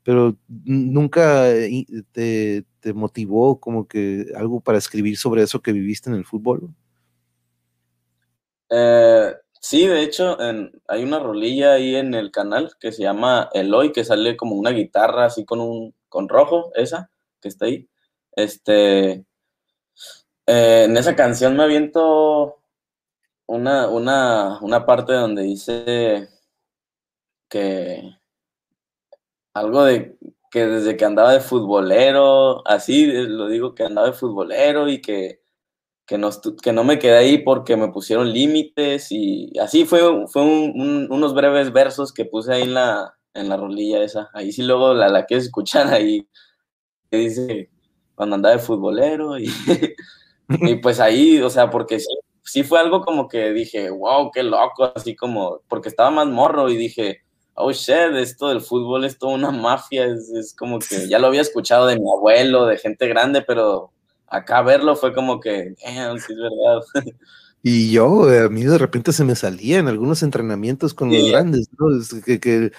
pero 0.03 0.37
nunca 0.47 1.49
eh, 1.51 1.85
te, 2.11 2.65
te, 2.79 2.93
motivó 2.93 3.59
como 3.59 3.87
que 3.87 4.27
algo 4.35 4.61
para 4.61 4.77
escribir 4.77 5.17
sobre 5.17 5.43
eso 5.43 5.61
que 5.61 5.73
viviste 5.73 6.09
en 6.09 6.15
el 6.17 6.25
fútbol. 6.25 6.73
Eh, 8.69 9.33
sí, 9.61 9.87
de 9.87 10.01
hecho, 10.03 10.37
hay 10.87 11.03
una 11.03 11.19
rolilla 11.19 11.73
ahí 11.73 11.95
en 11.95 12.13
el 12.13 12.31
canal 12.31 12.71
que 12.79 12.91
se 12.91 13.03
llama 13.03 13.49
Eloy, 13.53 13.91
que 13.91 14.05
sale 14.05 14.37
como 14.37 14.55
una 14.55 14.71
guitarra 14.71 15.25
así 15.25 15.45
con 15.45 15.61
un, 15.61 15.93
con 16.09 16.29
rojo, 16.29 16.71
esa, 16.75 17.11
que 17.41 17.49
está 17.49 17.65
ahí. 17.65 17.89
Este, 18.33 19.25
eh, 20.45 20.85
en 20.85 20.97
esa 20.97 21.15
canción 21.15 21.57
me 21.57 21.63
aviento 21.63 22.59
una, 23.47 23.87
una, 23.89 24.59
una 24.61 24.85
parte 24.85 25.13
donde 25.13 25.43
dice 25.43 26.29
que 27.49 28.17
algo 29.53 29.83
de 29.83 30.17
que 30.51 30.65
desde 30.65 30.97
que 30.97 31.05
andaba 31.05 31.33
de 31.33 31.41
futbolero, 31.41 32.65
así 32.67 33.07
lo 33.07 33.47
digo 33.47 33.75
que 33.75 33.83
andaba 33.83 34.07
de 34.07 34.13
futbolero 34.13 34.87
y 34.89 35.01
que, 35.01 35.41
que, 36.07 36.17
no, 36.17 36.29
que 36.63 36.71
no 36.71 36.83
me 36.85 36.97
quedé 36.97 37.17
ahí 37.17 37.37
porque 37.39 37.75
me 37.75 37.89
pusieron 37.89 38.31
límites 38.31 39.11
y 39.11 39.51
así 39.59 39.85
fue, 39.85 40.25
fue 40.27 40.41
unos 40.41 41.35
breves 41.35 41.73
versos 41.73 42.13
que 42.13 42.25
puse 42.25 42.53
ahí 42.53 42.63
en 42.63 42.73
la, 42.73 43.13
en 43.33 43.49
la 43.49 43.57
rolilla 43.57 44.01
esa. 44.01 44.29
Ahí 44.33 44.53
sí 44.53 44.63
luego 44.63 44.93
la, 44.93 45.09
la 45.09 45.25
quieres 45.25 45.47
escuchar 45.47 45.87
ahí, 45.93 46.27
que 47.11 47.17
dice 47.17 47.69
cuando 48.15 48.35
andaba 48.35 48.55
de 48.55 48.61
futbolero 48.61 49.37
y, 49.37 49.47
y 50.49 50.75
pues 50.75 50.99
ahí, 50.99 51.39
o 51.41 51.49
sea, 51.49 51.69
porque 51.69 51.99
sí, 51.99 52.07
sí 52.43 52.63
fue 52.63 52.79
algo 52.79 53.01
como 53.01 53.27
que 53.27 53.51
dije, 53.51 53.89
wow, 53.89 54.31
qué 54.31 54.43
loco, 54.43 54.91
así 54.95 55.15
como, 55.15 55.61
porque 55.67 55.89
estaba 55.89 56.09
más 56.09 56.27
morro 56.27 56.69
y 56.69 56.77
dije, 56.77 57.21
oh 57.53 57.71
shit, 57.73 58.15
esto 58.15 58.47
del 58.47 58.61
fútbol 58.61 59.03
es 59.03 59.19
toda 59.19 59.35
una 59.35 59.51
mafia, 59.51 60.05
es, 60.05 60.55
como 60.57 60.79
que 60.79 61.09
ya 61.09 61.19
lo 61.19 61.27
había 61.27 61.41
escuchado 61.41 61.85
de 61.85 61.99
mi 61.99 62.09
abuelo, 62.09 62.65
de 62.65 62.77
gente 62.77 63.07
grande, 63.07 63.41
pero 63.41 63.91
acá 64.27 64.61
verlo 64.61 64.95
fue 64.95 65.13
como 65.13 65.39
que, 65.39 65.75
damn, 65.83 66.19
sí 66.19 66.33
es 66.33 66.39
verdad. 66.39 66.81
Y 67.63 67.91
yo, 67.91 68.29
a 68.45 68.49
mí 68.49 68.63
de 68.63 68.77
repente 68.77 69.11
se 69.11 69.25
me 69.25 69.35
salía 69.35 69.79
en 69.79 69.87
algunos 69.87 70.23
entrenamientos 70.23 70.93
con 70.93 71.11
los 71.11 71.31
grandes, 71.31 71.67
¿no? 71.77 71.87
que, 72.23 72.39
que, 72.39 72.71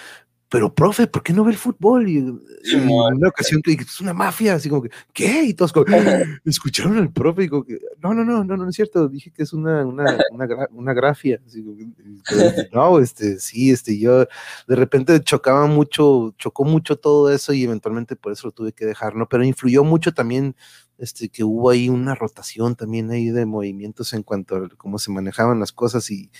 pero 0.48 0.74
profe, 0.74 1.06
¿por 1.06 1.22
qué 1.22 1.34
no 1.34 1.44
ve 1.44 1.52
el 1.52 1.58
fútbol? 1.58 2.08
Y, 2.08 2.16
en 2.16 2.88
una 2.88 3.28
ocasión 3.28 3.60
que 3.60 3.72
es 3.72 4.00
una 4.00 4.14
mafia, 4.14 4.54
así 4.54 4.70
como 4.70 4.82
que, 4.82 4.90
¿qué? 5.12 5.42
Y 5.42 5.54
todos 5.54 5.72
como, 5.72 5.84
escucharon 6.44 6.96
al 6.96 7.12
profe 7.12 7.44
y 7.44 7.48
como 7.48 7.64
que, 7.64 7.78
no, 8.02 8.14
no, 8.14 8.24
no, 8.24 8.42
no, 8.44 8.56
no 8.56 8.68
es 8.68 8.74
cierto, 8.74 9.08
dije 9.08 9.30
que 9.30 9.42
es 9.42 9.52
una, 9.52 9.84
una, 9.84 10.16
una, 10.30 10.48
una 10.70 10.94
grafia. 10.94 11.40
Así 11.46 11.62
como, 11.62 11.76
no, 12.72 12.98
este, 12.98 13.38
sí, 13.38 13.70
este, 13.70 13.98
yo 13.98 14.20
de 14.20 14.76
repente 14.76 15.20
chocaba 15.20 15.66
mucho, 15.66 16.34
chocó 16.38 16.64
mucho 16.64 16.96
todo 16.96 17.30
eso 17.30 17.52
y 17.52 17.64
eventualmente 17.64 18.16
por 18.16 18.32
eso 18.32 18.48
lo 18.48 18.52
tuve 18.52 18.72
que 18.72 18.86
dejar, 18.86 19.16
¿no? 19.16 19.28
Pero 19.28 19.44
influyó 19.44 19.84
mucho 19.84 20.14
también 20.14 20.56
este, 20.98 21.28
que 21.28 21.44
hubo 21.44 21.70
ahí 21.70 21.88
una 21.88 22.14
rotación 22.14 22.74
también 22.74 23.10
ahí 23.10 23.30
de 23.30 23.46
movimientos 23.46 24.12
en 24.12 24.22
cuanto 24.22 24.56
a 24.56 24.68
cómo 24.76 24.98
se 24.98 25.12
manejaban 25.12 25.60
las 25.60 25.72
cosas 25.72 26.10
y, 26.10 26.30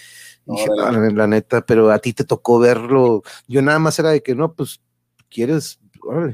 dije, 0.47 0.69
la, 0.77 1.27
neta, 1.27 1.65
pero 1.65 1.91
a 1.91 1.99
ti 2.01 2.13
te 2.13 2.25
tocó 2.25 2.59
verlo, 2.59 3.23
yo 3.47 3.63
nada 3.63 3.79
más 3.79 3.99
era 3.99 4.11
de 4.11 4.23
que 4.23 4.35
no, 4.35 4.55
pues 4.55 4.81
quieres, 5.31 5.81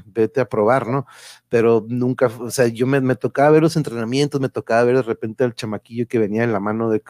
vete 0.07 0.41
a 0.41 0.49
probar, 0.49 0.87
¿no? 0.87 1.07
Pero 1.49 1.85
nunca, 1.89 2.27
o 2.27 2.51
sea, 2.51 2.69
yo 2.69 2.87
me, 2.87 3.01
me, 3.01 3.17
tocaba 3.17 3.51
ver 3.51 3.63
los 3.63 3.77
entrenamientos, 3.77 4.41
me 4.41 4.49
tocaba 4.49 4.85
ver 4.85 4.97
de 4.97 5.03
repente 5.03 5.45
al 5.45 5.55
chamaquillo 5.55 6.07
que 6.07 6.19
venía 6.19 6.45
en 6.45 6.53
la 6.53 6.61
mano 6.61 6.91
de, 6.91 7.03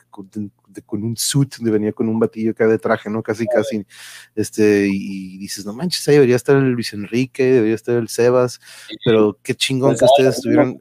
con 0.86 1.03
un 1.03 1.16
suit, 1.16 1.57
donde 1.57 1.70
venía 1.70 1.93
con 1.93 2.09
un 2.09 2.19
batillo 2.19 2.53
acá 2.53 2.66
de 2.66 2.78
traje, 2.78 3.11
¿no? 3.11 3.23
Casi, 3.23 3.47
casi, 3.47 3.86
este, 4.35 4.89
y, 4.91 5.39
dices, 5.39 5.65
no 5.66 5.74
manches, 5.74 6.07
ahí 6.09 6.15
debería 6.15 6.36
estar 6.36 6.57
el 6.57 6.70
Luis 6.70 6.93
Enrique, 6.93 7.45
debería 7.45 7.74
estar 7.74 7.97
el 7.97 8.09
Sebas, 8.09 8.61
pero 9.05 9.39
qué 9.43 9.55
chingón 9.55 9.91
pues 9.91 10.01
que 10.01 10.07
ustedes 10.07 10.36
estuvieran 10.36 10.81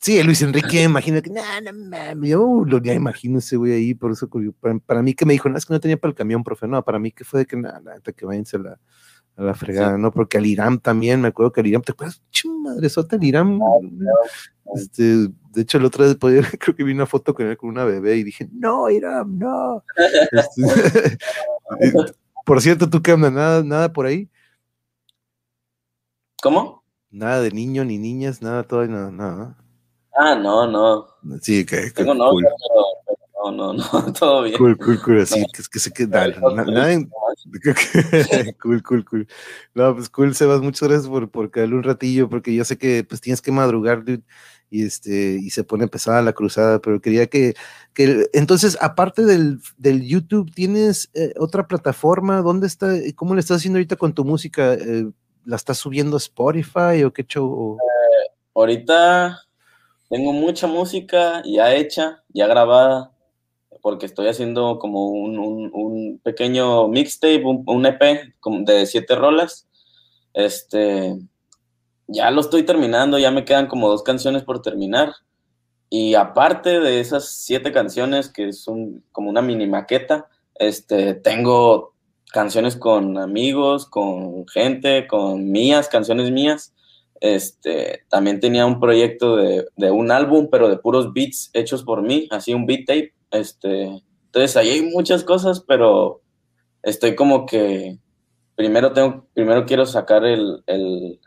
Sí, 0.00 0.22
Luis 0.22 0.42
Enrique, 0.42 0.82
imagino 0.82 1.22
que, 1.22 1.30
no, 1.30 1.40
no 2.14 2.26
yo 2.26 2.64
lo 2.66 2.82
ya 2.82 2.92
imagino 2.92 3.38
ese 3.38 3.56
güey 3.56 3.72
ahí, 3.72 3.94
por 3.94 4.12
eso 4.12 4.28
para, 4.84 5.02
mí 5.02 5.14
que 5.14 5.24
me 5.24 5.32
dijo, 5.32 5.48
no, 5.48 5.56
es 5.56 5.64
que 5.64 5.72
no 5.72 5.80
tenía 5.80 5.96
para 5.96 6.10
el 6.10 6.16
camión, 6.16 6.42
profe, 6.42 6.66
no, 6.66 6.84
para 6.84 6.98
mí 6.98 7.12
que 7.12 7.24
fue 7.24 7.40
de 7.40 7.46
que 7.46 7.56
nada, 7.56 8.00
que 8.16 8.26
váyanse 8.26 8.56
a 8.56 8.60
la, 8.60 8.80
a 9.36 9.42
la 9.42 9.54
fregada, 9.54 9.96
¿no? 9.96 10.10
Porque 10.10 10.38
al 10.38 10.46
Irán 10.46 10.80
también, 10.80 11.20
me 11.20 11.28
acuerdo 11.28 11.52
que 11.52 11.60
al 11.60 11.68
Irán, 11.68 11.82
¿te 11.82 11.92
acuerdas? 11.92 12.22
Madresota, 12.62 13.16
el 13.16 13.24
Irán, 13.24 13.60
este, 14.74 15.28
de 15.52 15.62
hecho, 15.62 15.78
el 15.78 15.84
otro 15.84 16.06
día 16.06 16.16
creo 16.58 16.76
que 16.76 16.84
vi 16.84 16.92
una 16.92 17.06
foto 17.06 17.34
con 17.34 17.46
él 17.46 17.56
con 17.56 17.70
una 17.70 17.84
bebé 17.84 18.16
y 18.16 18.24
dije, 18.24 18.48
no, 18.52 18.90
Irán, 18.90 19.38
no. 19.38 19.84
Este, 20.32 21.18
por 22.46 22.60
cierto, 22.60 22.88
¿tú 22.88 23.02
qué 23.02 23.12
onda? 23.12 23.30
¿Nada, 23.30 23.62
nada 23.62 23.92
por 23.92 24.06
ahí? 24.06 24.28
¿Cómo? 26.42 26.84
Nada 27.10 27.40
de 27.40 27.50
niño 27.50 27.84
ni 27.84 27.98
niñas, 27.98 28.40
nada, 28.40 28.62
todavía 28.62 28.94
nada, 28.94 29.10
nada. 29.10 29.59
Ah, 30.22 30.34
no, 30.34 30.66
no. 30.66 31.06
Sí, 31.40 31.64
que. 31.64 31.90
Tengo 31.92 32.12
no, 32.12 32.30
cool. 32.30 32.44
pero, 32.44 33.50
no, 33.50 33.72
no, 33.72 33.72
no, 33.72 34.12
todo 34.12 34.42
bien. 34.42 34.58
Cool, 34.58 34.76
cool, 34.76 35.00
cool, 35.00 35.20
así, 35.22 35.42
que, 35.54 35.62
que 35.72 35.78
se 35.78 35.90
queda. 35.90 36.26
Cool, 38.60 38.82
cool, 38.82 39.04
cool. 39.06 39.26
No, 39.74 39.94
pues 39.94 40.10
cool, 40.10 40.34
Sebas, 40.34 40.60
muchas 40.60 40.88
gracias 40.90 41.08
por, 41.08 41.30
por 41.30 41.50
caerle 41.50 41.76
un 41.76 41.82
ratillo, 41.82 42.28
porque 42.28 42.54
yo 42.54 42.66
sé 42.66 42.76
que 42.76 43.02
pues 43.02 43.22
tienes 43.22 43.40
que 43.40 43.50
madrugar, 43.50 44.04
dude, 44.04 44.22
y 44.68 44.84
este, 44.84 45.38
y 45.40 45.48
se 45.48 45.64
pone 45.64 45.88
pesada 45.88 46.20
la 46.20 46.34
cruzada, 46.34 46.80
pero 46.80 47.00
quería 47.00 47.26
que, 47.26 47.54
que 47.94 48.28
entonces, 48.34 48.76
aparte 48.82 49.24
del, 49.24 49.58
del 49.78 50.06
YouTube, 50.06 50.52
¿tienes 50.54 51.08
eh, 51.14 51.32
otra 51.38 51.66
plataforma? 51.66 52.42
¿Dónde 52.42 52.66
está, 52.66 52.92
cómo 53.16 53.34
le 53.34 53.40
estás 53.40 53.56
haciendo 53.58 53.78
ahorita 53.78 53.96
con 53.96 54.12
tu 54.12 54.26
música? 54.26 54.74
Eh, 54.74 55.10
¿La 55.46 55.56
estás 55.56 55.78
subiendo 55.78 56.16
a 56.16 56.18
Spotify 56.18 57.04
o 57.06 57.12
qué 57.14 57.24
show? 57.24 57.78
Eh, 57.78 58.32
ahorita 58.54 59.40
tengo 60.10 60.32
mucha 60.32 60.66
música 60.66 61.40
ya 61.46 61.72
hecha, 61.72 62.24
ya 62.28 62.48
grabada, 62.48 63.12
porque 63.80 64.06
estoy 64.06 64.26
haciendo 64.26 64.78
como 64.78 65.06
un, 65.06 66.20
pequeño 66.22 66.88
mixtape, 66.88 67.42
un, 67.44 67.86
EP 67.86 68.34
de 68.66 68.86
siete 68.86 69.14
rolas. 69.14 69.68
Este, 70.34 71.16
ya 72.08 72.30
lo 72.32 72.40
estoy 72.40 72.64
terminando, 72.64 73.18
ya 73.18 73.30
me 73.30 73.44
quedan 73.44 73.68
como 73.68 73.88
dos 73.88 74.02
canciones 74.02 74.42
por 74.42 74.60
terminar. 74.60 75.14
Y 75.88 76.14
aparte 76.14 76.80
de 76.80 77.00
esas 77.00 77.28
siete 77.28 77.72
canciones, 77.72 78.28
que 78.28 78.52
son 78.52 79.04
como 79.12 79.30
una 79.30 79.42
mini 79.42 79.68
maqueta, 79.68 80.28
este, 80.56 81.14
tengo 81.14 81.94
canciones 82.32 82.76
con 82.76 83.16
amigos, 83.16 83.86
con 83.86 84.46
gente, 84.48 85.06
con 85.06 85.50
mías, 85.50 85.88
canciones 85.88 86.32
mías. 86.32 86.74
Este, 87.20 88.04
también 88.08 88.40
tenía 88.40 88.64
un 88.64 88.80
proyecto 88.80 89.36
de, 89.36 89.90
un 89.90 90.10
álbum, 90.10 90.48
pero 90.50 90.68
de 90.68 90.78
puros 90.78 91.12
beats 91.12 91.50
hechos 91.52 91.84
por 91.84 92.02
mí, 92.02 92.26
así 92.30 92.54
un 92.54 92.66
beat 92.66 92.86
tape. 92.86 93.14
Este, 93.30 94.02
entonces 94.26 94.56
ahí 94.56 94.70
hay 94.70 94.82
muchas 94.82 95.22
cosas, 95.22 95.60
pero 95.60 96.22
estoy 96.82 97.14
como 97.14 97.46
que 97.46 97.98
primero 98.54 98.92
tengo, 98.92 99.26
primero 99.34 99.66
quiero 99.66 99.86
sacar 99.86 100.24
el, 100.24 100.62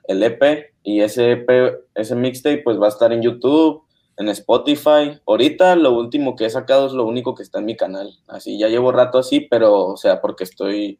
EP 0.07 0.73
y 0.83 1.01
ese 1.01 1.31
EP, 1.31 1.49
ese 1.95 2.15
mixtape 2.15 2.63
pues 2.63 2.79
va 2.79 2.87
a 2.87 2.89
estar 2.89 3.13
en 3.13 3.21
YouTube, 3.21 3.83
en 4.17 4.29
Spotify. 4.29 5.19
Ahorita 5.27 5.75
lo 5.75 5.93
último 5.93 6.35
que 6.35 6.45
he 6.45 6.49
sacado 6.49 6.87
es 6.87 6.93
lo 6.93 7.05
único 7.05 7.35
que 7.35 7.43
está 7.43 7.59
en 7.59 7.65
mi 7.65 7.75
canal. 7.75 8.19
Así 8.27 8.57
ya 8.57 8.67
llevo 8.67 8.91
rato 8.91 9.17
así, 9.19 9.41
pero 9.41 9.85
o 9.85 9.97
sea, 9.97 10.21
porque 10.21 10.43
estoy 10.43 10.99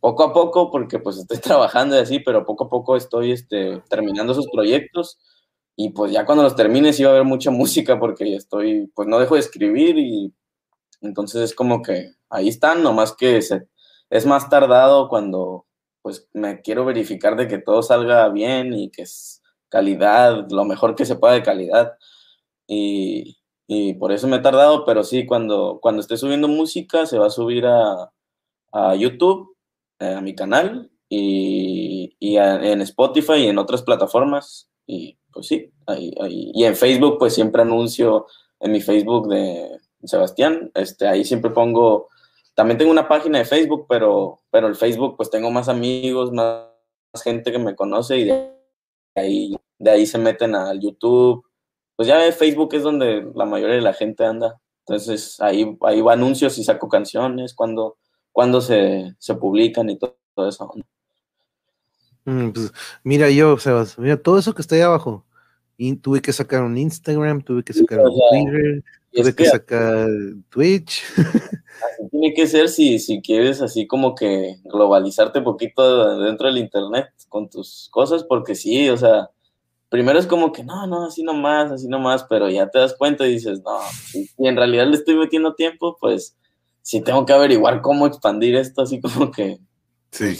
poco 0.00 0.24
a 0.24 0.32
poco, 0.32 0.70
porque 0.70 0.98
pues 0.98 1.18
estoy 1.18 1.38
trabajando 1.40 1.96
y 1.96 2.00
así, 2.00 2.20
pero 2.20 2.44
poco 2.44 2.64
a 2.64 2.68
poco 2.70 2.96
estoy 2.96 3.32
este, 3.32 3.82
terminando 3.88 4.32
esos 4.32 4.48
proyectos. 4.52 5.18
Y 5.76 5.90
pues 5.90 6.12
ya 6.12 6.24
cuando 6.24 6.42
los 6.42 6.56
termine 6.56 6.92
sí 6.92 7.04
va 7.04 7.10
a 7.10 7.12
haber 7.12 7.24
mucha 7.26 7.50
música 7.52 7.98
porque 7.98 8.34
estoy, 8.34 8.90
pues 8.94 9.08
no 9.08 9.18
dejo 9.18 9.34
de 9.34 9.40
escribir 9.40 9.98
y 9.98 10.32
entonces 11.02 11.42
es 11.42 11.54
como 11.54 11.82
que 11.82 12.12
ahí 12.30 12.48
están, 12.48 12.82
nomás 12.82 13.14
que 13.14 13.42
se, 13.42 13.68
es 14.10 14.26
más 14.26 14.48
tardado 14.48 15.08
cuando 15.08 15.66
pues 16.02 16.28
me 16.32 16.60
quiero 16.60 16.84
verificar 16.84 17.36
de 17.36 17.48
que 17.48 17.58
todo 17.58 17.82
salga 17.82 18.28
bien 18.28 18.72
y 18.72 18.90
que 18.90 19.02
es 19.02 19.42
calidad, 19.68 20.46
lo 20.50 20.64
mejor 20.64 20.94
que 20.94 21.04
se 21.04 21.16
pueda 21.16 21.34
de 21.34 21.42
calidad 21.42 21.94
y, 22.66 23.36
por 23.98 24.12
eso 24.12 24.28
me 24.28 24.36
he 24.36 24.40
tardado, 24.40 24.84
pero 24.84 25.04
sí, 25.04 25.26
cuando, 25.26 25.78
cuando 25.82 26.00
esté 26.00 26.16
subiendo 26.16 26.48
música 26.48 27.06
se 27.06 27.18
va 27.18 27.26
a 27.26 27.30
subir 27.30 27.66
a, 27.66 28.10
YouTube, 28.98 29.55
eh, 29.55 29.55
a 29.98 30.20
mi 30.20 30.34
canal 30.34 30.90
y, 31.08 32.16
en 32.20 32.80
Spotify 32.82 33.34
y 33.34 33.48
en 33.48 33.58
otras 33.58 33.82
plataformas. 33.82 34.70
Y 34.86 35.18
pues 35.32 35.46
sí, 35.48 35.72
ahí, 35.86 36.12
y 36.54 36.64
en 36.64 36.76
Facebook 36.76 37.18
pues 37.18 37.34
siempre 37.34 37.62
anuncio 37.62 38.26
en 38.60 38.72
mi 38.72 38.80
Facebook 38.80 39.28
de 39.28 39.78
Sebastián, 40.04 40.70
este, 40.74 41.06
ahí 41.06 41.24
siempre 41.24 41.50
pongo, 41.50 42.08
también 42.54 42.78
tengo 42.78 42.90
una 42.90 43.08
página 43.08 43.38
de 43.38 43.44
Facebook, 43.44 43.86
pero, 43.88 44.40
pero 44.50 44.68
el 44.68 44.76
Facebook 44.76 45.16
pues 45.16 45.30
tengo 45.30 45.50
más 45.50 45.68
amigos, 45.68 46.32
más 46.32 46.68
gente 47.22 47.52
que 47.52 47.58
me 47.58 47.74
conoce 47.74 48.18
y 48.18 48.24
de 48.24 48.52
ahí, 49.14 49.56
de 49.78 49.90
ahí 49.90 50.06
se 50.06 50.18
meten 50.18 50.54
al 50.54 50.80
YouTube. 50.80 51.44
Pues 51.96 52.08
ya 52.08 52.20
Facebook 52.32 52.74
es 52.74 52.82
donde 52.82 53.26
la 53.34 53.46
mayoría 53.46 53.76
de 53.76 53.82
la 53.82 53.94
gente 53.94 54.24
anda. 54.24 54.60
Entonces 54.86 55.40
ahí, 55.40 55.76
ahí 55.82 56.00
va 56.00 56.12
anuncios 56.12 56.58
y 56.58 56.64
saco 56.64 56.88
canciones, 56.88 57.54
cuando, 57.54 57.96
cuando 58.36 58.60
se, 58.60 59.14
se 59.18 59.34
publican 59.34 59.88
y 59.88 59.98
todo, 59.98 60.14
eso. 60.46 60.70
Mm, 62.26 62.50
pues, 62.50 62.70
mira, 63.02 63.30
yo, 63.30 63.56
Sebas, 63.56 63.98
mira, 63.98 64.18
todo 64.18 64.38
eso 64.38 64.54
que 64.54 64.60
está 64.60 64.74
ahí 64.74 64.82
abajo. 64.82 65.24
Y 65.78 65.96
tuve 65.96 66.20
que 66.20 66.34
sacar 66.34 66.62
un 66.62 66.76
Instagram, 66.76 67.40
tuve 67.40 67.64
que 67.64 67.72
sacar 67.72 68.00
un 68.00 68.12
Twitter, 68.12 68.84
tuve 69.10 69.34
que, 69.34 69.46
sacar 69.46 70.06
Twitch. 70.50 71.02
Así 71.16 72.10
tiene 72.10 72.34
que 72.34 72.46
ser 72.46 72.68
si, 72.68 72.98
si 72.98 73.22
quieres 73.22 73.62
así 73.62 73.86
como 73.86 74.14
que 74.14 74.56
globalizarte 74.64 75.38
un 75.38 75.44
poquito 75.44 76.18
dentro 76.20 76.46
del 76.46 76.58
internet 76.58 77.06
con 77.30 77.48
tus 77.48 77.88
cosas, 77.90 78.22
porque 78.24 78.54
sí, 78.54 78.90
o 78.90 78.98
sea, 78.98 79.30
primero 79.88 80.18
es 80.18 80.26
como 80.26 80.52
que 80.52 80.62
no, 80.62 80.86
no, 80.86 81.06
así 81.06 81.22
nomás, 81.22 81.72
así 81.72 81.88
nomás, 81.88 82.24
pero 82.24 82.50
ya 82.50 82.68
te 82.68 82.80
das 82.80 82.94
cuenta 82.94 83.26
y 83.26 83.32
dices, 83.32 83.62
no, 83.62 83.78
si, 84.10 84.28
en 84.38 84.56
realidad 84.56 84.86
le 84.88 84.96
estoy 84.96 85.14
metiendo 85.16 85.54
tiempo, 85.54 85.96
pues 85.98 86.36
sí 86.86 87.00
tengo 87.00 87.26
que 87.26 87.32
averiguar 87.32 87.82
cómo 87.82 88.06
expandir 88.06 88.54
esto, 88.54 88.82
así 88.82 89.00
como 89.00 89.32
que. 89.32 89.58
Sí. 90.12 90.38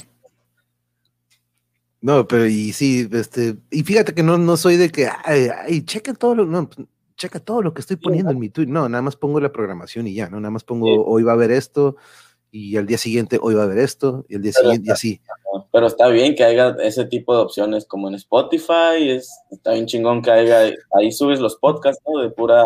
No, 2.01 2.25
pero 2.29 2.47
y 2.47 2.73
sí, 2.73 3.09
este, 3.13 3.57
y 3.69 3.83
fíjate 3.83 4.15
que 4.15 4.23
no, 4.23 4.39
no 4.39 4.57
soy 4.57 4.77
de 4.77 4.91
que, 4.91 5.09
ay, 5.25 5.49
ay 5.67 5.85
checa 5.85 6.15
todo 6.15 6.37
lo, 6.37 6.47
no, 6.47 6.71
checa 7.17 7.41
todo 7.41 7.63
lo 7.63 7.75
que 7.75 7.81
estoy 7.81 7.97
poniendo 7.97 8.31
en 8.31 8.39
mi 8.39 8.49
tweet, 8.49 8.69
no, 8.69 8.89
nada 8.89 9.03
más 9.03 9.17
pongo 9.17 9.41
la 9.41 9.51
programación 9.51 10.07
y 10.07 10.15
ya, 10.15 10.31
no, 10.31 10.39
nada 10.39 10.53
más 10.53 10.63
pongo, 10.63 11.05
hoy 11.05 11.25
va 11.25 11.33
a 11.33 11.35
haber 11.35 11.51
esto, 11.51 11.97
y 12.53 12.77
al 12.77 12.87
día 12.87 12.99
siguiente, 12.99 13.41
hoy 13.43 13.57
va 13.57 13.63
a 13.63 13.65
haber 13.65 13.79
esto, 13.79 14.25
y 14.29 14.37
al 14.37 14.43
día 14.43 14.53
siguiente, 14.53 14.91
y 14.91 14.93
así. 14.93 15.21
Pero 15.73 15.89
está 15.89 16.07
bien 16.07 16.37
que 16.37 16.45
haya 16.45 16.77
ese 16.81 17.07
tipo 17.07 17.35
de 17.35 17.43
opciones 17.43 17.87
como 17.87 18.07
en 18.07 18.15
Spotify, 18.15 19.11
es, 19.11 19.29
está 19.51 19.73
bien 19.73 19.87
chingón 19.87 20.23
que 20.23 20.31
haya, 20.31 20.73
ahí 20.97 21.11
subes 21.11 21.41
los 21.41 21.57
podcasts, 21.57 22.01
¿no? 22.07 22.21
De 22.21 22.31
pura, 22.31 22.63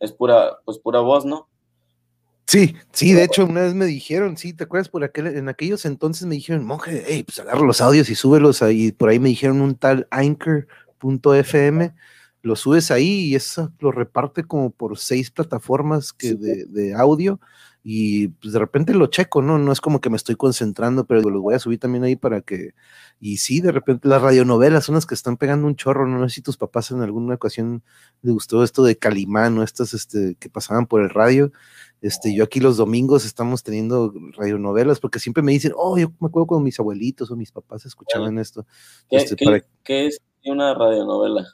es 0.00 0.12
pura, 0.12 0.58
pues 0.66 0.78
pura 0.78 1.00
voz, 1.00 1.24
¿no? 1.24 1.48
Sí, 2.46 2.76
sí, 2.92 3.12
de 3.12 3.24
hecho, 3.24 3.46
una 3.46 3.62
vez 3.62 3.74
me 3.74 3.86
dijeron, 3.86 4.36
sí, 4.36 4.52
¿te 4.52 4.64
acuerdas? 4.64 4.88
Por 4.88 5.04
aquel, 5.04 5.28
en 5.28 5.48
aquellos 5.48 5.84
entonces 5.86 6.26
me 6.26 6.34
dijeron, 6.34 6.64
monje, 6.64 7.02
hey, 7.06 7.22
pues 7.24 7.38
agarra 7.38 7.60
los 7.60 7.80
audios 7.80 8.10
y 8.10 8.14
súbelos 8.14 8.62
ahí. 8.62 8.92
Por 8.92 9.08
ahí 9.08 9.18
me 9.18 9.30
dijeron 9.30 9.60
un 9.60 9.74
tal 9.74 10.06
anchor.fm, 10.10 11.94
lo 12.42 12.56
subes 12.56 12.90
ahí 12.90 13.26
y 13.26 13.34
eso 13.36 13.72
lo 13.78 13.92
reparte 13.92 14.44
como 14.44 14.70
por 14.70 14.98
seis 14.98 15.30
plataformas 15.30 16.12
que 16.12 16.34
de, 16.34 16.66
de, 16.66 16.94
audio 16.94 17.40
y 17.84 18.28
pues 18.28 18.52
de 18.52 18.58
repente 18.58 18.94
lo 18.94 19.08
checo, 19.08 19.42
¿no? 19.42 19.58
No 19.58 19.72
es 19.72 19.80
como 19.80 20.00
que 20.00 20.10
me 20.10 20.16
estoy 20.16 20.36
concentrando, 20.36 21.04
pero 21.04 21.20
los 21.20 21.42
voy 21.42 21.54
a 21.54 21.58
subir 21.58 21.80
también 21.80 22.04
ahí 22.04 22.16
para 22.16 22.40
que, 22.40 22.74
y 23.20 23.38
sí, 23.38 23.60
de 23.60 23.72
repente 23.72 24.08
las 24.08 24.22
radionovelas 24.22 24.84
son 24.84 24.94
las 24.94 25.06
que 25.06 25.14
están 25.14 25.36
pegando 25.36 25.66
un 25.66 25.76
chorro, 25.76 26.06
no 26.06 26.28
sé 26.28 26.36
si 26.36 26.42
tus 26.42 26.56
papás 26.56 26.90
en 26.92 27.00
alguna 27.00 27.34
ocasión 27.34 27.82
les 28.22 28.32
gustó 28.34 28.62
esto 28.62 28.84
de 28.84 28.96
Calimán 28.96 29.58
o 29.58 29.62
estas 29.62 29.94
este, 29.94 30.36
que 30.38 30.48
pasaban 30.48 30.86
por 30.86 31.02
el 31.02 31.10
radio, 31.10 31.52
este, 32.02 32.34
yo 32.34 32.42
aquí 32.42 32.58
los 32.58 32.76
domingos 32.76 33.24
estamos 33.24 33.62
teniendo 33.62 34.12
radionovelas 34.36 34.98
porque 34.98 35.20
siempre 35.20 35.42
me 35.42 35.52
dicen, 35.52 35.72
oh, 35.76 35.96
yo 35.96 36.08
me 36.18 36.26
acuerdo 36.26 36.46
cuando 36.46 36.64
mis 36.64 36.78
abuelitos 36.80 37.30
o 37.30 37.36
mis 37.36 37.52
papás 37.52 37.86
escuchaban 37.86 38.38
esto. 38.38 38.66
¿Qué, 39.08 39.16
este, 39.18 39.36
¿qué, 39.84 40.06
es 40.06 40.20
una 40.44 40.74
radionovela? 40.74 41.46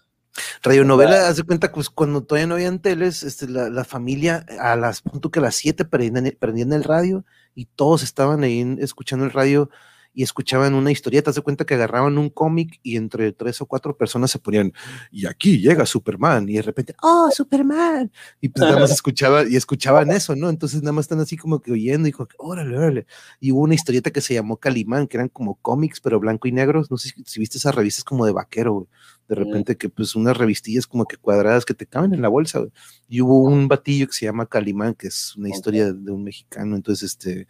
Radionovela, 0.62 1.28
haz 1.28 1.36
de 1.36 1.42
cuenta, 1.44 1.72
pues 1.72 1.90
cuando 1.90 2.22
todavía 2.22 2.46
no 2.46 2.54
habían 2.54 2.80
teles, 2.80 3.22
este, 3.22 3.48
la, 3.48 3.70
la 3.70 3.84
familia 3.84 4.44
a 4.60 4.76
las 4.76 5.02
punto 5.02 5.30
que 5.30 5.40
a 5.40 5.42
las 5.42 5.54
7 5.56 5.84
prendían, 5.84 6.36
prendían, 6.38 6.72
el 6.72 6.84
radio 6.84 7.24
y 7.54 7.66
todos 7.66 8.02
estaban 8.02 8.42
ahí 8.42 8.76
escuchando 8.80 9.24
el 9.24 9.32
radio 9.32 9.70
y 10.18 10.24
escuchaban 10.24 10.74
una 10.74 10.90
historieta, 10.90 11.32
se 11.32 11.42
cuenta 11.42 11.64
que 11.64 11.74
agarraban 11.74 12.18
un 12.18 12.28
cómic 12.28 12.80
y 12.82 12.96
entre 12.96 13.32
tres 13.32 13.60
o 13.60 13.66
cuatro 13.66 13.96
personas 13.96 14.32
se 14.32 14.40
ponían, 14.40 14.72
y 15.12 15.26
aquí 15.26 15.60
llega 15.60 15.86
Superman, 15.86 16.48
y 16.48 16.54
de 16.54 16.62
repente, 16.62 16.94
oh, 17.02 17.30
Superman, 17.30 18.10
y 18.40 18.48
pues 18.48 18.66
nada 18.66 18.80
más 18.80 18.90
escuchaba, 18.90 19.48
y 19.48 19.54
escuchaban 19.54 20.10
eso, 20.10 20.34
¿no? 20.34 20.50
Entonces 20.50 20.82
nada 20.82 20.92
más 20.92 21.04
están 21.04 21.20
así 21.20 21.36
como 21.36 21.60
que 21.60 21.70
oyendo, 21.70 22.08
y 22.08 22.10
dijo, 22.10 22.26
órale, 22.38 22.76
órale, 22.76 23.06
y 23.38 23.52
hubo 23.52 23.60
una 23.60 23.74
historieta 23.74 24.10
que 24.10 24.20
se 24.20 24.34
llamó 24.34 24.56
Calimán, 24.56 25.06
que 25.06 25.18
eran 25.18 25.28
como 25.28 25.54
cómics, 25.56 26.00
pero 26.00 26.18
blanco 26.18 26.48
y 26.48 26.52
negros, 26.52 26.90
no 26.90 26.96
sé 26.96 27.10
si, 27.24 27.38
viste 27.38 27.58
esas 27.58 27.76
revistas 27.76 28.02
como 28.02 28.26
de 28.26 28.32
vaquero, 28.32 28.88
de 29.28 29.34
repente 29.34 29.76
que 29.76 29.88
pues 29.88 30.16
unas 30.16 30.36
revistillas 30.36 30.86
como 30.86 31.04
que 31.04 31.16
cuadradas 31.16 31.64
que 31.64 31.74
te 31.74 31.86
caben 31.86 32.14
en 32.14 32.22
la 32.22 32.28
bolsa, 32.28 32.64
y 33.08 33.20
hubo 33.20 33.42
un 33.42 33.68
batillo 33.68 34.06
que 34.06 34.14
se 34.14 34.26
llama 34.26 34.46
Calimán, 34.46 34.94
que 34.94 35.08
es 35.08 35.36
una 35.36 35.48
historia 35.48 35.92
de 35.92 36.10
un 36.10 36.24
mexicano, 36.24 36.74
entonces 36.76 37.12
este 37.12 37.46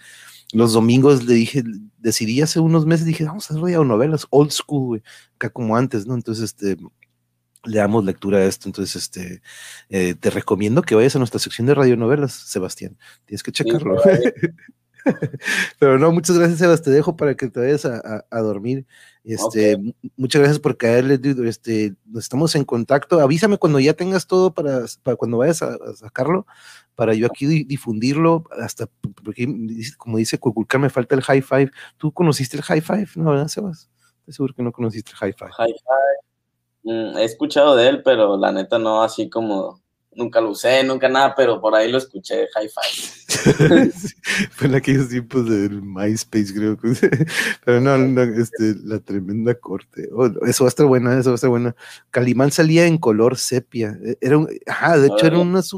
los 0.52 0.72
domingos 0.72 1.24
le 1.24 1.34
dije, 1.34 1.62
decidí 1.98 2.40
hace 2.40 2.60
unos 2.60 2.86
meses, 2.86 3.06
dije, 3.06 3.24
vamos 3.24 3.50
a 3.50 3.54
hacer 3.54 3.78
novelas 3.84 4.26
old 4.30 4.50
school, 4.50 4.86
güey, 4.86 5.02
acá 5.34 5.50
como 5.50 5.76
antes, 5.76 6.06
¿no? 6.06 6.14
Entonces, 6.14 6.44
este, 6.44 6.78
le 7.64 7.78
damos 7.78 8.04
lectura 8.04 8.38
a 8.38 8.44
esto. 8.44 8.68
Entonces, 8.68 8.96
este, 8.96 9.42
eh, 9.90 10.14
te 10.14 10.30
recomiendo 10.30 10.82
que 10.82 10.94
vayas 10.94 11.16
a 11.16 11.18
nuestra 11.18 11.38
sección 11.38 11.66
de 11.66 11.74
radionovelas, 11.74 12.32
Sebastián. 12.32 12.96
Tienes 13.26 13.42
que 13.42 13.52
checarlo. 13.52 13.96
Pero 15.78 15.98
no, 15.98 16.12
muchas 16.12 16.38
gracias, 16.38 16.58
Sebas. 16.58 16.82
Te 16.82 16.90
dejo 16.90 17.16
para 17.16 17.34
que 17.34 17.48
te 17.48 17.60
vayas 17.60 17.84
a, 17.84 18.24
a, 18.30 18.40
dormir. 18.40 18.86
Este, 19.24 19.76
Muchas 20.16 20.40
gracias 20.40 20.60
por 20.60 20.76
caerle. 20.76 21.20
Este, 21.46 21.94
estamos 22.16 22.54
en 22.54 22.64
contacto. 22.64 23.20
Avísame 23.20 23.58
cuando 23.58 23.80
ya 23.80 23.94
tengas 23.94 24.26
todo 24.26 24.52
para, 24.52 24.84
para 25.02 25.16
cuando 25.16 25.38
vayas 25.38 25.62
a, 25.62 25.74
a 25.74 25.94
sacarlo, 25.94 26.46
para 26.94 27.14
yo 27.14 27.26
aquí 27.26 27.64
difundirlo. 27.64 28.44
Hasta 28.60 28.86
porque, 29.24 29.46
como 29.96 30.18
dice 30.18 30.38
Cuculcar, 30.38 30.80
me 30.80 30.90
falta 30.90 31.14
el 31.14 31.22
high 31.22 31.42
five. 31.42 31.70
¿Tú 31.96 32.12
conociste 32.12 32.56
el 32.56 32.62
high 32.62 32.80
five? 32.80 33.08
No, 33.16 33.30
¿verdad, 33.30 33.48
Sebas? 33.48 33.90
Estoy 34.20 34.34
seguro 34.34 34.54
que 34.54 34.62
no 34.62 34.72
conociste 34.72 35.10
el 35.12 35.16
high 35.16 35.32
five. 35.32 35.52
High 35.52 35.74
five. 35.74 36.28
Mm, 36.84 37.18
he 37.18 37.24
escuchado 37.24 37.76
de 37.76 37.88
él, 37.88 38.02
pero 38.02 38.36
la 38.36 38.52
neta 38.52 38.78
no 38.78 39.02
así 39.02 39.28
como 39.28 39.80
nunca 40.12 40.40
lo 40.40 40.50
usé, 40.50 40.82
nunca 40.84 41.08
nada, 41.08 41.34
pero 41.36 41.60
por 41.60 41.74
ahí 41.74 41.90
lo 41.90 41.98
escuché, 41.98 42.46
hi-fi. 42.54 43.18
Fue 44.50 44.66
en 44.66 44.74
aquellos 44.74 45.08
tiempos 45.08 45.48
del 45.48 45.82
MySpace, 45.82 46.52
creo. 46.54 46.78
pero 47.64 47.80
no, 47.80 47.96
no 47.98 48.22
este, 48.22 48.74
la 48.82 48.98
tremenda 48.98 49.54
corte. 49.54 50.08
Oh, 50.12 50.26
eso 50.46 50.64
va 50.64 50.68
a 50.68 50.70
estar 50.70 50.86
buena, 50.86 51.18
eso 51.18 51.30
va 51.30 51.34
a 51.34 51.36
estar 51.36 51.50
buena. 51.50 51.76
Calimán 52.10 52.50
salía 52.50 52.86
en 52.86 52.98
color 52.98 53.36
sepia. 53.36 53.98
E, 54.04 54.18
era 54.20 54.38
un, 54.38 54.48
ajá, 54.66 54.98
de 54.98 55.06
hecho, 55.08 55.26
era 55.26 55.38
unas, 55.38 55.72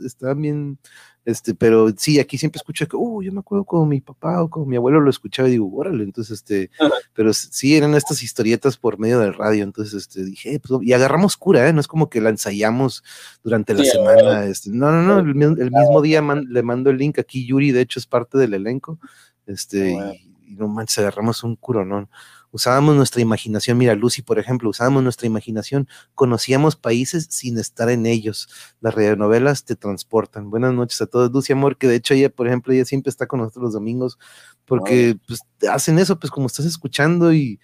estaban 0.00 0.42
bien 0.42 0.78
este, 1.24 1.54
pero 1.54 1.88
sí, 1.96 2.18
aquí 2.18 2.36
siempre 2.36 2.58
escucho 2.58 2.86
que, 2.88 2.96
uh, 2.96 3.22
yo 3.22 3.32
me 3.32 3.40
acuerdo 3.40 3.64
como 3.64 3.86
mi 3.86 4.00
papá 4.00 4.42
o 4.42 4.50
como 4.50 4.66
mi 4.66 4.76
abuelo 4.76 5.00
lo 5.00 5.08
escuchaba 5.08 5.48
y 5.48 5.52
digo, 5.52 5.70
órale, 5.72 6.02
entonces, 6.02 6.38
este, 6.38 6.70
pero 7.14 7.32
sí 7.32 7.76
eran 7.76 7.94
estas 7.94 8.22
historietas 8.22 8.76
por 8.76 8.98
medio 8.98 9.20
del 9.20 9.34
radio, 9.34 9.62
entonces, 9.62 9.94
este, 9.94 10.24
dije, 10.24 10.58
pues, 10.58 10.82
y 10.82 10.92
agarramos 10.92 11.36
cura, 11.36 11.68
¿eh? 11.68 11.72
No 11.72 11.80
es 11.80 11.86
como 11.86 12.10
que 12.10 12.20
la 12.20 12.30
ensayamos 12.30 13.04
durante 13.44 13.74
la 13.74 13.84
semana, 13.84 14.46
este, 14.46 14.70
no, 14.70 14.90
no, 14.90 15.02
no, 15.02 15.18
el, 15.20 15.34
mismo 15.34 16.02
día 16.02 16.22
le 16.22 16.62
mando 16.62 16.90
el 16.90 16.98
link 16.98 17.18
aquí, 17.20 17.46
Yuri, 17.46 17.70
de 17.70 17.82
hecho, 17.82 18.00
es 18.00 18.06
parte 18.06 18.36
del 18.36 18.54
elenco, 18.54 18.98
este, 19.46 19.92
y, 19.92 20.52
y, 20.52 20.56
no 20.56 20.66
manches, 20.66 20.98
agarramos 20.98 21.44
un 21.44 21.54
curo, 21.54 21.84
¿no? 21.84 22.08
Usábamos 22.52 22.94
nuestra 22.94 23.22
imaginación, 23.22 23.78
mira, 23.78 23.94
Lucy, 23.94 24.22
por 24.22 24.38
ejemplo, 24.38 24.68
usábamos 24.70 25.02
nuestra 25.02 25.26
imaginación, 25.26 25.88
conocíamos 26.14 26.76
países 26.76 27.26
sin 27.30 27.58
estar 27.58 27.88
en 27.90 28.06
ellos. 28.06 28.48
Las 28.80 28.94
radionovelas 28.94 29.64
te 29.64 29.74
transportan. 29.74 30.50
Buenas 30.50 30.74
noches 30.74 31.00
a 31.00 31.06
todos. 31.06 31.32
Lucy, 31.32 31.54
amor, 31.54 31.78
que 31.78 31.88
de 31.88 31.96
hecho 31.96 32.14
ella, 32.14 32.28
por 32.28 32.46
ejemplo, 32.46 32.72
ella 32.72 32.84
siempre 32.84 33.10
está 33.10 33.26
con 33.26 33.40
nosotros 33.40 33.64
los 33.64 33.72
domingos, 33.72 34.18
porque 34.66 35.18
pues, 35.26 35.40
hacen 35.68 35.98
eso, 35.98 36.20
pues 36.20 36.30
como 36.30 36.46
estás 36.46 36.66
escuchando 36.66 37.32
y, 37.32 37.58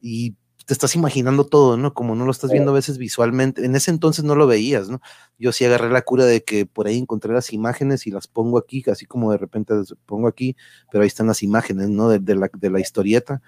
y 0.00 0.36
te 0.66 0.72
estás 0.72 0.94
imaginando 0.94 1.46
todo, 1.46 1.76
¿no? 1.76 1.94
Como 1.94 2.14
no 2.14 2.24
lo 2.26 2.30
estás 2.30 2.50
viendo 2.50 2.70
a 2.70 2.74
veces 2.74 2.98
visualmente. 2.98 3.64
En 3.64 3.74
ese 3.76 3.90
entonces 3.90 4.24
no 4.24 4.34
lo 4.34 4.46
veías, 4.46 4.88
¿no? 4.88 5.00
Yo 5.38 5.52
sí 5.52 5.64
agarré 5.64 5.90
la 5.90 6.02
cura 6.02 6.24
de 6.24 6.42
que 6.42 6.64
por 6.66 6.86
ahí 6.86 6.98
encontré 6.98 7.32
las 7.32 7.52
imágenes 7.52 8.06
y 8.06 8.10
las 8.10 8.26
pongo 8.26 8.58
aquí, 8.58 8.82
así 8.90 9.06
como 9.06 9.32
de 9.32 9.38
repente 9.38 9.74
las 9.74 9.94
pongo 10.06 10.28
aquí, 10.28 10.56
pero 10.90 11.02
ahí 11.02 11.08
están 11.08 11.26
las 11.26 11.42
imágenes, 11.42 11.88
¿no? 11.88 12.08
De, 12.08 12.34
la, 12.34 12.50
de 12.52 12.70
la 12.70 12.80
historieta 12.80 13.42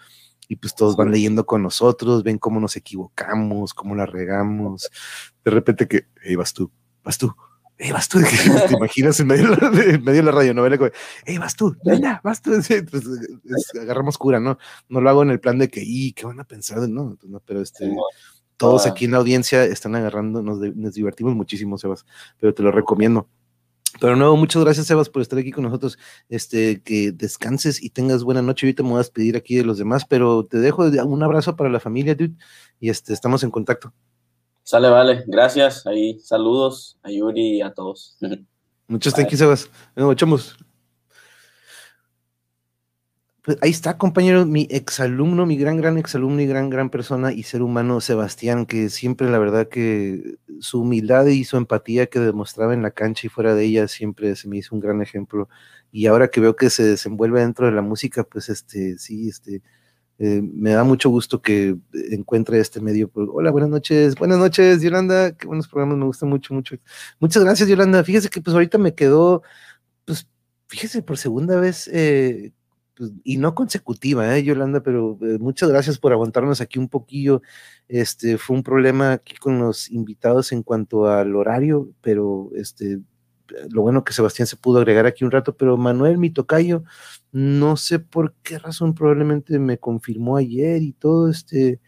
y 0.48 0.56
pues 0.56 0.74
todos 0.74 0.97
van 0.97 1.10
leyendo 1.10 1.47
con 1.47 1.62
nosotros, 1.62 2.23
ven 2.23 2.39
cómo 2.39 2.60
nos 2.60 2.77
equivocamos, 2.77 3.74
cómo 3.74 3.94
la 3.94 4.06
regamos. 4.06 4.90
De 5.44 5.51
repente 5.51 5.89
que, 5.89 6.06
hey, 6.23 6.36
vas 6.36 6.52
tú, 6.52 6.70
vas 7.02 7.18
tú, 7.18 7.35
hey, 7.78 7.90
vas 7.93 8.09
tú, 8.09 8.18
te 8.68 8.74
imaginas 8.74 9.18
en 9.20 9.27
medio, 9.27 9.51
de, 9.70 9.98
medio 9.98 10.18
de 10.18 10.23
la 10.23 10.32
radionovela, 10.32 10.78
como, 10.78 10.90
hey, 11.24 11.39
vas 11.39 11.56
tú, 11.56 11.77
venga, 11.85 12.20
vas 12.23 12.40
tú, 12.43 12.52
pues, 12.90 13.05
agarramos 13.81 14.18
cura, 14.18 14.40
¿no? 14.40 14.59
No 14.89 15.01
lo 15.01 15.10
hago 15.10 15.23
en 15.23 15.31
el 15.31 15.40
plan 15.40 15.59
de 15.59 15.68
que, 15.68 15.82
y, 15.85 16.12
¿qué 16.12 16.27
van 16.27 16.40
a 16.40 16.44
pensar? 16.44 16.78
No, 16.89 17.16
pues, 17.20 17.31
no 17.31 17.40
pero 17.40 17.60
este, 17.60 17.94
todos 18.56 18.86
aquí 18.86 19.05
en 19.05 19.12
la 19.12 19.18
audiencia 19.18 19.64
están 19.64 19.94
agarrando, 19.97 20.43
nos, 20.43 20.59
nos 20.59 20.94
divertimos 20.94 21.35
muchísimo, 21.35 21.78
Sebas, 21.78 22.06
pero 22.39 22.55
te 22.55 22.62
lo 22.62 22.70
recomiendo. 22.70 23.28
Pero 24.01 24.16
no, 24.16 24.36
muchas 24.36 24.62
gracias, 24.62 24.86
Sebas, 24.86 25.09
por 25.09 25.23
estar 25.23 25.39
aquí 25.39 25.52
con 25.52 25.64
nosotros. 25.64 25.98
Este, 26.28 26.82
que 26.82 27.12
descanses 27.12 27.82
y 27.82 27.90
tengas 27.90 28.24
buena 28.24 28.43
noche. 28.43 28.66
Ahorita 28.66 28.82
me 28.82 28.90
voy 28.90 28.97
a 28.97 28.98
despedir 28.98 29.36
aquí 29.36 29.56
de 29.56 29.64
los 29.64 29.78
demás, 29.78 30.05
pero 30.05 30.44
te 30.44 30.59
dejo 30.59 30.85
un 30.85 31.23
abrazo 31.23 31.56
para 31.56 31.70
la 31.70 31.81
familia, 31.81 32.14
dude, 32.14 32.35
y 32.81 32.90
este, 32.90 33.12
estamos 33.12 33.43
en 33.43 33.51
contacto. 33.51 33.93
Sale, 34.62 34.89
vale. 34.89 35.24
Gracias. 35.27 35.86
Ahí, 35.86 36.18
saludos 36.18 36.98
a 37.02 37.10
Yuri 37.10 37.59
y 37.59 37.62
a 37.62 37.73
todos. 37.73 38.18
Muchas 38.89 39.14
gracias, 39.14 39.39
Sebas. 39.39 39.70
Nos 39.94 40.12
echamos. 40.12 40.56
Pues 43.47 43.59
ahí 43.62 43.70
está, 43.70 43.97
compañero, 43.97 44.44
mi 44.44 44.66
exalumno, 44.70 45.47
mi 45.47 45.56
gran, 45.56 45.77
gran 45.77 45.98
exalumno 45.98 46.40
y 46.43 46.47
gran, 46.48 46.68
gran 46.68 46.90
persona 46.90 47.32
y 47.32 47.44
ser 47.44 47.62
humano, 47.62 48.01
Sebastián, 48.01 48.66
que 48.66 48.89
siempre 48.90 49.31
la 49.31 49.39
verdad 49.39 49.68
que 49.68 50.39
su 50.59 50.81
humildad 50.81 51.27
y 51.27 51.44
su 51.44 51.56
empatía 51.56 52.06
que 52.09 52.18
demostraba 52.18 52.74
en 52.74 52.82
la 52.82 52.90
cancha 52.90 53.28
y 53.28 53.31
fuera 53.31 53.55
de 53.55 53.64
ella 53.64 53.86
siempre 53.86 54.35
se 54.35 54.48
me 54.48 54.56
hizo 54.56 54.74
un 54.74 54.81
gran 54.81 55.01
ejemplo. 55.01 55.48
Y 55.93 56.06
ahora 56.06 56.27
que 56.27 56.40
veo 56.40 56.56
que 56.56 56.70
se 56.70 56.82
desenvuelve 56.82 57.40
dentro 57.40 57.66
de 57.66 57.73
la 57.73 57.82
música, 57.82 58.24
pues 58.24 58.48
este, 58.48 58.98
sí, 58.98 59.28
este, 59.28 59.62
eh, 60.18 60.43
me 60.43 60.73
da 60.73 60.82
mucho 60.82 61.09
gusto 61.10 61.40
que 61.40 61.77
encuentre 62.10 62.59
este 62.59 62.81
medio. 62.81 63.12
Hola, 63.14 63.52
buenas 63.52 63.70
noches. 63.70 64.16
Buenas 64.16 64.39
noches, 64.39 64.82
Yolanda. 64.82 65.36
Qué 65.36 65.47
buenos 65.47 65.68
programas, 65.68 65.98
me 65.98 66.06
gustan 66.06 66.31
mucho, 66.31 66.52
mucho. 66.52 66.77
Muchas 67.20 67.44
gracias, 67.44 67.68
Yolanda. 67.68 68.02
Fíjese 68.02 68.28
que 68.28 68.40
pues 68.40 68.55
ahorita 68.55 68.78
me 68.78 68.97
quedó, 68.97 69.43
pues, 70.05 70.28
fíjese, 70.66 71.02
por 71.02 71.16
segunda 71.16 71.60
vez 71.60 71.89
eh, 71.93 72.52
pues, 72.97 73.12
y 73.24 73.36
no 73.36 73.55
consecutiva, 73.55 74.36
¿eh, 74.36 74.43
Yolanda, 74.44 74.82
pero 74.82 75.18
eh, 75.23 75.39
muchas 75.39 75.68
gracias 75.68 75.98
por 75.98 76.12
aguantarnos 76.12 76.60
aquí 76.60 76.78
un 76.78 76.89
poquillo. 76.89 77.43
Este 77.89 78.39
fue 78.39 78.56
un 78.56 78.62
problema 78.62 79.12
aquí 79.12 79.36
con 79.36 79.59
los 79.59 79.90
invitados 79.90 80.52
en 80.52 80.62
cuanto 80.62 81.06
al 81.06 81.36
horario, 81.36 81.90
pero 82.01 82.51
este 82.56 83.01
lo 83.70 83.82
bueno 83.82 84.05
que 84.05 84.12
Sebastián 84.12 84.47
se 84.47 84.56
pudo 84.56 84.78
agregar 84.78 85.06
aquí 85.06 85.24
un 85.24 85.31
rato, 85.31 85.56
pero 85.56 85.77
Manuel, 85.77 86.18
mi 86.18 86.31
tocayo, 86.31 86.85
no 87.32 87.77
sé 87.77 87.98
por 87.98 88.35
qué 88.43 88.59
razón, 88.59 88.94
probablemente 88.94 89.59
me 89.59 89.78
confirmó 89.78 90.36
ayer 90.36 90.82
y 90.82 90.93
todo 90.93 91.28
este, 91.31 91.81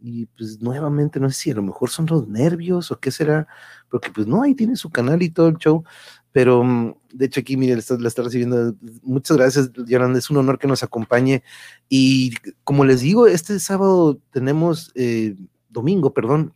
y 0.00 0.26
pues 0.26 0.60
nuevamente, 0.60 1.20
no 1.20 1.28
sé 1.30 1.36
si 1.36 1.50
a 1.50 1.54
lo 1.54 1.62
mejor 1.62 1.90
son 1.90 2.06
los 2.06 2.28
nervios 2.28 2.90
o 2.90 3.00
qué 3.00 3.10
será, 3.10 3.46
porque 3.90 4.10
pues 4.10 4.26
no, 4.26 4.42
ahí 4.42 4.54
tiene 4.54 4.76
su 4.76 4.90
canal 4.90 5.22
y 5.22 5.30
todo 5.30 5.48
el 5.48 5.56
show, 5.56 5.84
pero 6.32 6.64
mm, 6.64 6.94
de 7.12 7.26
hecho 7.26 7.40
aquí, 7.40 7.56
mire, 7.56 7.74
la 7.74 8.08
está, 8.08 8.22
recibiendo. 8.22 8.74
Muchas 9.02 9.36
gracias, 9.36 9.70
Yolanda, 9.86 10.18
es 10.18 10.30
un 10.30 10.38
honor 10.38 10.58
que 10.58 10.66
nos 10.66 10.82
acompañe. 10.82 11.42
Y 11.88 12.34
como 12.64 12.84
les 12.84 13.02
digo, 13.02 13.26
este 13.26 13.60
sábado 13.60 14.18
tenemos, 14.32 14.92
eh, 14.94 15.36
domingo, 15.68 16.12
perdón, 16.14 16.54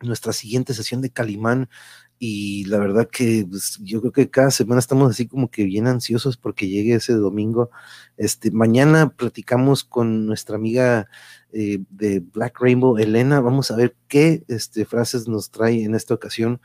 nuestra 0.00 0.32
siguiente 0.32 0.74
sesión 0.74 1.00
de 1.00 1.10
Calimán. 1.10 1.68
Y 2.18 2.64
la 2.64 2.78
verdad 2.78 3.08
que 3.10 3.46
pues, 3.48 3.78
yo 3.82 4.00
creo 4.00 4.12
que 4.12 4.30
cada 4.30 4.50
semana 4.50 4.78
estamos 4.78 5.10
así 5.10 5.28
como 5.28 5.50
que 5.50 5.64
bien 5.64 5.86
ansiosos 5.86 6.38
porque 6.38 6.66
llegue 6.66 6.94
ese 6.94 7.12
domingo. 7.12 7.70
Este, 8.16 8.50
mañana 8.50 9.10
platicamos 9.10 9.84
con 9.84 10.24
nuestra 10.24 10.56
amiga 10.56 11.08
eh, 11.52 11.80
de 11.90 12.20
Black 12.20 12.58
Rainbow, 12.60 12.96
Elena. 12.96 13.40
Vamos 13.40 13.70
a 13.70 13.76
ver 13.76 13.96
qué 14.08 14.44
este, 14.48 14.86
frases 14.86 15.28
nos 15.28 15.50
trae 15.50 15.84
en 15.84 15.94
esta 15.94 16.14
ocasión 16.14 16.60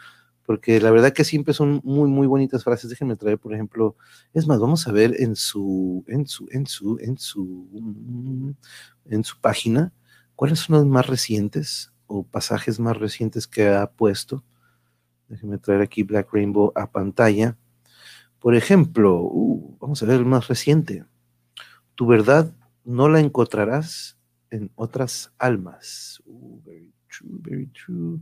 porque 0.52 0.82
la 0.82 0.92
verdad 0.92 1.14
que 1.14 1.24
siempre 1.24 1.54
son 1.54 1.80
muy, 1.86 2.10
muy 2.10 2.28
bonitas 2.28 2.66
frases. 2.66 2.90
Déjenme 2.90 3.16
traer, 3.16 3.40
por 3.40 3.54
ejemplo, 3.54 3.96
es 4.34 4.48
más, 4.48 4.60
vamos 4.60 4.86
a 4.86 4.92
ver 4.92 5.16
en 5.22 5.38
su, 5.38 6.04
en 6.10 6.28
su, 6.28 6.46
en 6.52 6.68
su, 6.68 6.98
en 7.00 7.18
su, 7.18 8.54
en 9.06 9.24
su 9.24 9.40
página, 9.40 9.94
cuáles 10.36 10.60
son 10.60 10.76
los 10.76 10.86
más 10.86 11.08
recientes 11.08 11.94
o 12.06 12.24
pasajes 12.24 12.82
más 12.82 12.98
recientes 12.98 13.48
que 13.48 13.70
ha 13.70 13.90
puesto. 13.90 14.44
Déjenme 15.30 15.58
traer 15.58 15.80
aquí 15.80 16.04
Black 16.04 16.34
Rainbow 16.34 16.74
a 16.76 16.92
pantalla. 16.92 17.58
Por 18.38 18.54
ejemplo, 18.54 19.22
uh, 19.22 19.78
vamos 19.80 20.04
a 20.04 20.06
ver 20.06 20.18
el 20.18 20.26
más 20.26 20.50
reciente. 20.50 21.06
Tu 21.96 22.06
verdad 22.06 22.54
no 22.84 23.08
la 23.08 23.22
encontrarás 23.22 24.18
en 24.50 24.70
otras 24.76 25.32
almas. 25.38 26.22
Uh, 26.26 26.60
very 26.66 26.92
true, 27.08 27.40
very 27.40 27.68
true. 27.68 28.20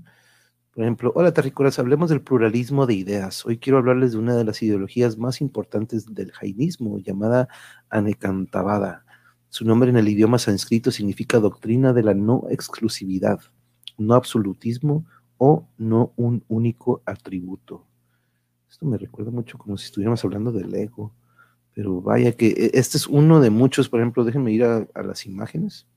Por 0.73 0.83
ejemplo, 0.83 1.11
hola 1.15 1.33
terrícolas, 1.33 1.79
hablemos 1.79 2.11
del 2.11 2.21
pluralismo 2.21 2.85
de 2.85 2.93
ideas. 2.93 3.43
Hoy 3.43 3.57
quiero 3.57 3.79
hablarles 3.79 4.11
de 4.11 4.19
una 4.19 4.35
de 4.35 4.43
las 4.43 4.61
ideologías 4.61 5.17
más 5.17 5.41
importantes 5.41 6.13
del 6.13 6.31
jainismo, 6.31 6.99
llamada 6.99 7.47
Anekantabada. 7.89 9.03
Su 9.49 9.65
nombre 9.65 9.89
en 9.89 9.97
el 9.97 10.07
idioma 10.07 10.37
sánscrito 10.37 10.91
significa 10.91 11.39
doctrina 11.39 11.91
de 11.91 12.03
la 12.03 12.13
no 12.13 12.43
exclusividad, 12.51 13.39
no 13.97 14.13
absolutismo 14.13 15.05
o 15.39 15.67
no 15.79 16.13
un 16.17 16.43
único 16.47 17.01
atributo. 17.03 17.87
Esto 18.69 18.85
me 18.85 18.99
recuerda 18.99 19.31
mucho 19.31 19.57
como 19.57 19.75
si 19.75 19.85
estuviéramos 19.85 20.23
hablando 20.23 20.51
del 20.51 20.73
ego, 20.75 21.15
pero 21.73 21.99
vaya 21.99 22.33
que 22.33 22.49
e, 22.49 22.71
este 22.75 22.97
es 22.97 23.07
uno 23.07 23.41
de 23.41 23.49
muchos, 23.49 23.89
por 23.89 24.01
ejemplo, 24.01 24.23
déjenme 24.23 24.51
ir 24.51 24.63
a 24.63 24.87
las 25.03 25.25
imágenes. 25.25 25.87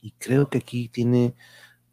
Y 0.00 0.10
creo 0.18 0.50
que 0.50 0.58
aquí 0.58 0.88
tiene 0.88 1.34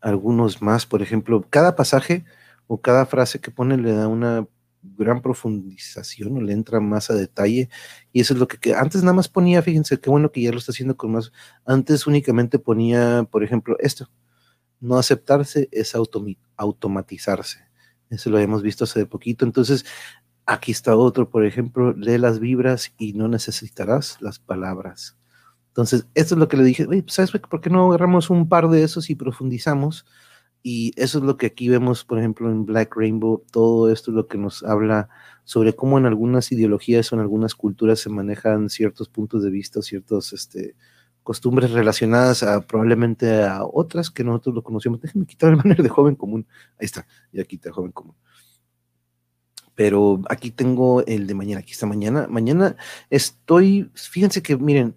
algunos 0.03 0.61
más. 0.61 0.85
Por 0.85 1.01
ejemplo, 1.01 1.45
cada 1.49 1.75
pasaje 1.75 2.25
o 2.67 2.81
cada 2.81 3.05
frase 3.05 3.39
que 3.39 3.51
pone 3.51 3.77
le 3.77 3.93
da 3.93 4.07
una 4.07 4.47
gran 4.83 5.21
profundización 5.21 6.37
o 6.37 6.41
le 6.41 6.53
entra 6.53 6.79
más 6.79 7.09
a 7.09 7.15
detalle. 7.15 7.69
Y 8.11 8.21
eso 8.21 8.33
es 8.33 8.39
lo 8.39 8.47
que, 8.47 8.75
antes 8.75 9.01
nada 9.03 9.13
más 9.13 9.29
ponía, 9.29 9.61
fíjense, 9.61 9.99
qué 9.99 10.09
bueno 10.09 10.31
que 10.31 10.41
ya 10.41 10.51
lo 10.51 10.57
está 10.57 10.71
haciendo 10.71 10.97
con 10.97 11.13
más. 11.13 11.31
Antes 11.65 12.05
únicamente 12.07 12.59
ponía, 12.59 13.27
por 13.31 13.43
ejemplo, 13.43 13.77
esto. 13.79 14.09
No 14.79 14.97
aceptarse 14.97 15.69
es 15.71 15.95
automatizarse. 16.57 17.59
Eso 18.09 18.29
lo 18.29 18.37
habíamos 18.37 18.61
visto 18.61 18.83
hace 18.83 19.05
poquito. 19.05 19.45
Entonces, 19.45 19.85
aquí 20.45 20.71
está 20.71 20.95
otro, 20.97 21.29
por 21.29 21.45
ejemplo, 21.45 21.93
lee 21.93 22.17
las 22.17 22.39
vibras 22.39 22.93
y 22.97 23.13
no 23.13 23.27
necesitarás 23.29 24.21
las 24.21 24.39
palabras. 24.39 25.17
Entonces, 25.73 26.05
esto 26.13 26.35
es 26.35 26.39
lo 26.39 26.47
que 26.47 26.57
le 26.57 26.63
dije, 26.63 26.85
pues, 26.85 27.03
¿sabes 27.07 27.31
por 27.31 27.59
qué 27.59 27.71
no 27.71 27.87
agarramos 27.87 28.29
un 28.29 28.47
par 28.47 28.69
de 28.69 28.83
esos 28.83 29.09
y 29.09 29.15
profundizamos? 29.15 30.05
Y 30.61 30.93
eso 30.97 31.17
es 31.17 31.23
lo 31.23 31.35
que 31.35 31.47
aquí 31.47 31.67
vemos, 31.67 32.05
por 32.05 32.19
ejemplo, 32.19 32.51
en 32.51 32.63
Black 32.63 32.95
Rainbow, 32.95 33.43
todo 33.51 33.91
esto 33.91 34.11
es 34.11 34.15
lo 34.15 34.27
que 34.27 34.37
nos 34.37 34.61
habla 34.61 35.09
sobre 35.45 35.75
cómo 35.75 35.97
en 35.97 36.05
algunas 36.05 36.51
ideologías 36.51 37.11
o 37.11 37.15
en 37.15 37.21
algunas 37.21 37.55
culturas 37.55 37.99
se 37.99 38.11
manejan 38.11 38.69
ciertos 38.69 39.09
puntos 39.09 39.41
de 39.43 39.49
vista, 39.49 39.81
ciertas 39.81 40.31
este, 40.31 40.75
costumbres 41.23 41.71
relacionadas 41.71 42.43
a 42.43 42.61
probablemente 42.61 43.43
a 43.43 43.65
otras 43.65 44.11
que 44.11 44.23
nosotros 44.23 44.53
lo 44.53 44.63
conocemos. 44.63 45.01
Déjenme 45.01 45.25
quitar 45.25 45.49
el 45.49 45.55
banner 45.55 45.81
de 45.81 45.89
joven 45.89 46.15
común. 46.15 46.45
Ahí 46.79 46.85
está, 46.85 47.07
ya 47.31 47.43
quita 47.45 47.71
joven 47.71 47.91
común. 47.91 48.15
Pero 49.73 50.21
aquí 50.29 50.51
tengo 50.51 51.03
el 51.07 51.25
de 51.25 51.33
mañana, 51.33 51.61
aquí 51.61 51.71
está 51.71 51.87
mañana. 51.87 52.27
Mañana 52.29 52.75
estoy, 53.09 53.89
fíjense 53.95 54.43
que 54.43 54.55
miren, 54.55 54.95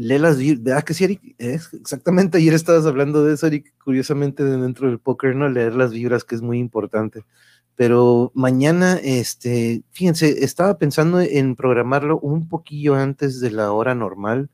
lee 0.00 0.18
las 0.18 0.38
vibras, 0.38 0.84
que 0.84 0.94
sí, 0.94 1.04
Eric? 1.04 1.34
exactamente, 1.38 2.38
ayer 2.38 2.54
estabas 2.54 2.86
hablando 2.86 3.22
de 3.24 3.34
eso, 3.34 3.46
Eric, 3.46 3.74
curiosamente 3.84 4.42
dentro 4.44 4.88
del 4.88 4.98
póker, 4.98 5.36
¿no? 5.36 5.48
Leer 5.48 5.74
las 5.74 5.92
vibras, 5.92 6.24
que 6.24 6.34
es 6.34 6.42
muy 6.42 6.58
importante. 6.58 7.24
Pero 7.76 8.32
mañana, 8.34 8.98
este, 9.02 9.82
fíjense, 9.90 10.44
estaba 10.44 10.78
pensando 10.78 11.20
en 11.20 11.54
programarlo 11.54 12.18
un 12.18 12.48
poquillo 12.48 12.94
antes 12.94 13.40
de 13.40 13.50
la 13.50 13.72
hora 13.72 13.94
normal, 13.94 14.50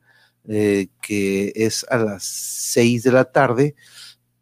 eh, 0.47 0.87
que 1.01 1.53
es 1.55 1.85
a 1.89 1.97
las 1.97 2.23
seis 2.23 3.03
de 3.03 3.11
la 3.11 3.25
tarde, 3.25 3.75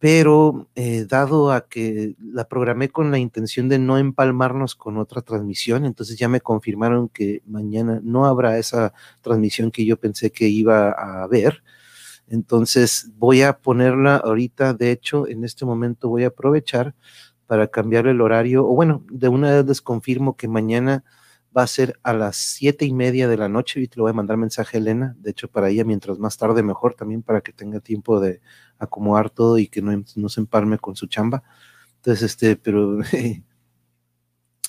pero 0.06 0.69
eh, 0.76 1.07
dado 1.10 1.52
a 1.52 1.68
que 1.68 2.15
la 2.19 2.48
programé 2.48 2.90
con 2.90 3.10
la 3.10 3.18
intención 3.18 3.69
de 3.69 3.80
no 3.80 3.98
empalmarnos 3.98 4.76
con 4.76 4.99
otra 4.99 5.23
transmisión, 5.23 5.84
entonces 5.84 6.15
ya 6.19 6.30
me 6.30 6.41
confirmaron 6.41 7.10
que 7.10 7.41
mañana 7.48 8.02
no 8.03 8.27
habrá 8.27 8.60
esa 8.60 8.94
transmisión 9.22 9.72
que 9.72 9.84
yo 9.84 9.98
pensé 9.98 10.32
que 10.32 10.48
iba 10.48 10.91
a 10.91 11.23
haber. 11.23 11.64
Entonces 12.27 13.14
voy 13.18 13.41
a 13.41 13.57
ponerla 13.57 14.18
ahorita, 14.18 14.76
de 14.76 14.91
hecho, 14.91 15.27
en 15.27 15.44
este 15.44 15.65
momento 15.65 16.07
voy 16.07 16.23
a 16.23 16.27
aprovechar 16.27 16.94
para 17.48 17.65
cambiar 17.69 18.06
el 18.06 18.22
horario, 18.22 18.64
o 18.64 18.76
bueno, 18.76 19.03
de 19.10 19.27
una 19.27 19.56
vez 19.56 19.65
les 19.65 19.82
confirmo 19.82 20.38
que 20.38 20.48
mañana 20.48 21.03
va 21.57 21.64
a 21.64 21.68
ser 21.68 21.99
a 22.03 22.14
las 22.14 22.36
siete 22.36 22.86
y 22.86 22.94
media 22.94 23.27
de 23.27 23.38
la 23.38 23.49
noche 23.49 23.82
y 23.82 23.88
te 23.88 23.99
voy 23.99 24.11
a 24.11 24.14
mandar 24.14 24.38
mensaje 24.38 24.77
a 24.77 24.82
Elena, 24.82 25.15
de 25.19 25.32
hecho 25.32 25.48
para 25.48 25.69
ella 25.69 25.84
mientras 25.84 26.19
más 26.19 26.38
tarde 26.38 26.61
mejor 26.61 26.94
también 26.94 27.23
para 27.23 27.41
que 27.41 27.53
tenga 27.53 27.80
tiempo 27.80 28.19
de 28.19 28.41
acomodar 28.80 29.30
todo 29.30 29.57
y 29.57 29.68
que 29.68 29.81
no, 29.81 30.03
no 30.15 30.30
se 30.30 30.41
empalme 30.41 30.77
con 30.77 30.95
su 30.95 31.07
chamba. 31.07 31.43
Entonces, 31.97 32.31
este, 32.31 32.56
pero 32.56 32.99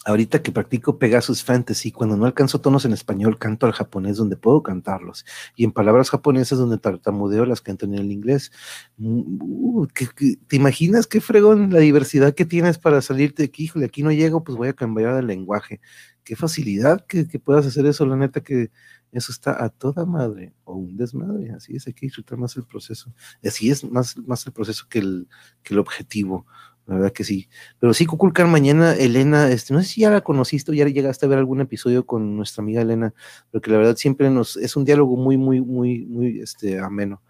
ahorita 0.06 0.40
que 0.40 0.52
practico 0.52 0.98
Pegasus 0.98 1.42
Fantasy, 1.42 1.90
cuando 1.90 2.16
no 2.16 2.26
alcanzo 2.26 2.60
tonos 2.60 2.84
en 2.84 2.92
español, 2.92 3.38
canto 3.38 3.66
al 3.66 3.72
japonés 3.72 4.16
donde 4.16 4.36
puedo 4.36 4.62
cantarlos. 4.62 5.26
Y 5.56 5.64
en 5.64 5.72
palabras 5.72 6.10
japonesas 6.10 6.58
donde 6.58 6.78
tartamudeo 6.78 7.44
las 7.44 7.60
canto 7.60 7.86
en 7.86 7.94
el 7.94 8.12
inglés. 8.12 8.52
Mm, 8.96 9.38
uh, 9.40 9.86
te 10.46 10.56
imaginas 10.56 11.08
qué 11.08 11.20
fregón 11.20 11.72
la 11.72 11.80
diversidad 11.80 12.34
que 12.34 12.44
tienes 12.44 12.78
para 12.78 13.02
salirte 13.02 13.42
de 13.42 13.48
aquí? 13.48 13.64
Híjole, 13.64 13.86
aquí 13.86 14.02
no 14.04 14.12
llego, 14.12 14.44
pues 14.44 14.56
voy 14.56 14.68
a 14.68 14.74
cambiar 14.74 15.18
el 15.18 15.26
lenguaje. 15.26 15.80
Qué 16.22 16.36
facilidad 16.36 17.04
que, 17.06 17.26
que 17.26 17.40
puedas 17.40 17.66
hacer 17.66 17.84
eso, 17.86 18.06
la 18.06 18.16
neta 18.16 18.40
que 18.42 18.70
eso 19.16 19.32
está 19.32 19.64
a 19.64 19.68
toda 19.68 20.04
madre 20.04 20.54
o 20.64 20.74
un 20.74 20.96
desmadre. 20.96 21.50
Así 21.52 21.76
es, 21.76 21.86
hay 21.86 21.92
que 21.94 22.06
disfrutar 22.06 22.38
más 22.38 22.56
el 22.56 22.64
proceso. 22.64 23.12
Así 23.44 23.70
es 23.70 23.84
más, 23.84 24.16
más 24.18 24.46
el 24.46 24.52
proceso 24.52 24.86
que 24.88 24.98
el, 24.98 25.28
que 25.62 25.74
el 25.74 25.80
objetivo. 25.80 26.46
La 26.86 26.94
verdad 26.94 27.12
que 27.12 27.24
sí. 27.24 27.48
Pero 27.80 27.92
sí, 27.94 28.06
Kukulkan, 28.06 28.48
mañana, 28.48 28.94
Elena, 28.94 29.50
este, 29.50 29.74
no 29.74 29.82
sé 29.82 29.88
si 29.88 30.00
ya 30.02 30.10
la 30.10 30.20
conociste 30.20 30.70
o 30.70 30.74
ya 30.74 30.86
llegaste 30.86 31.26
a 31.26 31.28
ver 31.28 31.38
algún 31.38 31.60
episodio 31.60 32.06
con 32.06 32.36
nuestra 32.36 32.62
amiga 32.62 32.80
Elena, 32.80 33.12
porque 33.50 33.72
la 33.72 33.78
verdad 33.78 33.96
siempre 33.96 34.30
nos, 34.30 34.56
es 34.56 34.76
un 34.76 34.84
diálogo 34.84 35.16
muy, 35.16 35.36
muy, 35.36 35.60
muy, 35.60 36.06
muy, 36.06 36.40
este, 36.40 36.78
ameno. 36.78 37.22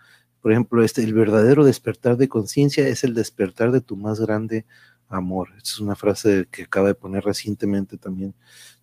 Por 0.43 0.53
ejemplo, 0.53 0.85
este, 0.85 1.03
el 1.03 1.15
verdadero 1.15 1.65
despertar 1.65 2.19
de 2.19 2.29
conciencia 2.29 2.87
es 2.87 3.03
el 3.03 3.15
despertar 3.15 3.73
de 3.73 3.81
tu 3.81 3.97
más 3.97 4.21
grande 4.21 4.67
amor. 5.09 5.49
Esta 5.57 5.71
es 5.71 5.81
una 5.81 5.97
frase 5.97 6.49
que 6.51 6.65
acaba 6.65 6.89
de 6.89 6.95
poner 6.95 7.25
recientemente 7.25 7.97
también 7.97 8.35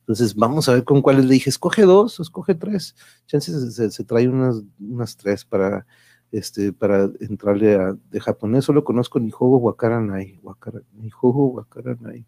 Entonces, 0.04 0.36
vamos 0.36 0.68
a 0.68 0.74
ver 0.74 0.84
con 0.84 1.02
cuáles 1.02 1.26
le 1.26 1.34
dije, 1.34 1.50
escoge 1.50 1.84
dos 1.84 2.20
escoge 2.20 2.56
tres. 2.56 2.96
Chances 3.26 3.76
se, 3.76 4.04
trae 4.04 4.28
unas, 4.28 4.62
unas 4.78 5.16
tres 5.16 5.46
para, 5.46 5.86
este, 6.30 6.74
para 6.74 7.10
entrarle 7.22 7.78
de 8.12 8.20
japonés. 8.20 8.66
Solo 8.66 8.84
conozco 8.84 9.20
Nihogo 9.20 9.60
Wakaranai. 9.60 10.40
Wakara, 10.44 10.82
Nihogo 10.94 11.54
Wakaranai. 11.54 12.26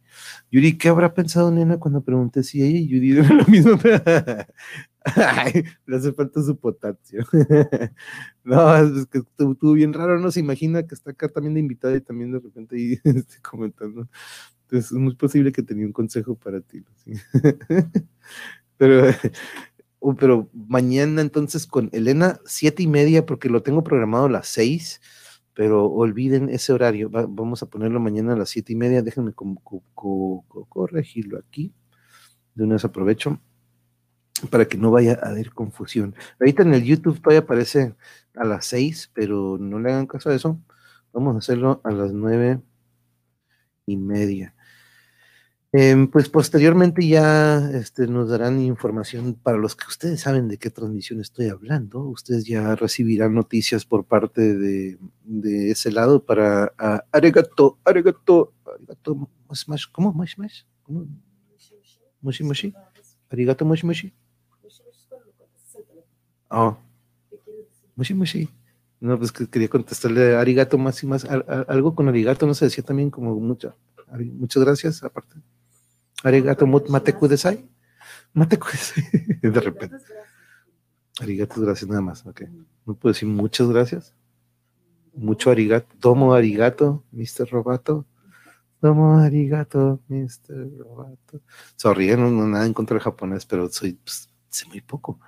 Yuri, 0.51 0.77
¿qué 0.77 0.87
habrá 0.87 1.13
pensado 1.13 1.51
nena 1.51 1.77
cuando 1.77 2.01
pregunté 2.01 2.43
si 2.43 2.63
ella 2.63 2.79
Yuri 2.79 3.11
eran 3.19 3.37
lo 3.39 3.45
mismo? 3.45 3.77
Ay, 5.05 5.63
le 5.85 5.97
hace 5.97 6.13
falta 6.13 6.41
su 6.41 6.57
potasio. 6.57 7.25
no, 8.43 8.75
es 8.77 9.05
que 9.07 9.19
estuvo 9.19 9.73
bien 9.73 9.93
raro, 9.93 10.19
no 10.19 10.31
se 10.31 10.39
imagina 10.39 10.87
que 10.87 10.95
está 10.95 11.11
acá 11.11 11.27
también 11.27 11.53
de 11.53 11.59
invitada 11.59 11.95
y 11.95 12.01
también 12.01 12.31
de 12.31 12.39
repente 12.39 12.75
ahí 12.75 12.99
este, 13.03 13.41
comentando. 13.41 14.07
Entonces 14.65 14.91
es 14.91 14.97
muy 14.97 15.15
posible 15.15 15.51
que 15.51 15.63
tenía 15.63 15.85
un 15.85 15.93
consejo 15.93 16.35
para 16.35 16.61
ti. 16.61 16.83
pero, 18.77 19.03
uh, 19.99 20.15
pero 20.15 20.49
mañana 20.53 21.21
entonces 21.21 21.67
con 21.67 21.89
Elena, 21.93 22.39
siete 22.45 22.83
y 22.83 22.87
media, 22.87 23.25
porque 23.25 23.49
lo 23.49 23.63
tengo 23.63 23.83
programado 23.83 24.25
a 24.25 24.29
las 24.29 24.47
seis, 24.47 25.01
pero 25.53 25.85
olviden 25.87 26.49
ese 26.49 26.73
horario. 26.73 27.09
Va- 27.11 27.27
vamos 27.29 27.63
a 27.63 27.67
ponerlo 27.69 27.99
mañana 27.99 28.33
a 28.33 28.37
las 28.37 28.49
siete 28.49 28.73
y 28.73 28.75
media. 28.77 29.01
Déjenme 29.03 29.33
co- 29.33 29.55
co- 29.63 29.83
co- 29.95 30.45
co- 30.47 30.65
corregirlo 30.67 31.39
aquí. 31.39 31.73
De 32.55 32.63
una 32.65 32.75
vez 32.75 32.85
aprovecho 32.85 33.39
para 34.49 34.65
que 34.67 34.77
no 34.77 34.91
vaya 34.91 35.13
a 35.21 35.29
haber 35.29 35.51
confusión. 35.53 36.15
Ahorita 36.39 36.63
en 36.63 36.73
el 36.73 36.83
YouTube 36.83 37.21
todavía 37.21 37.39
aparece 37.39 37.95
a 38.35 38.43
las 38.45 38.65
6, 38.65 39.09
pero 39.13 39.57
no 39.59 39.79
le 39.79 39.91
hagan 39.91 40.07
caso 40.07 40.29
a 40.29 40.35
eso. 40.35 40.59
Vamos 41.13 41.35
a 41.35 41.39
hacerlo 41.39 41.81
a 41.83 41.91
las 41.91 42.11
nueve 42.13 42.59
y 43.85 43.97
media. 43.97 44.54
Em, 45.77 46.07
pues 46.07 46.29
posteriormente 46.29 47.05
ya 47.07 47.69
este, 47.71 48.07
nos 48.07 48.29
darán 48.29 48.61
información 48.61 49.33
para 49.33 49.57
los 49.57 49.75
que 49.75 49.85
ustedes 49.87 50.21
saben 50.21 50.47
de 50.47 50.57
qué 50.57 50.69
transmisión 50.69 51.19
estoy 51.19 51.47
hablando. 51.49 52.01
Ustedes 52.01 52.45
ya 52.45 52.75
recibirán 52.75 53.33
noticias 53.33 53.83
por 53.83 54.05
parte 54.05 54.55
de, 54.55 54.97
de 55.23 55.71
ese 55.71 55.91
lado 55.91 56.23
para 56.23 56.71
Arigato, 57.11 57.79
Arigato, 57.83 58.53
Arigato, 58.65 59.15
moshi 59.49 59.65
moshi, 59.69 59.87
¿cómo? 59.91 60.13
Moshi 60.13 60.39
moshi, 60.39 60.63
¿cómo? 60.83 61.07
Moshi 62.21 62.43
moshi, 62.43 62.73
Arigato 63.29 63.65
moshi 63.65 63.85
moshi. 63.85 64.13
Oh. 66.51 66.77
Mushi 67.95 68.13
mushi. 68.13 68.49
No, 69.01 69.17
pues 69.17 69.31
que 69.31 69.47
quería 69.47 69.67
contestarle 69.67 70.35
arigato 70.35 70.77
más 70.77 71.01
y 71.03 71.07
más. 71.07 71.25
Al- 71.25 71.45
al- 71.47 71.65
algo 71.67 71.95
con 71.95 72.07
arigato 72.07 72.45
no 72.45 72.53
se 72.53 72.65
decía 72.65 72.83
también 72.83 73.09
como 73.09 73.35
mucho. 73.39 73.75
Muchas 74.37 74.63
gracias, 74.63 75.03
aparte. 75.03 75.35
Arigato 76.23 76.65
mut 76.65 76.89
mate 76.89 77.13
kudesai. 77.13 77.65
Mate 78.33 78.57
kudesai. 78.57 79.03
De 79.41 79.59
repente. 79.59 79.97
Arigato, 81.19 81.61
gracias 81.61 81.89
nada 81.89 82.01
más. 82.01 82.25
Ok. 82.25 82.41
No 82.85 82.95
puedo 82.95 83.13
decir 83.13 83.27
muchas 83.27 83.69
gracias. 83.69 84.15
Mucho 85.13 85.49
arigato. 85.49 85.95
Domo 85.99 86.33
arigato, 86.33 87.05
Mr. 87.11 87.49
Robato. 87.49 88.05
Domo 88.81 89.17
arigato, 89.17 90.01
Mr. 90.09 90.77
Robato. 90.77 91.41
Sorry, 91.77 92.09
eh, 92.09 92.17
no, 92.17 92.29
no 92.29 92.45
nada 92.47 92.65
en 92.65 92.73
contra 92.73 92.95
del 92.95 93.03
japonés, 93.03 93.45
pero 93.45 93.69
soy, 93.69 93.93
pues, 93.93 94.29
sé 94.49 94.67
muy 94.67 94.81
poco. 94.81 95.19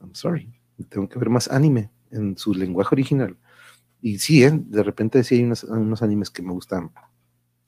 I'm 0.00 0.14
sorry. 0.14 0.52
Tengo 0.88 1.08
que 1.08 1.18
ver 1.18 1.30
más 1.30 1.48
anime 1.48 1.90
en 2.10 2.36
su 2.36 2.52
lenguaje 2.52 2.94
original. 2.94 3.36
Y 4.02 4.18
sí, 4.18 4.44
¿eh? 4.44 4.52
de 4.52 4.82
repente 4.82 5.22
sí 5.24 5.36
hay 5.36 5.44
unos, 5.44 5.64
unos 5.64 6.02
animes 6.02 6.30
que 6.30 6.42
me 6.42 6.52
gustan 6.52 6.90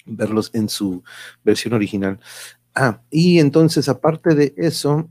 verlos 0.05 0.51
en 0.55 0.69
su 0.69 1.03
versión 1.45 1.75
original. 1.75 2.21
Ah, 2.81 3.03
y 3.11 3.41
entonces, 3.41 3.89
aparte 3.89 4.37
de 4.37 4.55
eso, 4.57 5.11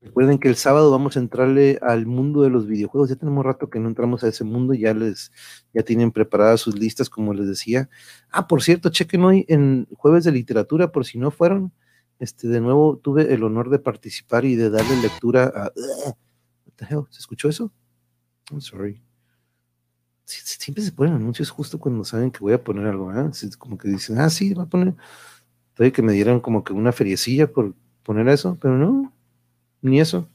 recuerden 0.00 0.38
que 0.38 0.46
el 0.48 0.54
sábado 0.54 0.92
vamos 0.92 1.16
a 1.16 1.20
entrarle 1.20 1.80
al 1.82 2.06
mundo 2.06 2.42
de 2.42 2.50
los 2.50 2.68
videojuegos. 2.68 3.10
Ya 3.10 3.16
tenemos 3.16 3.44
rato 3.44 3.68
que 3.68 3.80
no 3.80 3.88
entramos 3.88 4.22
a 4.22 4.28
ese 4.28 4.44
mundo, 4.44 4.72
ya 4.72 4.94
les, 4.94 5.32
ya 5.74 5.82
tienen 5.82 6.12
preparadas 6.12 6.60
sus 6.60 6.78
listas, 6.78 7.10
como 7.10 7.34
les 7.34 7.48
decía. 7.48 7.90
Ah, 8.30 8.46
por 8.46 8.62
cierto, 8.62 8.90
chequen 8.90 9.24
hoy 9.24 9.44
en 9.48 9.88
jueves 9.96 10.22
de 10.22 10.30
literatura, 10.30 10.92
por 10.92 11.04
si 11.04 11.18
no 11.18 11.32
fueron. 11.32 11.72
Este, 12.20 12.46
de 12.46 12.60
nuevo 12.60 12.96
tuve 12.96 13.34
el 13.34 13.42
honor 13.42 13.68
de 13.68 13.80
participar 13.80 14.44
y 14.44 14.54
de 14.54 14.70
darle 14.70 15.02
lectura 15.02 15.52
a. 15.52 15.72
¿Se 17.10 17.18
escuchó 17.18 17.48
eso? 17.48 17.72
I'm 18.52 18.60
sorry. 18.60 19.02
Siempre 20.24 20.84
se 20.84 20.92
ponen 20.92 21.14
anuncios 21.14 21.50
justo 21.50 21.80
cuando 21.80 22.04
saben 22.04 22.30
que 22.30 22.38
voy 22.38 22.52
a 22.52 22.62
poner 22.62 22.86
algo, 22.86 23.12
¿eh? 23.12 23.28
Como 23.58 23.76
que 23.76 23.88
dicen, 23.88 24.20
ah, 24.20 24.30
sí, 24.30 24.54
va 24.54 24.62
a 24.62 24.68
poner. 24.68 24.94
Todavía 25.74 25.92
que 25.92 26.02
me 26.02 26.12
dieran 26.12 26.40
como 26.40 26.64
que 26.64 26.72
una 26.72 26.92
feriecilla 26.92 27.50
por 27.50 27.74
poner 28.02 28.28
eso, 28.28 28.58
pero 28.60 28.76
no, 28.76 29.12
ni 29.80 30.00
eso. 30.00 30.28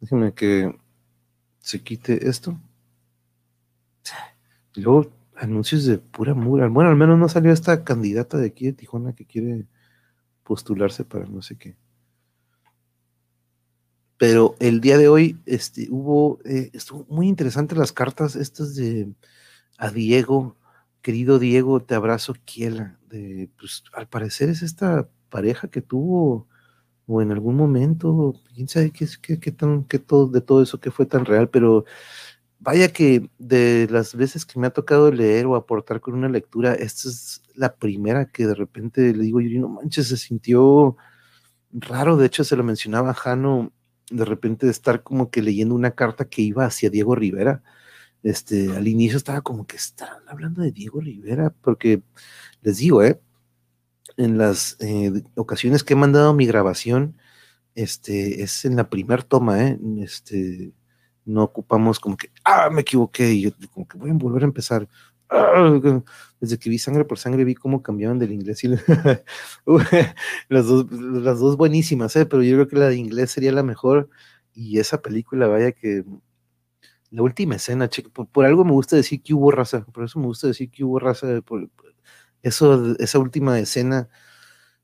Déjenme 0.00 0.32
que 0.34 0.74
se 1.60 1.82
quite 1.82 2.28
esto. 2.28 2.58
Y 4.74 4.82
luego 4.82 5.10
anuncios 5.36 5.84
de 5.86 5.98
pura 5.98 6.34
mura. 6.34 6.68
Bueno, 6.68 6.90
al 6.90 6.96
menos 6.96 7.18
no 7.18 7.28
salió 7.28 7.52
esta 7.52 7.84
candidata 7.84 8.38
de 8.38 8.48
aquí 8.48 8.66
de 8.66 8.72
Tijuana 8.72 9.14
que 9.14 9.26
quiere 9.26 9.66
postularse 10.42 11.04
para 11.04 11.26
no 11.26 11.42
sé 11.42 11.56
qué. 11.56 11.76
Pero 14.18 14.56
el 14.60 14.80
día 14.80 14.96
de 14.96 15.08
hoy 15.08 15.38
este, 15.44 15.88
hubo, 15.90 16.38
eh, 16.44 16.70
estuvo 16.72 17.04
muy 17.08 17.28
interesante 17.28 17.74
las 17.74 17.92
cartas 17.92 18.36
estas 18.36 18.74
de 18.74 19.12
a 19.78 19.90
Diego, 19.90 20.56
querido 21.06 21.38
Diego, 21.38 21.80
te 21.80 21.94
abrazo, 21.94 22.34
Kiela. 22.44 22.98
De, 23.08 23.48
pues, 23.60 23.84
al 23.92 24.08
parecer 24.08 24.48
es 24.48 24.62
esta 24.62 25.08
pareja 25.28 25.68
que 25.68 25.80
tuvo, 25.80 26.48
o 27.06 27.22
en 27.22 27.30
algún 27.30 27.54
momento, 27.54 28.34
quién 28.52 28.66
sabe 28.66 28.90
qué, 28.90 29.06
qué, 29.38 29.52
tan, 29.52 29.84
qué 29.84 30.00
todo, 30.00 30.26
de 30.26 30.40
todo 30.40 30.62
eso 30.64 30.80
que 30.80 30.90
fue 30.90 31.06
tan 31.06 31.24
real, 31.24 31.48
pero 31.48 31.84
vaya 32.58 32.92
que 32.92 33.30
de 33.38 33.86
las 33.88 34.16
veces 34.16 34.44
que 34.44 34.58
me 34.58 34.66
ha 34.66 34.70
tocado 34.70 35.12
leer 35.12 35.46
o 35.46 35.54
aportar 35.54 36.00
con 36.00 36.14
una 36.14 36.28
lectura, 36.28 36.74
esta 36.74 37.08
es 37.08 37.40
la 37.54 37.76
primera 37.76 38.32
que 38.32 38.44
de 38.48 38.54
repente 38.56 39.14
le 39.14 39.22
digo, 39.22 39.40
Yuri, 39.40 39.60
no 39.60 39.68
manches, 39.68 40.08
se 40.08 40.16
sintió 40.16 40.96
raro, 41.70 42.16
de 42.16 42.26
hecho 42.26 42.42
se 42.42 42.56
lo 42.56 42.64
mencionaba 42.64 43.10
a 43.10 43.14
Jano, 43.14 43.72
de 44.10 44.24
repente 44.24 44.66
de 44.66 44.72
estar 44.72 45.04
como 45.04 45.30
que 45.30 45.40
leyendo 45.40 45.76
una 45.76 45.92
carta 45.92 46.24
que 46.28 46.42
iba 46.42 46.64
hacia 46.64 46.90
Diego 46.90 47.14
Rivera, 47.14 47.62
este, 48.22 48.74
al 48.76 48.88
inicio 48.88 49.16
estaba 49.18 49.40
como 49.42 49.66
que 49.66 49.76
están 49.76 50.08
hablando 50.28 50.62
de 50.62 50.72
Diego 50.72 51.00
Rivera, 51.00 51.54
porque 51.62 52.02
les 52.62 52.78
digo, 52.78 53.02
¿eh? 53.02 53.20
en 54.16 54.38
las 54.38 54.76
eh, 54.80 55.12
ocasiones 55.34 55.84
que 55.84 55.94
he 55.94 55.96
mandado 55.96 56.34
mi 56.34 56.46
grabación, 56.46 57.16
este, 57.74 58.42
es 58.42 58.64
en 58.64 58.76
la 58.76 58.88
primer 58.88 59.22
toma, 59.24 59.62
¿eh? 59.62 59.78
este, 59.98 60.72
no 61.24 61.44
ocupamos 61.44 62.00
como 62.00 62.16
que, 62.16 62.30
ah, 62.44 62.70
me 62.70 62.82
equivoqué, 62.82 63.32
y 63.32 63.42
yo 63.42 63.50
como 63.72 63.86
que 63.86 63.98
voy 63.98 64.10
a 64.10 64.14
volver 64.14 64.42
a 64.42 64.46
empezar. 64.46 64.88
Desde 66.40 66.58
que 66.58 66.70
vi 66.70 66.78
sangre 66.78 67.04
por 67.04 67.18
sangre 67.18 67.44
vi 67.44 67.54
cómo 67.56 67.82
cambiaban 67.82 68.18
del 68.18 68.30
inglés 68.30 68.62
las 70.48 70.66
dos, 70.66 70.86
las 70.92 71.40
dos 71.40 71.56
buenísimas, 71.56 72.14
¿eh? 72.16 72.26
pero 72.26 72.42
yo 72.42 72.54
creo 72.54 72.68
que 72.68 72.76
la 72.76 72.88
de 72.88 72.96
inglés 72.96 73.32
sería 73.32 73.52
la 73.52 73.64
mejor 73.64 74.08
y 74.54 74.78
esa 74.78 75.02
película, 75.02 75.48
vaya 75.48 75.72
que 75.72 76.04
la 77.10 77.22
última 77.22 77.56
escena, 77.56 77.88
che, 77.88 78.02
por, 78.02 78.28
por 78.28 78.44
algo 78.44 78.64
me 78.64 78.72
gusta 78.72 78.96
decir 78.96 79.22
que 79.22 79.34
hubo 79.34 79.50
raza, 79.50 79.84
por 79.86 80.04
eso 80.04 80.18
me 80.18 80.26
gusta 80.26 80.48
decir 80.48 80.70
que 80.70 80.84
hubo 80.84 80.98
raza, 80.98 81.40
por, 81.42 81.68
por 81.70 81.94
eso, 82.42 82.96
esa 82.98 83.18
última 83.18 83.58
escena 83.58 84.08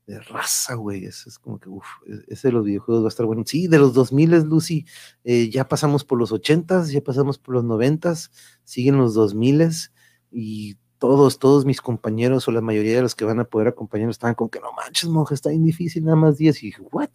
de 0.05 0.19
raza, 0.19 0.75
güey, 0.75 1.05
eso 1.05 1.29
es 1.29 1.39
como 1.39 1.59
que, 1.59 1.69
uff, 1.69 1.85
ese 2.27 2.49
de 2.49 2.53
los 2.53 2.65
videojuegos 2.65 3.03
va 3.03 3.07
a 3.07 3.09
estar 3.09 3.25
bueno. 3.25 3.43
Sí, 3.45 3.67
de 3.67 3.79
los 3.79 3.93
2000 3.93 4.33
es 4.33 4.45
Lucy, 4.45 4.85
eh, 5.23 5.49
ya 5.49 5.67
pasamos 5.67 6.03
por 6.03 6.19
los 6.19 6.31
80s, 6.31 6.91
ya 6.91 7.01
pasamos 7.01 7.37
por 7.37 7.55
los 7.55 7.63
90s, 7.63 8.31
siguen 8.63 8.97
los 8.97 9.15
2000s 9.15 9.91
y 10.31 10.77
todos, 10.97 11.39
todos 11.39 11.65
mis 11.65 11.81
compañeros 11.81 12.47
o 12.47 12.51
la 12.51 12.61
mayoría 12.61 12.95
de 12.95 13.01
los 13.01 13.15
que 13.15 13.25
van 13.25 13.39
a 13.39 13.43
poder 13.45 13.67
acompañarnos 13.67 14.15
estaban 14.15 14.35
como 14.35 14.49
que 14.49 14.61
no 14.61 14.71
manches, 14.73 15.09
monja, 15.09 15.35
está 15.35 15.49
bien 15.49 15.63
difícil, 15.63 16.05
nada 16.05 16.15
más 16.15 16.37
10. 16.37 16.63
Y 16.63 16.67
dije, 16.67 16.81
¿what? 16.91 17.09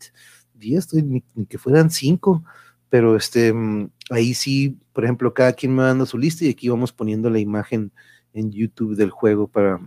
10, 0.54 0.94
ni, 1.04 1.24
ni 1.34 1.46
que 1.46 1.56
fueran 1.56 1.90
5. 1.90 2.44
Pero 2.90 3.16
este, 3.16 3.52
mm, 3.52 3.90
ahí 4.10 4.34
sí, 4.34 4.78
por 4.92 5.04
ejemplo, 5.04 5.34
cada 5.34 5.52
quien 5.52 5.74
me 5.74 5.82
dando 5.82 6.06
su 6.06 6.18
lista 6.18 6.44
y 6.44 6.50
aquí 6.50 6.68
vamos 6.68 6.92
poniendo 6.92 7.30
la 7.30 7.38
imagen 7.38 7.92
en 8.32 8.50
YouTube 8.50 8.96
del 8.96 9.10
juego 9.10 9.48
para 9.48 9.80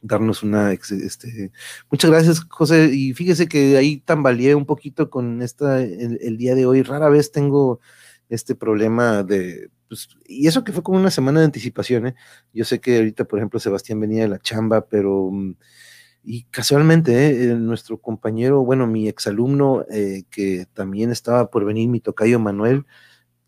darnos 0.00 0.42
una, 0.42 0.72
este, 0.72 1.50
muchas 1.90 2.10
gracias, 2.10 2.40
José, 2.40 2.90
y 2.92 3.14
fíjese 3.14 3.48
que 3.48 3.76
ahí 3.76 3.98
tambaleé 3.98 4.54
un 4.54 4.64
poquito 4.64 5.10
con 5.10 5.42
esta, 5.42 5.82
el, 5.82 6.18
el 6.20 6.36
día 6.36 6.54
de 6.54 6.66
hoy, 6.66 6.82
rara 6.82 7.08
vez 7.08 7.32
tengo 7.32 7.80
este 8.28 8.54
problema 8.54 9.22
de, 9.22 9.70
pues, 9.88 10.08
y 10.26 10.46
eso 10.46 10.64
que 10.64 10.72
fue 10.72 10.82
como 10.82 10.98
una 10.98 11.10
semana 11.10 11.40
de 11.40 11.46
anticipación, 11.46 12.08
¿eh? 12.08 12.14
Yo 12.52 12.64
sé 12.64 12.80
que 12.80 12.98
ahorita, 12.98 13.24
por 13.24 13.38
ejemplo, 13.38 13.58
Sebastián 13.58 14.00
venía 14.00 14.22
de 14.22 14.28
la 14.28 14.38
chamba, 14.38 14.86
pero, 14.86 15.30
mm, 15.32 15.54
y 16.30 16.42
casualmente, 16.50 17.52
¿eh? 17.52 17.54
Nuestro 17.54 18.02
compañero, 18.02 18.62
bueno, 18.62 18.86
mi 18.86 19.08
exalumno, 19.08 19.86
eh, 19.90 20.24
que 20.30 20.66
también 20.74 21.10
estaba 21.10 21.48
por 21.50 21.64
venir, 21.64 21.88
mi 21.88 22.00
tocayo 22.00 22.38
Manuel, 22.38 22.84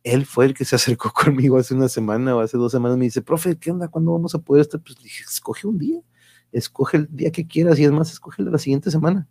él 0.02 0.24
fue 0.24 0.47
el 0.47 0.55
que 0.55 0.65
se 0.65 0.77
acercó 0.77 1.12
conmigo 1.12 1.59
hace 1.59 1.74
una 1.74 1.90
semana 1.90 2.35
o 2.35 2.40
hace 2.40 2.57
dos 2.57 2.73
semanas, 2.73 2.97
me 2.97 3.05
dice, 3.05 3.20
profe, 3.20 3.59
¿qué 3.59 3.70
onda? 3.70 3.89
¿Cuándo 3.89 4.12
vamos 4.12 4.35
a 4.35 4.39
poder 4.39 4.62
estar? 4.62 4.81
Pues 4.81 4.97
le 4.97 5.05
dije, 5.05 5.24
escoge 5.24 5.66
un 5.66 5.77
día, 5.77 6.01
escoge 6.52 6.97
el 6.97 7.09
día 7.15 7.31
que 7.31 7.47
quieras 7.47 7.78
y 7.78 7.85
es 7.85 7.90
más, 7.90 8.12
escoge 8.12 8.40
el 8.40 8.47
de 8.47 8.52
la 8.52 8.59
siguiente 8.59 8.90
semana. 8.90 9.28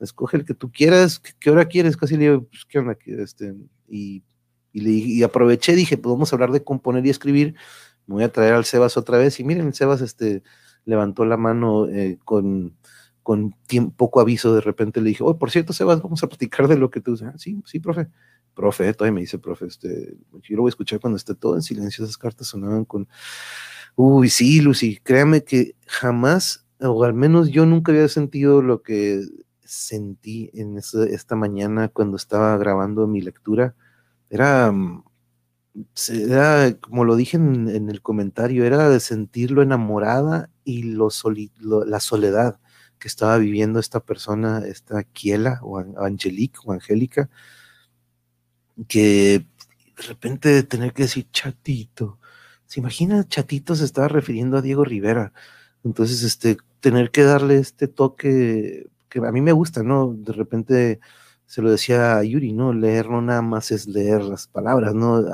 escoge 0.00 0.36
el 0.38 0.44
que 0.44 0.54
tú 0.54 0.72
quieras, 0.72 1.20
¿qué, 1.38 1.50
hora 1.52 1.66
quieres? 1.66 1.96
Casi 1.96 2.16
le 2.16 2.24
digo, 2.24 2.48
pues, 2.48 2.64
¿qué 2.64 2.80
onda? 2.80 2.98
Este, 3.06 3.54
y, 3.88 4.24
y, 4.72 4.80
le, 4.80 4.90
y 4.90 5.22
aproveché, 5.22 5.76
dije, 5.76 5.98
pues 5.98 6.12
vamos 6.12 6.32
a 6.32 6.36
hablar 6.36 6.50
de 6.50 6.64
componer 6.64 7.06
y 7.06 7.10
escribir, 7.10 7.54
me 8.06 8.16
voy 8.16 8.24
a 8.24 8.32
traer 8.32 8.54
al 8.54 8.64
Sebas 8.64 8.96
otra 8.96 9.18
vez, 9.18 9.38
y 9.38 9.44
miren, 9.44 9.68
el 9.68 9.74
Sebas 9.74 10.00
este, 10.00 10.42
levantó 10.88 11.24
la 11.26 11.36
mano 11.36 11.86
eh, 11.86 12.18
con, 12.24 12.74
con 13.22 13.54
poco 13.96 14.20
aviso, 14.20 14.54
de 14.54 14.62
repente 14.62 15.00
le 15.02 15.10
dije, 15.10 15.22
oh, 15.22 15.38
por 15.38 15.50
cierto, 15.50 15.74
Sebas, 15.74 16.02
vamos 16.02 16.22
a 16.22 16.28
platicar 16.28 16.66
de 16.66 16.78
lo 16.78 16.90
que 16.90 17.00
tú 17.00 17.12
dices, 17.12 17.28
ah, 17.28 17.38
sí, 17.38 17.60
sí, 17.66 17.78
profe, 17.78 18.08
profe, 18.54 18.94
todavía 18.94 19.14
me 19.14 19.20
dice, 19.20 19.38
profe, 19.38 19.66
este, 19.66 20.16
yo 20.42 20.56
lo 20.56 20.62
voy 20.62 20.68
a 20.68 20.70
escuchar 20.70 20.98
cuando 20.98 21.18
esté 21.18 21.34
todo 21.34 21.56
en 21.56 21.62
silencio, 21.62 22.04
esas 22.04 22.16
cartas 22.16 22.46
sonaban 22.46 22.86
con, 22.86 23.06
uy, 23.96 24.30
sí, 24.30 24.62
Lucy, 24.62 24.98
créame 25.02 25.44
que 25.44 25.76
jamás, 25.86 26.66
o 26.80 27.04
al 27.04 27.12
menos 27.12 27.50
yo 27.50 27.66
nunca 27.66 27.92
había 27.92 28.08
sentido 28.08 28.62
lo 28.62 28.82
que 28.82 29.20
sentí 29.62 30.50
en 30.54 30.78
esta 30.78 31.36
mañana 31.36 31.88
cuando 31.88 32.16
estaba 32.16 32.56
grabando 32.56 33.06
mi 33.06 33.20
lectura. 33.20 33.74
Era, 34.30 34.72
mm, 34.72 35.04
era 36.08 36.74
como 36.80 37.04
lo 37.04 37.16
dije 37.16 37.36
en, 37.36 37.88
el 37.88 38.02
comentario, 38.02 38.64
era 38.64 38.88
de 38.88 39.00
sentirlo 39.00 39.62
enamorada 39.62 40.50
y 40.64 40.82
lo, 40.82 41.10
la 41.84 42.00
soledad 42.00 42.60
que 42.98 43.08
estaba 43.08 43.38
viviendo 43.38 43.78
esta 43.80 44.00
persona, 44.00 44.62
esta 44.66 45.04
Kiela 45.04 45.60
o 45.62 45.78
Angelique 45.78 46.58
o 46.64 46.72
Angélica, 46.72 47.30
que 48.88 49.46
de 49.96 50.02
repente 50.06 50.62
tener 50.62 50.92
que 50.92 51.04
decir 51.04 51.28
chatito. 51.32 52.18
¿Se 52.66 52.80
imagina? 52.80 53.26
Chatito 53.26 53.74
se 53.74 53.84
estaba 53.84 54.08
refiriendo 54.08 54.58
a 54.58 54.62
Diego 54.62 54.84
Rivera. 54.84 55.32
Entonces, 55.84 56.22
este, 56.22 56.58
tener 56.80 57.10
que 57.10 57.22
darle 57.22 57.58
este 57.58 57.88
toque 57.88 58.88
que 59.08 59.18
a 59.20 59.32
mí 59.32 59.40
me 59.40 59.52
gusta, 59.52 59.82
¿no? 59.82 60.14
De 60.14 60.32
repente 60.32 61.00
se 61.48 61.62
lo 61.62 61.70
decía 61.70 62.18
a 62.18 62.22
Yuri, 62.22 62.52
¿no? 62.52 62.74
Leer 62.74 63.08
no 63.08 63.22
nada 63.22 63.40
más 63.40 63.70
es 63.70 63.86
leer 63.88 64.22
las 64.22 64.46
palabras, 64.46 64.94
¿no? 64.94 65.24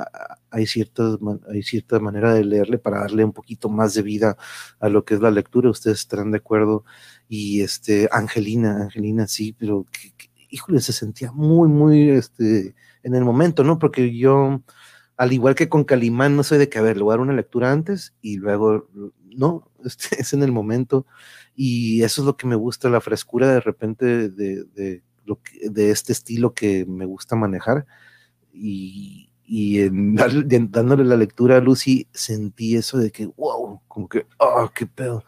Hay, 0.49 0.65
ciertas, 0.65 1.17
hay 1.51 1.61
cierta 1.61 1.99
manera 1.99 2.33
de 2.33 2.45
leerle 2.45 2.77
para 2.77 3.01
darle 3.01 3.25
un 3.25 3.33
poquito 3.33 3.67
más 3.67 3.93
de 3.93 4.01
vida 4.01 4.37
a 4.79 4.87
lo 4.87 5.03
que 5.03 5.15
es 5.15 5.19
la 5.19 5.29
lectura, 5.29 5.69
ustedes 5.69 5.99
estarán 5.99 6.31
de 6.31 6.37
acuerdo. 6.37 6.85
Y 7.27 7.61
este, 7.61 8.07
Angelina, 8.13 8.83
Angelina 8.83 9.27
sí, 9.27 9.53
pero 9.59 9.85
híjole, 10.49 10.79
se 10.79 10.93
sentía 10.93 11.33
muy, 11.33 11.67
muy, 11.67 12.09
este, 12.11 12.75
en 13.03 13.13
el 13.13 13.25
momento, 13.25 13.65
¿no? 13.65 13.77
Porque 13.77 14.15
yo, 14.17 14.61
al 15.17 15.33
igual 15.33 15.53
que 15.53 15.67
con 15.67 15.83
Calimán, 15.83 16.37
no 16.37 16.43
soy 16.43 16.59
de 16.59 16.69
que, 16.69 16.79
a 16.79 16.81
ver, 16.81 16.95
le 16.95 17.05
dar 17.05 17.19
una 17.19 17.33
lectura 17.33 17.73
antes 17.73 18.13
y 18.21 18.37
luego, 18.37 18.87
no, 19.35 19.69
este, 19.83 20.21
es 20.21 20.31
en 20.33 20.43
el 20.43 20.53
momento 20.53 21.05
y 21.57 22.03
eso 22.03 22.21
es 22.21 22.25
lo 22.25 22.37
que 22.37 22.47
me 22.47 22.55
gusta, 22.55 22.89
la 22.89 23.01
frescura 23.01 23.51
de 23.51 23.59
repente 23.59 24.29
de, 24.29 24.63
de, 24.63 25.03
lo 25.25 25.41
que, 25.41 25.69
de 25.69 25.91
este 25.91 26.13
estilo 26.13 26.53
que 26.53 26.85
me 26.85 27.05
gusta 27.05 27.35
manejar. 27.35 27.85
Y, 28.53 29.29
y 29.43 29.81
en, 29.81 30.15
dándole 30.15 31.03
la 31.03 31.17
lectura 31.17 31.57
a 31.57 31.61
Lucy, 31.61 32.07
sentí 32.13 32.75
eso 32.75 32.97
de 32.97 33.11
que, 33.11 33.27
wow, 33.27 33.81
como 33.87 34.07
que, 34.07 34.25
oh, 34.39 34.71
qué 34.73 34.85
pedo, 34.85 35.23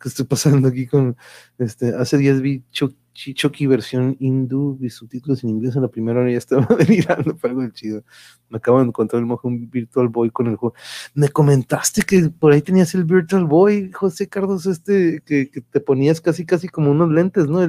¿qué 0.00 0.08
estoy 0.08 0.24
pasando 0.26 0.68
aquí 0.68 0.86
con, 0.86 1.16
este, 1.58 1.94
hace 1.94 2.18
días 2.18 2.40
vi 2.40 2.64
Chucky 3.12 3.66
versión 3.66 4.16
hindú 4.18 4.78
y 4.80 4.88
subtítulos 4.90 5.42
en 5.42 5.50
inglés 5.50 5.76
en 5.76 5.82
la 5.82 5.88
primera 5.88 6.20
hora 6.20 6.30
ya 6.30 6.38
estaba 6.38 6.66
delirando 6.78 7.36
para 7.36 7.52
algo 7.52 7.68
chido. 7.70 8.04
Me 8.48 8.58
acabo 8.58 8.78
de 8.78 8.86
encontrar 8.86 9.22
el 9.22 9.28
un 9.42 9.70
Virtual 9.70 10.08
Boy 10.08 10.30
con 10.30 10.46
el 10.46 10.56
juego. 10.56 10.74
Me 11.14 11.28
comentaste 11.28 12.02
que 12.02 12.28
por 12.30 12.52
ahí 12.52 12.62
tenías 12.62 12.94
el 12.94 13.04
Virtual 13.04 13.44
Boy, 13.44 13.90
José 13.92 14.28
Carlos, 14.28 14.66
este, 14.66 15.22
que, 15.24 15.46
te 15.46 15.80
ponías 15.80 16.20
casi, 16.20 16.44
casi 16.46 16.68
como 16.68 16.90
unos 16.90 17.10
lentes, 17.10 17.46
¿no? 17.46 17.64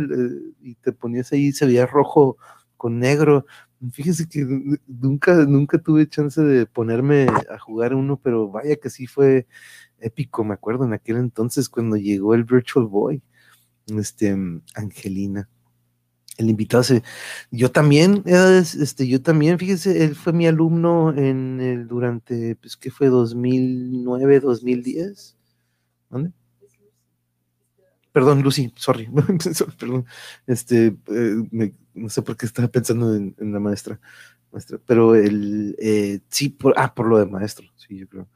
y 0.61 0.75
te 0.75 0.91
ponías 0.91 1.31
ahí, 1.31 1.51
se 1.51 1.65
veía 1.65 1.85
rojo 1.85 2.37
con 2.77 2.99
negro. 2.99 3.45
Fíjese 3.91 4.27
que 4.27 4.45
nunca, 4.87 5.33
nunca 5.45 5.79
tuve 5.79 6.07
chance 6.07 6.41
de 6.41 6.65
ponerme 6.65 7.27
a 7.49 7.57
jugar 7.59 7.93
uno, 7.95 8.19
pero 8.21 8.49
vaya 8.49 8.75
que 8.75 8.89
sí 8.89 9.07
fue 9.07 9.47
épico, 9.99 10.43
me 10.43 10.53
acuerdo 10.53 10.85
en 10.85 10.93
aquel 10.93 11.17
entonces 11.17 11.69
cuando 11.69 11.95
llegó 11.95 12.33
el 12.33 12.43
Virtual 12.43 12.85
Boy 12.85 13.21
este, 13.87 14.35
Angelina. 14.75 15.49
El 16.37 16.49
invitado 16.49 16.81
se, 16.83 17.03
yo 17.51 17.71
también, 17.71 18.23
este, 18.25 19.07
yo 19.07 19.21
también, 19.21 19.59
fíjese, 19.59 20.03
él 20.03 20.15
fue 20.15 20.33
mi 20.33 20.47
alumno 20.47 21.13
en 21.15 21.59
el, 21.59 21.87
durante, 21.87 22.55
pues, 22.55 22.77
¿qué 22.77 22.89
fue? 22.89 23.07
2009, 23.07 24.39
2010. 24.39 25.37
¿Dónde? 26.09 26.31
Perdón, 28.11 28.41
Lucy, 28.41 28.73
sorry, 28.75 29.09
perdón, 29.79 30.05
este, 30.45 30.97
eh, 31.07 31.73
no 31.93 32.09
sé 32.09 32.21
por 32.21 32.35
qué 32.35 32.45
estaba 32.45 32.67
pensando 32.67 33.15
en, 33.15 33.35
la 33.39 33.59
maestra, 33.59 34.01
maestra, 34.51 34.79
pero 34.85 35.15
el, 35.15 35.75
eh, 35.79 36.19
sí, 36.27 36.49
por, 36.49 36.73
ah, 36.75 36.93
por 36.93 37.07
lo 37.07 37.19
de 37.19 37.25
maestro, 37.25 37.67
sí, 37.77 37.99
yo 37.99 38.09
creo. 38.09 38.27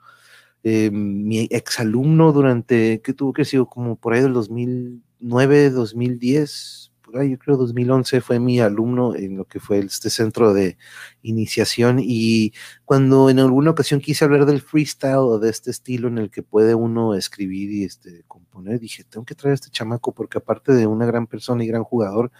Eh, 0.63 0.89
mi 0.91 1.47
exalumno 1.51 2.31
durante, 2.31 3.01
¿qué 3.03 3.13
tuvo 3.13 3.33
que 3.33 3.45
sido? 3.45 3.67
Como 3.67 3.97
por 3.97 4.13
ahí 4.13 4.21
del 4.21 4.33
2000, 4.33 5.03
2009, 5.19 5.69
2010, 5.71 6.91
por 7.05 7.19
ahí 7.19 7.31
yo 7.31 7.37
creo 7.37 7.55
2011 7.55 8.19
fue 8.21 8.39
mi 8.39 8.59
alumno 8.59 9.15
en 9.15 9.37
lo 9.37 9.45
que 9.45 9.59
fue 9.59 9.79
este 9.79 10.09
centro 10.09 10.53
de 10.53 10.77
iniciación. 11.21 11.99
Y 12.01 12.53
cuando 12.83 13.29
en 13.29 13.39
alguna 13.39 13.71
ocasión 13.71 13.99
quise 14.01 14.25
hablar 14.25 14.45
del 14.45 14.61
freestyle 14.61 15.17
o 15.17 15.39
de 15.39 15.49
este 15.49 15.71
estilo 15.71 16.07
en 16.07 16.17
el 16.17 16.31
que 16.31 16.43
puede 16.43 16.75
uno 16.75 17.13
escribir 17.13 17.71
y 17.71 17.83
este, 17.83 18.23
componer, 18.27 18.79
dije, 18.79 19.03
tengo 19.03 19.25
que 19.25 19.35
traer 19.35 19.51
a 19.51 19.55
este 19.55 19.69
chamaco 19.69 20.13
porque 20.13 20.39
aparte 20.39 20.73
de 20.73 20.87
una 20.87 21.05
gran 21.05 21.27
persona 21.27 21.63
y 21.63 21.67
gran 21.67 21.83
jugador, 21.83 22.31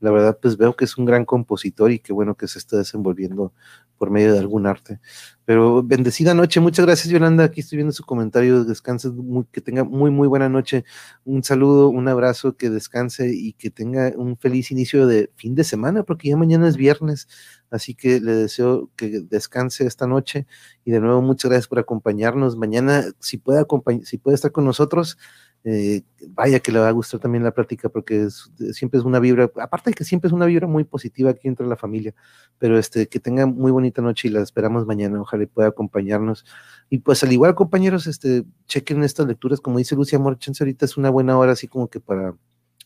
la 0.00 0.10
verdad 0.10 0.38
pues 0.40 0.56
veo 0.56 0.74
que 0.76 0.84
es 0.84 0.96
un 0.96 1.04
gran 1.04 1.24
compositor 1.24 1.90
y 1.90 1.98
qué 1.98 2.12
bueno 2.12 2.36
que 2.36 2.48
se 2.48 2.58
está 2.58 2.76
desenvolviendo 2.76 3.52
por 3.98 4.10
medio 4.10 4.32
de 4.32 4.38
algún 4.38 4.66
arte. 4.66 5.00
Pero 5.44 5.82
bendecida 5.82 6.34
noche, 6.34 6.60
muchas 6.60 6.86
gracias 6.86 7.12
Yolanda, 7.12 7.44
aquí 7.44 7.60
estoy 7.60 7.76
viendo 7.76 7.92
su 7.92 8.04
comentario, 8.04 8.64
descanse, 8.64 9.10
que 9.50 9.60
tenga 9.60 9.84
muy, 9.84 10.10
muy 10.10 10.28
buena 10.28 10.48
noche, 10.48 10.84
un 11.24 11.42
saludo, 11.42 11.88
un 11.88 12.08
abrazo, 12.08 12.56
que 12.56 12.70
descanse 12.70 13.30
y 13.34 13.52
que 13.54 13.70
tenga 13.70 14.12
un 14.16 14.36
feliz 14.36 14.70
inicio 14.70 15.06
de 15.06 15.30
fin 15.36 15.54
de 15.54 15.64
semana, 15.64 16.04
porque 16.04 16.28
ya 16.28 16.36
mañana 16.36 16.68
es 16.68 16.76
viernes, 16.76 17.28
así 17.70 17.94
que 17.94 18.20
le 18.20 18.34
deseo 18.34 18.90
que 18.96 19.20
descanse 19.20 19.86
esta 19.86 20.06
noche. 20.06 20.46
Y 20.84 20.90
de 20.92 21.00
nuevo 21.00 21.22
muchas 21.22 21.50
gracias 21.50 21.68
por 21.68 21.78
acompañarnos. 21.78 22.56
Mañana, 22.56 23.04
si 23.18 23.38
puede, 23.38 23.64
si 24.04 24.18
puede 24.18 24.34
estar 24.34 24.52
con 24.52 24.64
nosotros, 24.64 25.18
eh, 25.64 26.02
vaya 26.28 26.58
que 26.58 26.72
le 26.72 26.80
va 26.80 26.88
a 26.88 26.92
gustar 26.92 27.20
también 27.20 27.44
la 27.44 27.52
plática 27.52 27.88
porque 27.88 28.28
siempre 28.72 28.98
es 28.98 29.04
una 29.04 29.20
vibra, 29.20 29.50
aparte 29.60 29.90
de 29.90 29.94
que 29.94 30.04
siempre 30.04 30.26
es 30.26 30.32
una 30.32 30.46
vibra 30.46 30.66
muy 30.66 30.82
positiva 30.82 31.30
aquí 31.30 31.46
entre 31.46 31.66
la 31.66 31.76
familia, 31.76 32.14
pero 32.58 32.78
este, 32.78 33.08
que 33.08 33.20
tenga 33.20 33.46
muy 33.46 33.70
bonita 33.70 34.02
noche 34.02 34.28
y 34.28 34.30
la 34.32 34.40
esperamos 34.40 34.86
mañana, 34.86 35.20
ojalá 35.20 35.46
pueda 35.46 35.68
acompañarnos. 35.68 36.44
Y 36.90 36.98
pues 36.98 37.22
al 37.22 37.32
igual 37.32 37.54
compañeros, 37.54 38.06
este, 38.08 38.44
chequen 38.66 39.04
estas 39.04 39.26
lecturas, 39.26 39.60
como 39.60 39.78
dice 39.78 39.94
Lucia 39.94 40.18
Morchens, 40.18 40.60
ahorita 40.60 40.84
es 40.84 40.96
una 40.96 41.10
buena 41.10 41.38
hora 41.38 41.52
así 41.52 41.68
como 41.68 41.88
que 41.88 42.00
para, 42.00 42.34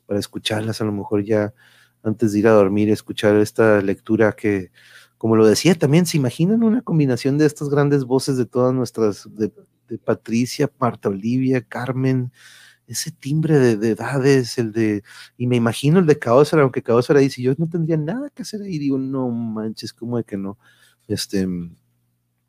para 0.07 0.21
escucharlas, 0.21 0.81
a 0.81 0.85
lo 0.85 0.93
mejor 0.93 1.25
ya 1.25 1.55
antes 2.03 2.33
de 2.33 2.41
ir 2.41 2.47
a 2.47 2.53
dormir, 2.53 2.91
escuchar 2.91 3.37
esta 3.37 3.81
lectura 3.81 4.33
que, 4.33 4.71
como 5.17 5.35
lo 5.35 5.47
decía, 5.47 5.75
también 5.75 6.05
se 6.05 6.19
imaginan 6.19 6.63
una 6.63 6.83
combinación 6.83 7.39
de 7.39 7.47
estas 7.47 7.71
grandes 7.71 8.05
voces 8.05 8.37
de 8.37 8.47
todas 8.47 8.75
nuestras, 8.75 9.27
de, 9.35 9.51
de 9.89 9.99
Patricia, 9.99 10.71
Marta 10.79 11.09
Olivia, 11.09 11.63
Carmen, 11.63 12.33
ese 12.87 13.11
timbre 13.11 13.59
de, 13.77 13.91
edades, 13.91 14.59
el 14.59 14.73
de, 14.73 15.03
y 15.37 15.47
me 15.47 15.57
imagino 15.57 15.99
el 15.99 16.07
de 16.07 16.19
Caosara, 16.19 16.63
aunque 16.63 16.83
Caosara 16.83 17.21
dice, 17.21 17.43
yo 17.43 17.53
no 17.59 17.69
tendría 17.69 17.97
nada 17.97 18.31
que 18.31 18.43
hacer 18.43 18.63
ahí, 18.63 18.79
digo, 18.79 18.99
no 18.99 19.29
manches, 19.31 19.93
¿cómo 19.93 20.17
de 20.19 20.25
que 20.25 20.37
no? 20.37 20.59
Este, 21.09 21.47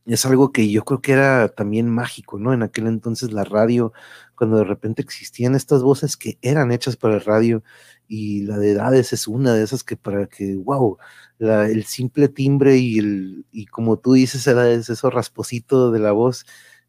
es 0.06 0.26
algo 0.26 0.52
que 0.52 0.70
yo 0.70 0.86
creo 0.86 1.02
que 1.02 1.12
era 1.12 1.50
también 1.50 1.90
mágico, 1.90 2.40
¿no? 2.40 2.54
En 2.54 2.64
aquel 2.64 2.88
entonces 2.88 3.34
la 3.34 3.44
radio, 3.44 3.94
cuando 4.36 4.58
de 4.58 4.64
repente 4.64 5.02
existían 5.02 5.56
estas 5.56 5.84
voces 5.84 6.16
que 6.18 6.38
eran 6.42 6.72
hechas 6.72 6.96
para 6.96 7.16
el 7.16 7.22
radio, 7.22 7.64
y 8.08 8.44
la 8.44 8.58
de 8.58 8.72
edades 8.72 9.12
es 9.14 9.28
una 9.28 9.54
de 9.54 9.64
esas 9.64 9.84
que 9.84 9.98
para 9.98 10.28
que, 10.28 10.56
wow, 10.56 10.98
el 11.40 11.84
simple 11.86 12.30
timbre 12.30 12.78
y 12.78 13.00
el, 13.00 13.46
y 13.52 13.66
como 13.66 13.98
tú 14.00 14.14
dices, 14.14 14.48
edades, 14.48 14.90
eso 14.90 15.10
rasposito 15.10 15.92
de 15.92 16.00
la 16.00 16.14
voz, 16.14 16.46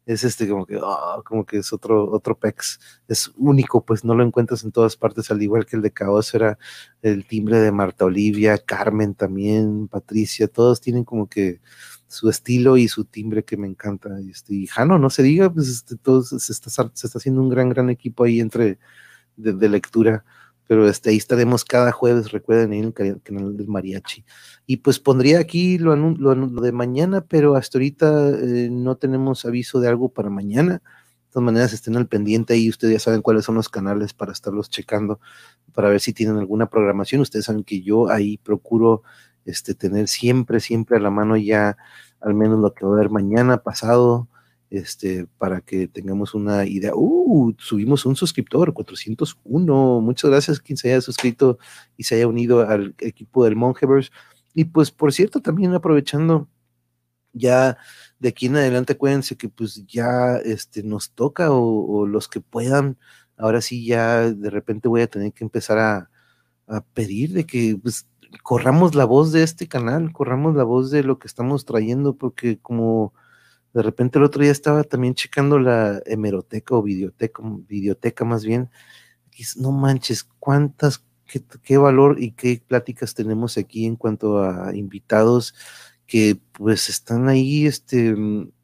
es 0.09 0.23
este 0.23 0.49
como 0.49 0.65
que, 0.65 0.79
ah, 0.81 1.21
como 1.23 1.45
que 1.45 1.57
es 1.57 1.71
otro, 1.71 2.09
otro 2.11 2.37
pex, 2.37 2.79
es 3.07 3.31
único, 3.37 3.85
pues 3.85 4.03
no 4.03 4.15
lo 4.15 4.23
encuentras 4.23 4.63
en 4.63 4.71
todas 4.71 4.97
partes, 4.97 5.29
al 5.29 5.41
igual 5.43 5.67
que 5.67 5.75
el 5.75 5.83
de 5.83 5.91
Caos 5.91 6.33
era 6.33 6.57
el 7.03 7.27
timbre 7.27 7.59
de 7.59 7.71
Marta 7.71 8.05
Olivia, 8.05 8.57
Carmen 8.57 9.13
también, 9.13 9.87
Patricia, 9.87 10.47
todos 10.47 10.81
tienen 10.81 11.03
como 11.03 11.29
que 11.29 11.61
su 12.07 12.27
estilo 12.27 12.75
y 12.77 12.87
su 12.87 13.05
timbre 13.05 13.43
que 13.45 13.55
me 13.55 13.67
encanta. 13.67 14.09
Este, 14.27 14.55
y 14.55 14.65
Jano, 14.65 14.97
no 14.97 15.11
se 15.11 15.21
diga, 15.21 15.53
pues 15.53 15.69
este, 15.69 15.95
todos 15.95 16.29
se 16.29 16.53
está, 16.53 16.71
se 16.71 17.07
está 17.07 17.19
haciendo 17.19 17.41
un 17.41 17.49
gran, 17.49 17.69
gran 17.69 17.91
equipo 17.91 18.23
ahí 18.23 18.39
entre 18.39 18.79
de 19.35 19.69
lectura 19.69 20.25
pero 20.69 20.87
este, 20.87 21.09
ahí 21.09 21.17
estaremos 21.17 21.65
cada 21.65 21.91
jueves, 21.91 22.31
recuerden, 22.31 22.73
en 22.73 22.93
el 22.95 23.21
canal 23.23 23.57
del 23.57 23.67
mariachi. 23.67 24.23
Y 24.67 24.77
pues 24.77 24.99
pondría 24.99 25.39
aquí 25.39 25.79
lo, 25.79 25.95
lo, 25.95 26.61
de 26.61 26.71
mañana, 26.71 27.21
pero 27.21 27.55
hasta 27.55 27.79
ahorita 27.79 28.29
eh, 28.29 28.69
no 28.69 28.95
tenemos 28.95 29.45
aviso 29.45 29.79
de 29.79 29.87
algo 29.87 30.09
para 30.09 30.29
mañana. 30.29 30.73
De 30.73 31.31
todas 31.33 31.43
maneras, 31.43 31.73
estén 31.73 31.97
al 31.97 32.07
pendiente 32.07 32.53
ahí, 32.53 32.69
ustedes 32.69 32.93
ya 32.93 32.99
saben 32.99 33.23
cuáles 33.23 33.45
son 33.45 33.55
los 33.55 33.67
canales 33.67 34.13
para 34.13 34.31
estarlos 34.31 34.69
checando, 34.69 35.19
para 35.73 35.89
ver 35.89 36.01
si 36.01 36.13
tienen 36.13 36.37
alguna 36.37 36.69
programación. 36.69 37.21
Ustedes 37.21 37.45
saben 37.45 37.63
que 37.63 37.81
yo 37.81 38.11
ahí 38.11 38.37
procuro 38.37 39.01
este, 39.45 39.73
tener 39.73 40.07
siempre, 40.07 40.59
siempre 40.59 40.97
a 40.97 40.99
la 40.99 41.09
mano 41.09 41.35
ya 41.35 41.77
al 42.21 42.35
menos 42.35 42.59
lo 42.59 42.75
que 42.75 42.85
va 42.85 42.91
a 42.91 42.93
haber 42.99 43.09
mañana, 43.09 43.63
pasado, 43.63 44.27
este, 44.69 45.27
para 45.37 45.61
que 45.61 45.87
tengamos 45.87 46.33
una 46.33 46.65
idea. 46.65 46.91
Uh, 46.95 47.53
subimos 47.57 48.05
un 48.05 48.15
suscriptor, 48.15 48.73
401. 48.73 50.01
Muchas 50.01 50.29
gracias 50.29 50.59
quien 50.59 50.77
se 50.77 50.89
haya 50.89 51.01
suscrito 51.01 51.57
y 51.97 52.03
se 52.03 52.15
haya 52.15 52.27
unido 52.27 52.61
al 52.67 52.95
equipo 52.99 53.45
del 53.45 53.55
Mongeverse. 53.55 54.11
Y 54.53 54.65
pues, 54.65 54.91
por 54.91 55.13
cierto, 55.13 55.41
también 55.41 55.73
aprovechando 55.73 56.47
ya 57.33 57.77
de 58.19 58.29
aquí 58.29 58.47
en 58.47 58.57
adelante, 58.57 58.93
acuérdense 58.93 59.37
que 59.37 59.49
pues 59.49 59.85
ya 59.87 60.37
este, 60.43 60.83
nos 60.83 61.11
toca 61.11 61.51
o, 61.51 62.05
los 62.07 62.27
que 62.27 62.41
puedan, 62.41 62.97
ahora 63.37 63.61
sí 63.61 63.85
ya 63.85 64.31
de 64.31 64.49
repente 64.49 64.87
voy 64.89 65.01
a 65.01 65.07
tener 65.07 65.33
que 65.33 65.43
empezar 65.43 65.77
a, 65.79 66.09
a 66.67 66.81
pedir 66.81 67.33
de 67.33 67.45
que 67.45 67.77
pues 67.81 68.07
corramos 68.43 68.95
la 68.95 69.05
voz 69.05 69.31
de 69.31 69.43
este 69.43 69.67
canal, 69.67 70.11
corramos 70.13 70.55
la 70.55 70.63
voz 70.63 70.91
de 70.91 71.03
lo 71.03 71.19
que 71.19 71.27
estamos 71.27 71.65
trayendo, 71.65 72.15
porque 72.15 72.59
como 72.59 73.13
de 73.73 73.81
repente 73.83 74.17
el 74.17 74.25
otro 74.25 74.41
día 74.41 74.51
estaba 74.51 74.83
también 74.83 75.13
checando 75.13 75.59
la 75.59 76.01
hemeroteca 76.05 76.75
o 76.75 76.81
videoteca, 76.81 77.43
videoteca 77.67 78.25
más 78.25 78.43
bien. 78.43 78.69
No 79.55 79.71
manches, 79.71 80.23
cuántas, 80.39 81.05
qué, 81.63 81.77
valor 81.77 82.21
y 82.21 82.31
qué 82.31 82.61
pláticas 82.65 83.13
tenemos 83.13 83.57
aquí 83.57 83.85
en 83.85 83.95
cuanto 83.95 84.43
a 84.43 84.75
invitados 84.75 85.53
que 86.07 86.39
pues 86.53 86.89
están 86.89 87.29
ahí 87.29 87.65
este, 87.65 88.15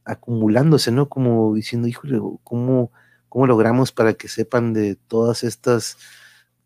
acumulándose, 0.03 0.91
¿no? 0.91 1.07
Como 1.07 1.53
diciendo, 1.53 1.87
híjole, 1.87 2.19
¿cómo, 2.43 2.91
cómo 3.29 3.47
logramos 3.47 3.91
para 3.91 4.15
que 4.15 4.27
sepan 4.27 4.73
de 4.73 4.95
todas 4.95 5.43
estas 5.43 5.97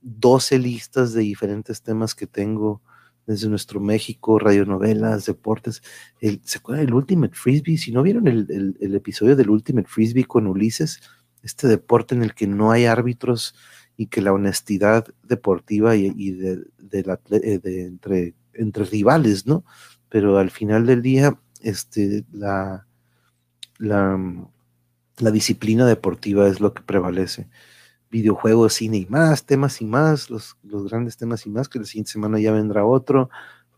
12 0.02 0.57
listas 0.60 1.14
de 1.14 1.22
diferentes 1.22 1.82
temas 1.82 2.16
que 2.16 2.26
tengo? 2.26 2.82
Desde 3.30 3.47
nuestro 3.47 3.80
México, 3.80 4.39
radionovelas, 4.39 5.27
deportes. 5.27 5.84
¿Se 6.19 6.57
acuerdan 6.57 6.88
del 6.88 6.95
Ultimate 6.95 7.35
Frisbee? 7.35 7.77
Si 7.77 7.91
no 7.91 8.01
vieron 8.01 8.27
el, 8.27 8.95
episodio 8.95 9.35
del 9.35 9.51
Ultimate 9.51 9.88
Frisbee 9.88 10.23
con 10.23 10.47
Ulises, 10.47 10.99
este 11.43 11.68
deporte 11.68 12.15
en 12.15 12.23
el 12.23 12.34
que 12.34 12.47
no 12.47 12.72
hay 12.72 12.85
árbitros 12.85 13.53
y 13.95 14.07
que 14.07 14.23
la 14.23 14.34
honestidad 14.34 15.06
deportiva 15.22 15.95
y, 15.95 16.31
de, 16.31 16.65
eh, 16.91 17.60
de, 17.60 17.85
entre, 17.85 18.34
entre 18.56 18.85
rivales, 18.85 19.45
¿no? 19.45 19.64
Pero 20.10 20.39
al 20.39 20.49
final 20.49 20.88
del 20.88 21.03
día, 21.03 21.38
este, 21.61 22.26
la 22.31 22.88
disciplina 25.19 25.85
deportiva 25.85 26.47
es 26.47 26.60
lo 26.60 26.73
que 26.73 26.81
prevalece 26.81 27.47
videojuegos, 28.10 28.73
cine 28.73 28.98
y 28.98 29.06
más, 29.07 29.45
temas 29.45 29.81
y 29.81 29.86
más, 29.86 30.30
los, 30.30 30.57
los 30.64 30.90
grandes 30.90 31.18
temas 31.18 31.45
y 31.45 31.49
más, 31.49 31.69
que 31.69 31.80
la 31.80 31.86
siguiente 31.86 32.11
semana 32.11 32.40
ya 32.40 32.52
vendrá 32.52 32.86
otro, 32.86 33.30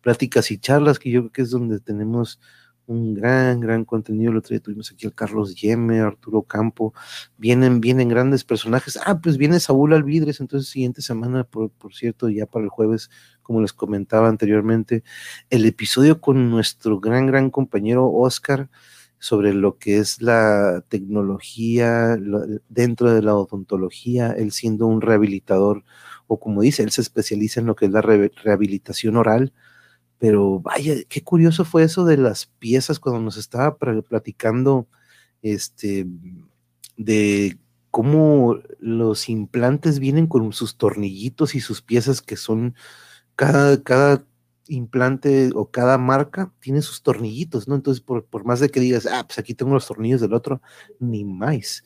pláticas 0.01 0.51
y 0.51 0.57
charlas, 0.57 0.99
que 0.99 1.11
yo 1.11 1.21
creo 1.21 1.31
que 1.31 1.41
es 1.43 1.51
donde 1.51 1.79
tenemos 1.79 2.39
un 2.87 3.13
gran, 3.13 3.59
gran 3.59 3.85
contenido. 3.85 4.31
El 4.31 4.37
otro 4.37 4.49
día 4.49 4.59
tuvimos 4.59 4.91
aquí 4.91 5.05
al 5.05 5.13
Carlos 5.13 5.55
Yeme, 5.55 5.99
Arturo 6.01 6.43
Campo, 6.43 6.93
vienen, 7.37 7.79
vienen 7.81 8.09
grandes 8.09 8.43
personajes. 8.43 8.99
Ah, 9.05 9.19
pues 9.21 9.37
viene 9.37 9.59
Saúl 9.59 9.93
Alvidres, 9.93 10.39
entonces 10.39 10.69
siguiente 10.69 11.01
semana, 11.01 11.43
por, 11.43 11.69
por 11.71 11.93
cierto, 11.93 12.29
ya 12.29 12.45
para 12.45 12.65
el 12.65 12.69
jueves, 12.69 13.09
como 13.41 13.61
les 13.61 13.73
comentaba 13.73 14.27
anteriormente, 14.27 15.03
el 15.49 15.65
episodio 15.65 16.21
con 16.21 16.49
nuestro 16.49 16.99
gran, 16.99 17.27
gran 17.27 17.49
compañero 17.49 18.11
Oscar 18.11 18.69
sobre 19.21 19.53
lo 19.53 19.77
que 19.77 19.99
es 19.99 20.19
la 20.19 20.83
tecnología 20.89 22.17
dentro 22.69 23.13
de 23.13 23.21
la 23.21 23.35
odontología, 23.35 24.31
él 24.31 24.51
siendo 24.51 24.87
un 24.87 24.99
rehabilitador, 24.99 25.83
o 26.25 26.39
como 26.39 26.63
dice, 26.63 26.81
él 26.81 26.89
se 26.89 27.01
especializa 27.01 27.59
en 27.59 27.67
lo 27.67 27.75
que 27.75 27.85
es 27.85 27.91
la 27.91 28.01
rehabilitación 28.01 29.17
oral, 29.17 29.53
pero 30.17 30.59
vaya, 30.59 30.95
qué 31.07 31.21
curioso 31.23 31.65
fue 31.65 31.83
eso 31.83 32.03
de 32.03 32.17
las 32.17 32.47
piezas 32.47 32.99
cuando 32.99 33.21
nos 33.21 33.37
estaba 33.37 33.77
platicando 33.77 34.87
este, 35.43 36.07
de 36.97 37.59
cómo 37.91 38.57
los 38.79 39.29
implantes 39.29 39.99
vienen 39.99 40.25
con 40.25 40.51
sus 40.51 40.77
tornillitos 40.77 41.53
y 41.53 41.59
sus 41.59 41.83
piezas 41.83 42.23
que 42.23 42.37
son 42.37 42.73
cada, 43.35 43.83
cada 43.83 44.25
implante 44.67 45.51
o 45.55 45.69
cada 45.71 45.97
marca 45.97 46.53
tiene 46.59 46.81
sus 46.81 47.01
tornillitos, 47.03 47.67
¿no? 47.67 47.75
Entonces, 47.75 48.01
por, 48.01 48.45
más 48.45 48.59
de 48.59 48.69
que 48.69 48.79
digas, 48.79 49.05
ah, 49.05 49.23
pues 49.25 49.39
aquí 49.39 49.53
tengo 49.53 49.73
los 49.73 49.87
tornillos 49.87 50.21
del 50.21 50.33
otro, 50.33 50.61
ni 50.99 51.23
más, 51.23 51.83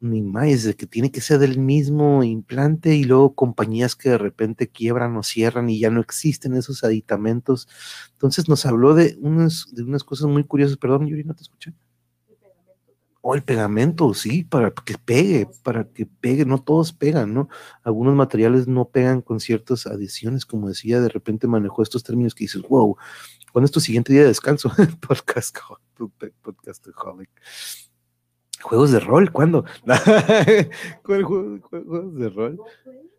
ni 0.00 0.22
más, 0.22 0.64
de 0.64 0.74
que 0.74 0.86
tiene 0.86 1.10
que 1.10 1.20
ser 1.20 1.38
del 1.38 1.58
mismo 1.58 2.24
implante 2.24 2.94
y 2.94 3.04
luego 3.04 3.34
compañías 3.34 3.96
que 3.96 4.10
de 4.10 4.18
repente 4.18 4.68
quiebran 4.68 5.16
o 5.16 5.22
cierran 5.22 5.70
y 5.70 5.80
ya 5.80 5.90
no 5.90 6.00
existen 6.00 6.54
esos 6.54 6.84
aditamentos. 6.84 7.68
Entonces, 8.12 8.48
nos 8.48 8.66
habló 8.66 8.94
de 8.94 9.16
unas, 9.20 9.66
de 9.72 9.82
unas 9.84 10.04
cosas 10.04 10.28
muy 10.28 10.44
curiosas. 10.44 10.76
Perdón, 10.78 11.06
Yuri, 11.06 11.24
no 11.24 11.34
te 11.34 11.42
escuché. 11.42 11.74
O 13.30 13.34
el 13.34 13.42
pegamento, 13.42 14.14
sí, 14.14 14.42
para 14.42 14.70
que 14.70 14.96
pegue, 14.96 15.46
para 15.62 15.84
que 15.84 16.06
pegue, 16.06 16.46
no 16.46 16.62
todos 16.62 16.94
pegan, 16.94 17.34
¿no? 17.34 17.50
Algunos 17.82 18.14
materiales 18.14 18.66
no 18.66 18.88
pegan 18.88 19.20
con 19.20 19.38
ciertas 19.38 19.86
adiciones, 19.86 20.46
como 20.46 20.66
decía, 20.66 20.98
de 20.98 21.10
repente 21.10 21.46
manejó 21.46 21.82
estos 21.82 22.02
términos 22.02 22.34
que 22.34 22.44
dices, 22.44 22.62
wow, 22.62 22.96
¿cuándo 23.52 23.66
es 23.66 23.70
tu 23.70 23.80
siguiente 23.80 24.14
día 24.14 24.22
de 24.22 24.28
descanso? 24.28 24.70
podcast, 25.06 25.54
podcast 26.40 26.88
Juegos 28.62 28.92
de 28.92 29.00
rol, 29.00 29.30
¿cuándo? 29.30 29.66
¿Cuál 31.04 31.22
juego, 31.24 31.60
juegos 31.68 32.14
de 32.14 32.30
rol? 32.30 32.58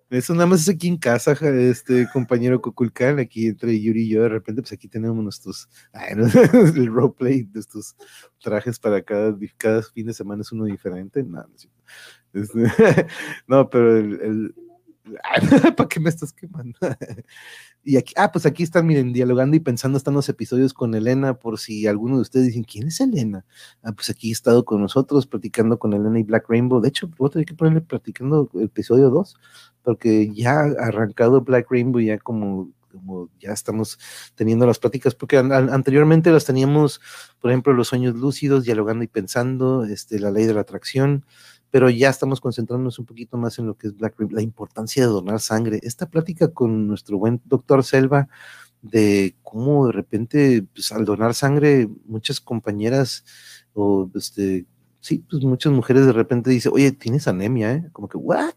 Eso 0.09 0.33
nada 0.33 0.47
más 0.47 0.61
es 0.61 0.69
aquí 0.69 0.87
en 0.87 0.97
casa, 0.97 1.33
este 1.33 2.07
compañero 2.11 2.61
Coculcán, 2.61 3.19
aquí 3.19 3.47
entre 3.47 3.79
Yuri 3.79 4.03
y 4.03 4.09
yo, 4.09 4.23
de 4.23 4.29
repente, 4.29 4.63
pues 4.63 4.71
aquí 4.73 4.87
tenemos 4.87 5.23
nuestros, 5.23 5.69
el 6.75 6.87
roleplay 6.87 7.43
de 7.43 7.59
estos 7.59 7.95
trajes 8.41 8.79
para 8.79 9.03
cada, 9.03 9.37
cada 9.57 9.83
fin 9.83 10.07
de 10.07 10.13
semana 10.13 10.41
es 10.41 10.51
uno 10.51 10.65
diferente. 10.65 11.23
No, 11.23 11.45
no, 13.47 13.69
pero 13.69 13.97
el, 13.97 14.55
¿para 15.77 15.89
qué 15.89 15.99
me 15.99 16.09
estás 16.09 16.33
quemando? 16.33 16.77
Y 17.81 17.95
aquí, 17.95 18.13
ah, 18.17 18.29
pues 18.31 18.45
aquí 18.45 18.61
están, 18.61 18.85
miren, 18.85 19.13
dialogando 19.13 19.55
y 19.55 19.61
pensando, 19.61 19.97
están 19.97 20.13
los 20.13 20.27
episodios 20.27 20.73
con 20.73 20.93
Elena, 20.93 21.35
por 21.39 21.57
si 21.57 21.87
alguno 21.87 22.17
de 22.17 22.23
ustedes 22.23 22.47
dicen, 22.47 22.65
¿quién 22.65 22.89
es 22.89 22.99
Elena? 22.99 23.45
Ah, 23.81 23.93
pues 23.93 24.09
aquí 24.09 24.29
he 24.29 24.31
estado 24.33 24.65
con 24.65 24.81
nosotros, 24.81 25.25
platicando 25.27 25.79
con 25.79 25.93
Elena 25.93 26.19
y 26.19 26.23
Black 26.23 26.49
Rainbow. 26.49 26.81
De 26.81 26.89
hecho, 26.89 27.09
voy 27.17 27.27
a 27.27 27.31
tener 27.31 27.45
que 27.45 27.53
ponerle 27.53 27.81
platicando 27.81 28.49
episodio 28.61 29.09
2, 29.09 29.35
porque 29.81 30.29
ya 30.33 30.59
ha 30.59 30.87
arrancado 30.87 31.41
Black 31.41 31.67
Rainbow, 31.71 32.01
ya 32.01 32.17
como, 32.17 32.69
como 32.91 33.29
ya 33.39 33.53
estamos 33.53 33.97
teniendo 34.35 34.67
las 34.67 34.77
pláticas, 34.77 35.15
porque 35.15 35.37
anteriormente 35.37 36.31
las 36.31 36.45
teníamos, 36.45 36.99
por 37.39 37.49
ejemplo, 37.49 37.71
los 37.73 37.87
sueños 37.87 38.13
lúcidos, 38.15 38.65
dialogando 38.65 39.05
y 39.05 39.07
pensando, 39.07 39.85
este, 39.85 40.19
la 40.19 40.31
ley 40.31 40.45
de 40.45 40.53
la 40.53 40.61
atracción, 40.61 41.25
pero 41.71 41.89
ya 41.89 42.09
estamos 42.09 42.41
concentrándonos 42.41 42.99
un 42.99 43.05
poquito 43.05 43.37
más 43.37 43.59
en 43.59 43.67
lo 43.67 43.75
que 43.75 43.87
es 43.87 43.95
Black 43.95 44.15
la 44.31 44.41
importancia 44.41 45.03
de 45.05 45.11
donar 45.11 45.39
sangre. 45.39 45.79
Esta 45.83 46.09
plática 46.09 46.49
con 46.49 46.87
nuestro 46.87 47.17
buen 47.17 47.41
doctor 47.45 47.83
Selva 47.83 48.27
de 48.81 49.35
cómo 49.43 49.87
de 49.87 49.91
repente, 49.91 50.65
pues, 50.73 50.91
al 50.91 51.05
donar 51.05 51.33
sangre, 51.33 51.89
muchas 52.05 52.39
compañeras 52.39 53.25
o 53.73 54.09
este, 54.15 54.65
sí, 54.99 55.23
pues 55.29 55.43
muchas 55.43 55.73
mujeres 55.73 56.05
de 56.05 56.13
repente 56.13 56.49
dicen, 56.49 56.71
oye, 56.73 56.91
tienes 56.91 57.27
anemia, 57.27 57.73
¿eh? 57.73 57.89
Como 57.91 58.07
que, 58.07 58.17
¿what? 58.17 58.55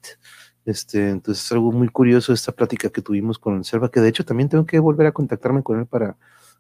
Este, 0.65 1.11
entonces 1.11 1.45
es 1.45 1.53
algo 1.53 1.73
muy 1.73 1.89
curioso 1.89 2.33
esta 2.33 2.53
plática 2.53 2.89
que 2.91 3.03
tuvimos 3.03 3.39
con 3.39 3.65
Selva, 3.65 3.91
que 3.91 4.01
de 4.01 4.09
hecho 4.09 4.25
también 4.25 4.49
tengo 4.49 4.65
que 4.65 4.79
volver 4.79 5.09
a 5.09 5.13
contactarme 5.13 5.63
con 5.63 5.81
él 5.81 5.87
para 5.87 6.17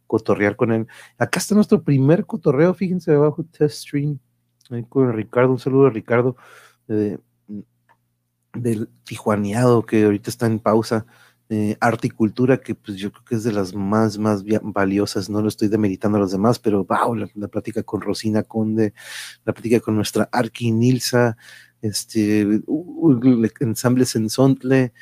cotorrear 0.06 0.56
con 0.56 0.72
él. 0.72 0.86
Acá 1.18 1.38
está 1.38 1.54
nuestro 1.54 1.82
primer 1.82 2.26
cotorreo, 2.26 2.74
fíjense 2.74 3.12
abajo, 3.12 3.44
test 3.44 3.76
stream 3.82 4.18
con 4.88 5.12
Ricardo, 5.12 5.52
un 5.52 5.58
saludo 5.58 5.86
a 5.86 5.90
Ricardo 5.90 6.36
del 8.54 8.88
Tijuaneado, 9.04 9.84
que 9.84 10.04
ahorita 10.04 10.30
está 10.30 10.46
en 10.46 10.58
pausa. 10.58 11.06
Eh, 11.54 11.76
arte 11.80 12.06
y 12.06 12.10
cultura, 12.10 12.62
que 12.62 12.74
pues 12.74 12.96
yo 12.96 13.12
creo 13.12 13.24
que 13.26 13.34
es 13.34 13.44
de 13.44 13.52
las 13.52 13.74
más, 13.74 14.16
más 14.16 14.42
valiosas, 14.62 15.28
no 15.28 15.42
lo 15.42 15.48
estoy 15.48 15.68
demeritando 15.68 16.16
a 16.16 16.20
los 16.22 16.32
demás, 16.32 16.58
pero 16.58 16.86
wow, 16.86 17.14
la, 17.14 17.48
plática 17.48 17.82
con 17.82 18.00
Rosina 18.00 18.42
Conde, 18.42 18.94
la 19.44 19.52
plática 19.52 19.78
con 19.80 19.94
nuestra 19.94 20.30
Arki 20.32 20.72
Nilsa, 20.72 21.36
este, 21.82 22.62
uh, 22.66 23.46
ensambles 23.60 24.16
en 24.16 24.30
Sontle, 24.30 24.94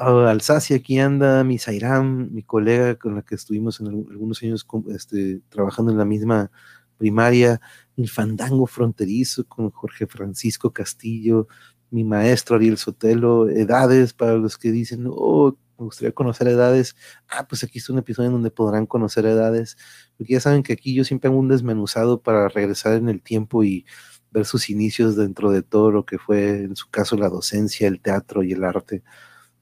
uh, 0.00 0.20
Alsacia 0.20 0.76
aquí 0.76 0.98
anda, 0.98 1.44
mi 1.44 1.58
Zairam, 1.58 2.30
mi 2.32 2.42
colega 2.42 2.94
con 2.94 3.14
la 3.14 3.20
que 3.20 3.34
estuvimos 3.34 3.78
en 3.80 3.88
algunos 3.88 4.42
años 4.42 4.66
este, 4.88 5.42
trabajando 5.50 5.92
en 5.92 5.98
la 5.98 6.06
misma 6.06 6.50
primaria, 6.96 7.60
el 7.96 8.08
fandango 8.08 8.66
fronterizo 8.66 9.44
con 9.46 9.70
Jorge 9.70 10.06
Francisco 10.06 10.72
Castillo, 10.72 11.48
mi 11.90 12.04
maestro 12.04 12.56
Ariel 12.56 12.78
Sotelo, 12.78 13.48
edades 13.48 14.12
para 14.12 14.34
los 14.34 14.58
que 14.58 14.70
dicen, 14.72 15.06
oh, 15.08 15.56
me 15.78 15.84
gustaría 15.84 16.12
conocer 16.12 16.48
edades. 16.48 16.96
Ah, 17.28 17.46
pues 17.48 17.62
aquí 17.64 17.78
está 17.78 17.92
un 17.92 17.98
episodio 17.98 18.28
en 18.28 18.34
donde 18.34 18.50
podrán 18.50 18.86
conocer 18.86 19.26
edades, 19.26 19.76
porque 20.16 20.34
ya 20.34 20.40
saben 20.40 20.62
que 20.62 20.72
aquí 20.72 20.94
yo 20.94 21.04
siempre 21.04 21.28
hago 21.28 21.38
un 21.38 21.48
desmenuzado 21.48 22.22
para 22.22 22.48
regresar 22.48 22.94
en 22.94 23.08
el 23.08 23.22
tiempo 23.22 23.64
y 23.64 23.86
ver 24.30 24.44
sus 24.44 24.68
inicios 24.70 25.16
dentro 25.16 25.50
de 25.50 25.62
todo 25.62 25.90
lo 25.90 26.04
que 26.04 26.18
fue, 26.18 26.64
en 26.64 26.76
su 26.76 26.88
caso, 26.90 27.16
la 27.16 27.28
docencia, 27.28 27.88
el 27.88 28.00
teatro 28.00 28.42
y 28.42 28.52
el 28.52 28.64
arte. 28.64 29.02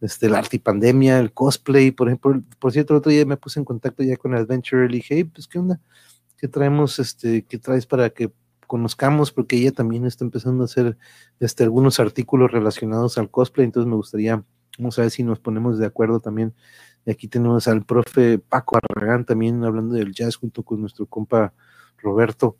Este, 0.00 0.26
el 0.26 0.34
arte 0.34 0.56
y 0.56 0.58
pandemia, 0.58 1.18
el 1.18 1.32
cosplay, 1.32 1.90
por 1.90 2.08
ejemplo, 2.08 2.42
por 2.58 2.72
cierto, 2.72 2.92
el 2.92 2.98
otro 2.98 3.10
día 3.10 3.24
me 3.24 3.36
puse 3.36 3.58
en 3.60 3.64
contacto 3.64 4.02
ya 4.02 4.16
con 4.16 4.34
Adventure 4.34 4.86
y 4.86 4.96
dije, 4.96 5.14
hey, 5.16 5.24
pues, 5.24 5.48
¿qué 5.48 5.58
onda? 5.58 5.80
¿Qué 6.36 6.48
traemos, 6.48 6.98
este, 6.98 7.44
qué 7.46 7.58
traes 7.58 7.86
para 7.86 8.10
que 8.10 8.32
conozcamos? 8.66 9.32
Porque 9.32 9.56
ella 9.56 9.72
también 9.72 10.06
está 10.06 10.24
empezando 10.24 10.62
a 10.62 10.66
hacer, 10.66 10.96
este, 11.40 11.64
algunos 11.64 12.00
artículos 12.00 12.50
relacionados 12.50 13.18
al 13.18 13.30
cosplay, 13.30 13.66
entonces 13.66 13.88
me 13.88 13.96
gustaría, 13.96 14.44
vamos 14.78 14.98
a 14.98 15.02
ver 15.02 15.10
si 15.10 15.22
nos 15.22 15.40
ponemos 15.40 15.78
de 15.78 15.86
acuerdo 15.86 16.20
también. 16.20 16.54
Y 17.06 17.10
aquí 17.10 17.28
tenemos 17.28 17.68
al 17.68 17.84
profe 17.84 18.38
Paco 18.38 18.78
Arragán 18.78 19.24
también 19.24 19.62
hablando 19.64 19.94
del 19.94 20.12
jazz 20.12 20.36
junto 20.36 20.62
con 20.62 20.80
nuestro 20.80 21.06
compa 21.06 21.52
Roberto. 21.98 22.56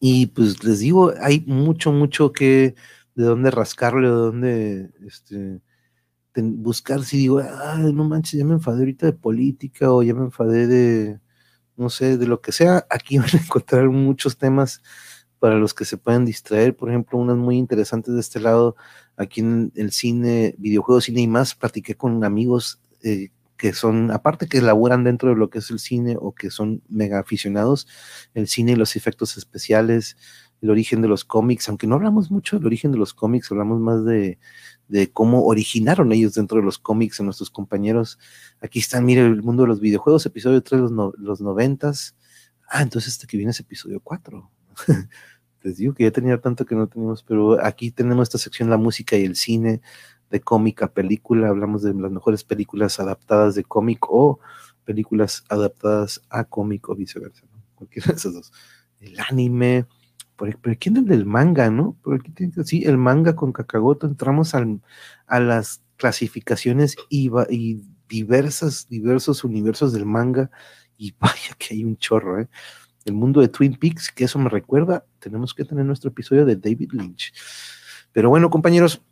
Y 0.00 0.26
pues 0.26 0.62
les 0.64 0.80
digo, 0.80 1.12
hay 1.20 1.44
mucho, 1.46 1.92
mucho 1.92 2.32
que, 2.32 2.74
de 3.14 3.24
dónde 3.24 3.50
rascarle, 3.50 4.08
de 4.08 4.14
dónde, 4.14 4.90
este, 5.06 5.60
buscar 6.36 7.02
si 7.04 7.18
digo, 7.18 7.40
ay, 7.40 7.92
no 7.92 8.04
manches, 8.04 8.38
ya 8.38 8.44
me 8.44 8.54
enfadé 8.54 8.80
ahorita 8.80 9.06
de 9.06 9.12
política 9.12 9.92
o 9.92 10.02
ya 10.02 10.14
me 10.14 10.24
enfadé 10.24 10.66
de, 10.66 11.20
no 11.76 11.90
sé, 11.90 12.18
de 12.18 12.26
lo 12.26 12.40
que 12.40 12.52
sea, 12.52 12.86
aquí 12.90 13.18
van 13.18 13.28
a 13.32 13.36
encontrar 13.38 13.88
muchos 13.88 14.36
temas 14.36 14.82
para 15.38 15.56
los 15.56 15.74
que 15.74 15.84
se 15.84 15.98
pueden 15.98 16.24
distraer, 16.24 16.74
por 16.74 16.88
ejemplo, 16.88 17.18
unas 17.18 17.36
muy 17.36 17.58
interesantes 17.58 18.14
de 18.14 18.20
este 18.20 18.40
lado, 18.40 18.76
aquí 19.16 19.40
en 19.40 19.72
el 19.74 19.92
cine, 19.92 20.54
videojuegos, 20.58 21.04
cine 21.04 21.20
y 21.20 21.26
más, 21.28 21.54
platiqué 21.54 21.94
con 21.94 22.24
amigos 22.24 22.80
eh, 23.02 23.28
que 23.56 23.72
son, 23.72 24.10
aparte 24.10 24.48
que 24.48 24.60
laburan 24.62 25.04
dentro 25.04 25.28
de 25.28 25.36
lo 25.36 25.50
que 25.50 25.58
es 25.58 25.70
el 25.70 25.78
cine 25.78 26.16
o 26.18 26.34
que 26.34 26.50
son 26.50 26.82
mega 26.88 27.18
aficionados, 27.18 27.86
el 28.34 28.48
cine 28.48 28.72
y 28.72 28.76
los 28.76 28.96
efectos 28.96 29.36
especiales, 29.36 30.16
el 30.60 30.70
origen 30.70 31.02
de 31.02 31.08
los 31.08 31.24
cómics, 31.24 31.68
aunque 31.68 31.86
no 31.86 31.96
hablamos 31.96 32.30
mucho 32.30 32.56
del 32.56 32.66
origen 32.66 32.90
de 32.90 32.98
los 32.98 33.12
cómics, 33.12 33.50
hablamos 33.50 33.80
más 33.80 34.04
de, 34.04 34.38
de 34.88 35.10
cómo 35.10 35.44
originaron 35.44 36.12
ellos 36.12 36.34
dentro 36.34 36.58
de 36.58 36.64
los 36.64 36.78
cómics 36.78 37.20
a 37.20 37.24
nuestros 37.24 37.50
compañeros. 37.50 38.18
Aquí 38.60 38.78
están, 38.78 39.04
mire, 39.04 39.22
el 39.22 39.42
mundo 39.42 39.62
de 39.62 39.68
los 39.68 39.80
videojuegos, 39.80 40.26
episodio 40.26 40.62
3, 40.62 40.90
los, 40.90 41.14
los 41.18 41.40
noventas. 41.40 42.16
Ah, 42.68 42.82
entonces 42.82 43.14
este 43.14 43.26
que 43.26 43.36
viene 43.36 43.50
es 43.50 43.60
episodio 43.60 44.00
4. 44.00 44.50
Les 45.62 45.78
digo 45.78 45.94
que 45.94 46.04
ya 46.04 46.10
tenía 46.10 46.38
tanto 46.40 46.66
que 46.66 46.74
no 46.74 46.86
teníamos, 46.88 47.22
pero 47.22 47.64
aquí 47.64 47.90
tenemos 47.90 48.24
esta 48.24 48.38
sección, 48.38 48.68
la 48.68 48.76
música 48.76 49.16
y 49.16 49.24
el 49.24 49.34
cine, 49.34 49.80
de 50.30 50.40
cómic 50.40 50.82
a 50.82 50.92
película, 50.92 51.48
hablamos 51.48 51.82
de 51.82 51.94
las 51.94 52.10
mejores 52.10 52.44
películas 52.44 52.98
adaptadas 53.00 53.54
de 53.54 53.64
cómic 53.64 54.04
o 54.10 54.40
películas 54.84 55.44
adaptadas 55.48 56.22
a 56.28 56.44
cómic 56.44 56.88
o 56.88 56.94
viceversa, 56.94 57.44
cualquiera 57.76 58.08
de 58.08 58.14
esas 58.14 58.34
dos. 58.34 58.52
El 59.00 59.18
anime, 59.20 59.86
pero 60.60 60.76
¿quién 60.78 60.96
es 60.96 61.06
del 61.06 61.26
manga, 61.26 61.70
no? 61.70 61.96
Por 62.02 62.14
aquí 62.14 62.30
tiene 62.30 62.52
sí, 62.64 62.84
el 62.84 62.98
manga 62.98 63.36
con 63.36 63.52
Kakagoto, 63.52 64.06
entramos 64.06 64.54
al, 64.54 64.80
a 65.26 65.40
las 65.40 65.82
clasificaciones 65.96 66.96
y, 67.08 67.30
y 67.50 67.82
diversas, 68.08 68.88
diversos 68.88 69.44
universos 69.44 69.92
del 69.92 70.06
manga, 70.06 70.50
y 70.96 71.14
vaya 71.20 71.54
que 71.58 71.74
hay 71.74 71.84
un 71.84 71.96
chorro, 71.96 72.40
¿eh? 72.40 72.48
El 73.04 73.14
mundo 73.14 73.42
de 73.42 73.48
Twin 73.48 73.76
Peaks, 73.76 74.10
que 74.10 74.24
eso 74.24 74.38
me 74.38 74.48
recuerda, 74.48 75.04
tenemos 75.18 75.52
que 75.52 75.64
tener 75.64 75.84
nuestro 75.84 76.08
episodio 76.08 76.46
de 76.46 76.56
David 76.56 76.92
Lynch. 76.92 77.34
Pero 78.12 78.30
bueno, 78.30 78.48
compañeros, 78.48 79.02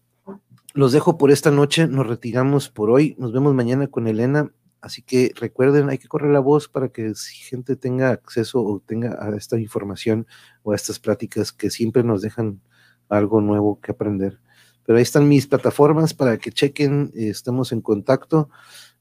los 0.73 0.93
dejo 0.93 1.19
por 1.19 1.31
esta 1.31 1.51
noche, 1.51 1.87
nos 1.87 2.07
retiramos 2.07 2.71
por 2.71 2.89
hoy, 2.89 3.15
nos 3.19 3.33
vemos 3.33 3.55
mañana 3.55 3.89
con 3.89 4.07
Elena, 4.07 4.51
así 4.83 5.01
que 5.03 5.33
recuerden, 5.37 5.89
hay 5.89 5.99
que 5.99 6.09
correr 6.09 6.31
la 6.31 6.41
voz 6.41 6.69
para 6.69 6.89
que 6.89 7.15
si 7.15 7.37
gente 7.37 7.77
tenga 7.77 8.11
acceso 8.11 8.63
o 8.63 8.81
tenga 8.81 9.17
a 9.21 9.35
esta 9.37 9.59
información 9.59 10.27
o 10.63 10.73
a 10.73 10.77
estas 10.77 10.99
pláticas 10.99 11.53
que 11.53 11.71
siempre 11.71 12.03
nos 12.03 12.21
dejan 12.21 12.61
algo 13.09 13.41
nuevo 13.41 13.81
que 13.81 13.93
aprender. 13.93 14.41
Pero 14.85 14.99
ahí 14.99 15.03
están 15.03 15.29
mis 15.29 15.47
plataformas 15.47 16.13
para 16.13 16.37
que 16.39 16.51
chequen, 16.51 17.13
estamos 17.15 17.73
en 17.73 17.81
contacto 17.81 18.51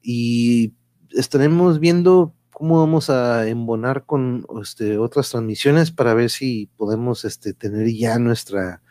y 0.01 0.73
estaremos 1.09 1.79
viendo 1.79 2.35
cómo 2.51 2.79
vamos 2.79 3.09
a 3.09 3.47
embonar 3.47 4.05
con 4.05 4.45
este, 4.61 4.99
otras 4.99 5.31
transmisiones 5.31 5.91
para 5.91 6.13
ver 6.13 6.29
si 6.29 6.69
podemos 6.77 7.25
este, 7.25 7.53
tener 7.53 7.91
ya 7.91 8.19
nuestra 8.19 8.81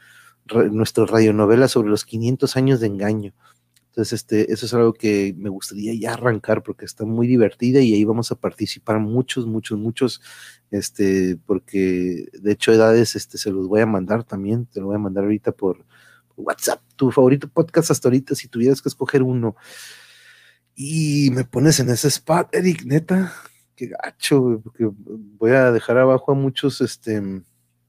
nuestra 0.70 1.06
radionovela 1.06 1.68
sobre 1.68 1.90
los 1.90 2.04
500 2.04 2.56
años 2.56 2.80
de 2.80 2.88
engaño. 2.88 3.32
Entonces, 3.90 4.12
este, 4.12 4.52
eso 4.52 4.66
es 4.66 4.74
algo 4.74 4.92
que 4.92 5.34
me 5.36 5.48
gustaría 5.48 5.92
ya 5.94 6.14
arrancar 6.14 6.62
porque 6.62 6.84
está 6.84 7.04
muy 7.04 7.26
divertida 7.26 7.80
y 7.80 7.92
ahí 7.92 8.04
vamos 8.04 8.30
a 8.30 8.36
participar 8.36 9.00
muchos, 9.00 9.46
muchos, 9.46 9.78
muchos, 9.78 10.22
este, 10.70 11.36
porque 11.44 12.28
de 12.32 12.52
hecho 12.52 12.72
edades, 12.72 13.16
este, 13.16 13.36
se 13.36 13.50
los 13.50 13.66
voy 13.66 13.80
a 13.80 13.86
mandar 13.86 14.22
también, 14.22 14.66
te 14.66 14.80
lo 14.80 14.86
voy 14.86 14.94
a 14.94 15.00
mandar 15.00 15.24
ahorita 15.24 15.52
por, 15.52 15.84
WhatsApp, 16.40 16.80
tu 16.96 17.10
favorito 17.10 17.48
podcast 17.48 17.90
hasta 17.90 18.08
ahorita, 18.08 18.34
si 18.34 18.48
tuvieras 18.48 18.82
que 18.82 18.88
escoger 18.88 19.22
uno. 19.22 19.56
Y 20.74 21.30
me 21.32 21.44
pones 21.44 21.80
en 21.80 21.90
ese 21.90 22.08
spot, 22.08 22.54
Eric, 22.54 22.84
neta, 22.84 23.32
qué 23.76 23.88
gacho, 23.88 24.60
porque 24.64 24.88
voy 24.94 25.50
a 25.50 25.70
dejar 25.72 25.98
abajo 25.98 26.32
a 26.32 26.34
muchos, 26.34 26.80
este, 26.80 27.20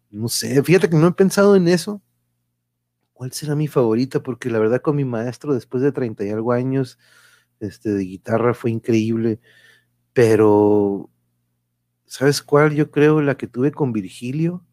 no 0.09 0.27
sé, 0.27 0.61
fíjate 0.63 0.89
que 0.89 0.97
no 0.97 1.07
he 1.07 1.13
pensado 1.13 1.55
en 1.55 1.67
eso, 1.67 2.01
¿cuál 3.21 3.33
será 3.33 3.53
mi 3.53 3.67
favorita? 3.67 4.23
Porque 4.23 4.49
la 4.49 4.57
verdad 4.57 4.81
con 4.81 4.95
mi 4.95 5.05
maestro 5.05 5.53
después 5.53 5.83
de 5.83 5.91
30 5.91 6.25
y 6.25 6.29
algo 6.31 6.53
años 6.53 6.97
este, 7.59 7.91
de 7.91 8.03
guitarra 8.03 8.55
fue 8.55 8.71
increíble, 8.71 9.39
pero 10.11 11.07
¿sabes 12.07 12.41
cuál? 12.41 12.73
Yo 12.73 12.89
creo 12.89 13.21
la 13.21 13.37
que 13.37 13.45
tuve 13.45 13.71
con 13.71 13.93
Virgilio, 13.93 14.65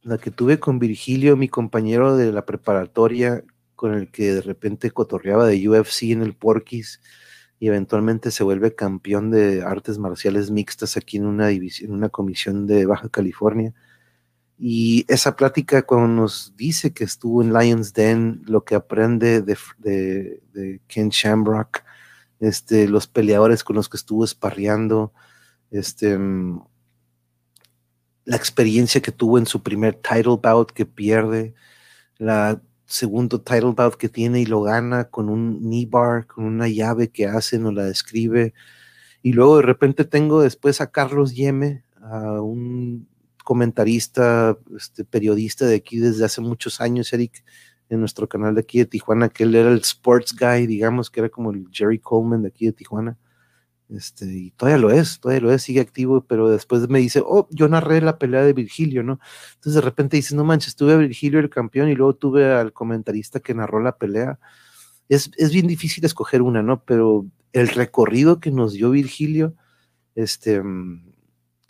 la 0.00 0.16
que 0.16 0.30
tuve 0.30 0.58
con 0.58 0.78
Virgilio, 0.78 1.36
mi 1.36 1.50
compañero 1.50 2.16
de 2.16 2.32
la 2.32 2.46
preparatoria, 2.46 3.44
con 3.76 3.92
el 3.92 4.10
que 4.10 4.32
de 4.32 4.40
repente 4.40 4.90
cotorreaba 4.90 5.46
de 5.46 5.68
UFC 5.68 6.04
en 6.04 6.22
el 6.22 6.34
Porquis 6.34 7.02
y 7.58 7.68
eventualmente 7.68 8.30
se 8.30 8.44
vuelve 8.44 8.74
campeón 8.76 9.30
de 9.30 9.62
artes 9.62 9.98
marciales 9.98 10.50
mixtas 10.50 10.96
aquí 10.96 11.18
en 11.18 11.26
una 11.26 11.48
división, 11.48 11.90
en 11.90 11.96
una 11.96 12.08
comisión 12.08 12.66
de 12.66 12.86
Baja 12.86 13.10
California 13.10 13.74
y 14.58 15.04
esa 15.08 15.36
plática 15.36 15.82
cuando 15.82 16.08
nos 16.08 16.54
dice 16.56 16.92
que 16.92 17.04
estuvo 17.04 17.42
en 17.42 17.52
Lions 17.52 17.92
Den, 17.92 18.42
lo 18.46 18.64
que 18.64 18.74
aprende 18.74 19.40
de, 19.40 19.56
de, 19.78 20.80
Ken 20.88 21.10
Shamrock, 21.10 21.84
este, 22.40 22.88
los 22.88 23.06
peleadores 23.06 23.62
con 23.62 23.76
los 23.76 23.88
que 23.88 23.96
estuvo 23.96 24.24
esparreando, 24.24 25.12
este, 25.70 26.18
la 28.24 28.36
experiencia 28.36 29.00
que 29.00 29.12
tuvo 29.12 29.38
en 29.38 29.46
su 29.46 29.62
primer 29.62 29.94
title 29.94 30.38
bout 30.42 30.72
que 30.72 30.86
pierde, 30.86 31.54
la 32.18 32.60
segundo 32.86 33.40
title 33.40 33.74
bout 33.76 33.94
que 33.96 34.08
tiene 34.08 34.40
y 34.40 34.46
lo 34.46 34.62
gana 34.62 35.04
con 35.04 35.28
un 35.28 35.60
knee 35.60 35.86
bar, 35.86 36.26
con 36.26 36.44
una 36.44 36.68
llave 36.68 37.10
que 37.10 37.26
hace, 37.26 37.58
nos 37.58 37.74
la 37.74 37.84
describe. 37.84 38.54
Y 39.22 39.34
luego 39.34 39.58
de 39.58 39.62
repente 39.62 40.04
tengo 40.04 40.42
después 40.42 40.80
a 40.80 40.90
Carlos 40.90 41.34
Yeme, 41.34 41.84
a 42.00 42.40
un 42.40 43.08
comentarista, 43.48 44.58
este, 44.76 45.06
periodista 45.06 45.64
de 45.64 45.76
aquí 45.76 45.98
desde 45.98 46.22
hace 46.22 46.42
muchos 46.42 46.82
años, 46.82 47.10
Eric, 47.14 47.42
en 47.88 47.98
nuestro 47.98 48.28
canal 48.28 48.54
de 48.54 48.60
aquí 48.60 48.76
de 48.76 48.84
Tijuana, 48.84 49.30
que 49.30 49.44
él 49.44 49.54
era 49.54 49.70
el 49.70 49.78
sports 49.78 50.36
guy, 50.38 50.66
digamos, 50.66 51.08
que 51.08 51.20
era 51.20 51.30
como 51.30 51.50
el 51.50 51.66
Jerry 51.72 51.98
Coleman 51.98 52.42
de 52.42 52.48
aquí 52.48 52.66
de 52.66 52.72
Tijuana. 52.74 53.16
Este, 53.88 54.26
y 54.26 54.50
todavía 54.50 54.76
lo 54.76 54.90
es, 54.90 55.18
todavía 55.18 55.40
lo 55.40 55.50
es, 55.50 55.62
sigue 55.62 55.80
activo, 55.80 56.26
pero 56.26 56.50
después 56.50 56.86
me 56.90 56.98
dice, 56.98 57.22
oh, 57.24 57.48
yo 57.50 57.68
narré 57.68 58.02
la 58.02 58.18
pelea 58.18 58.42
de 58.42 58.52
Virgilio, 58.52 59.02
¿no? 59.02 59.18
Entonces 59.54 59.76
de 59.76 59.80
repente 59.80 60.18
dice, 60.18 60.36
no 60.36 60.44
manches, 60.44 60.76
tuve 60.76 60.92
a 60.92 60.96
Virgilio 60.98 61.40
el 61.40 61.48
campeón 61.48 61.88
y 61.88 61.94
luego 61.94 62.16
tuve 62.16 62.52
al 62.52 62.74
comentarista 62.74 63.40
que 63.40 63.54
narró 63.54 63.80
la 63.80 63.96
pelea. 63.96 64.38
Es, 65.08 65.30
es 65.38 65.52
bien 65.54 65.66
difícil 65.66 66.04
escoger 66.04 66.42
una, 66.42 66.62
¿no? 66.62 66.84
Pero 66.84 67.24
el 67.54 67.68
recorrido 67.68 68.40
que 68.40 68.50
nos 68.50 68.74
dio 68.74 68.90
Virgilio, 68.90 69.54
este, 70.14 70.62
mm, 70.62 71.08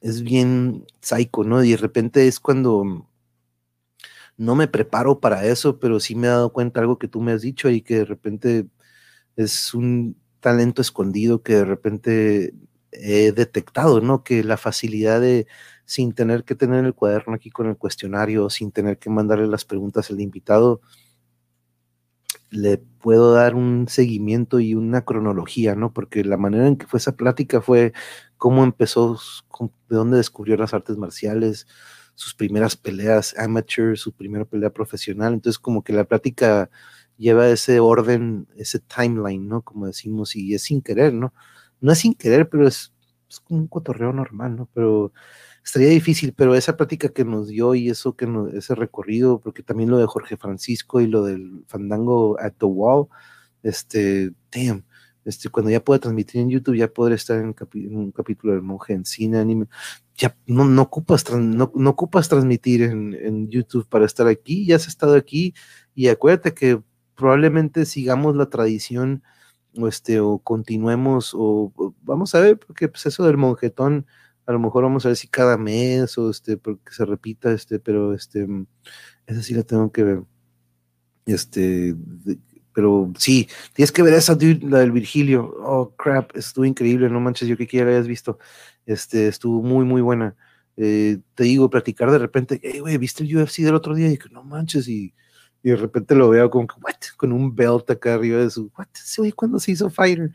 es 0.01 0.23
bien 0.23 0.87
psycho, 1.01 1.45
¿no? 1.45 1.63
Y 1.65 1.73
de 1.73 1.77
repente 1.77 2.27
es 2.29 2.41
cuando 2.41 3.07
no 4.37 4.55
me 4.55 4.69
preparo 4.69 5.21
para 5.21 5.45
eso, 5.47 5.79
pero 5.79 6.01
sí 6.01 6.15
me 6.15 6.29
he 6.29 6.31
dado 6.31 6.53
cuenta 6.53 6.81
algo 6.81 6.99
que 6.99 7.09
tú 7.09 7.21
me 7.21 7.33
has 7.33 7.43
dicho 7.43 7.69
y 7.71 7.83
que 7.83 7.97
de 7.99 8.05
repente 8.05 8.67
es 9.37 9.75
un 9.75 10.17
talento 10.41 10.83
escondido 10.83 11.43
que 11.43 11.57
de 11.57 11.65
repente 11.65 12.55
he 12.93 13.33
detectado, 13.33 14.01
¿no? 14.01 14.25
Que 14.25 14.45
la 14.45 14.57
facilidad 14.57 15.21
de, 15.21 15.47
sin 15.85 16.13
tener 16.13 16.45
que 16.45 16.55
tener 16.55 16.85
el 16.85 16.95
cuaderno 16.95 17.35
aquí 17.35 17.51
con 17.51 17.69
el 17.69 17.77
cuestionario, 17.77 18.51
sin 18.51 18.73
tener 18.73 18.99
que 18.99 19.11
mandarle 19.11 19.47
las 19.49 19.65
preguntas 19.65 20.11
al 20.11 20.21
invitado, 20.21 20.81
le 22.51 22.79
puedo 22.79 23.33
dar 23.35 23.55
un 23.55 23.87
seguimiento 23.89 24.61
y 24.61 24.75
una 24.75 25.05
cronología, 25.05 25.75
¿no? 25.75 25.93
Porque 25.93 26.25
la 26.25 26.37
manera 26.37 26.67
en 26.69 26.77
que 26.77 26.87
fue 26.87 26.99
esa 26.99 27.17
plática 27.17 27.61
fue 27.61 27.93
cómo 28.37 28.65
empezó, 28.65 29.19
de 29.89 29.97
dónde 29.97 30.17
descubrió 30.19 30.57
las 30.57 30.75
artes 30.75 30.97
marciales, 30.97 31.67
sus 32.15 32.35
primeras 32.35 32.77
peleas 32.77 33.35
amateur, 33.39 33.97
su 33.99 34.13
primera 34.13 34.45
pelea 34.45 34.71
profesional. 34.71 35.35
Entonces, 35.35 35.59
como 35.59 35.85
que 35.85 35.93
la 35.93 36.05
plática 36.05 36.71
lleva 37.17 37.49
ese 37.49 37.81
orden, 37.81 38.49
ese 38.57 38.81
timeline, 38.81 39.49
¿no? 39.49 39.63
Como 39.63 39.87
decimos, 39.87 40.35
y 40.37 40.55
es 40.55 40.63
sin 40.63 40.83
querer, 40.83 41.13
¿no? 41.15 41.33
No 41.81 41.93
es 41.93 41.99
sin 42.01 42.15
querer, 42.15 42.49
pero 42.49 42.67
es 42.69 42.93
es 43.31 43.41
como 43.41 43.61
un 43.61 43.69
cotorreo 43.69 44.11
normal, 44.13 44.57
¿no? 44.57 44.69
Pero 44.73 45.13
estaría 45.69 45.91
difícil, 45.91 46.33
pero 46.33 46.55
esa 46.55 46.79
plática 46.79 47.11
que 47.11 47.27
nos 47.27 47.49
dio 47.49 47.75
y 47.75 47.91
eso 47.91 48.17
que 48.17 48.27
nos, 48.27 48.55
ese 48.55 48.75
recorrido, 48.75 49.39
porque 49.39 49.63
también 49.63 49.91
lo 49.91 49.99
de 49.99 50.07
Jorge 50.07 50.39
Francisco 50.39 51.03
y 51.03 51.07
lo 51.07 51.23
del 51.25 51.63
Fandango 51.67 52.41
at 52.41 52.55
the 52.59 52.65
Wall, 52.65 53.09
este, 53.63 54.33
damn, 54.51 54.85
este, 55.27 55.51
cuando 55.51 55.71
ya 55.71 55.85
pueda 55.85 56.01
transmitir 56.01 56.41
en 56.41 56.49
YouTube, 56.49 56.77
ya 56.77 56.89
podré 56.89 57.17
estar 57.17 57.39
en, 57.39 57.55
un 57.95 58.13
capítulo 58.13 58.55
del 58.55 58.63
monje 58.63 58.95
en 58.95 59.05
cine, 59.05 59.41
anime, 59.41 59.67
ya 60.17 60.35
no, 60.47 60.65
no 60.65 60.81
ocupas, 60.81 61.31
no, 61.31 61.71
ocupas 61.91 62.31
transmitir 62.31 62.83
en, 62.85 63.13
en, 63.13 63.51
YouTube 63.51 63.87
para 63.91 64.07
estar 64.07 64.27
aquí, 64.27 64.65
ya 64.65 64.77
has 64.77 64.89
estado 64.89 65.17
aquí 65.17 65.53
y 65.95 66.09
acuérdate 66.09 66.55
que 66.55 66.81
probablemente 67.15 67.85
sigamos 67.85 68.37
la 68.37 68.49
tradición 68.49 69.23
o 69.77 69.87
este 69.87 70.19
o 70.21 70.39
continuemos 70.39 71.33
o, 71.35 71.73
vamos 72.03 72.35
a 72.35 72.41
ver 72.41 72.59
porque 72.59 72.89
pues 72.89 73.05
eso 73.05 73.27
del 73.27 73.37
monjetón 73.37 74.07
a 74.49 74.53
lo 74.53 74.59
mejor 74.59 74.83
vamos 74.83 75.05
a 75.05 75.11
ver 75.11 75.17
si 75.17 75.29
cada 75.29 75.59
mes 75.59 76.17
o 76.17 76.31
este 76.31 76.57
porque 76.57 76.91
se 76.91 77.05
repita 77.05 77.53
este 77.53 77.79
pero 77.79 78.15
este 78.15 78.49
esa 79.27 79.43
sí 79.43 79.53
la 79.53 79.63
tengo 79.63 79.93
que 79.93 80.03
ver. 80.03 80.23
Este 81.27 81.95
pero 82.73 83.13
sí 83.19 83.47
tienes 83.75 83.93
que 83.93 84.03
ver 84.03 84.15
esa 84.15 84.39
la 84.63 84.79
del 84.79 84.91
Virgilio. 84.93 85.55
Oh 85.61 85.95
crap 85.97 86.35
estuvo 86.35 86.65
increíble 86.65 87.11
no 87.11 87.21
manches 87.21 87.47
yo 87.47 87.59
que 87.59 87.67
quiera 87.67 87.91
la 87.91 87.97
hayas 87.97 88.09
visto. 88.09 88.39
Este 88.87 89.29
estuvo 89.29 89.63
muy 89.63 89.85
muy 89.85 90.01
buena. 90.01 90.35
Eh, 90.79 91.19
te 91.35 91.45
digo 91.45 91.69
platicar 91.69 92.11
de 92.11 92.19
repente 92.19 92.59
hey 92.63 92.79
güey 92.79 92.97
viste 92.97 93.25
el 93.25 93.37
UFC 93.37 93.59
del 93.59 93.75
otro 93.75 93.95
día 93.95 94.11
y 94.11 94.17
que 94.17 94.31
no 94.31 94.45
manches 94.45 94.89
y 94.89 95.13
y 95.69 95.73
de 95.73 95.77
repente 95.77 96.15
lo 96.15 96.31
veo 96.31 96.51
como 96.51 96.67
que, 96.67 96.75
what, 96.81 96.95
con 97.17 97.33
un 97.33 97.55
belt 97.55 97.91
acá 97.91 98.15
arriba 98.15 98.39
de 98.39 98.51
su, 98.51 98.71
what, 98.77 98.89
ese 98.95 99.21
güey 99.21 99.33
cuando 99.33 99.61
se 99.61 99.73
hizo 99.73 99.91
Fighter. 99.91 100.33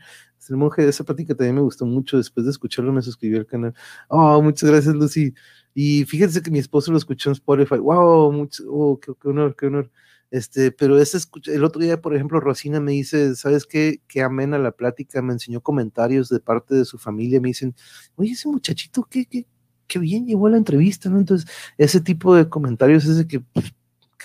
El 0.48 0.56
monje 0.56 0.82
de 0.82 0.90
esa 0.90 1.04
plática 1.04 1.34
también 1.34 1.56
me 1.56 1.62
gustó 1.62 1.86
mucho. 1.86 2.18
Después 2.18 2.44
de 2.44 2.52
escucharlo, 2.52 2.92
me 2.92 3.02
suscribió 3.02 3.38
al 3.38 3.46
canal. 3.46 3.74
Oh, 4.08 4.40
muchas 4.42 4.70
gracias, 4.70 4.94
Lucy. 4.94 5.34
Y 5.74 6.04
fíjense 6.04 6.42
que 6.42 6.50
mi 6.50 6.58
esposo 6.58 6.92
lo 6.92 6.98
escuchó 6.98 7.30
en 7.30 7.32
Spotify. 7.32 7.78
Wow, 7.78 8.30
mucho, 8.30 8.62
oh, 8.68 9.00
qué, 9.00 9.12
honor, 9.28 9.56
qué 9.56 9.66
honor. 9.66 9.90
Este, 10.30 10.70
pero 10.70 10.98
ese 10.98 11.18
el 11.46 11.64
otro 11.64 11.80
día, 11.80 12.00
por 12.00 12.14
ejemplo, 12.14 12.40
Rosina 12.40 12.78
me 12.80 12.92
dice, 12.92 13.34
¿sabes 13.36 13.66
qué? 13.66 14.02
Qué 14.06 14.22
amena 14.22 14.58
la 14.58 14.72
plática, 14.72 15.22
me 15.22 15.32
enseñó 15.32 15.60
comentarios 15.60 16.28
de 16.28 16.40
parte 16.40 16.74
de 16.74 16.84
su 16.84 16.98
familia, 16.98 17.40
me 17.40 17.48
dicen, 17.48 17.74
oye, 18.16 18.32
ese 18.32 18.48
muchachito, 18.48 19.04
qué, 19.08 19.26
qué, 19.26 19.46
qué 19.86 19.98
bien 19.98 20.26
llevó 20.26 20.48
la 20.48 20.56
entrevista, 20.56 21.08
¿no? 21.08 21.18
Entonces, 21.18 21.48
ese 21.78 22.00
tipo 22.00 22.34
de 22.34 22.48
comentarios 22.48 23.04
es 23.04 23.16
de 23.16 23.26
que 23.26 23.42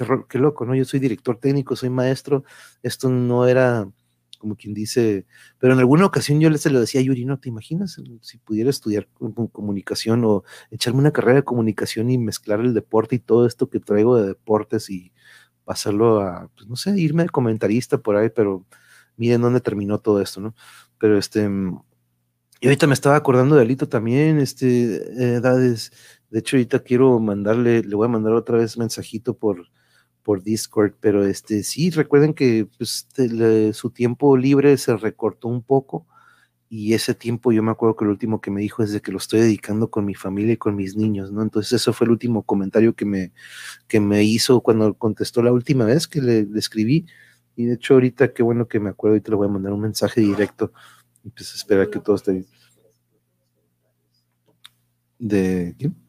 pues, 0.06 0.26
qué, 0.30 0.40
loco, 0.40 0.66
¿no? 0.66 0.76
Yo 0.76 0.86
soy 0.86 1.00
director 1.00 1.38
técnico, 1.38 1.76
soy 1.76 1.90
maestro, 1.90 2.44
esto 2.84 3.10
no 3.10 3.48
era 3.48 3.90
como 4.40 4.56
quien 4.56 4.74
dice, 4.74 5.26
pero 5.60 5.74
en 5.74 5.80
alguna 5.80 6.06
ocasión 6.06 6.40
yo 6.40 6.52
se 6.58 6.70
lo 6.70 6.80
decía 6.80 7.02
a 7.02 7.04
Yuri, 7.04 7.26
¿no 7.26 7.40
te 7.40 7.50
imaginas 7.50 8.02
si 8.22 8.38
pudiera 8.38 8.70
estudiar 8.70 9.08
comunicación 9.52 10.24
o 10.24 10.44
echarme 10.72 11.00
una 11.00 11.12
carrera 11.12 11.36
de 11.36 11.44
comunicación 11.44 12.10
y 12.10 12.18
mezclar 12.18 12.62
el 12.62 12.74
deporte 12.74 13.18
y 13.18 13.20
todo 13.20 13.46
esto 13.46 13.70
que 13.70 13.82
traigo 13.82 14.16
de 14.18 14.28
deportes 14.30 14.90
y 14.90 15.12
pasarlo 15.66 16.22
a, 16.22 16.50
pues 16.56 16.68
no 16.68 16.76
sé, 16.78 16.98
irme 17.00 17.24
de 17.24 17.30
comentarista 17.30 17.98
por 18.00 18.16
ahí, 18.16 18.30
pero 18.30 18.66
miren 19.18 19.42
dónde 19.42 19.60
terminó 19.62 20.00
todo 20.00 20.22
esto, 20.22 20.40
¿no? 20.42 20.56
Pero 20.98 21.18
este, 21.18 21.50
y 22.62 22.68
ahorita 22.68 22.88
me 22.88 22.94
estaba 22.94 23.16
acordando 23.16 23.56
de 23.56 23.62
Alito 23.62 23.88
también, 23.88 24.40
este, 24.40 25.36
edades, 25.36 25.92
de 26.30 26.40
hecho 26.40 26.56
ahorita 26.58 26.80
quiero 26.80 27.20
mandarle, 27.20 27.84
le 27.84 27.96
voy 27.96 28.06
a 28.06 28.10
mandar 28.10 28.34
otra 28.34 28.58
vez 28.58 28.78
mensajito 28.78 29.38
por, 29.38 29.68
por 30.30 30.44
Discord, 30.44 30.94
pero 31.00 31.26
este 31.26 31.64
sí, 31.64 31.90
recuerden 31.90 32.36
que 32.36 32.68
pues, 32.78 33.08
su 33.74 33.90
tiempo 33.90 34.38
libre 34.38 34.78
se 34.78 34.96
recortó 34.96 35.48
un 35.48 35.64
poco 35.64 36.06
y 36.70 36.94
ese 36.94 37.16
tiempo 37.16 37.52
yo 37.52 37.64
me 37.64 37.72
acuerdo 37.72 37.96
que 37.96 38.06
lo 38.06 38.12
último 38.12 38.40
que 38.40 38.52
me 38.52 38.62
dijo 38.62 38.84
es 38.84 38.92
de 38.92 39.02
que 39.02 39.12
lo 39.12 39.18
estoy 39.18 39.40
dedicando 39.40 39.90
con 39.90 40.06
mi 40.06 40.14
familia 40.14 40.54
y 40.54 40.58
con 40.58 40.76
mis 40.76 40.96
niños, 40.96 41.32
¿no? 41.32 41.42
Entonces 41.42 41.74
eso 41.74 41.94
fue 41.94 42.06
el 42.06 42.12
último 42.12 42.44
comentario 42.44 42.94
que 42.94 43.06
me, 43.06 43.32
que 43.88 44.00
me 44.00 44.24
hizo 44.24 44.62
cuando 44.62 44.94
contestó 44.94 45.42
la 45.42 45.52
última 45.52 45.86
vez 45.86 46.08
que 46.08 46.22
le, 46.22 46.48
escribí 46.56 47.08
y 47.56 47.66
de 47.66 47.74
hecho 47.74 47.96
ahorita 47.96 48.32
qué 48.32 48.44
bueno 48.44 48.68
que 48.68 48.80
me 48.80 48.92
acuerdo 48.92 49.20
te 49.20 49.32
lo 49.32 49.38
voy 49.38 49.48
a 49.48 49.52
mandar 49.52 49.74
un 49.74 49.82
mensaje 49.82 50.22
directo 50.22 50.72
y 51.24 51.32
pues 51.32 51.56
espera 51.56 51.90
que 51.90 52.00
todo 52.00 52.18
esté 52.18 52.34
bien. 52.34 52.46
¿De 55.18 55.74
quién? 55.80 56.09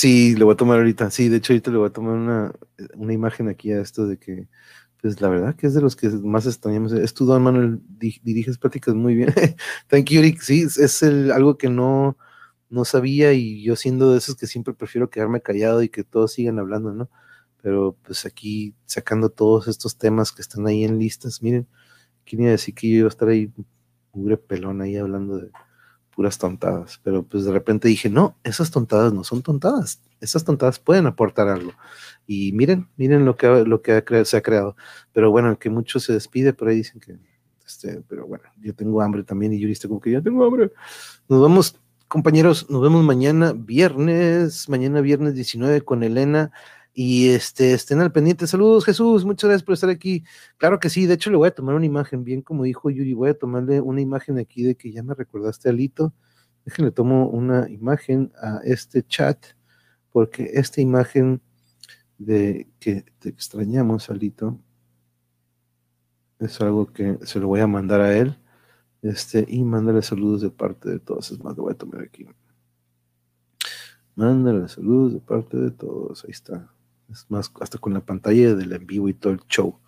Sí, 0.00 0.34
lo 0.34 0.46
voy 0.46 0.54
a 0.54 0.56
tomar 0.56 0.78
ahorita. 0.78 1.10
Sí, 1.10 1.28
de 1.28 1.36
hecho, 1.36 1.52
ahorita 1.52 1.70
le 1.70 1.76
voy 1.76 1.88
a 1.88 1.92
tomar 1.92 2.14
una, 2.14 2.54
una 2.94 3.12
imagen 3.12 3.50
aquí 3.50 3.70
a 3.70 3.82
esto 3.82 4.06
de 4.06 4.18
que, 4.18 4.48
pues 5.02 5.20
la 5.20 5.28
verdad 5.28 5.54
que 5.56 5.66
es 5.66 5.74
de 5.74 5.82
los 5.82 5.94
que 5.94 6.08
más 6.08 6.46
extrañamos. 6.46 6.92
Es 6.92 7.12
tu 7.12 7.26
don, 7.26 7.42
Manuel. 7.42 7.80
Diriges 7.98 8.56
pláticas 8.56 8.94
muy 8.94 9.14
bien. 9.14 9.34
Thank 9.88 10.06
you, 10.06 10.20
Eric. 10.20 10.40
Sí, 10.40 10.62
es 10.62 11.02
el, 11.02 11.30
algo 11.32 11.58
que 11.58 11.68
no, 11.68 12.16
no 12.70 12.86
sabía 12.86 13.34
y 13.34 13.62
yo 13.62 13.76
siendo 13.76 14.12
de 14.12 14.18
esos 14.18 14.36
que 14.36 14.46
siempre 14.46 14.72
prefiero 14.72 15.10
quedarme 15.10 15.42
callado 15.42 15.82
y 15.82 15.90
que 15.90 16.02
todos 16.02 16.32
sigan 16.32 16.58
hablando, 16.58 16.94
¿no? 16.94 17.10
Pero 17.62 17.94
pues 18.02 18.24
aquí 18.24 18.74
sacando 18.86 19.28
todos 19.28 19.68
estos 19.68 19.98
temas 19.98 20.32
que 20.32 20.40
están 20.40 20.66
ahí 20.66 20.84
en 20.84 20.98
listas, 20.98 21.42
miren, 21.42 21.68
¿quién 22.24 22.42
iba 22.42 22.50
a 22.50 22.52
decir 22.52 22.74
que 22.74 22.88
yo 22.90 22.96
iba 23.00 23.08
a 23.08 23.10
estar 23.10 23.28
ahí, 23.28 23.52
pure 24.12 24.38
pelón 24.38 24.80
ahí 24.80 24.96
hablando 24.96 25.36
de 25.38 25.50
puras 26.20 26.36
tontadas, 26.36 27.00
pero 27.02 27.22
pues 27.22 27.46
de 27.46 27.50
repente 27.50 27.88
dije, 27.88 28.10
no, 28.10 28.36
esas 28.44 28.70
tontadas 28.70 29.10
no 29.10 29.24
son 29.24 29.40
tontadas, 29.40 30.02
esas 30.20 30.44
tontadas 30.44 30.78
pueden 30.78 31.06
aportar 31.06 31.48
algo. 31.48 31.72
Y 32.26 32.52
miren, 32.52 32.90
miren 32.98 33.24
lo 33.24 33.38
que, 33.38 33.46
lo 33.64 33.80
que 33.80 34.04
se 34.26 34.36
ha 34.36 34.42
creado. 34.42 34.76
Pero 35.14 35.30
bueno, 35.30 35.58
que 35.58 35.70
mucho 35.70 35.98
se 35.98 36.12
despide, 36.12 36.52
por 36.52 36.68
ahí 36.68 36.76
dicen 36.76 37.00
que, 37.00 37.16
este, 37.66 38.02
pero 38.06 38.26
bueno, 38.26 38.44
yo 38.60 38.74
tengo 38.74 39.00
hambre 39.00 39.22
también 39.22 39.54
y 39.54 39.60
yo 39.60 39.66
viste 39.66 39.88
como 39.88 39.98
que 39.98 40.10
ya 40.10 40.20
tengo 40.20 40.44
hambre. 40.44 40.70
Nos 41.26 41.40
vamos, 41.40 41.80
compañeros, 42.06 42.68
nos 42.68 42.82
vemos 42.82 43.02
mañana 43.02 43.54
viernes, 43.56 44.68
mañana 44.68 45.00
viernes 45.00 45.34
19 45.34 45.80
con 45.80 46.02
Elena. 46.02 46.52
Y 46.92 47.28
este, 47.28 47.72
estén 47.72 48.00
al 48.00 48.12
pendiente. 48.12 48.46
Saludos, 48.46 48.84
Jesús. 48.84 49.24
Muchas 49.24 49.48
gracias 49.48 49.64
por 49.64 49.74
estar 49.74 49.90
aquí. 49.90 50.24
Claro 50.58 50.80
que 50.80 50.90
sí. 50.90 51.06
De 51.06 51.14
hecho, 51.14 51.30
le 51.30 51.36
voy 51.36 51.48
a 51.48 51.54
tomar 51.54 51.74
una 51.74 51.86
imagen, 51.86 52.24
bien 52.24 52.42
como 52.42 52.64
dijo 52.64 52.90
Yuri. 52.90 53.14
Voy 53.14 53.30
a 53.30 53.38
tomarle 53.38 53.80
una 53.80 54.00
imagen 54.00 54.38
aquí 54.38 54.62
de 54.64 54.76
que 54.76 54.92
ya 54.92 55.02
me 55.02 55.14
recordaste, 55.14 55.68
Alito. 55.68 56.12
Déjenle 56.64 56.90
tomo 56.90 57.28
una 57.28 57.68
imagen 57.70 58.32
a 58.42 58.60
este 58.64 59.02
chat, 59.02 59.38
porque 60.10 60.50
esta 60.54 60.80
imagen 60.80 61.40
de 62.18 62.68
que 62.80 63.04
te 63.18 63.30
extrañamos, 63.30 64.10
Alito, 64.10 64.60
es 66.38 66.60
algo 66.60 66.92
que 66.92 67.18
se 67.22 67.38
lo 67.38 67.48
voy 67.48 67.60
a 67.60 67.66
mandar 67.66 68.00
a 68.00 68.16
él. 68.16 68.38
Este, 69.02 69.44
y 69.48 69.62
mándale 69.64 70.02
saludos 70.02 70.42
de 70.42 70.50
parte 70.50 70.90
de 70.90 70.98
todos. 70.98 71.30
Es 71.30 71.42
más, 71.42 71.56
lo 71.56 71.64
voy 71.64 71.72
a 71.72 71.78
tomar 71.78 72.02
aquí. 72.02 72.26
Mándale 74.14 74.68
saludos 74.68 75.14
de 75.14 75.20
parte 75.20 75.56
de 75.56 75.70
todos. 75.70 76.24
Ahí 76.24 76.30
está. 76.32 76.70
Es 77.10 77.26
más, 77.28 77.52
hasta 77.60 77.78
con 77.78 77.94
la 77.94 78.04
pantalla 78.04 78.54
del 78.54 78.72
en 78.72 78.86
vivo 78.86 79.08
y 79.08 79.14
todo 79.14 79.32
el 79.32 79.40
show. 79.48 79.78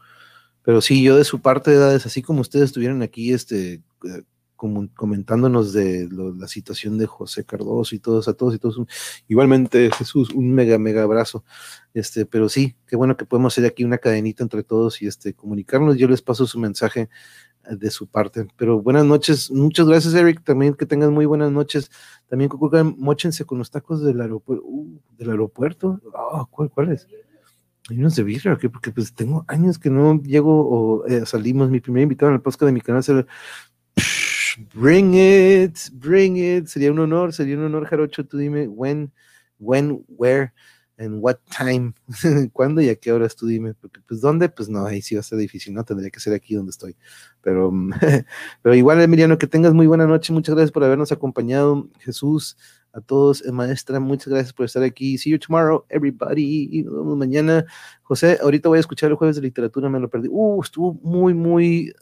Pero 0.62 0.80
sí, 0.80 1.02
yo 1.02 1.16
de 1.16 1.24
su 1.24 1.40
parte 1.40 1.70
de 1.70 1.76
edades, 1.76 2.06
así 2.06 2.22
como 2.22 2.40
ustedes 2.40 2.66
estuvieron 2.66 3.02
aquí 3.02 3.32
este, 3.32 3.82
eh, 4.04 4.22
comentándonos 4.56 5.72
de 5.72 6.08
la 6.12 6.46
situación 6.46 6.96
de 6.96 7.06
José 7.06 7.44
Cardoso 7.44 7.94
y 7.96 7.98
todos, 7.98 8.28
a 8.28 8.34
todos 8.34 8.54
y 8.54 8.58
todos, 8.58 8.80
igualmente 9.26 9.90
Jesús, 9.90 10.30
un 10.30 10.54
mega, 10.54 10.78
mega 10.78 11.02
abrazo. 11.02 11.44
Este, 11.94 12.26
pero 12.26 12.48
sí, 12.48 12.76
qué 12.86 12.94
bueno 12.94 13.16
que 13.16 13.24
podemos 13.24 13.52
hacer 13.52 13.66
aquí 13.66 13.82
una 13.82 13.98
cadenita 13.98 14.44
entre 14.44 14.62
todos 14.62 15.02
y 15.02 15.08
este, 15.08 15.34
comunicarnos. 15.34 15.96
Yo 15.96 16.06
les 16.06 16.22
paso 16.22 16.46
su 16.46 16.60
mensaje 16.60 17.08
de 17.70 17.90
su 17.90 18.06
parte. 18.06 18.46
Pero 18.56 18.80
buenas 18.80 19.04
noches, 19.04 19.50
muchas 19.50 19.86
gracias, 19.86 20.14
Eric. 20.14 20.42
También 20.44 20.74
que 20.74 20.86
tengan 20.86 21.12
muy 21.12 21.26
buenas 21.26 21.50
noches. 21.50 21.90
También 22.28 22.50
mochense 22.98 23.44
con 23.44 23.58
los 23.58 23.70
tacos 23.70 24.02
del 24.02 24.20
aeropuerto. 24.20 24.64
Uh, 24.66 25.00
del 25.16 25.30
aeropuerto. 25.30 26.00
Ah, 26.14 26.46
¿cuál, 26.50 26.70
¿Cuál 26.70 26.92
es? 26.92 27.06
Hay 27.90 27.98
unos 27.98 28.14
de 28.14 28.22
birra, 28.22 28.56
porque 28.56 28.92
pues 28.92 29.12
tengo 29.12 29.44
años 29.48 29.78
que 29.78 29.90
no 29.90 30.22
llego 30.22 30.68
o 30.68 31.06
eh, 31.06 31.26
salimos. 31.26 31.70
Mi 31.70 31.80
primer 31.80 32.04
invitado 32.04 32.30
en 32.30 32.36
el 32.36 32.42
podcast 32.42 32.62
de 32.62 32.72
mi 32.72 32.80
canal 32.80 33.02
será 33.02 33.26
Bring 34.74 35.14
it, 35.14 35.78
bring 35.92 36.36
it. 36.36 36.66
Sería 36.66 36.92
un 36.92 36.98
honor, 36.98 37.32
sería 37.32 37.56
un 37.56 37.64
honor, 37.64 37.86
Jarocho. 37.86 38.24
Tú 38.24 38.38
dime 38.38 38.68
when, 38.68 39.12
when, 39.58 40.04
where 40.08 40.52
en 40.98 41.18
what 41.20 41.36
time, 41.56 41.94
cuándo 42.52 42.80
y 42.80 42.88
a 42.88 42.96
qué 42.96 43.12
horas 43.12 43.34
tú 43.36 43.46
dime, 43.46 43.74
porque 43.74 44.00
pues 44.06 44.20
dónde, 44.20 44.48
pues 44.48 44.68
no, 44.68 44.84
ahí 44.86 45.02
sí 45.02 45.14
va 45.14 45.20
a 45.20 45.24
ser 45.24 45.38
difícil, 45.38 45.74
no, 45.74 45.84
tendría 45.84 46.10
que 46.10 46.20
ser 46.20 46.34
aquí 46.34 46.54
donde 46.54 46.70
estoy, 46.70 46.96
pero, 47.40 47.72
pero 48.62 48.74
igual 48.74 49.00
Emiliano, 49.00 49.38
que 49.38 49.46
tengas 49.46 49.74
muy 49.74 49.86
buena 49.86 50.06
noche, 50.06 50.32
muchas 50.32 50.54
gracias 50.54 50.72
por 50.72 50.84
habernos 50.84 51.12
acompañado, 51.12 51.88
Jesús, 52.00 52.56
a 52.92 53.00
todos, 53.00 53.44
eh, 53.44 53.52
maestra, 53.52 54.00
muchas 54.00 54.28
gracias 54.28 54.52
por 54.52 54.66
estar 54.66 54.82
aquí, 54.82 55.16
see 55.16 55.30
you 55.30 55.38
tomorrow, 55.38 55.84
everybody, 55.88 56.68
y 56.70 56.82
nos 56.82 56.94
vemos 56.94 57.16
mañana, 57.16 57.64
José, 58.02 58.38
ahorita 58.42 58.68
voy 58.68 58.78
a 58.78 58.80
escuchar 58.80 59.10
el 59.10 59.16
jueves 59.16 59.36
de 59.36 59.42
literatura, 59.42 59.88
me 59.88 59.98
lo 59.98 60.10
perdí, 60.10 60.28
uh, 60.30 60.62
estuvo 60.62 60.94
muy, 61.02 61.34
muy, 61.34 61.94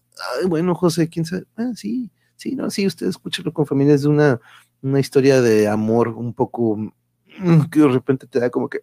bueno, 0.48 0.74
José, 0.74 1.08
quién 1.08 1.24
sabe, 1.24 1.44
ah, 1.56 1.72
sí, 1.74 2.10
sí, 2.36 2.56
no, 2.56 2.70
sí, 2.70 2.86
usted 2.86 3.06
escúchalo 3.06 3.52
con 3.52 3.66
familia, 3.66 3.94
es 3.94 4.04
una, 4.04 4.40
una 4.82 4.98
historia 4.98 5.40
de 5.40 5.68
amor 5.68 6.08
un 6.08 6.34
poco 6.34 6.92
que 7.70 7.80
de 7.80 7.88
repente 7.88 8.26
te 8.26 8.40
da 8.40 8.50
como 8.50 8.68
que, 8.68 8.80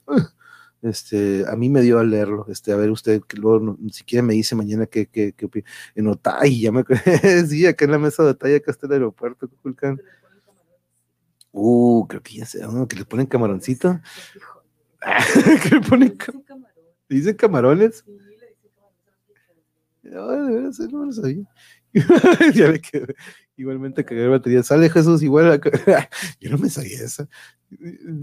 Este, 0.82 1.44
a 1.48 1.56
mí 1.56 1.70
me 1.70 1.82
dio 1.82 2.00
a 2.00 2.04
leerlo. 2.04 2.46
Este, 2.50 2.72
a 2.72 2.76
ver 2.76 2.92
usted, 2.92 3.22
que 3.28 3.38
luego 3.38 3.60
no- 3.60 3.78
si 3.92 4.04
quiere 4.04 4.22
me 4.22 4.34
dice 4.34 4.56
mañana 4.56 4.86
que, 4.86 5.08
que, 5.08 5.34
en 5.96 6.08
Otay, 6.08 6.62
ya 6.62 6.72
me 6.72 6.84
sí, 7.48 7.66
acá 7.66 7.86
en 7.86 7.92
la 7.92 7.98
mesa 8.00 8.24
de 8.24 8.30
Otay, 8.32 8.56
acá 8.56 8.72
está 8.72 8.86
el 8.88 8.94
aeropuerto, 8.94 9.50
Cuculcán. 9.50 10.00
Uh, 11.52 12.06
creo 12.08 12.22
que 12.22 12.36
ya 12.36 12.46
sé, 12.46 12.66
uno 12.68 12.88
que 12.88 12.96
le 12.98 13.06
ponen 13.06 13.26
camaroncito. 13.26 14.00
que 15.64 15.70
le 15.76 15.82
ponen 15.82 16.18
cam- 16.18 16.44
¿Dicen 17.10 17.36
camarones? 17.36 18.04
No, 20.04 20.28
de 20.30 20.54
veras, 20.54 20.80
no 20.80 21.06
lo 21.06 21.12
sabía. 21.12 21.46
ya 22.54 22.70
ve 22.72 22.82
que 22.82 23.16
igualmente 23.58 24.06
cagar 24.06 24.30
batería. 24.30 24.64
Sale 24.64 24.90
Jesús 24.90 25.22
igual. 25.24 25.60
Yo 26.40 26.50
no 26.50 26.58
me 26.58 26.70
sabía 26.70 27.02
esa. 27.04 27.28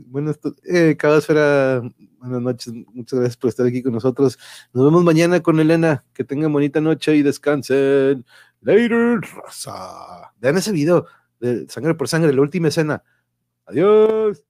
Bueno, 0.06 0.30
esto, 0.30 0.54
eh, 0.64 0.96
Cabasfera, 0.96 1.82
buenas 2.18 2.40
noches. 2.40 2.72
Muchas 2.92 3.18
gracias 3.18 3.36
por 3.36 3.48
estar 3.50 3.66
aquí 3.66 3.82
con 3.82 3.92
nosotros. 3.92 4.38
Nos 4.72 4.84
vemos 4.84 5.04
mañana 5.04 5.40
con 5.40 5.60
Elena. 5.60 6.04
Que 6.14 6.24
tengan 6.24 6.52
bonita 6.52 6.80
noche 6.80 7.16
y 7.16 7.22
descansen. 7.22 8.24
Later, 8.60 9.20
raza. 9.20 10.32
Vean 10.38 10.56
ese 10.56 10.72
video 10.72 11.06
de 11.40 11.68
Sangre 11.68 11.94
por 11.94 12.08
Sangre, 12.08 12.32
la 12.32 12.40
última 12.40 12.68
escena. 12.68 13.02
Adiós. 13.66 14.44